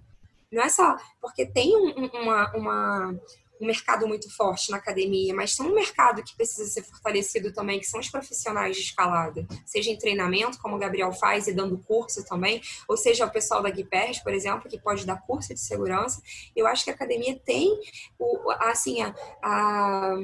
Não 0.52 0.62
é 0.62 0.70
só 0.70 0.96
porque 1.20 1.46
tem 1.46 1.76
um, 1.76 2.06
uma, 2.14 2.52
uma 2.56 3.20
um 3.62 3.66
mercado 3.66 4.08
muito 4.08 4.30
forte 4.36 4.72
na 4.72 4.78
academia, 4.78 5.34
mas 5.34 5.56
tem 5.56 5.66
um 5.66 5.74
mercado 5.74 6.24
que 6.24 6.36
precisa 6.36 6.66
ser 6.70 6.84
fortalecido 6.84 7.54
também, 7.54 7.80
que 7.80 7.86
são 7.86 8.00
os 8.00 8.10
profissionais 8.10 8.76
de 8.76 8.84
escalada, 8.84 9.46
seja 9.66 9.90
em 9.90 9.98
treinamento, 9.98 10.60
como 10.60 10.76
o 10.76 10.80
Gabriel 10.80 11.12
faz, 11.14 11.48
e 11.48 11.54
dando 11.54 11.78
curso 11.78 12.26
também, 12.26 12.62
ou 12.88 12.98
seja 12.98 13.26
o 13.26 13.32
pessoal 13.32 13.62
da 13.62 13.70
Guipers, 13.70 14.20
por 14.20 14.34
exemplo, 14.34 14.70
que 14.70 14.80
pode 14.80 15.06
dar 15.06 15.22
curso 15.22 15.54
de 15.54 15.60
segurança. 15.60 16.22
Eu 16.56 16.68
acho 16.68 16.84
que 16.84 16.92
a 16.92 16.94
academia 16.94 17.40
tem, 17.46 17.80
o, 18.20 18.52
assim, 18.60 19.02
a, 19.02 19.14
a 19.42 20.18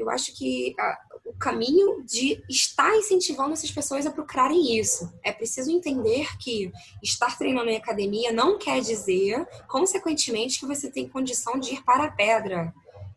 eu 0.00 0.08
acho 0.08 0.34
que 0.34 0.74
a, 0.78 0.98
o 1.26 1.34
caminho 1.34 2.02
de 2.04 2.42
estar 2.48 2.96
incentivando 2.96 3.52
essas 3.52 3.70
pessoas 3.70 4.06
a 4.06 4.10
procurarem 4.10 4.78
isso. 4.78 5.12
É 5.22 5.30
preciso 5.30 5.70
entender 5.70 6.38
que 6.38 6.72
estar 7.02 7.36
treinando 7.36 7.68
em 7.68 7.76
academia 7.76 8.32
não 8.32 8.56
quer 8.56 8.80
dizer, 8.80 9.46
consequentemente, 9.68 10.58
que 10.58 10.64
você 10.64 10.90
tem 10.90 11.06
condição 11.06 11.58
de 11.58 11.74
ir 11.74 11.84
para 11.84 12.04
a 12.04 12.10
pedra. 12.10 12.72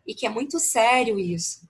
E 0.06 0.14
que 0.14 0.26
é 0.26 0.30
muito 0.30 0.60
sério 0.60 1.18
isso. 1.18 1.62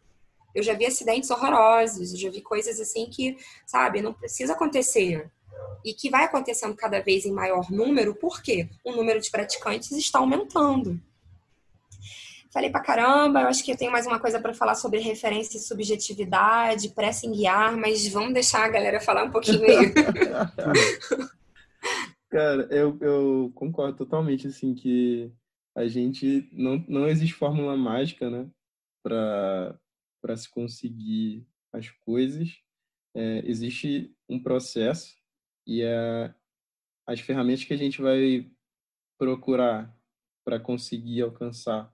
Eu 0.56 0.64
já 0.64 0.73
vi 0.73 0.88
acidentes 0.88 1.30
horrorosos, 1.30 2.11
eu 2.14 2.18
já 2.18 2.31
vi 2.31 2.41
coisas 2.41 2.80
assim 2.80 3.06
que, 3.06 3.38
sabe, 3.68 4.02
não 4.02 4.14
precisa 4.14 4.53
acontecer. 4.53 5.31
E 5.85 5.94
que 5.94 6.10
vai 6.10 6.23
acontecendo 6.23 6.76
cada 6.76 6.99
vez 7.02 7.23
em 7.26 7.31
maior 7.31 7.69
número, 7.69 8.15
porque 8.15 8.68
o 8.84 8.91
número 8.91 9.22
de 9.22 9.30
praticantes 9.30 9.91
está 9.91 10.18
aumentando. 10.18 10.99
Falei 12.53 12.69
pra 12.69 12.81
caramba, 12.81 13.41
eu 13.41 13.47
acho 13.47 13.65
que 13.65 13.71
eu 13.71 13.77
tenho 13.77 13.91
mais 13.91 14.05
uma 14.05 14.19
coisa 14.19 14.39
para 14.39 14.53
falar 14.53 14.75
sobre 14.75 14.99
referência 14.99 15.57
e 15.57 15.59
subjetividade, 15.59 16.93
pressa 16.93 17.25
em 17.25 17.31
guiar, 17.31 17.75
mas 17.75 18.07
vamos 18.07 18.31
deixar 18.31 18.63
a 18.63 18.69
galera 18.69 19.01
falar 19.01 19.23
um 19.23 19.31
pouquinho 19.31 19.63
aí. 19.63 19.91
Cara, 22.30 22.67
eu, 22.69 22.95
eu 23.01 23.51
concordo 23.55 23.97
totalmente, 23.97 24.45
assim, 24.45 24.75
que 24.75 25.34
a 25.75 25.88
gente 25.88 26.47
não, 26.53 26.77
não 26.88 27.07
existe 27.07 27.34
fórmula 27.34 27.75
mágica, 27.75 28.30
né, 28.30 28.47
para 29.01 29.80
se 30.35 30.47
conseguir 30.47 31.47
as 31.73 31.89
coisas. 31.89 32.49
É, 33.15 33.39
existe 33.45 34.15
um 34.30 34.41
processo 34.41 35.15
e 35.65 35.81
é, 35.81 36.34
as 37.07 37.19
ferramentas 37.19 37.63
que 37.63 37.73
a 37.73 37.77
gente 37.77 37.99
vai 38.01 38.49
procurar 39.19 39.95
para 40.45 40.59
conseguir 40.59 41.21
alcançar 41.21 41.93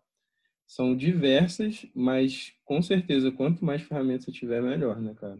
são 0.69 0.95
diversas, 0.95 1.83
mas 1.95 2.53
com 2.63 2.79
certeza 2.79 3.31
quanto 3.31 3.65
mais 3.65 3.81
ferramentas 3.81 4.25
você 4.25 4.31
tiver, 4.31 4.61
melhor, 4.61 5.01
né, 5.01 5.15
cara? 5.15 5.39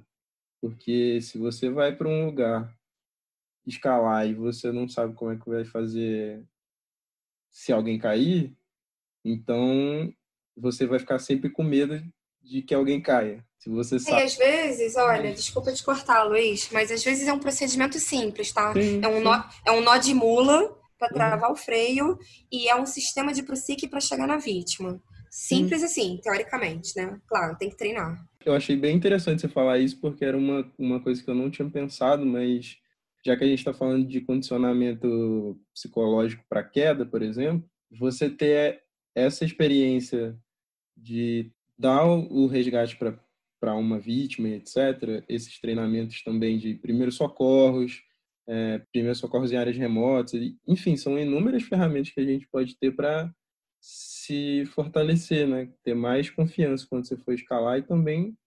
Porque 0.60 1.22
se 1.22 1.38
você 1.38 1.70
vai 1.70 1.96
para 1.96 2.08
um 2.08 2.26
lugar 2.26 2.76
escalar 3.64 4.28
e 4.28 4.34
você 4.34 4.72
não 4.72 4.90
sabe 4.90 5.14
como 5.14 5.32
é 5.32 5.38
que 5.38 5.48
vai 5.48 5.64
fazer 5.64 6.44
se 7.52 7.72
alguém 7.72 8.00
cair, 8.00 8.58
então 9.24 10.12
você 10.58 10.88
vai 10.88 10.98
ficar 10.98 11.20
sempre 11.20 11.52
com 11.52 11.62
medo 11.62 12.04
de 12.42 12.64
que 12.64 12.74
alguém 12.74 13.00
caia. 13.00 13.46
Se 13.60 13.70
você 13.70 14.00
sabe. 14.00 14.22
E 14.22 14.24
às 14.24 14.36
vezes, 14.36 14.96
olha, 14.96 15.32
desculpa 15.32 15.72
te 15.72 15.84
cortar, 15.84 16.24
Luiz, 16.24 16.70
mas 16.72 16.92
às 16.92 17.04
vezes 17.04 17.28
é 17.28 17.34
um 17.34 17.40
procedimento 17.40 18.00
simples, 18.00 18.52
tá? 18.52 18.74
Sim, 18.74 19.00
é, 19.04 19.08
um 19.08 19.22
nó, 19.22 19.44
é 19.64 19.72
um 19.72 19.82
nó 19.82 19.96
de 19.98 20.12
mula 20.12 20.76
para 20.98 21.10
uhum. 21.10 21.14
travar 21.14 21.50
uhum. 21.50 21.54
o 21.54 21.56
freio 21.56 22.18
e 22.52 22.68
é 22.68 22.76
um 22.76 22.88
sistema 22.88 23.32
de 23.32 23.44
prossegue 23.44 23.88
para 23.88 24.00
chegar 24.00 24.26
na 24.26 24.38
vítima. 24.38 25.00
Simples 25.30 25.84
assim, 25.84 26.20
teoricamente, 26.22 26.94
né? 26.96 27.20
Claro, 27.28 27.58
tem 27.58 27.70
que 27.70 27.78
treinar. 27.78 28.28
Eu 28.46 28.54
achei 28.54 28.76
bem 28.76 28.96
interessante 28.96 29.42
você 29.42 29.48
falar 29.48 29.80
isso, 29.80 30.00
porque 30.00 30.26
era 30.26 30.38
uma, 30.38 30.70
uma 30.78 31.00
coisa 31.00 31.24
que 31.24 31.30
eu 31.30 31.36
não 31.36 31.50
tinha 31.52 31.70
pensado, 31.70 32.26
mas 32.26 32.78
já 33.26 33.36
que 33.36 33.44
a 33.44 33.48
gente 33.48 33.60
está 33.60 33.74
falando 33.74 34.08
de 34.08 34.22
condicionamento 34.22 35.60
psicológico 35.74 36.44
para 36.48 36.64
queda, 36.64 37.06
por 37.06 37.22
exemplo, 37.22 37.70
você 37.92 38.30
ter 38.30 38.82
essa 39.14 39.44
experiência 39.44 40.38
de 40.96 41.52
dar 41.78 42.06
o 42.06 42.48
resgate 42.48 42.98
para 42.98 43.76
uma 43.76 44.00
vítima, 44.00 44.50
etc., 44.50 45.24
esses 45.28 45.60
treinamentos 45.60 46.24
também 46.24 46.58
de 46.58 46.76
primeiros 46.76 47.16
socorros, 47.16 48.02
é, 48.48 48.80
primeiros 48.92 49.20
socorros 49.20 49.52
em 49.52 49.58
áreas 49.58 49.78
remotas, 49.78 50.34
enfim, 50.68 50.96
são 50.98 51.20
inúmeras 51.20 51.64
ferramentas 51.64 52.12
que 52.12 52.20
a 52.20 52.26
gente 52.26 52.48
pode 52.48 52.78
ter 52.78 52.96
para 52.96 53.32
se 53.80 54.66
fortalecer, 54.68 55.48
né? 55.48 55.72
Ter 55.84 55.94
mais 55.94 56.30
confiança 56.30 56.86
quando 56.90 57.08
você 57.08 57.18
for 57.18 57.34
escalar 57.34 57.80
e 57.80 57.84
também 57.84 58.38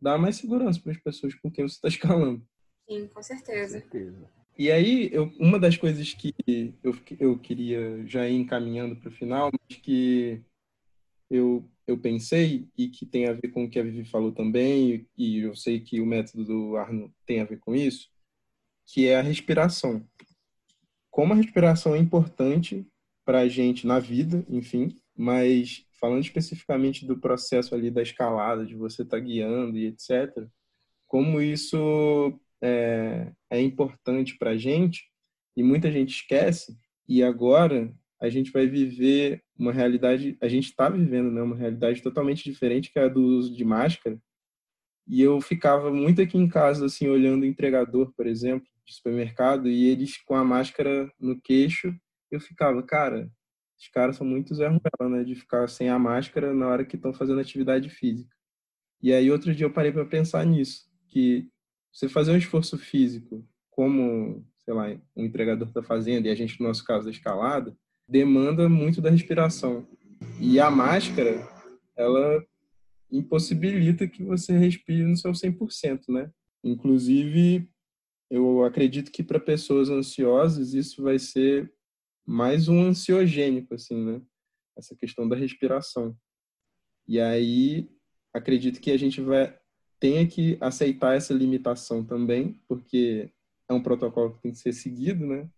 dar 0.00 0.18
mais 0.18 0.36
segurança 0.36 0.80
para 0.80 0.92
as 0.92 0.98
pessoas 0.98 1.34
com 1.34 1.50
quem 1.50 1.66
você 1.66 1.74
está 1.74 1.88
escalando. 1.88 2.44
Sim, 2.88 3.06
com 3.08 3.22
certeza. 3.22 3.80
Com 3.80 3.88
certeza. 3.88 4.30
E 4.58 4.70
aí, 4.70 5.08
eu, 5.12 5.32
uma 5.38 5.58
das 5.58 5.76
coisas 5.76 6.12
que 6.12 6.34
eu, 6.82 6.94
eu 7.18 7.38
queria 7.38 8.06
já 8.06 8.28
ir 8.28 8.36
encaminhando 8.36 8.96
para 8.96 9.08
o 9.08 9.12
final, 9.12 9.50
mas 9.50 9.78
que 9.78 10.42
eu, 11.30 11.66
eu 11.86 11.96
pensei 11.96 12.68
e 12.76 12.88
que 12.88 13.06
tem 13.06 13.26
a 13.26 13.32
ver 13.32 13.48
com 13.48 13.64
o 13.64 13.70
que 13.70 13.78
a 13.78 13.82
Vivi 13.82 14.04
falou 14.04 14.32
também, 14.32 15.06
e 15.16 15.38
eu 15.38 15.54
sei 15.54 15.80
que 15.80 16.00
o 16.00 16.06
método 16.06 16.44
do 16.44 16.76
Arno 16.76 17.10
tem 17.24 17.40
a 17.40 17.44
ver 17.44 17.58
com 17.58 17.74
isso, 17.74 18.10
que 18.86 19.06
é 19.06 19.16
a 19.16 19.22
respiração. 19.22 20.06
Como 21.10 21.32
a 21.32 21.36
respiração 21.36 21.94
é 21.94 21.98
importante 21.98 22.86
para 23.30 23.42
a 23.42 23.48
gente 23.48 23.86
na 23.86 24.00
vida, 24.00 24.44
enfim, 24.48 24.88
mas 25.16 25.86
falando 26.00 26.20
especificamente 26.20 27.06
do 27.06 27.16
processo 27.16 27.76
ali 27.76 27.88
da 27.88 28.02
escalada, 28.02 28.66
de 28.66 28.74
você 28.74 29.02
estar 29.02 29.18
tá 29.18 29.22
guiando 29.22 29.78
e 29.78 29.86
etc., 29.86 30.48
como 31.06 31.40
isso 31.40 32.36
é, 32.60 33.30
é 33.48 33.60
importante 33.60 34.36
para 34.36 34.50
a 34.50 34.56
gente 34.56 35.04
e 35.56 35.62
muita 35.62 35.92
gente 35.92 36.10
esquece, 36.10 36.76
e 37.08 37.22
agora 37.22 37.94
a 38.20 38.28
gente 38.28 38.50
vai 38.50 38.66
viver 38.66 39.44
uma 39.56 39.72
realidade, 39.72 40.36
a 40.40 40.48
gente 40.48 40.64
está 40.64 40.88
vivendo 40.88 41.30
né, 41.30 41.40
uma 41.40 41.54
realidade 41.54 42.02
totalmente 42.02 42.42
diferente 42.42 42.92
que 42.92 42.98
a 42.98 43.06
do 43.06 43.22
uso 43.22 43.54
de 43.54 43.64
máscara, 43.64 44.20
e 45.06 45.22
eu 45.22 45.40
ficava 45.40 45.92
muito 45.92 46.20
aqui 46.20 46.36
em 46.36 46.48
casa, 46.48 46.86
assim, 46.86 47.06
olhando 47.06 47.44
o 47.44 47.46
entregador, 47.46 48.12
por 48.16 48.26
exemplo, 48.26 48.66
de 48.84 48.92
supermercado, 48.92 49.68
e 49.68 49.86
eles 49.86 50.16
com 50.16 50.34
a 50.34 50.42
máscara 50.42 51.08
no 51.16 51.40
queixo, 51.40 51.94
eu 52.30 52.40
ficava, 52.40 52.82
cara, 52.82 53.30
os 53.78 53.88
caras 53.88 54.16
são 54.16 54.26
muito 54.26 54.54
Zé 54.54 54.66
Ruela, 54.66 55.16
né? 55.16 55.24
De 55.24 55.34
ficar 55.34 55.68
sem 55.68 55.88
a 55.88 55.98
máscara 55.98 56.52
na 56.52 56.68
hora 56.68 56.84
que 56.84 56.96
estão 56.96 57.12
fazendo 57.12 57.40
atividade 57.40 57.88
física. 57.88 58.34
E 59.02 59.12
aí, 59.12 59.30
outro 59.30 59.54
dia 59.54 59.64
eu 59.64 59.72
parei 59.72 59.90
para 59.90 60.04
pensar 60.04 60.44
nisso, 60.44 60.84
que 61.08 61.48
você 61.90 62.08
fazer 62.08 62.32
um 62.32 62.36
esforço 62.36 62.76
físico, 62.76 63.46
como, 63.70 64.46
sei 64.58 64.74
lá, 64.74 64.88
um 65.16 65.24
entregador 65.24 65.68
está 65.68 65.82
fazendo, 65.82 66.26
e 66.26 66.30
a 66.30 66.34
gente, 66.34 66.60
no 66.60 66.68
nosso 66.68 66.84
caso, 66.84 67.06
da 67.06 67.10
escalada, 67.10 67.74
demanda 68.06 68.68
muito 68.68 69.00
da 69.00 69.08
respiração. 69.08 69.88
E 70.38 70.60
a 70.60 70.70
máscara, 70.70 71.40
ela 71.96 72.44
impossibilita 73.10 74.06
que 74.06 74.22
você 74.22 74.56
respire 74.56 75.04
no 75.04 75.16
seu 75.16 75.32
100%, 75.32 76.08
né? 76.10 76.30
Inclusive, 76.62 77.68
eu 78.30 78.64
acredito 78.64 79.10
que 79.10 79.22
para 79.22 79.40
pessoas 79.40 79.88
ansiosas 79.88 80.74
isso 80.74 81.02
vai 81.02 81.18
ser 81.18 81.72
mais 82.26 82.68
um 82.68 82.82
ansiogênico, 82.82 83.74
assim, 83.74 84.04
né? 84.04 84.22
Essa 84.76 84.94
questão 84.94 85.28
da 85.28 85.36
respiração. 85.36 86.16
E 87.06 87.20
aí, 87.20 87.90
acredito 88.32 88.80
que 88.80 88.90
a 88.90 88.96
gente 88.96 89.20
vai 89.20 89.58
tenha 90.00 90.26
que 90.26 90.56
aceitar 90.60 91.14
essa 91.14 91.34
limitação 91.34 92.02
também, 92.02 92.58
porque 92.66 93.30
é 93.68 93.74
um 93.74 93.82
protocolo 93.82 94.32
que 94.32 94.40
tem 94.40 94.52
que 94.52 94.58
ser 94.58 94.72
seguido, 94.72 95.26
né? 95.26 95.48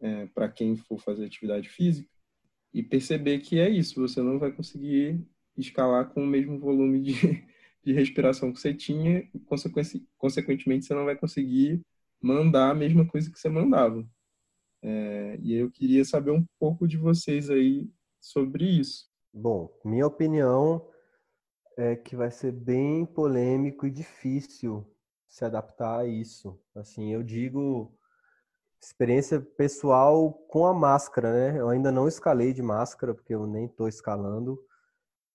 É, 0.00 0.26
para 0.26 0.48
quem 0.48 0.76
for 0.76 0.98
fazer 0.98 1.24
atividade 1.24 1.68
física 1.68 2.08
e 2.72 2.82
perceber 2.82 3.40
que 3.40 3.58
é 3.58 3.68
isso, 3.68 4.00
você 4.00 4.22
não 4.22 4.38
vai 4.38 4.52
conseguir 4.52 5.26
escalar 5.56 6.10
com 6.10 6.22
o 6.22 6.26
mesmo 6.26 6.58
volume 6.60 7.00
de, 7.00 7.12
de 7.82 7.92
respiração 7.92 8.52
que 8.52 8.60
você 8.60 8.72
tinha 8.72 9.28
e, 9.34 9.40
consequentemente, 10.18 10.84
você 10.84 10.94
não 10.94 11.06
vai 11.06 11.16
conseguir 11.16 11.80
mandar 12.20 12.70
a 12.70 12.74
mesma 12.74 13.06
coisa 13.06 13.30
que 13.30 13.38
você 13.38 13.48
mandava. 13.48 14.06
É, 14.82 15.38
e 15.40 15.54
eu 15.54 15.70
queria 15.70 16.04
saber 16.04 16.30
um 16.30 16.44
pouco 16.58 16.86
de 16.86 16.96
vocês 16.96 17.50
aí 17.50 17.90
sobre 18.20 18.64
isso. 18.64 19.10
Bom, 19.32 19.70
minha 19.84 20.06
opinião 20.06 20.86
é 21.76 21.94
que 21.94 22.16
vai 22.16 22.30
ser 22.30 22.52
bem 22.52 23.04
polêmico 23.04 23.86
e 23.86 23.90
difícil 23.90 24.86
se 25.28 25.44
adaptar 25.44 26.00
a 26.00 26.06
isso. 26.06 26.58
Assim, 26.74 27.12
eu 27.12 27.22
digo 27.22 27.94
experiência 28.80 29.40
pessoal 29.40 30.32
com 30.48 30.66
a 30.66 30.72
máscara, 30.72 31.32
né? 31.32 31.60
Eu 31.60 31.68
ainda 31.68 31.90
não 31.90 32.08
escalei 32.08 32.52
de 32.52 32.62
máscara 32.62 33.14
porque 33.14 33.34
eu 33.34 33.46
nem 33.46 33.66
estou 33.66 33.88
escalando, 33.88 34.58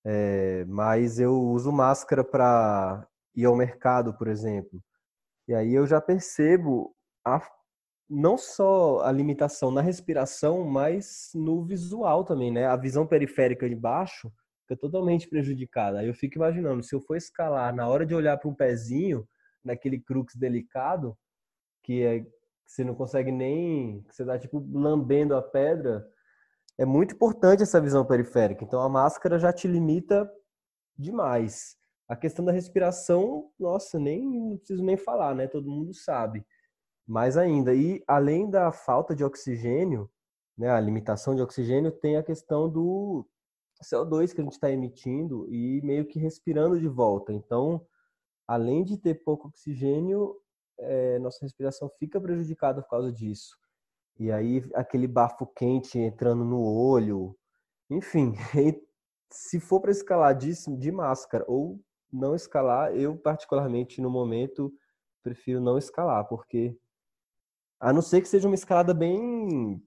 é, 0.06 0.66
mas 0.66 1.20
eu 1.20 1.34
uso 1.40 1.72
máscara 1.72 2.24
para 2.24 3.08
ir 3.36 3.46
ao 3.46 3.56
mercado, 3.56 4.14
por 4.18 4.28
exemplo. 4.28 4.82
E 5.48 5.54
aí 5.54 5.74
eu 5.74 5.86
já 5.86 6.00
percebo 6.00 6.96
a, 7.26 7.42
não 8.12 8.38
só 8.38 9.00
a 9.06 9.12
limitação 9.12 9.72
na 9.72 9.80
respiração, 9.80 10.66
mas 10.66 11.32
no 11.34 11.64
visual 11.64 12.26
também, 12.26 12.52
né? 12.52 12.66
A 12.66 12.76
visão 12.76 13.08
periférica 13.08 13.70
de 13.70 13.76
baixo 13.76 14.30
fica 14.64 14.76
totalmente 14.76 15.30
prejudicada. 15.30 16.04
Eu 16.04 16.14
fico 16.14 16.38
imaginando, 16.38 16.84
se 16.84 16.94
eu 16.94 17.00
for 17.00 17.16
escalar 17.16 17.74
na 17.74 17.88
hora 17.88 18.06
de 18.06 18.14
olhar 18.14 18.38
para 18.38 18.50
um 18.50 18.54
pezinho, 18.54 19.26
naquele 19.64 19.98
crux 19.98 20.36
delicado, 20.36 21.18
que 21.84 22.04
é 22.04 22.20
que 22.20 22.30
você 22.66 22.84
não 22.84 22.96
consegue 22.96 23.32
nem, 23.32 24.02
que 24.04 24.14
você 24.14 24.26
dá 24.26 24.38
tipo 24.38 24.60
lambendo 24.74 25.34
a 25.34 25.42
pedra, 25.42 26.06
é 26.78 26.86
muito 26.86 27.16
importante 27.16 27.64
essa 27.64 27.80
visão 27.80 28.06
periférica. 28.06 28.64
Então 28.66 28.82
a 28.82 28.90
máscara 28.90 29.40
já 29.40 29.54
te 29.54 29.68
limita 29.70 30.30
demais. 30.98 31.78
A 32.10 32.16
questão 32.16 32.44
da 32.44 32.52
respiração, 32.52 33.50
nossa, 33.58 33.98
nem 33.98 34.22
não 34.22 34.58
preciso 34.58 34.84
nem 34.84 34.98
falar, 34.98 35.34
né? 35.34 35.48
Todo 35.48 35.72
mundo 35.72 35.94
sabe. 35.94 36.46
Mais 37.08 37.38
ainda, 37.38 37.74
e 37.74 38.04
além 38.08 38.50
da 38.50 38.72
falta 38.72 39.16
de 39.16 39.24
oxigênio, 39.24 40.10
né, 40.58 40.70
a 40.70 40.80
limitação 40.80 41.36
de 41.36 41.42
oxigênio, 41.42 41.92
tem 41.92 42.18
a 42.18 42.24
questão 42.24 42.70
do 42.70 43.28
CO2 43.84 44.34
que 44.34 44.42
a 44.42 44.44
gente 44.44 44.54
está 44.54 44.72
emitindo 44.72 45.48
e 45.52 45.82
meio 45.82 46.06
que 46.06 46.20
respirando 46.20 46.80
de 46.80 46.88
volta. 46.88 47.34
Então, 47.34 47.86
além 48.48 48.84
de 48.84 48.98
ter 48.98 49.24
pouco 49.24 49.48
oxigênio, 49.48 50.36
é, 50.78 51.20
nossa 51.20 51.40
respiração 51.42 51.90
fica 52.00 52.20
prejudicada 52.20 52.82
por 52.82 52.90
causa 52.90 53.12
disso. 53.12 53.58
E 54.20 54.32
aí, 54.32 54.64
aquele 54.76 55.08
bafo 55.08 55.48
quente 55.48 55.98
entrando 55.98 56.44
no 56.44 56.64
olho, 56.64 57.36
enfim. 57.90 58.34
se 59.32 59.60
for 59.60 59.80
para 59.80 59.92
escalar 59.92 60.36
de, 60.36 60.52
de 60.78 60.92
máscara 60.92 61.46
ou 61.48 61.80
não 62.12 62.36
escalar, 62.36 62.94
eu, 62.96 63.18
particularmente, 63.18 64.02
no 64.02 64.10
momento, 64.10 64.72
prefiro 65.24 65.62
não 65.62 65.78
escalar, 65.78 66.28
porque 66.28 66.78
a 67.82 67.92
não 67.92 68.02
ser 68.02 68.22
que 68.22 68.28
seja 68.28 68.48
uma 68.48 68.56
escalada 68.56 68.94
bem 68.94 69.84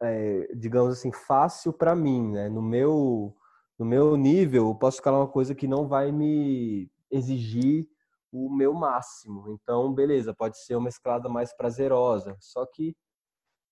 é, 0.00 0.48
digamos 0.54 0.98
assim, 0.98 1.12
fácil 1.12 1.72
para 1.72 1.94
mim, 1.94 2.32
né? 2.32 2.48
No 2.48 2.62
meu, 2.62 3.36
no 3.78 3.84
meu 3.84 4.16
nível, 4.16 4.68
eu 4.68 4.74
posso 4.74 4.98
escalar 4.98 5.20
uma 5.20 5.28
coisa 5.28 5.54
que 5.54 5.66
não 5.66 5.86
vai 5.86 6.10
me 6.10 6.90
exigir 7.10 7.88
o 8.32 8.48
meu 8.50 8.72
máximo. 8.72 9.48
Então, 9.50 9.92
beleza, 9.92 10.34
pode 10.34 10.58
ser 10.58 10.76
uma 10.76 10.88
escalada 10.88 11.28
mais 11.28 11.54
prazerosa. 11.54 12.36
Só 12.40 12.64
que, 12.66 12.96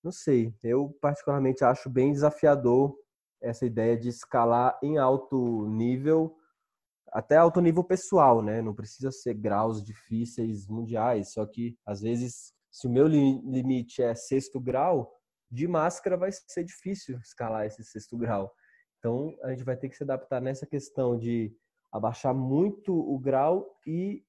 não 0.02 0.12
sei, 0.12 0.54
eu 0.62 0.96
particularmente 1.00 1.64
acho 1.64 1.88
bem 1.88 2.12
desafiador 2.12 2.94
essa 3.40 3.64
ideia 3.64 3.96
de 3.96 4.08
escalar 4.08 4.78
em 4.82 4.98
alto 4.98 5.66
nível, 5.66 6.36
até 7.08 7.36
alto 7.36 7.60
nível 7.60 7.82
pessoal, 7.82 8.42
né? 8.42 8.60
Não 8.60 8.74
precisa 8.74 9.10
ser 9.10 9.34
graus 9.34 9.82
difíceis 9.82 10.68
mundiais. 10.68 11.32
Só 11.32 11.46
que, 11.46 11.76
às 11.86 12.02
vezes, 12.02 12.52
se 12.70 12.86
o 12.86 12.90
meu 12.90 13.06
limite 13.06 14.02
é 14.02 14.14
sexto 14.14 14.60
grau, 14.60 15.12
de 15.50 15.66
máscara 15.66 16.16
vai 16.16 16.30
ser 16.32 16.64
difícil 16.64 17.18
escalar 17.18 17.66
esse 17.66 17.82
sexto 17.84 18.16
grau. 18.16 18.52
Então, 18.98 19.34
a 19.42 19.50
gente 19.50 19.64
vai 19.64 19.76
ter 19.76 19.88
que 19.88 19.96
se 19.96 20.02
adaptar 20.02 20.40
nessa 20.40 20.66
questão 20.66 21.18
de 21.18 21.52
abaixar 21.90 22.34
muito 22.34 22.94
o 22.94 23.18
grau 23.18 23.66
e 23.86 24.22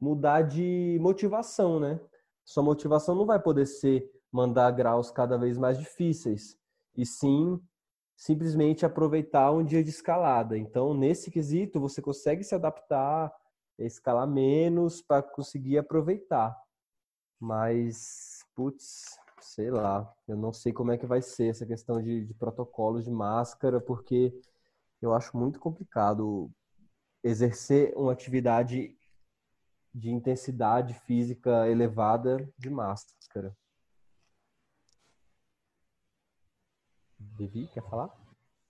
mudar 0.00 0.42
de 0.42 0.98
motivação, 1.00 1.80
né? 1.80 2.00
Sua 2.44 2.62
motivação 2.62 3.14
não 3.14 3.26
vai 3.26 3.40
poder 3.40 3.66
ser 3.66 4.08
mandar 4.30 4.70
graus 4.70 5.10
cada 5.10 5.36
vez 5.36 5.58
mais 5.58 5.78
difíceis, 5.78 6.56
e 6.96 7.04
sim 7.04 7.60
simplesmente 8.16 8.86
aproveitar 8.86 9.50
um 9.50 9.64
dia 9.64 9.82
de 9.82 9.90
escalada. 9.90 10.56
Então, 10.56 10.94
nesse 10.94 11.30
quesito, 11.30 11.80
você 11.80 12.00
consegue 12.00 12.44
se 12.44 12.54
adaptar, 12.54 13.32
escalar 13.78 14.28
menos 14.28 15.02
para 15.02 15.22
conseguir 15.22 15.78
aproveitar. 15.78 16.56
Mas, 17.42 18.46
putz, 18.54 19.18
sei 19.40 19.68
lá, 19.68 20.08
eu 20.28 20.36
não 20.36 20.52
sei 20.52 20.72
como 20.72 20.92
é 20.92 20.96
que 20.96 21.06
vai 21.06 21.20
ser 21.20 21.48
essa 21.48 21.66
questão 21.66 22.00
de, 22.00 22.24
de 22.24 22.32
protocolos 22.34 23.04
de 23.04 23.10
máscara, 23.10 23.80
porque 23.80 24.32
eu 25.02 25.12
acho 25.12 25.36
muito 25.36 25.58
complicado 25.58 26.52
exercer 27.20 27.92
uma 27.96 28.12
atividade 28.12 28.96
de 29.92 30.08
intensidade 30.08 30.94
física 31.00 31.68
elevada 31.68 32.48
de 32.56 32.70
máscara. 32.70 33.56
Devi, 37.18 37.66
quer 37.74 37.82
falar? 37.90 38.16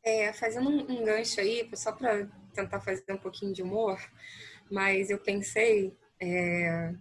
É, 0.02 0.32
fazendo 0.32 0.70
um, 0.70 0.80
um 0.90 1.04
gancho 1.04 1.42
aí, 1.42 1.70
só 1.76 1.92
para 1.92 2.26
tentar 2.54 2.80
fazer 2.80 3.12
um 3.12 3.18
pouquinho 3.18 3.52
de 3.52 3.62
humor, 3.62 3.98
mas 4.70 5.10
eu 5.10 5.18
pensei 5.18 5.94
é, 6.18 6.94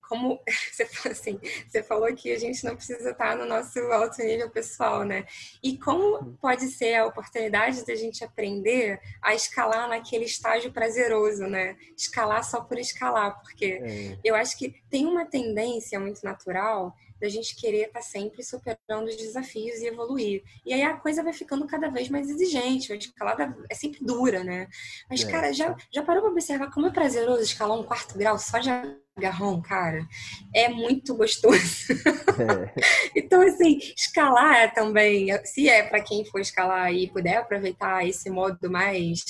como 0.00 0.40
você 0.70 0.86
falou 0.86 1.12
assim, 1.12 1.40
você 1.68 1.82
falou 1.82 2.14
que 2.14 2.32
a 2.32 2.38
gente 2.38 2.64
não 2.64 2.76
precisa 2.76 3.10
estar 3.10 3.36
no 3.36 3.46
nosso 3.46 3.78
alto 3.92 4.22
nível 4.22 4.50
pessoal, 4.50 5.04
né? 5.04 5.26
E 5.62 5.78
como 5.78 6.36
pode 6.40 6.68
ser 6.68 6.94
a 6.94 7.06
oportunidade 7.06 7.84
da 7.84 7.94
gente 7.94 8.24
aprender 8.24 9.00
a 9.22 9.34
escalar 9.34 9.88
naquele 9.88 10.24
estágio 10.24 10.72
prazeroso, 10.72 11.46
né? 11.46 11.76
Escalar 11.96 12.44
só 12.44 12.60
por 12.60 12.78
escalar, 12.78 13.40
porque 13.42 13.80
é. 13.82 14.18
eu 14.22 14.34
acho 14.34 14.56
que 14.58 14.70
tem 14.90 15.06
uma 15.06 15.26
tendência 15.26 15.98
muito 15.98 16.22
natural 16.22 16.94
da 17.24 17.30
gente 17.30 17.56
querer 17.56 17.86
estar 17.86 18.00
tá 18.00 18.02
sempre 18.02 18.42
superando 18.42 19.08
os 19.08 19.16
desafios 19.16 19.80
e 19.80 19.86
evoluir. 19.86 20.44
E 20.64 20.74
aí 20.74 20.82
a 20.82 20.94
coisa 20.94 21.22
vai 21.22 21.32
ficando 21.32 21.66
cada 21.66 21.88
vez 21.88 22.10
mais 22.10 22.28
exigente, 22.28 22.92
a 22.92 22.96
escalada 22.96 23.56
é 23.70 23.74
sempre 23.74 24.04
dura, 24.04 24.44
né? 24.44 24.68
Mas, 25.08 25.24
é. 25.24 25.30
cara, 25.30 25.52
já, 25.52 25.74
já 25.90 26.02
parou 26.02 26.22
para 26.22 26.32
observar 26.32 26.70
como 26.70 26.86
é 26.86 26.90
prazeroso 26.90 27.42
escalar 27.42 27.78
um 27.78 27.82
quarto 27.82 28.18
grau 28.18 28.38
só 28.38 28.58
de 28.58 28.68
agarrão, 29.16 29.62
cara? 29.62 30.06
É 30.54 30.68
muito 30.68 31.14
gostoso. 31.14 31.92
É. 32.38 32.82
então, 33.16 33.40
assim, 33.40 33.78
escalar 33.96 34.74
também, 34.74 35.28
se 35.46 35.66
é 35.66 35.82
para 35.82 36.02
quem 36.02 36.26
for 36.26 36.40
escalar 36.40 36.92
e 36.92 37.10
puder 37.10 37.38
aproveitar 37.38 38.06
esse 38.06 38.28
modo 38.28 38.70
mais 38.70 39.24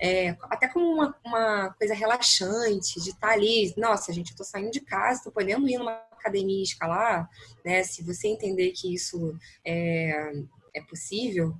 é, 0.00 0.36
até 0.42 0.68
como 0.68 0.92
uma, 0.92 1.14
uma, 1.24 1.74
coisa 1.78 1.94
relaxante, 1.94 3.00
de 3.00 3.10
estar 3.10 3.28
tá 3.28 3.32
ali, 3.32 3.72
nossa, 3.76 4.12
gente, 4.12 4.32
eu 4.32 4.36
tô 4.36 4.44
saindo 4.44 4.70
de 4.70 4.80
casa, 4.80 5.22
tô 5.24 5.30
podendo 5.30 5.68
ir 5.68 5.78
numa 5.78 6.02
academia 6.26 6.60
e 6.60 6.64
escalar, 6.64 7.28
né? 7.64 7.82
Se 7.82 8.02
você 8.02 8.28
entender 8.28 8.72
que 8.72 8.92
isso 8.92 9.36
é, 9.64 10.32
é 10.74 10.80
possível, 10.82 11.54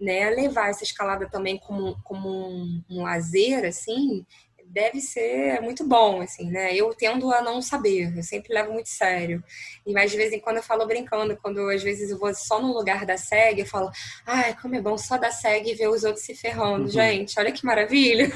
né? 0.00 0.30
Levar 0.30 0.70
essa 0.70 0.84
escalada 0.84 1.28
também 1.28 1.58
como, 1.58 2.00
como 2.04 2.28
um, 2.28 2.84
um 2.88 3.02
lazer, 3.02 3.64
assim, 3.64 4.24
deve 4.68 5.00
ser 5.00 5.60
muito 5.60 5.86
bom, 5.86 6.20
assim, 6.20 6.50
né? 6.50 6.74
Eu 6.74 6.94
tendo 6.94 7.32
a 7.32 7.42
não 7.42 7.60
saber, 7.60 8.16
eu 8.16 8.22
sempre 8.22 8.52
levo 8.52 8.72
muito 8.72 8.88
sério. 8.88 9.42
E 9.86 9.92
mais 9.92 10.10
de 10.10 10.16
vez 10.16 10.32
em 10.32 10.40
quando 10.40 10.58
eu 10.58 10.62
falo 10.62 10.86
brincando, 10.86 11.36
quando 11.36 11.68
às 11.68 11.82
vezes 11.82 12.10
eu 12.10 12.18
vou 12.18 12.32
só 12.34 12.60
no 12.60 12.72
lugar 12.72 13.04
da 13.04 13.16
SEG, 13.16 13.60
eu 13.60 13.66
falo, 13.66 13.90
ai, 14.26 14.56
como 14.60 14.76
é 14.76 14.80
bom 14.80 14.96
só 14.96 15.16
da 15.16 15.30
SEG 15.30 15.74
ver 15.74 15.88
os 15.88 16.04
outros 16.04 16.24
se 16.24 16.34
ferrando. 16.34 16.84
Uhum. 16.84 16.88
Gente, 16.88 17.38
olha 17.38 17.52
que 17.52 17.64
maravilha. 17.64 18.26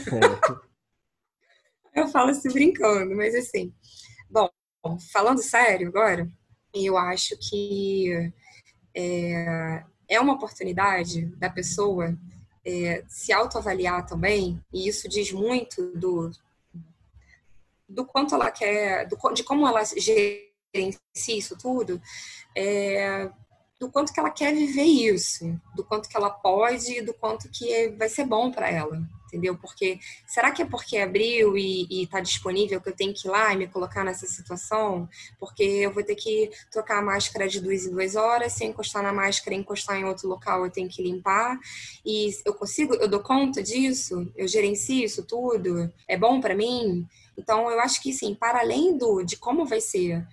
É. 1.95 2.01
eu 2.01 2.09
falo 2.09 2.31
assim 2.31 2.51
brincando, 2.51 3.15
mas 3.15 3.35
assim. 3.35 3.73
Bom, 4.83 4.99
falando 4.99 5.41
sério 5.41 5.89
agora, 5.89 6.29
eu 6.75 6.99
acho 6.99 7.37
que 7.39 8.33
é, 8.93 9.85
é 10.09 10.21
uma 10.21 10.35
oportunidade 10.35 11.27
da 11.37 11.49
pessoa 11.49 12.19
é, 12.65 13.05
se 13.07 13.33
autoavaliar 13.33 14.05
também, 14.05 14.61
e 14.73 14.89
isso 14.89 15.09
diz 15.09 15.31
muito 15.31 15.97
do, 15.97 16.33
do 17.89 18.05
quanto 18.05 18.35
ela 18.35 18.51
quer, 18.51 19.07
do, 19.07 19.17
de 19.33 19.45
como 19.45 19.69
ela 19.69 19.85
gerencia 19.85 20.43
isso 21.29 21.57
tudo, 21.57 22.03
é, 22.57 23.31
do 23.79 23.89
quanto 23.89 24.13
que 24.13 24.19
ela 24.19 24.31
quer 24.31 24.53
viver 24.53 24.83
isso, 24.83 25.61
do 25.77 25.85
quanto 25.85 26.09
que 26.09 26.17
ela 26.17 26.31
pode 26.31 26.99
e 26.99 27.03
do 27.03 27.15
quanto 27.15 27.49
que 27.49 27.89
vai 27.91 28.09
ser 28.09 28.25
bom 28.25 28.51
para 28.51 28.69
ela, 28.69 29.01
entendeu? 29.33 29.57
Porque 29.57 29.99
será 30.27 30.51
que 30.51 30.61
é 30.61 30.67
porque 30.67 30.99
abriu 30.99 31.57
e 31.57 32.03
está 32.03 32.21
disponível 32.21 32.81
que 32.83 32.91
eu 32.91 32.95
tenho 32.95 33.15
que 33.15 33.27
ir 33.27 33.31
lá 33.31 33.55
e 33.55 33.57
me 33.57 33.67
colocar 33.67 34.05
nessa 34.05 34.27
situação? 34.27 35.09
Porque 35.41 35.63
eu 35.63 35.91
vou 35.91 36.05
ter 36.05 36.15
que 36.15 36.51
trocar 36.71 36.99
a 36.99 37.03
máscara 37.03 37.49
de 37.49 37.61
duas 37.61 37.87
em 37.87 37.91
duas 37.91 38.15
horas, 38.15 38.53
se 38.53 38.65
eu 38.65 38.69
encostar 38.69 39.03
na 39.03 39.13
máscara 39.13 39.57
e 39.57 39.59
encostar 39.59 39.97
em 39.97 40.05
outro 40.05 40.29
local 40.29 40.65
eu 40.67 40.71
tenho 40.71 40.89
que 40.89 41.03
limpar 41.03 41.59
e 42.05 42.31
eu 42.45 42.53
consigo, 42.53 42.95
eu 42.95 43.09
dou 43.09 43.21
conta 43.21 43.63
disso, 43.63 44.31
eu 44.37 44.47
gerencio 44.47 45.05
isso 45.05 45.25
tudo, 45.25 45.91
é 46.07 46.17
bom 46.17 46.41
para 46.41 46.55
mim? 46.55 47.07
Então 47.39 47.71
eu 47.71 47.81
acho 47.81 48.03
que 48.03 48.13
sim, 48.13 48.35
para 48.35 48.61
além 48.61 48.99
do 48.99 49.23
de 49.23 49.37
como 49.37 49.65
vai 49.65 49.81
ser 49.81 50.27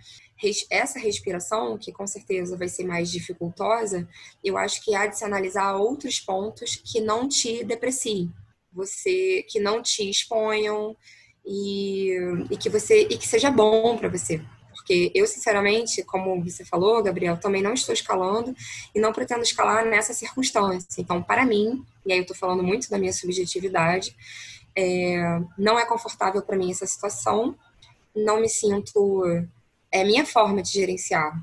essa 0.69 0.97
respiração, 0.99 1.77
que 1.77 1.91
com 1.91 2.07
certeza 2.07 2.55
vai 2.55 2.69
ser 2.69 2.85
mais 2.85 3.11
dificultosa, 3.11 4.07
eu 4.43 4.57
acho 4.57 4.83
que 4.83 4.95
há 4.95 5.05
de 5.05 5.17
se 5.17 5.25
analisar 5.25 5.75
outros 5.75 6.19
pontos 6.19 6.77
que 6.77 7.01
não 7.01 7.27
te 7.27 7.63
depreciem, 7.63 8.31
você 8.79 9.45
que 9.49 9.59
não 9.59 9.81
te 9.81 10.09
exponham 10.09 10.95
e, 11.45 12.15
e 12.49 12.57
que 12.57 12.69
você 12.69 13.01
e 13.01 13.17
que 13.17 13.27
seja 13.27 13.51
bom 13.51 13.97
para 13.97 14.09
você. 14.09 14.41
Porque 14.73 15.11
eu, 15.13 15.27
sinceramente, 15.27 16.03
como 16.03 16.41
você 16.43 16.65
falou, 16.65 17.03
Gabriel, 17.03 17.37
também 17.37 17.61
não 17.61 17.73
estou 17.73 17.93
escalando 17.93 18.55
e 18.95 18.99
não 18.99 19.13
pretendo 19.13 19.43
escalar 19.43 19.85
nessa 19.85 20.13
circunstância. 20.13 21.01
Então, 21.01 21.21
para 21.21 21.45
mim, 21.45 21.83
e 22.05 22.11
aí 22.11 22.19
eu 22.19 22.23
estou 22.23 22.35
falando 22.35 22.63
muito 22.63 22.89
da 22.89 22.97
minha 22.97 23.13
subjetividade, 23.13 24.15
é, 24.75 25.41
não 25.57 25.77
é 25.77 25.85
confortável 25.85 26.41
para 26.41 26.57
mim 26.57 26.71
essa 26.71 26.87
situação, 26.87 27.55
não 28.15 28.39
me 28.39 28.49
sinto 28.49 29.23
é 29.91 30.03
minha 30.03 30.25
forma 30.25 30.61
de 30.61 30.71
gerenciar. 30.71 31.33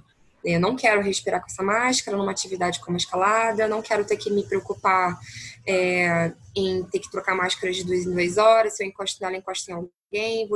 Eu 0.46 0.60
não 0.60 0.76
quero 0.76 1.02
respirar 1.02 1.40
com 1.40 1.48
essa 1.48 1.62
máscara 1.62 2.16
numa 2.16 2.30
atividade 2.30 2.78
como 2.78 2.96
escalada, 2.96 3.66
não 3.66 3.82
quero 3.82 4.04
ter 4.04 4.16
que 4.16 4.30
me 4.30 4.44
preocupar 4.44 5.18
é, 5.66 6.32
em 6.54 6.84
ter 6.84 7.00
que 7.00 7.10
trocar 7.10 7.34
máscara 7.34 7.72
de 7.72 7.82
duas 7.82 8.06
em 8.06 8.12
duas 8.12 8.38
horas, 8.38 8.76
se 8.76 8.84
eu 8.84 8.86
encosto 8.86 9.20
nela, 9.20 9.36
encosto 9.36 9.68
em 9.68 9.74
alguém. 9.74 10.48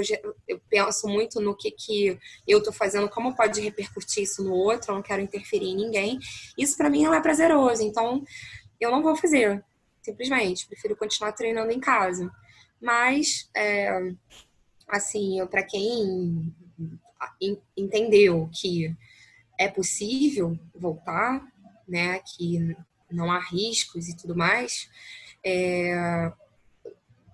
eu 0.46 0.60
penso 0.70 1.08
muito 1.08 1.40
no 1.40 1.56
que, 1.56 1.72
que 1.72 2.16
eu 2.46 2.58
estou 2.58 2.72
fazendo, 2.72 3.08
como 3.08 3.34
pode 3.34 3.60
repercutir 3.60 4.22
isso 4.22 4.44
no 4.44 4.54
outro, 4.54 4.92
eu 4.92 4.94
não 4.94 5.02
quero 5.02 5.22
interferir 5.22 5.70
em 5.70 5.76
ninguém. 5.76 6.20
Isso 6.56 6.76
para 6.76 6.88
mim 6.88 7.02
não 7.02 7.12
é 7.12 7.20
prazeroso, 7.20 7.82
então 7.82 8.22
eu 8.80 8.92
não 8.92 9.02
vou 9.02 9.16
fazer, 9.16 9.60
simplesmente. 10.00 10.68
Prefiro 10.68 10.94
continuar 10.94 11.32
treinando 11.32 11.72
em 11.72 11.80
casa. 11.80 12.30
Mas, 12.80 13.50
é, 13.56 14.12
assim, 14.86 15.44
para 15.50 15.64
quem 15.64 16.54
entendeu 17.76 18.48
que 18.52 18.94
é 19.60 19.68
possível 19.68 20.58
voltar, 20.74 21.46
né, 21.86 22.18
que 22.20 22.74
não 23.10 23.30
há 23.30 23.38
riscos 23.38 24.08
e 24.08 24.16
tudo 24.16 24.34
mais, 24.34 24.88
é, 25.44 26.32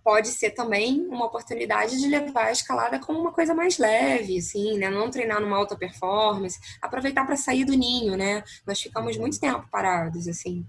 pode 0.02 0.28
ser 0.28 0.50
também 0.50 1.06
uma 1.06 1.26
oportunidade 1.26 1.96
de 2.00 2.08
levar 2.08 2.46
a 2.46 2.52
escalada 2.52 2.98
como 2.98 3.20
uma 3.20 3.32
coisa 3.32 3.54
mais 3.54 3.78
leve, 3.78 4.38
assim, 4.38 4.76
né? 4.78 4.88
Não 4.88 5.10
treinar 5.10 5.40
numa 5.40 5.56
alta 5.56 5.76
performance, 5.76 6.58
aproveitar 6.80 7.26
para 7.26 7.36
sair 7.36 7.64
do 7.64 7.74
ninho, 7.74 8.16
né? 8.16 8.42
Nós 8.66 8.80
ficamos 8.80 9.16
muito 9.16 9.38
tempo 9.38 9.68
parados, 9.70 10.26
assim. 10.26 10.64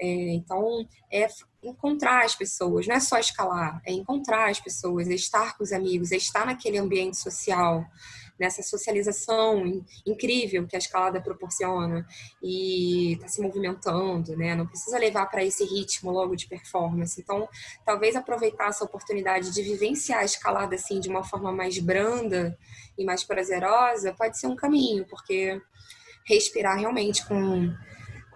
É, 0.00 0.34
então, 0.34 0.86
é 1.12 1.28
encontrar 1.62 2.24
as 2.24 2.34
pessoas, 2.34 2.86
não 2.86 2.96
é 2.96 3.00
só 3.00 3.18
escalar, 3.18 3.80
é 3.86 3.92
encontrar 3.92 4.50
as 4.50 4.60
pessoas, 4.60 5.08
é 5.08 5.14
estar 5.14 5.56
com 5.56 5.62
os 5.62 5.72
amigos, 5.72 6.10
é 6.10 6.16
estar 6.16 6.44
naquele 6.44 6.78
ambiente 6.78 7.16
social, 7.16 7.84
nessa 8.38 8.62
socialização 8.62 9.84
incrível 10.06 10.66
que 10.66 10.76
a 10.76 10.78
escalada 10.78 11.20
proporciona 11.20 12.06
e 12.42 13.12
está 13.14 13.28
se 13.28 13.40
movimentando, 13.40 14.36
né? 14.36 14.54
Não 14.54 14.66
precisa 14.66 14.98
levar 14.98 15.26
para 15.26 15.44
esse 15.44 15.64
ritmo 15.64 16.10
logo 16.10 16.34
de 16.34 16.46
performance. 16.46 17.20
Então, 17.20 17.48
talvez 17.84 18.16
aproveitar 18.16 18.68
essa 18.68 18.84
oportunidade 18.84 19.52
de 19.52 19.62
vivenciar 19.62 20.20
a 20.20 20.24
escalada 20.24 20.74
assim 20.74 21.00
de 21.00 21.08
uma 21.08 21.22
forma 21.22 21.52
mais 21.52 21.78
branda 21.78 22.58
e 22.98 23.04
mais 23.04 23.24
prazerosa 23.24 24.12
pode 24.12 24.38
ser 24.38 24.46
um 24.46 24.56
caminho, 24.56 25.06
porque 25.06 25.60
respirar 26.24 26.78
realmente 26.78 27.26
com 27.26 27.72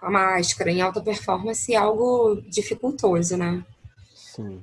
a 0.01 0.09
máscara 0.09 0.71
em 0.71 0.81
alta 0.81 1.01
performance 1.01 1.73
é 1.73 1.77
algo 1.77 2.41
dificultoso, 2.49 3.35
né? 3.35 3.65
Sim. 4.13 4.61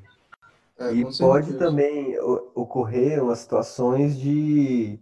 É, 0.78 0.92
e 0.92 1.04
pode 1.18 1.54
também 1.54 2.18
ocorrer 2.54 3.22
umas 3.22 3.40
situações 3.40 4.18
de 4.18 4.98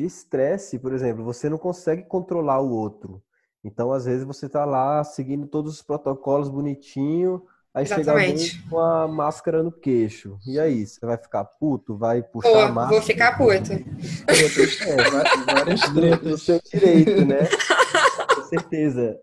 de 0.00 0.06
estresse, 0.06 0.78
por 0.78 0.94
exemplo, 0.94 1.22
você 1.22 1.50
não 1.50 1.58
consegue 1.58 2.04
controlar 2.04 2.60
o 2.60 2.70
outro. 2.70 3.22
Então, 3.62 3.92
às 3.92 4.06
vezes, 4.06 4.24
você 4.24 4.46
está 4.46 4.64
lá 4.64 5.04
seguindo 5.04 5.46
todos 5.46 5.74
os 5.74 5.82
protocolos 5.82 6.48
bonitinho, 6.48 7.42
aí 7.74 7.84
Exatamente. 7.84 8.38
chega 8.38 8.56
alguém 8.56 8.70
com 8.70 8.78
a 8.78 9.06
máscara 9.06 9.62
no 9.62 9.70
queixo. 9.70 10.38
E 10.46 10.58
aí, 10.58 10.86
você 10.86 11.04
vai 11.04 11.18
ficar 11.18 11.44
puto? 11.44 11.98
Vai 11.98 12.22
puxar 12.22 12.50
Pô, 12.50 12.58
a 12.60 12.68
máscara? 12.72 12.96
Vou 12.96 13.02
ficar 13.02 13.36
puto. 13.36 13.72
É, 13.74 15.44
várias 15.52 15.80
tretas. 15.92 16.30
No 16.30 16.38
seu 16.38 16.60
direito, 16.62 17.26
né? 17.26 17.40
com 18.34 18.42
certeza. 18.44 19.20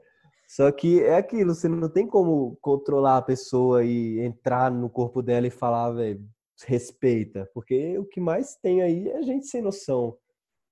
Só 0.48 0.72
que 0.72 1.04
é 1.04 1.18
aquilo, 1.18 1.56
você 1.56 1.68
não 1.68 1.90
tem 1.90 2.06
como 2.06 2.56
controlar 2.62 3.18
a 3.18 3.22
pessoa 3.24 3.84
e 3.84 4.20
entrar 4.20 4.70
no 4.70 4.92
corpo 4.92 5.24
dela 5.24 5.48
e 5.48 5.50
falar, 5.52 5.90
velho, 5.92 6.24
respeita. 6.68 7.50
Porque 7.52 7.98
o 7.98 8.06
que 8.06 8.22
mais 8.22 8.56
tem 8.56 8.84
aí 8.84 9.10
é 9.10 9.24
gente 9.24 9.48
sem 9.48 9.64
noção. 9.64 10.16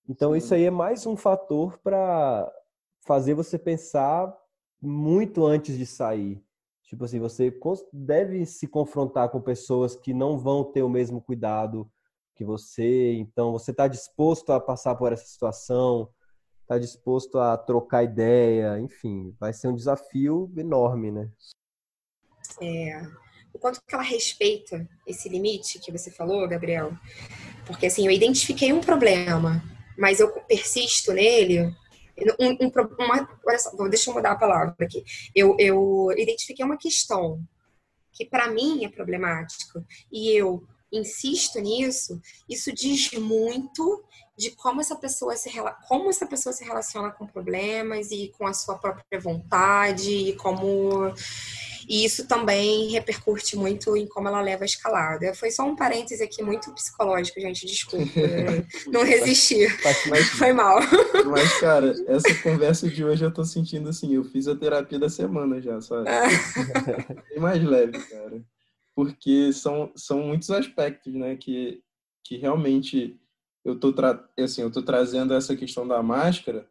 Então, 0.07 0.31
Sim. 0.31 0.37
isso 0.37 0.53
aí 0.53 0.65
é 0.65 0.71
mais 0.71 1.05
um 1.05 1.15
fator 1.15 1.79
para 1.79 2.51
fazer 3.01 3.33
você 3.33 3.57
pensar 3.57 4.35
muito 4.81 5.45
antes 5.45 5.77
de 5.77 5.85
sair. 5.85 6.43
Tipo 6.83 7.05
assim, 7.05 7.19
você 7.19 7.51
deve 7.91 8.45
se 8.45 8.67
confrontar 8.67 9.29
com 9.29 9.41
pessoas 9.41 9.95
que 9.95 10.13
não 10.13 10.37
vão 10.37 10.63
ter 10.63 10.83
o 10.83 10.89
mesmo 10.89 11.19
cuidado 11.19 11.89
que 12.35 12.45
você. 12.45 13.13
Então, 13.13 13.51
você 13.51 13.71
está 13.71 13.87
disposto 13.87 14.51
a 14.51 14.59
passar 14.59 14.93
por 14.95 15.11
essa 15.11 15.25
situação, 15.25 16.09
está 16.61 16.77
disposto 16.77 17.39
a 17.39 17.57
trocar 17.57 18.03
ideia, 18.03 18.79
enfim, 18.79 19.35
vai 19.39 19.53
ser 19.53 19.67
um 19.67 19.75
desafio 19.75 20.51
enorme, 20.55 21.11
né? 21.11 21.29
É, 22.61 23.01
o 23.53 23.57
quanto 23.57 23.81
que 23.81 23.95
ela 23.95 24.03
respeita 24.03 24.87
esse 25.07 25.27
limite 25.27 25.79
que 25.79 25.91
você 25.91 26.11
falou, 26.11 26.47
Gabriel? 26.47 26.91
Porque 27.65 27.87
assim, 27.87 28.05
eu 28.05 28.11
identifiquei 28.11 28.71
um 28.71 28.81
problema, 28.81 29.63
mas 29.97 30.19
eu 30.19 30.31
persisto 30.31 31.13
nele. 31.13 31.73
Um, 32.39 32.51
um, 32.51 32.71
uma, 32.99 33.29
olha 33.45 33.59
só, 33.59 33.71
deixa 33.87 34.09
eu 34.09 34.13
mudar 34.13 34.31
a 34.31 34.37
palavra 34.37 34.75
aqui. 34.79 35.03
Eu, 35.35 35.55
eu 35.59 36.13
identifiquei 36.17 36.63
uma 36.63 36.77
questão 36.77 37.43
que 38.11 38.25
para 38.25 38.49
mim 38.49 38.85
é 38.85 38.89
problemática 38.89 39.85
e 40.11 40.31
eu 40.31 40.63
insisto 40.91 41.59
nisso, 41.59 42.21
isso 42.47 42.71
diz 42.71 43.11
muito 43.11 44.03
de 44.37 44.51
como 44.51 44.81
essa 44.81 44.95
pessoa 44.95 45.35
se 45.35 45.49
como 45.87 46.09
essa 46.09 46.25
pessoa 46.25 46.51
se 46.53 46.63
relaciona 46.63 47.11
com 47.11 47.27
problemas 47.27 48.11
e 48.11 48.33
com 48.37 48.45
a 48.45 48.53
sua 48.53 48.77
própria 48.77 49.19
vontade 49.19 50.11
e 50.11 50.33
como 50.33 51.13
e 51.87 52.05
isso 52.05 52.27
também 52.27 52.89
repercute 52.89 53.55
muito 53.55 53.95
em 53.95 54.07
como 54.07 54.27
ela 54.27 54.41
leva 54.41 54.63
a 54.63 54.65
escalada. 54.65 55.33
Foi 55.33 55.51
só 55.51 55.63
um 55.63 55.75
parêntese 55.75 56.23
aqui 56.23 56.43
muito 56.43 56.73
psicológico, 56.73 57.39
gente, 57.39 57.65
desculpa. 57.65 58.05
Não 58.87 59.03
resisti. 59.03 59.67
Mas, 60.09 60.29
Foi 60.29 60.53
mal. 60.53 60.79
Mas, 61.25 61.59
cara, 61.59 61.93
essa 62.07 62.33
conversa 62.41 62.89
de 62.89 63.03
hoje 63.03 63.23
eu 63.23 63.33
tô 63.33 63.43
sentindo 63.43 63.89
assim, 63.89 64.15
eu 64.15 64.23
fiz 64.23 64.47
a 64.47 64.55
terapia 64.55 64.99
da 64.99 65.09
semana 65.09 65.61
já, 65.61 65.79
sabe? 65.81 66.05
Bem 67.29 67.39
mais 67.39 67.63
leve, 67.63 67.99
cara. 67.99 68.41
Porque 68.95 69.51
são, 69.51 69.91
são 69.95 70.21
muitos 70.21 70.49
aspectos, 70.49 71.13
né, 71.13 71.35
que, 71.35 71.81
que 72.23 72.37
realmente 72.37 73.19
eu 73.63 73.77
tô, 73.77 73.91
tra 73.91 74.23
assim, 74.39 74.61
eu 74.61 74.71
tô 74.71 74.81
trazendo 74.81 75.33
essa 75.33 75.55
questão 75.55 75.87
da 75.87 76.01
máscara 76.01 76.67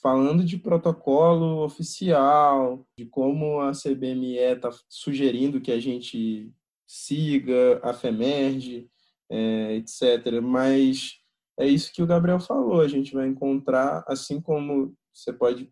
falando 0.00 0.44
de 0.44 0.56
protocolo 0.56 1.64
oficial, 1.64 2.86
de 2.98 3.06
como 3.06 3.60
a 3.60 3.72
CBME 3.72 4.36
está 4.38 4.70
sugerindo 4.88 5.60
que 5.60 5.72
a 5.72 5.80
gente 5.80 6.50
siga 6.86 7.80
a 7.82 7.92
FEMERGE, 7.92 8.88
é, 9.30 9.76
etc. 9.76 10.40
Mas 10.42 11.18
é 11.58 11.66
isso 11.66 11.92
que 11.92 12.02
o 12.02 12.06
Gabriel 12.06 12.40
falou, 12.40 12.80
a 12.80 12.88
gente 12.88 13.14
vai 13.14 13.28
encontrar, 13.28 14.02
assim 14.08 14.40
como 14.40 14.94
você 15.12 15.32
pode 15.32 15.70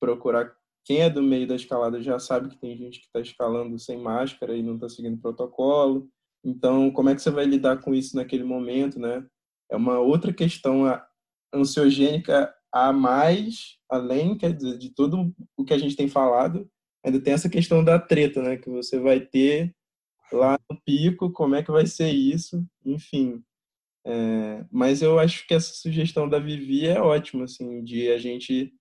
procurar 0.00 0.56
quem 0.84 1.02
é 1.02 1.10
do 1.10 1.22
meio 1.22 1.46
da 1.46 1.54
escalada 1.54 2.02
já 2.02 2.18
sabe 2.18 2.48
que 2.48 2.58
tem 2.58 2.76
gente 2.76 3.00
que 3.00 3.06
está 3.06 3.20
escalando 3.20 3.78
sem 3.78 3.98
máscara 3.98 4.56
e 4.56 4.62
não 4.62 4.74
está 4.74 4.88
seguindo 4.88 5.20
protocolo. 5.20 6.08
Então, 6.42 6.90
como 6.90 7.10
é 7.10 7.14
que 7.14 7.20
você 7.20 7.30
vai 7.30 7.44
lidar 7.44 7.80
com 7.82 7.94
isso 7.94 8.16
naquele 8.16 8.44
momento, 8.44 8.98
né? 8.98 9.24
É 9.70 9.76
uma 9.76 9.98
outra 9.98 10.32
questão 10.32 10.84
ansiogênica 11.54 12.52
a 12.72 12.92
mais, 12.92 13.78
além 13.88 14.36
dizer, 14.36 14.78
de 14.78 14.90
tudo 14.90 15.34
o 15.56 15.64
que 15.64 15.74
a 15.74 15.78
gente 15.78 15.96
tem 15.96 16.08
falado, 16.08 16.70
ainda 17.04 17.20
tem 17.20 17.32
essa 17.32 17.48
questão 17.48 17.82
da 17.84 17.98
treta, 17.98 18.42
né? 18.42 18.56
Que 18.56 18.70
você 18.70 18.98
vai 18.98 19.20
ter 19.20 19.74
lá 20.32 20.58
no 20.70 20.80
pico, 20.80 21.32
como 21.32 21.54
é 21.54 21.62
que 21.62 21.72
vai 21.72 21.86
ser 21.86 22.10
isso, 22.10 22.64
enfim. 22.84 23.42
É, 24.06 24.64
mas 24.70 25.02
eu 25.02 25.18
acho 25.18 25.46
que 25.46 25.54
essa 25.54 25.74
sugestão 25.74 26.28
da 26.28 26.38
Vivi 26.38 26.86
é 26.86 27.00
ótima, 27.00 27.44
assim, 27.44 27.82
de 27.82 28.10
a 28.10 28.18
gente 28.18 28.72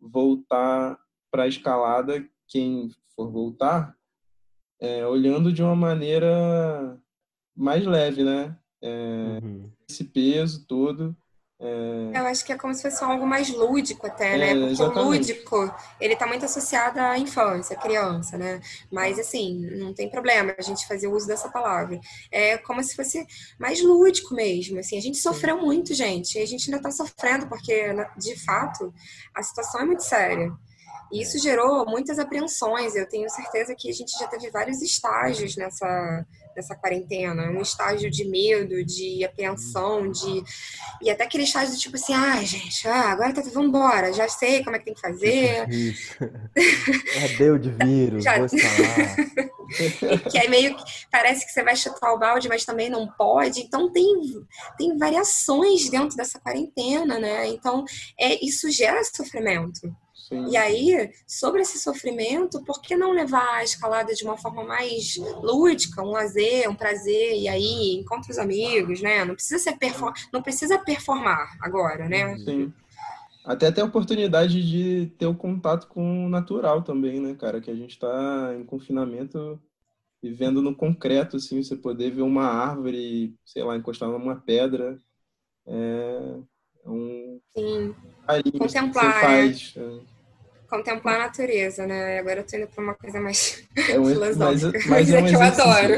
voltar 0.00 0.98
para 1.30 1.44
a 1.44 1.48
escalada, 1.48 2.26
quem 2.48 2.88
for 3.14 3.30
voltar, 3.30 3.96
é, 4.80 5.06
olhando 5.06 5.52
de 5.52 5.62
uma 5.62 5.76
maneira 5.76 7.00
mais 7.54 7.84
leve, 7.84 8.24
né? 8.24 8.58
É, 8.82 9.38
uhum. 9.42 9.70
Esse 9.88 10.04
peso 10.04 10.66
todo. 10.66 11.14
É... 11.60 12.18
Eu 12.18 12.26
acho 12.26 12.44
que 12.44 12.52
é 12.52 12.56
como 12.56 12.72
se 12.72 12.80
fosse 12.80 13.04
algo 13.04 13.26
mais 13.26 13.50
lúdico 13.50 14.06
até, 14.06 14.38
né? 14.38 14.50
É, 14.50 14.54
Porque 14.54 14.72
exatamente. 14.72 14.98
o 14.98 15.04
lúdico, 15.04 15.74
ele 16.00 16.16
tá 16.16 16.26
muito 16.26 16.44
associado 16.46 16.98
à 16.98 17.18
infância, 17.18 17.76
à 17.76 17.80
criança, 17.80 18.38
né? 18.38 18.60
Mas, 18.90 19.18
assim, 19.18 19.60
não 19.76 19.92
tem 19.92 20.08
problema 20.08 20.54
a 20.56 20.62
gente 20.62 20.86
fazer 20.88 21.06
uso 21.08 21.26
dessa 21.26 21.50
palavra. 21.50 22.00
É 22.32 22.56
como 22.56 22.82
se 22.82 22.96
fosse 22.96 23.26
mais 23.58 23.82
lúdico 23.82 24.34
mesmo, 24.34 24.78
assim. 24.78 24.96
A 24.96 25.02
gente 25.02 25.18
sofreu 25.18 25.58
muito, 25.58 25.92
gente. 25.92 26.38
E 26.38 26.42
a 26.42 26.46
gente 26.46 26.70
ainda 26.70 26.82
tá 26.82 26.90
sofrendo, 26.90 27.46
porque, 27.46 27.94
de 28.16 28.42
fato, 28.42 28.92
a 29.34 29.42
situação 29.42 29.82
é 29.82 29.84
muito 29.84 30.02
séria. 30.02 30.50
E 31.12 31.20
isso 31.20 31.38
gerou 31.38 31.84
muitas 31.84 32.18
apreensões. 32.18 32.94
Eu 32.94 33.06
tenho 33.06 33.28
certeza 33.28 33.74
que 33.76 33.90
a 33.90 33.92
gente 33.92 34.18
já 34.18 34.26
teve 34.28 34.50
vários 34.50 34.80
estágios 34.80 35.56
nessa, 35.56 36.26
nessa 36.60 36.76
quarentena. 36.76 37.50
Um 37.50 37.62
estágio 37.62 38.10
de 38.10 38.24
medo, 38.28 38.84
de 38.84 39.24
apreensão, 39.24 40.10
de. 40.10 40.44
E 41.02 41.10
até 41.10 41.24
aquele 41.24 41.44
estágio 41.44 41.74
do 41.74 41.80
tipo 41.80 41.96
assim, 41.96 42.14
ah, 42.14 42.42
gente, 42.42 42.86
ah, 42.86 43.10
agora 43.10 43.32
tá, 43.32 43.42
vamos 43.52 43.68
embora, 43.68 44.12
já 44.12 44.28
sei 44.28 44.62
como 44.62 44.76
é 44.76 44.78
que 44.78 44.84
tem 44.84 44.94
que 44.94 45.00
fazer. 45.00 45.66
É 47.16 47.28
deu 47.36 47.58
de 47.58 47.70
vírus, 47.70 48.24
já... 48.24 48.38
vou 48.38 48.46
que 50.30 50.38
é 50.38 50.48
meio 50.48 50.76
que 50.76 50.82
parece 51.10 51.46
que 51.46 51.52
você 51.52 51.62
vai 51.62 51.76
chutar 51.76 52.12
o 52.12 52.18
balde, 52.18 52.48
mas 52.48 52.64
também 52.64 52.90
não 52.90 53.06
pode. 53.06 53.60
Então 53.60 53.90
tem, 53.92 54.06
tem 54.76 54.96
variações 54.98 55.88
dentro 55.88 56.16
dessa 56.16 56.38
quarentena, 56.38 57.18
né? 57.18 57.46
Então 57.48 57.84
é, 58.18 58.44
isso 58.44 58.70
gera 58.70 59.02
sofrimento. 59.04 59.80
Sim. 60.30 60.48
E 60.48 60.56
aí, 60.56 61.10
sobre 61.26 61.60
esse 61.60 61.76
sofrimento, 61.80 62.62
por 62.62 62.80
que 62.80 62.94
não 62.94 63.10
levar 63.10 63.56
a 63.56 63.64
escalada 63.64 64.14
de 64.14 64.22
uma 64.22 64.36
forma 64.36 64.62
mais 64.62 65.16
lúdica, 65.42 66.02
um 66.02 66.12
lazer, 66.12 66.70
um 66.70 66.74
prazer, 66.74 67.36
e 67.36 67.48
aí 67.48 67.94
encontra 67.94 68.30
os 68.30 68.38
amigos, 68.38 69.02
né? 69.02 69.24
Não 69.24 69.34
precisa 69.34 69.58
ser 69.58 69.76
perform... 69.76 70.12
não 70.32 70.40
precisa 70.40 70.78
performar 70.78 71.58
agora, 71.60 72.08
né? 72.08 72.38
Sim. 72.38 72.72
Até 73.44 73.72
ter 73.72 73.80
a 73.80 73.86
oportunidade 73.86 74.62
de 74.62 75.10
ter 75.18 75.26
o 75.26 75.34
contato 75.34 75.88
com 75.88 76.26
o 76.26 76.28
natural 76.28 76.82
também, 76.82 77.18
né, 77.18 77.34
cara? 77.34 77.60
Que 77.60 77.70
a 77.70 77.74
gente 77.74 77.90
está 77.90 78.54
em 78.56 78.62
confinamento 78.62 79.60
vivendo 80.22 80.62
no 80.62 80.76
concreto, 80.76 81.38
assim, 81.38 81.60
você 81.60 81.74
poder 81.74 82.12
ver 82.12 82.22
uma 82.22 82.44
árvore, 82.44 83.34
sei 83.44 83.64
lá, 83.64 83.76
encostar 83.76 84.08
numa 84.08 84.36
pedra. 84.36 85.00
É, 85.66 86.36
um 86.86 87.40
Sim. 87.56 87.96
Carinho 88.24 88.58
Contemplar. 88.58 89.12
Que 89.12 89.20
você 89.20 89.26
faz. 89.26 89.74
É 89.76 90.09
contemplar 90.70 91.16
a 91.16 91.24
natureza, 91.26 91.86
né? 91.86 92.20
Agora 92.20 92.40
eu 92.40 92.46
tô 92.46 92.56
indo 92.56 92.68
para 92.68 92.82
uma 92.82 92.94
coisa 92.94 93.20
mais 93.20 93.62
é 93.76 93.98
um, 93.98 94.06
filosófica, 94.08 94.78
mas, 94.88 95.10
mas 95.10 95.10
é, 95.10 95.20
um 95.20 95.26
que 95.26 95.34
eu 95.34 95.42
adoro. 95.42 95.94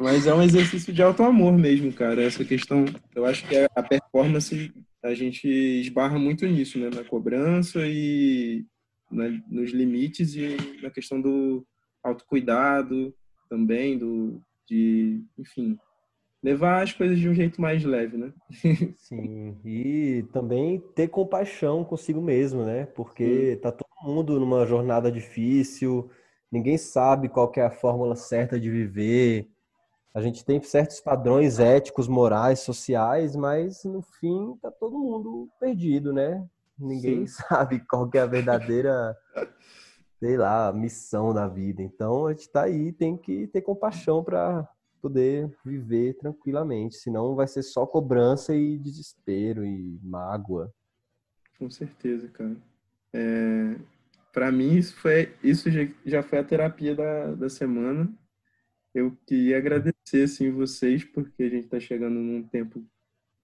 Mas 0.00 0.26
é 0.26 0.34
um 0.34 0.42
exercício 0.42 0.92
de 0.92 1.02
alto 1.02 1.22
amor 1.22 1.52
mesmo, 1.52 1.92
cara. 1.92 2.22
Essa 2.22 2.44
questão, 2.44 2.84
eu 3.14 3.24
acho 3.26 3.46
que 3.46 3.54
a 3.56 3.82
performance 3.82 4.72
a 5.02 5.14
gente 5.14 5.46
esbarra 5.46 6.18
muito 6.18 6.46
nisso, 6.46 6.78
né? 6.78 6.90
Na 6.92 7.04
cobrança 7.04 7.80
e 7.86 8.64
na, 9.10 9.28
nos 9.48 9.70
limites 9.70 10.34
e 10.34 10.56
na 10.82 10.90
questão 10.90 11.20
do 11.20 11.64
autocuidado 12.02 13.14
também, 13.48 13.98
do 13.98 14.40
de, 14.66 15.22
enfim, 15.38 15.78
levar 16.44 16.82
as 16.82 16.92
coisas 16.92 17.18
de 17.18 17.26
um 17.26 17.34
jeito 17.34 17.58
mais 17.58 17.82
leve, 17.82 18.18
né? 18.18 18.30
Sim, 18.98 19.56
e 19.64 20.26
também 20.30 20.78
ter 20.94 21.08
compaixão 21.08 21.82
consigo 21.82 22.20
mesmo, 22.20 22.66
né? 22.66 22.84
Porque 22.84 23.58
tá 23.62 23.72
todo 23.72 23.88
mundo 24.02 24.38
numa 24.38 24.66
jornada 24.66 25.10
difícil, 25.10 26.10
ninguém 26.52 26.76
sabe 26.76 27.30
qual 27.30 27.50
é 27.56 27.62
a 27.62 27.70
fórmula 27.70 28.14
certa 28.14 28.60
de 28.60 28.70
viver. 28.70 29.48
A 30.12 30.20
gente 30.20 30.44
tem 30.44 30.62
certos 30.62 31.00
padrões 31.00 31.58
éticos, 31.58 32.06
morais, 32.06 32.60
sociais, 32.60 33.34
mas 33.34 33.82
no 33.82 34.02
fim 34.02 34.54
tá 34.60 34.70
todo 34.70 34.98
mundo 34.98 35.48
perdido, 35.58 36.12
né? 36.12 36.46
Ninguém 36.78 37.26
Sim. 37.26 37.38
sabe 37.48 37.80
qual 37.88 38.10
é 38.12 38.18
a 38.18 38.26
verdadeira, 38.26 39.16
sei 40.20 40.36
lá, 40.36 40.70
missão 40.74 41.32
da 41.32 41.48
vida. 41.48 41.82
Então 41.82 42.26
a 42.26 42.32
gente 42.34 42.50
tá 42.50 42.64
aí, 42.64 42.92
tem 42.92 43.16
que 43.16 43.46
ter 43.46 43.62
compaixão 43.62 44.22
para 44.22 44.68
poder 45.04 45.54
viver 45.62 46.14
tranquilamente, 46.14 46.96
senão 46.96 47.34
vai 47.34 47.46
ser 47.46 47.62
só 47.62 47.84
cobrança 47.84 48.56
e 48.56 48.78
desespero 48.78 49.62
e 49.62 50.00
mágoa. 50.02 50.72
Com 51.58 51.68
certeza, 51.68 52.26
cara. 52.28 52.56
É, 53.12 53.76
para 54.32 54.50
mim 54.50 54.78
isso 54.78 54.96
foi 54.96 55.30
isso 55.42 55.70
já, 55.70 55.86
já 56.06 56.22
foi 56.22 56.38
a 56.38 56.44
terapia 56.44 56.94
da, 56.94 57.34
da 57.34 57.50
semana. 57.50 58.10
Eu 58.94 59.14
queria 59.26 59.58
agradecer 59.58 60.22
assim 60.22 60.50
vocês 60.50 61.04
porque 61.04 61.42
a 61.42 61.50
gente 61.50 61.64
está 61.66 61.78
chegando 61.78 62.14
num 62.14 62.42
tempo 62.42 62.82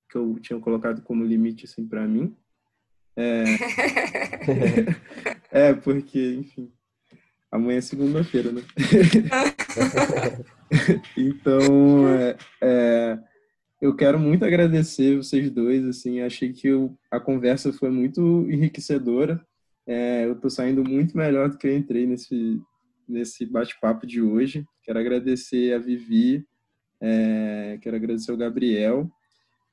que 0.09 0.17
eu 0.17 0.39
tinha 0.41 0.59
colocado 0.59 1.03
como 1.03 1.23
limite 1.23 1.67
assim 1.67 1.87
para 1.87 2.09
mim. 2.09 2.35
É... 3.15 3.45
é 5.53 5.75
porque, 5.75 6.37
enfim, 6.37 6.73
amanhã 7.51 7.79
é 7.79 7.81
segunda-feira, 7.81 8.53
né? 8.53 8.63
então, 11.17 12.09
é, 12.09 12.37
é, 12.63 13.19
eu 13.81 13.97
quero 13.97 14.19
muito 14.19 14.45
agradecer 14.45 15.17
vocês 15.17 15.51
dois. 15.51 15.85
Assim, 15.87 16.21
achei 16.21 16.53
que 16.53 16.69
eu, 16.69 16.97
a 17.11 17.19
conversa 17.19 17.73
foi 17.73 17.91
muito 17.91 18.21
enriquecedora. 18.51 19.45
É, 19.87 20.27
eu 20.27 20.35
estou 20.35 20.51
saindo 20.51 20.85
muito 20.85 21.17
melhor 21.17 21.49
do 21.49 21.59
que 21.59 21.67
eu 21.67 21.77
entrei 21.77 22.07
nesse 22.07 22.61
nesse 23.11 23.45
bate-papo 23.45 24.07
de 24.07 24.23
hoje. 24.23 24.65
Quero 24.85 24.99
agradecer 24.99 25.75
a 25.75 25.79
Vivi, 25.79 26.47
é, 27.01 27.79
quero 27.83 27.97
agradecer 27.97 28.33
o 28.33 28.37
Gabriel 28.37 29.11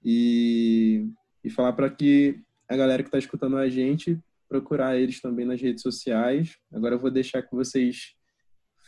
e, 0.04 1.08
e 1.44 1.50
falar 1.50 1.74
para 1.74 1.90
que 1.90 2.40
a 2.68 2.76
galera 2.76 3.04
que 3.04 3.08
está 3.08 3.20
escutando 3.20 3.58
a 3.58 3.70
gente 3.70 4.20
procurar 4.48 4.98
eles 4.98 5.22
também 5.22 5.46
nas 5.46 5.62
redes 5.62 5.82
sociais. 5.82 6.58
Agora 6.72 6.96
eu 6.96 7.00
vou 7.00 7.12
deixar 7.12 7.42
que 7.42 7.56
vocês 7.56 8.16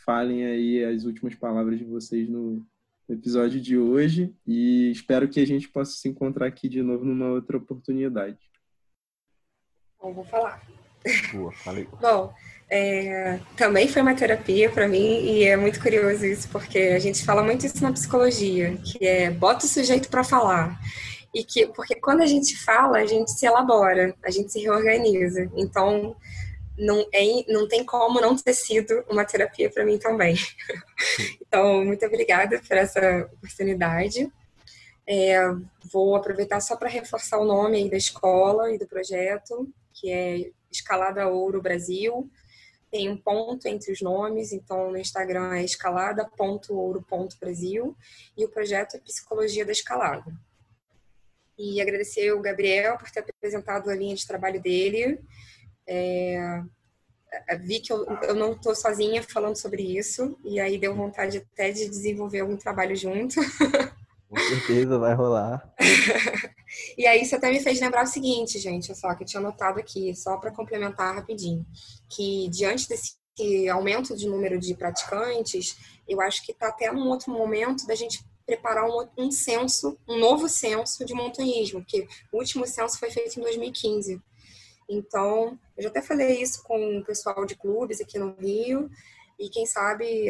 falem 0.04 0.44
aí 0.44 0.84
as 0.84 1.04
últimas 1.04 1.34
palavras 1.34 1.78
de 1.78 1.84
vocês 1.84 2.28
no 2.28 2.64
episódio 3.08 3.60
de 3.60 3.76
hoje 3.76 4.32
e 4.46 4.90
espero 4.90 5.28
que 5.28 5.40
a 5.40 5.46
gente 5.46 5.68
possa 5.68 5.92
se 5.92 6.08
encontrar 6.08 6.46
aqui 6.46 6.68
de 6.68 6.82
novo 6.82 7.04
numa 7.04 7.28
outra 7.28 7.56
oportunidade. 7.56 8.38
Bom, 10.00 10.14
vou 10.14 10.24
falar. 10.24 10.64
Boa, 11.32 11.52
falei. 11.52 11.88
Bom, 12.00 12.32
é, 12.70 13.40
também 13.56 13.88
foi 13.88 14.00
uma 14.00 14.14
terapia 14.14 14.70
para 14.70 14.88
mim 14.88 15.24
e 15.24 15.44
é 15.44 15.56
muito 15.56 15.80
curioso 15.80 16.24
isso 16.24 16.48
porque 16.48 16.78
a 16.78 16.98
gente 16.98 17.24
fala 17.24 17.42
muito 17.42 17.66
isso 17.66 17.82
na 17.82 17.92
psicologia, 17.92 18.76
que 18.76 19.04
é 19.04 19.30
bota 19.30 19.66
o 19.66 19.68
sujeito 19.68 20.08
para 20.08 20.24
falar 20.24 20.78
e 21.34 21.44
que 21.44 21.66
porque 21.68 21.94
quando 21.94 22.22
a 22.22 22.26
gente 22.26 22.56
fala 22.58 22.98
a 22.98 23.06
gente 23.06 23.30
se 23.30 23.46
elabora, 23.46 24.14
a 24.22 24.30
gente 24.30 24.52
se 24.52 24.60
reorganiza. 24.60 25.50
Então 25.56 26.16
não, 26.80 27.06
é, 27.12 27.52
não 27.52 27.68
tem 27.68 27.84
como 27.84 28.20
não 28.20 28.34
ter 28.34 28.54
sido 28.54 29.04
uma 29.08 29.24
terapia 29.24 29.70
para 29.70 29.84
mim 29.84 29.98
também. 29.98 30.34
então, 31.40 31.84
muito 31.84 32.04
obrigada 32.06 32.60
por 32.66 32.76
essa 32.76 33.28
oportunidade. 33.34 34.28
É, 35.06 35.38
vou 35.92 36.16
aproveitar 36.16 36.60
só 36.60 36.76
para 36.76 36.88
reforçar 36.88 37.38
o 37.38 37.44
nome 37.44 37.88
da 37.90 37.96
escola 37.96 38.72
e 38.72 38.78
do 38.78 38.86
projeto, 38.86 39.68
que 39.92 40.10
é 40.10 40.50
Escalada 40.70 41.26
Ouro 41.28 41.60
Brasil. 41.60 42.30
Tem 42.90 43.08
um 43.08 43.16
ponto 43.16 43.66
entre 43.68 43.92
os 43.92 44.00
nomes, 44.00 44.52
então 44.52 44.90
no 44.90 44.98
Instagram 44.98 45.56
é 45.56 45.64
escalada.ouro.brasil 45.64 47.96
e 48.36 48.44
o 48.44 48.48
projeto 48.48 48.96
é 48.96 49.00
Psicologia 49.00 49.64
da 49.64 49.72
Escalada. 49.72 50.32
E 51.62 51.80
agradecer 51.80 52.32
o 52.32 52.40
Gabriel 52.40 52.96
por 52.96 53.10
ter 53.10 53.20
apresentado 53.20 53.90
a 53.90 53.94
linha 53.94 54.14
de 54.14 54.26
trabalho 54.26 54.62
dele 54.62 55.20
é, 55.90 56.62
vi 57.60 57.80
que 57.80 57.92
eu, 57.92 58.06
eu 58.22 58.34
não 58.34 58.52
estou 58.52 58.74
sozinha 58.74 59.22
falando 59.22 59.56
sobre 59.56 59.82
isso, 59.82 60.38
e 60.44 60.60
aí 60.60 60.78
deu 60.78 60.94
vontade 60.94 61.38
até 61.38 61.72
de 61.72 61.88
desenvolver 61.88 62.40
algum 62.40 62.56
trabalho 62.56 62.94
junto. 62.94 63.40
Com 64.28 64.38
certeza 64.38 64.96
vai 64.96 65.12
rolar. 65.12 65.74
e 66.96 67.04
aí 67.04 67.22
isso 67.22 67.34
até 67.34 67.50
me 67.50 67.58
fez 67.58 67.80
lembrar 67.80 68.04
o 68.04 68.06
seguinte, 68.06 68.60
gente, 68.60 68.94
só 68.94 69.12
que 69.16 69.24
eu 69.24 69.26
tinha 69.26 69.40
anotado 69.40 69.80
aqui, 69.80 70.14
só 70.14 70.36
para 70.36 70.52
complementar 70.52 71.16
rapidinho, 71.16 71.66
que 72.08 72.48
diante 72.48 72.88
desse 72.88 73.18
aumento 73.68 74.14
de 74.14 74.28
número 74.28 74.56
de 74.60 74.74
praticantes, 74.74 75.76
eu 76.08 76.20
acho 76.20 76.44
que 76.44 76.52
está 76.52 76.68
até 76.68 76.92
num 76.92 77.08
outro 77.08 77.32
momento 77.32 77.86
da 77.86 77.94
gente 77.96 78.24
preparar 78.46 78.88
um, 78.88 79.08
um 79.16 79.30
censo, 79.30 79.98
um 80.08 80.18
novo 80.18 80.48
censo 80.48 81.04
de 81.04 81.14
montanhismo, 81.14 81.84
que 81.84 82.06
o 82.32 82.38
último 82.38 82.66
censo 82.66 82.98
foi 82.98 83.10
feito 83.10 83.38
em 83.38 83.42
2015. 83.42 84.20
Então, 84.88 85.58
eu 85.76 85.84
já 85.84 85.88
até 85.88 86.02
falei 86.02 86.42
isso 86.42 86.62
com 86.64 86.98
o 86.98 87.04
pessoal 87.04 87.46
de 87.46 87.54
clubes 87.54 88.00
aqui 88.00 88.18
no 88.18 88.34
Rio, 88.34 88.90
e 89.40 89.48
quem 89.48 89.64
sabe 89.64 90.28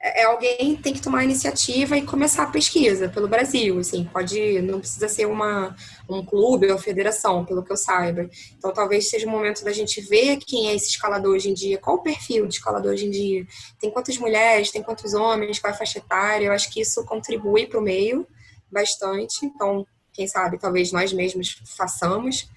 é, 0.00 0.22
é 0.22 0.24
alguém 0.24 0.76
tem 0.76 0.94
que 0.94 1.02
tomar 1.02 1.18
a 1.18 1.24
iniciativa 1.24 1.96
e 1.96 2.06
começar 2.06 2.44
a 2.44 2.50
pesquisa 2.50 3.08
pelo 3.08 3.26
Brasil, 3.26 3.80
assim, 3.80 4.04
pode, 4.04 4.62
não 4.62 4.78
precisa 4.78 5.08
ser 5.08 5.26
uma, 5.26 5.74
um 6.08 6.24
clube 6.24 6.70
ou 6.70 6.78
federação, 6.78 7.44
pelo 7.44 7.64
que 7.64 7.72
eu 7.72 7.76
saiba. 7.76 8.30
Então, 8.56 8.72
talvez 8.72 9.10
seja 9.10 9.26
o 9.26 9.30
momento 9.30 9.64
da 9.64 9.72
gente 9.72 10.00
ver 10.00 10.36
quem 10.36 10.68
é 10.68 10.76
esse 10.76 10.90
escalador 10.90 11.34
hoje 11.34 11.50
em 11.50 11.54
dia, 11.54 11.76
qual 11.76 11.96
o 11.96 12.02
perfil 12.02 12.46
de 12.46 12.54
escalador 12.54 12.92
hoje 12.92 13.06
em 13.06 13.10
dia, 13.10 13.44
tem 13.80 13.90
quantas 13.90 14.16
mulheres, 14.16 14.70
tem 14.70 14.80
quantos 14.82 15.12
homens, 15.12 15.58
qual 15.58 15.72
é 15.72 15.74
a 15.74 15.78
faixa 15.78 15.98
etária, 15.98 16.46
eu 16.46 16.52
acho 16.52 16.70
que 16.72 16.80
isso 16.80 17.04
contribui 17.04 17.66
para 17.66 17.80
o 17.80 17.82
meio 17.82 18.24
bastante, 18.70 19.44
então, 19.44 19.84
quem 20.12 20.28
sabe, 20.28 20.56
talvez 20.56 20.92
nós 20.92 21.12
mesmos 21.12 21.60
façamos. 21.76 22.48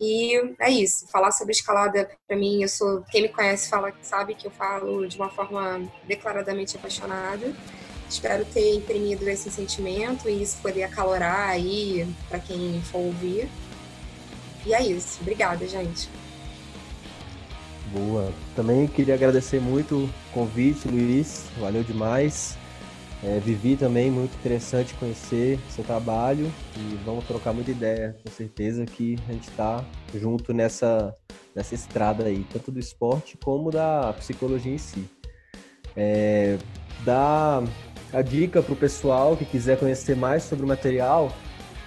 E 0.00 0.54
é 0.60 0.70
isso, 0.70 1.06
falar 1.08 1.30
sobre 1.30 1.52
escalada 1.52 2.08
para 2.26 2.36
mim, 2.36 2.62
eu 2.62 2.68
sou, 2.68 3.02
quem 3.10 3.22
me 3.22 3.28
conhece 3.28 3.70
fala, 3.70 3.92
sabe 4.02 4.34
que 4.34 4.46
eu 4.46 4.50
falo 4.50 5.06
de 5.06 5.16
uma 5.16 5.30
forma 5.30 5.80
declaradamente 6.06 6.76
apaixonada. 6.76 7.54
Espero 8.08 8.44
ter 8.44 8.74
imprimido 8.74 9.26
esse 9.28 9.50
sentimento 9.50 10.28
e 10.28 10.42
isso 10.42 10.58
poder 10.60 10.84
acalorar 10.84 11.48
aí 11.48 12.06
para 12.28 12.38
quem 12.38 12.82
for 12.82 12.98
ouvir. 12.98 13.48
E 14.66 14.74
é 14.74 14.82
isso. 14.82 15.18
Obrigada, 15.20 15.66
gente. 15.66 16.08
Boa. 17.92 18.32
Também 18.56 18.86
queria 18.86 19.14
agradecer 19.14 19.60
muito 19.60 20.04
o 20.04 20.10
convite, 20.32 20.88
Luiz. 20.88 21.44
Valeu 21.58 21.82
demais. 21.82 22.56
É, 23.26 23.38
Vivi 23.38 23.74
também, 23.74 24.10
muito 24.10 24.34
interessante 24.34 24.92
conhecer 24.94 25.58
seu 25.70 25.82
trabalho 25.82 26.52
e 26.76 26.94
vamos 27.06 27.24
trocar 27.24 27.54
muita 27.54 27.70
ideia, 27.70 28.14
com 28.22 28.30
certeza 28.30 28.84
que 28.84 29.16
a 29.26 29.32
gente 29.32 29.48
está 29.48 29.82
junto 30.14 30.52
nessa, 30.52 31.14
nessa 31.54 31.74
estrada 31.74 32.24
aí, 32.24 32.44
tanto 32.52 32.70
do 32.70 32.78
esporte 32.78 33.38
como 33.42 33.70
da 33.70 34.12
psicologia 34.12 34.74
em 34.74 34.78
si. 34.78 35.08
É, 35.96 36.58
dá 37.02 37.62
a 38.12 38.20
dica 38.20 38.62
para 38.62 38.74
o 38.74 38.76
pessoal 38.76 39.38
que 39.38 39.46
quiser 39.46 39.78
conhecer 39.78 40.14
mais 40.14 40.42
sobre 40.42 40.66
o 40.66 40.68
material, 40.68 41.34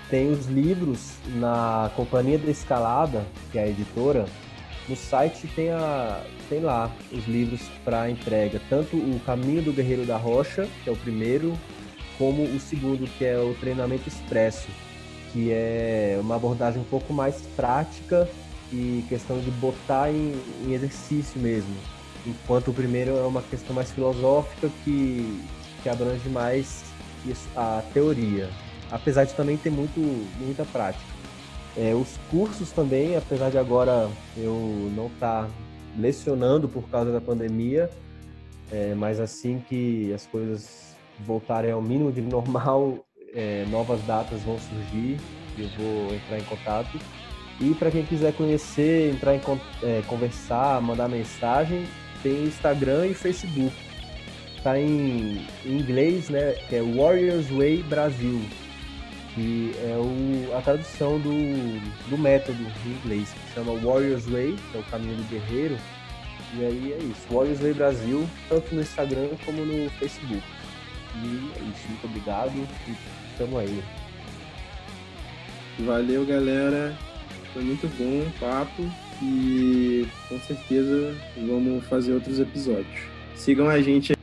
tem 0.09 0.31
os 0.31 0.47
livros 0.47 1.17
na 1.35 1.91
Companhia 1.95 2.39
da 2.39 2.49
Escalada, 2.49 3.23
que 3.51 3.59
é 3.59 3.63
a 3.63 3.67
editora, 3.67 4.25
no 4.89 4.95
site 4.95 5.47
tem, 5.47 5.69
a, 5.69 6.19
tem 6.49 6.59
lá 6.59 6.91
os 7.11 7.25
livros 7.27 7.61
para 7.83 8.09
entrega, 8.09 8.61
tanto 8.69 8.97
o 8.97 9.19
Caminho 9.25 9.61
do 9.61 9.73
Guerreiro 9.73 10.05
da 10.05 10.17
Rocha, 10.17 10.67
que 10.83 10.89
é 10.89 10.93
o 10.93 10.95
primeiro, 10.95 11.57
como 12.17 12.43
o 12.43 12.59
segundo, 12.59 13.07
que 13.17 13.25
é 13.25 13.37
o 13.37 13.53
Treinamento 13.55 14.07
Expresso, 14.07 14.67
que 15.31 15.51
é 15.51 16.17
uma 16.19 16.35
abordagem 16.35 16.81
um 16.81 16.85
pouco 16.85 17.13
mais 17.13 17.41
prática 17.55 18.27
e 18.71 19.03
questão 19.07 19.39
de 19.39 19.51
botar 19.51 20.11
em, 20.11 20.33
em 20.65 20.73
exercício 20.73 21.39
mesmo. 21.39 21.75
Enquanto 22.25 22.69
o 22.69 22.73
primeiro 22.73 23.17
é 23.17 23.23
uma 23.23 23.41
questão 23.41 23.75
mais 23.75 23.91
filosófica 23.91 24.69
que, 24.83 25.41
que 25.81 25.89
abrange 25.89 26.27
mais 26.29 26.83
isso, 27.25 27.47
a 27.55 27.81
teoria, 27.93 28.49
apesar 28.91 29.23
de 29.23 29.33
também 29.33 29.57
ter 29.57 29.69
muito, 29.69 29.99
muita 30.39 30.65
prática. 30.65 31.17
É, 31.77 31.93
os 31.93 32.17
cursos 32.31 32.71
também, 32.71 33.15
apesar 33.15 33.51
de 33.51 33.57
agora 33.57 34.09
eu 34.35 34.91
não 34.95 35.07
estar 35.07 35.43
tá 35.43 35.49
lecionando 35.97 36.67
por 36.67 36.87
causa 36.89 37.11
da 37.11 37.19
pandemia, 37.19 37.89
é, 38.71 38.93
mas 38.95 39.19
assim 39.19 39.63
que 39.67 40.13
as 40.13 40.25
coisas 40.27 40.95
voltarem 41.25 41.71
ao 41.71 41.81
mínimo 41.81 42.11
de 42.11 42.21
normal, 42.21 43.05
é, 43.33 43.65
novas 43.69 44.01
datas 44.03 44.41
vão 44.41 44.57
surgir, 44.59 45.17
eu 45.57 45.67
vou 45.77 46.13
entrar 46.13 46.37
em 46.37 46.43
contato. 46.43 46.99
E 47.59 47.73
para 47.73 47.89
quem 47.89 48.05
quiser 48.05 48.33
conhecer, 48.33 49.11
entrar 49.13 49.35
em 49.35 49.41
é, 49.81 50.01
conversar, 50.07 50.79
mandar 50.81 51.07
mensagem, 51.07 51.85
tem 52.21 52.43
Instagram 52.43 53.07
e 53.07 53.13
Facebook. 53.13 53.75
Tá 54.63 54.79
em, 54.79 55.45
em 55.65 55.77
inglês, 55.77 56.29
né? 56.29 56.53
Que 56.69 56.75
é 56.75 56.81
Warriors 56.81 57.47
Way 57.49 57.83
Brasil 57.83 58.41
que 59.37 59.71
é 59.83 59.95
o, 59.95 60.57
a 60.57 60.61
tradução 60.61 61.19
do, 61.19 61.29
do 62.09 62.17
método 62.17 62.57
em 62.87 62.89
inglês, 62.89 63.31
que 63.31 63.53
chama 63.53 63.71
Warriors 63.73 64.25
Way, 64.25 64.55
que 64.71 64.77
é 64.77 64.81
o 64.81 64.83
caminho 64.85 65.15
do 65.15 65.29
guerreiro. 65.29 65.77
E 66.55 66.65
aí 66.65 66.93
é 66.93 66.97
isso, 67.03 67.27
Warriors 67.29 67.59
Way 67.59 67.73
Brasil, 67.75 68.27
tanto 68.49 68.73
no 68.73 68.81
Instagram 68.81 69.29
como 69.45 69.63
no 69.63 69.91
Facebook. 69.91 70.41
E 71.17 71.51
é 71.55 71.69
isso, 71.69 71.87
muito 71.87 72.05
obrigado 72.05 72.67
e 72.87 72.95
tamo 73.37 73.59
aí. 73.59 73.83
Valeu, 75.85 76.25
galera. 76.25 76.97
Foi 77.53 77.61
muito 77.61 77.87
bom 77.95 78.27
o 78.27 78.39
papo 78.39 78.83
e 79.21 80.07
com 80.27 80.39
certeza 80.39 81.15
vamos 81.37 81.85
fazer 81.85 82.13
outros 82.13 82.39
episódios. 82.39 83.01
Sigam 83.35 83.69
a 83.69 83.79
gente 83.81 84.16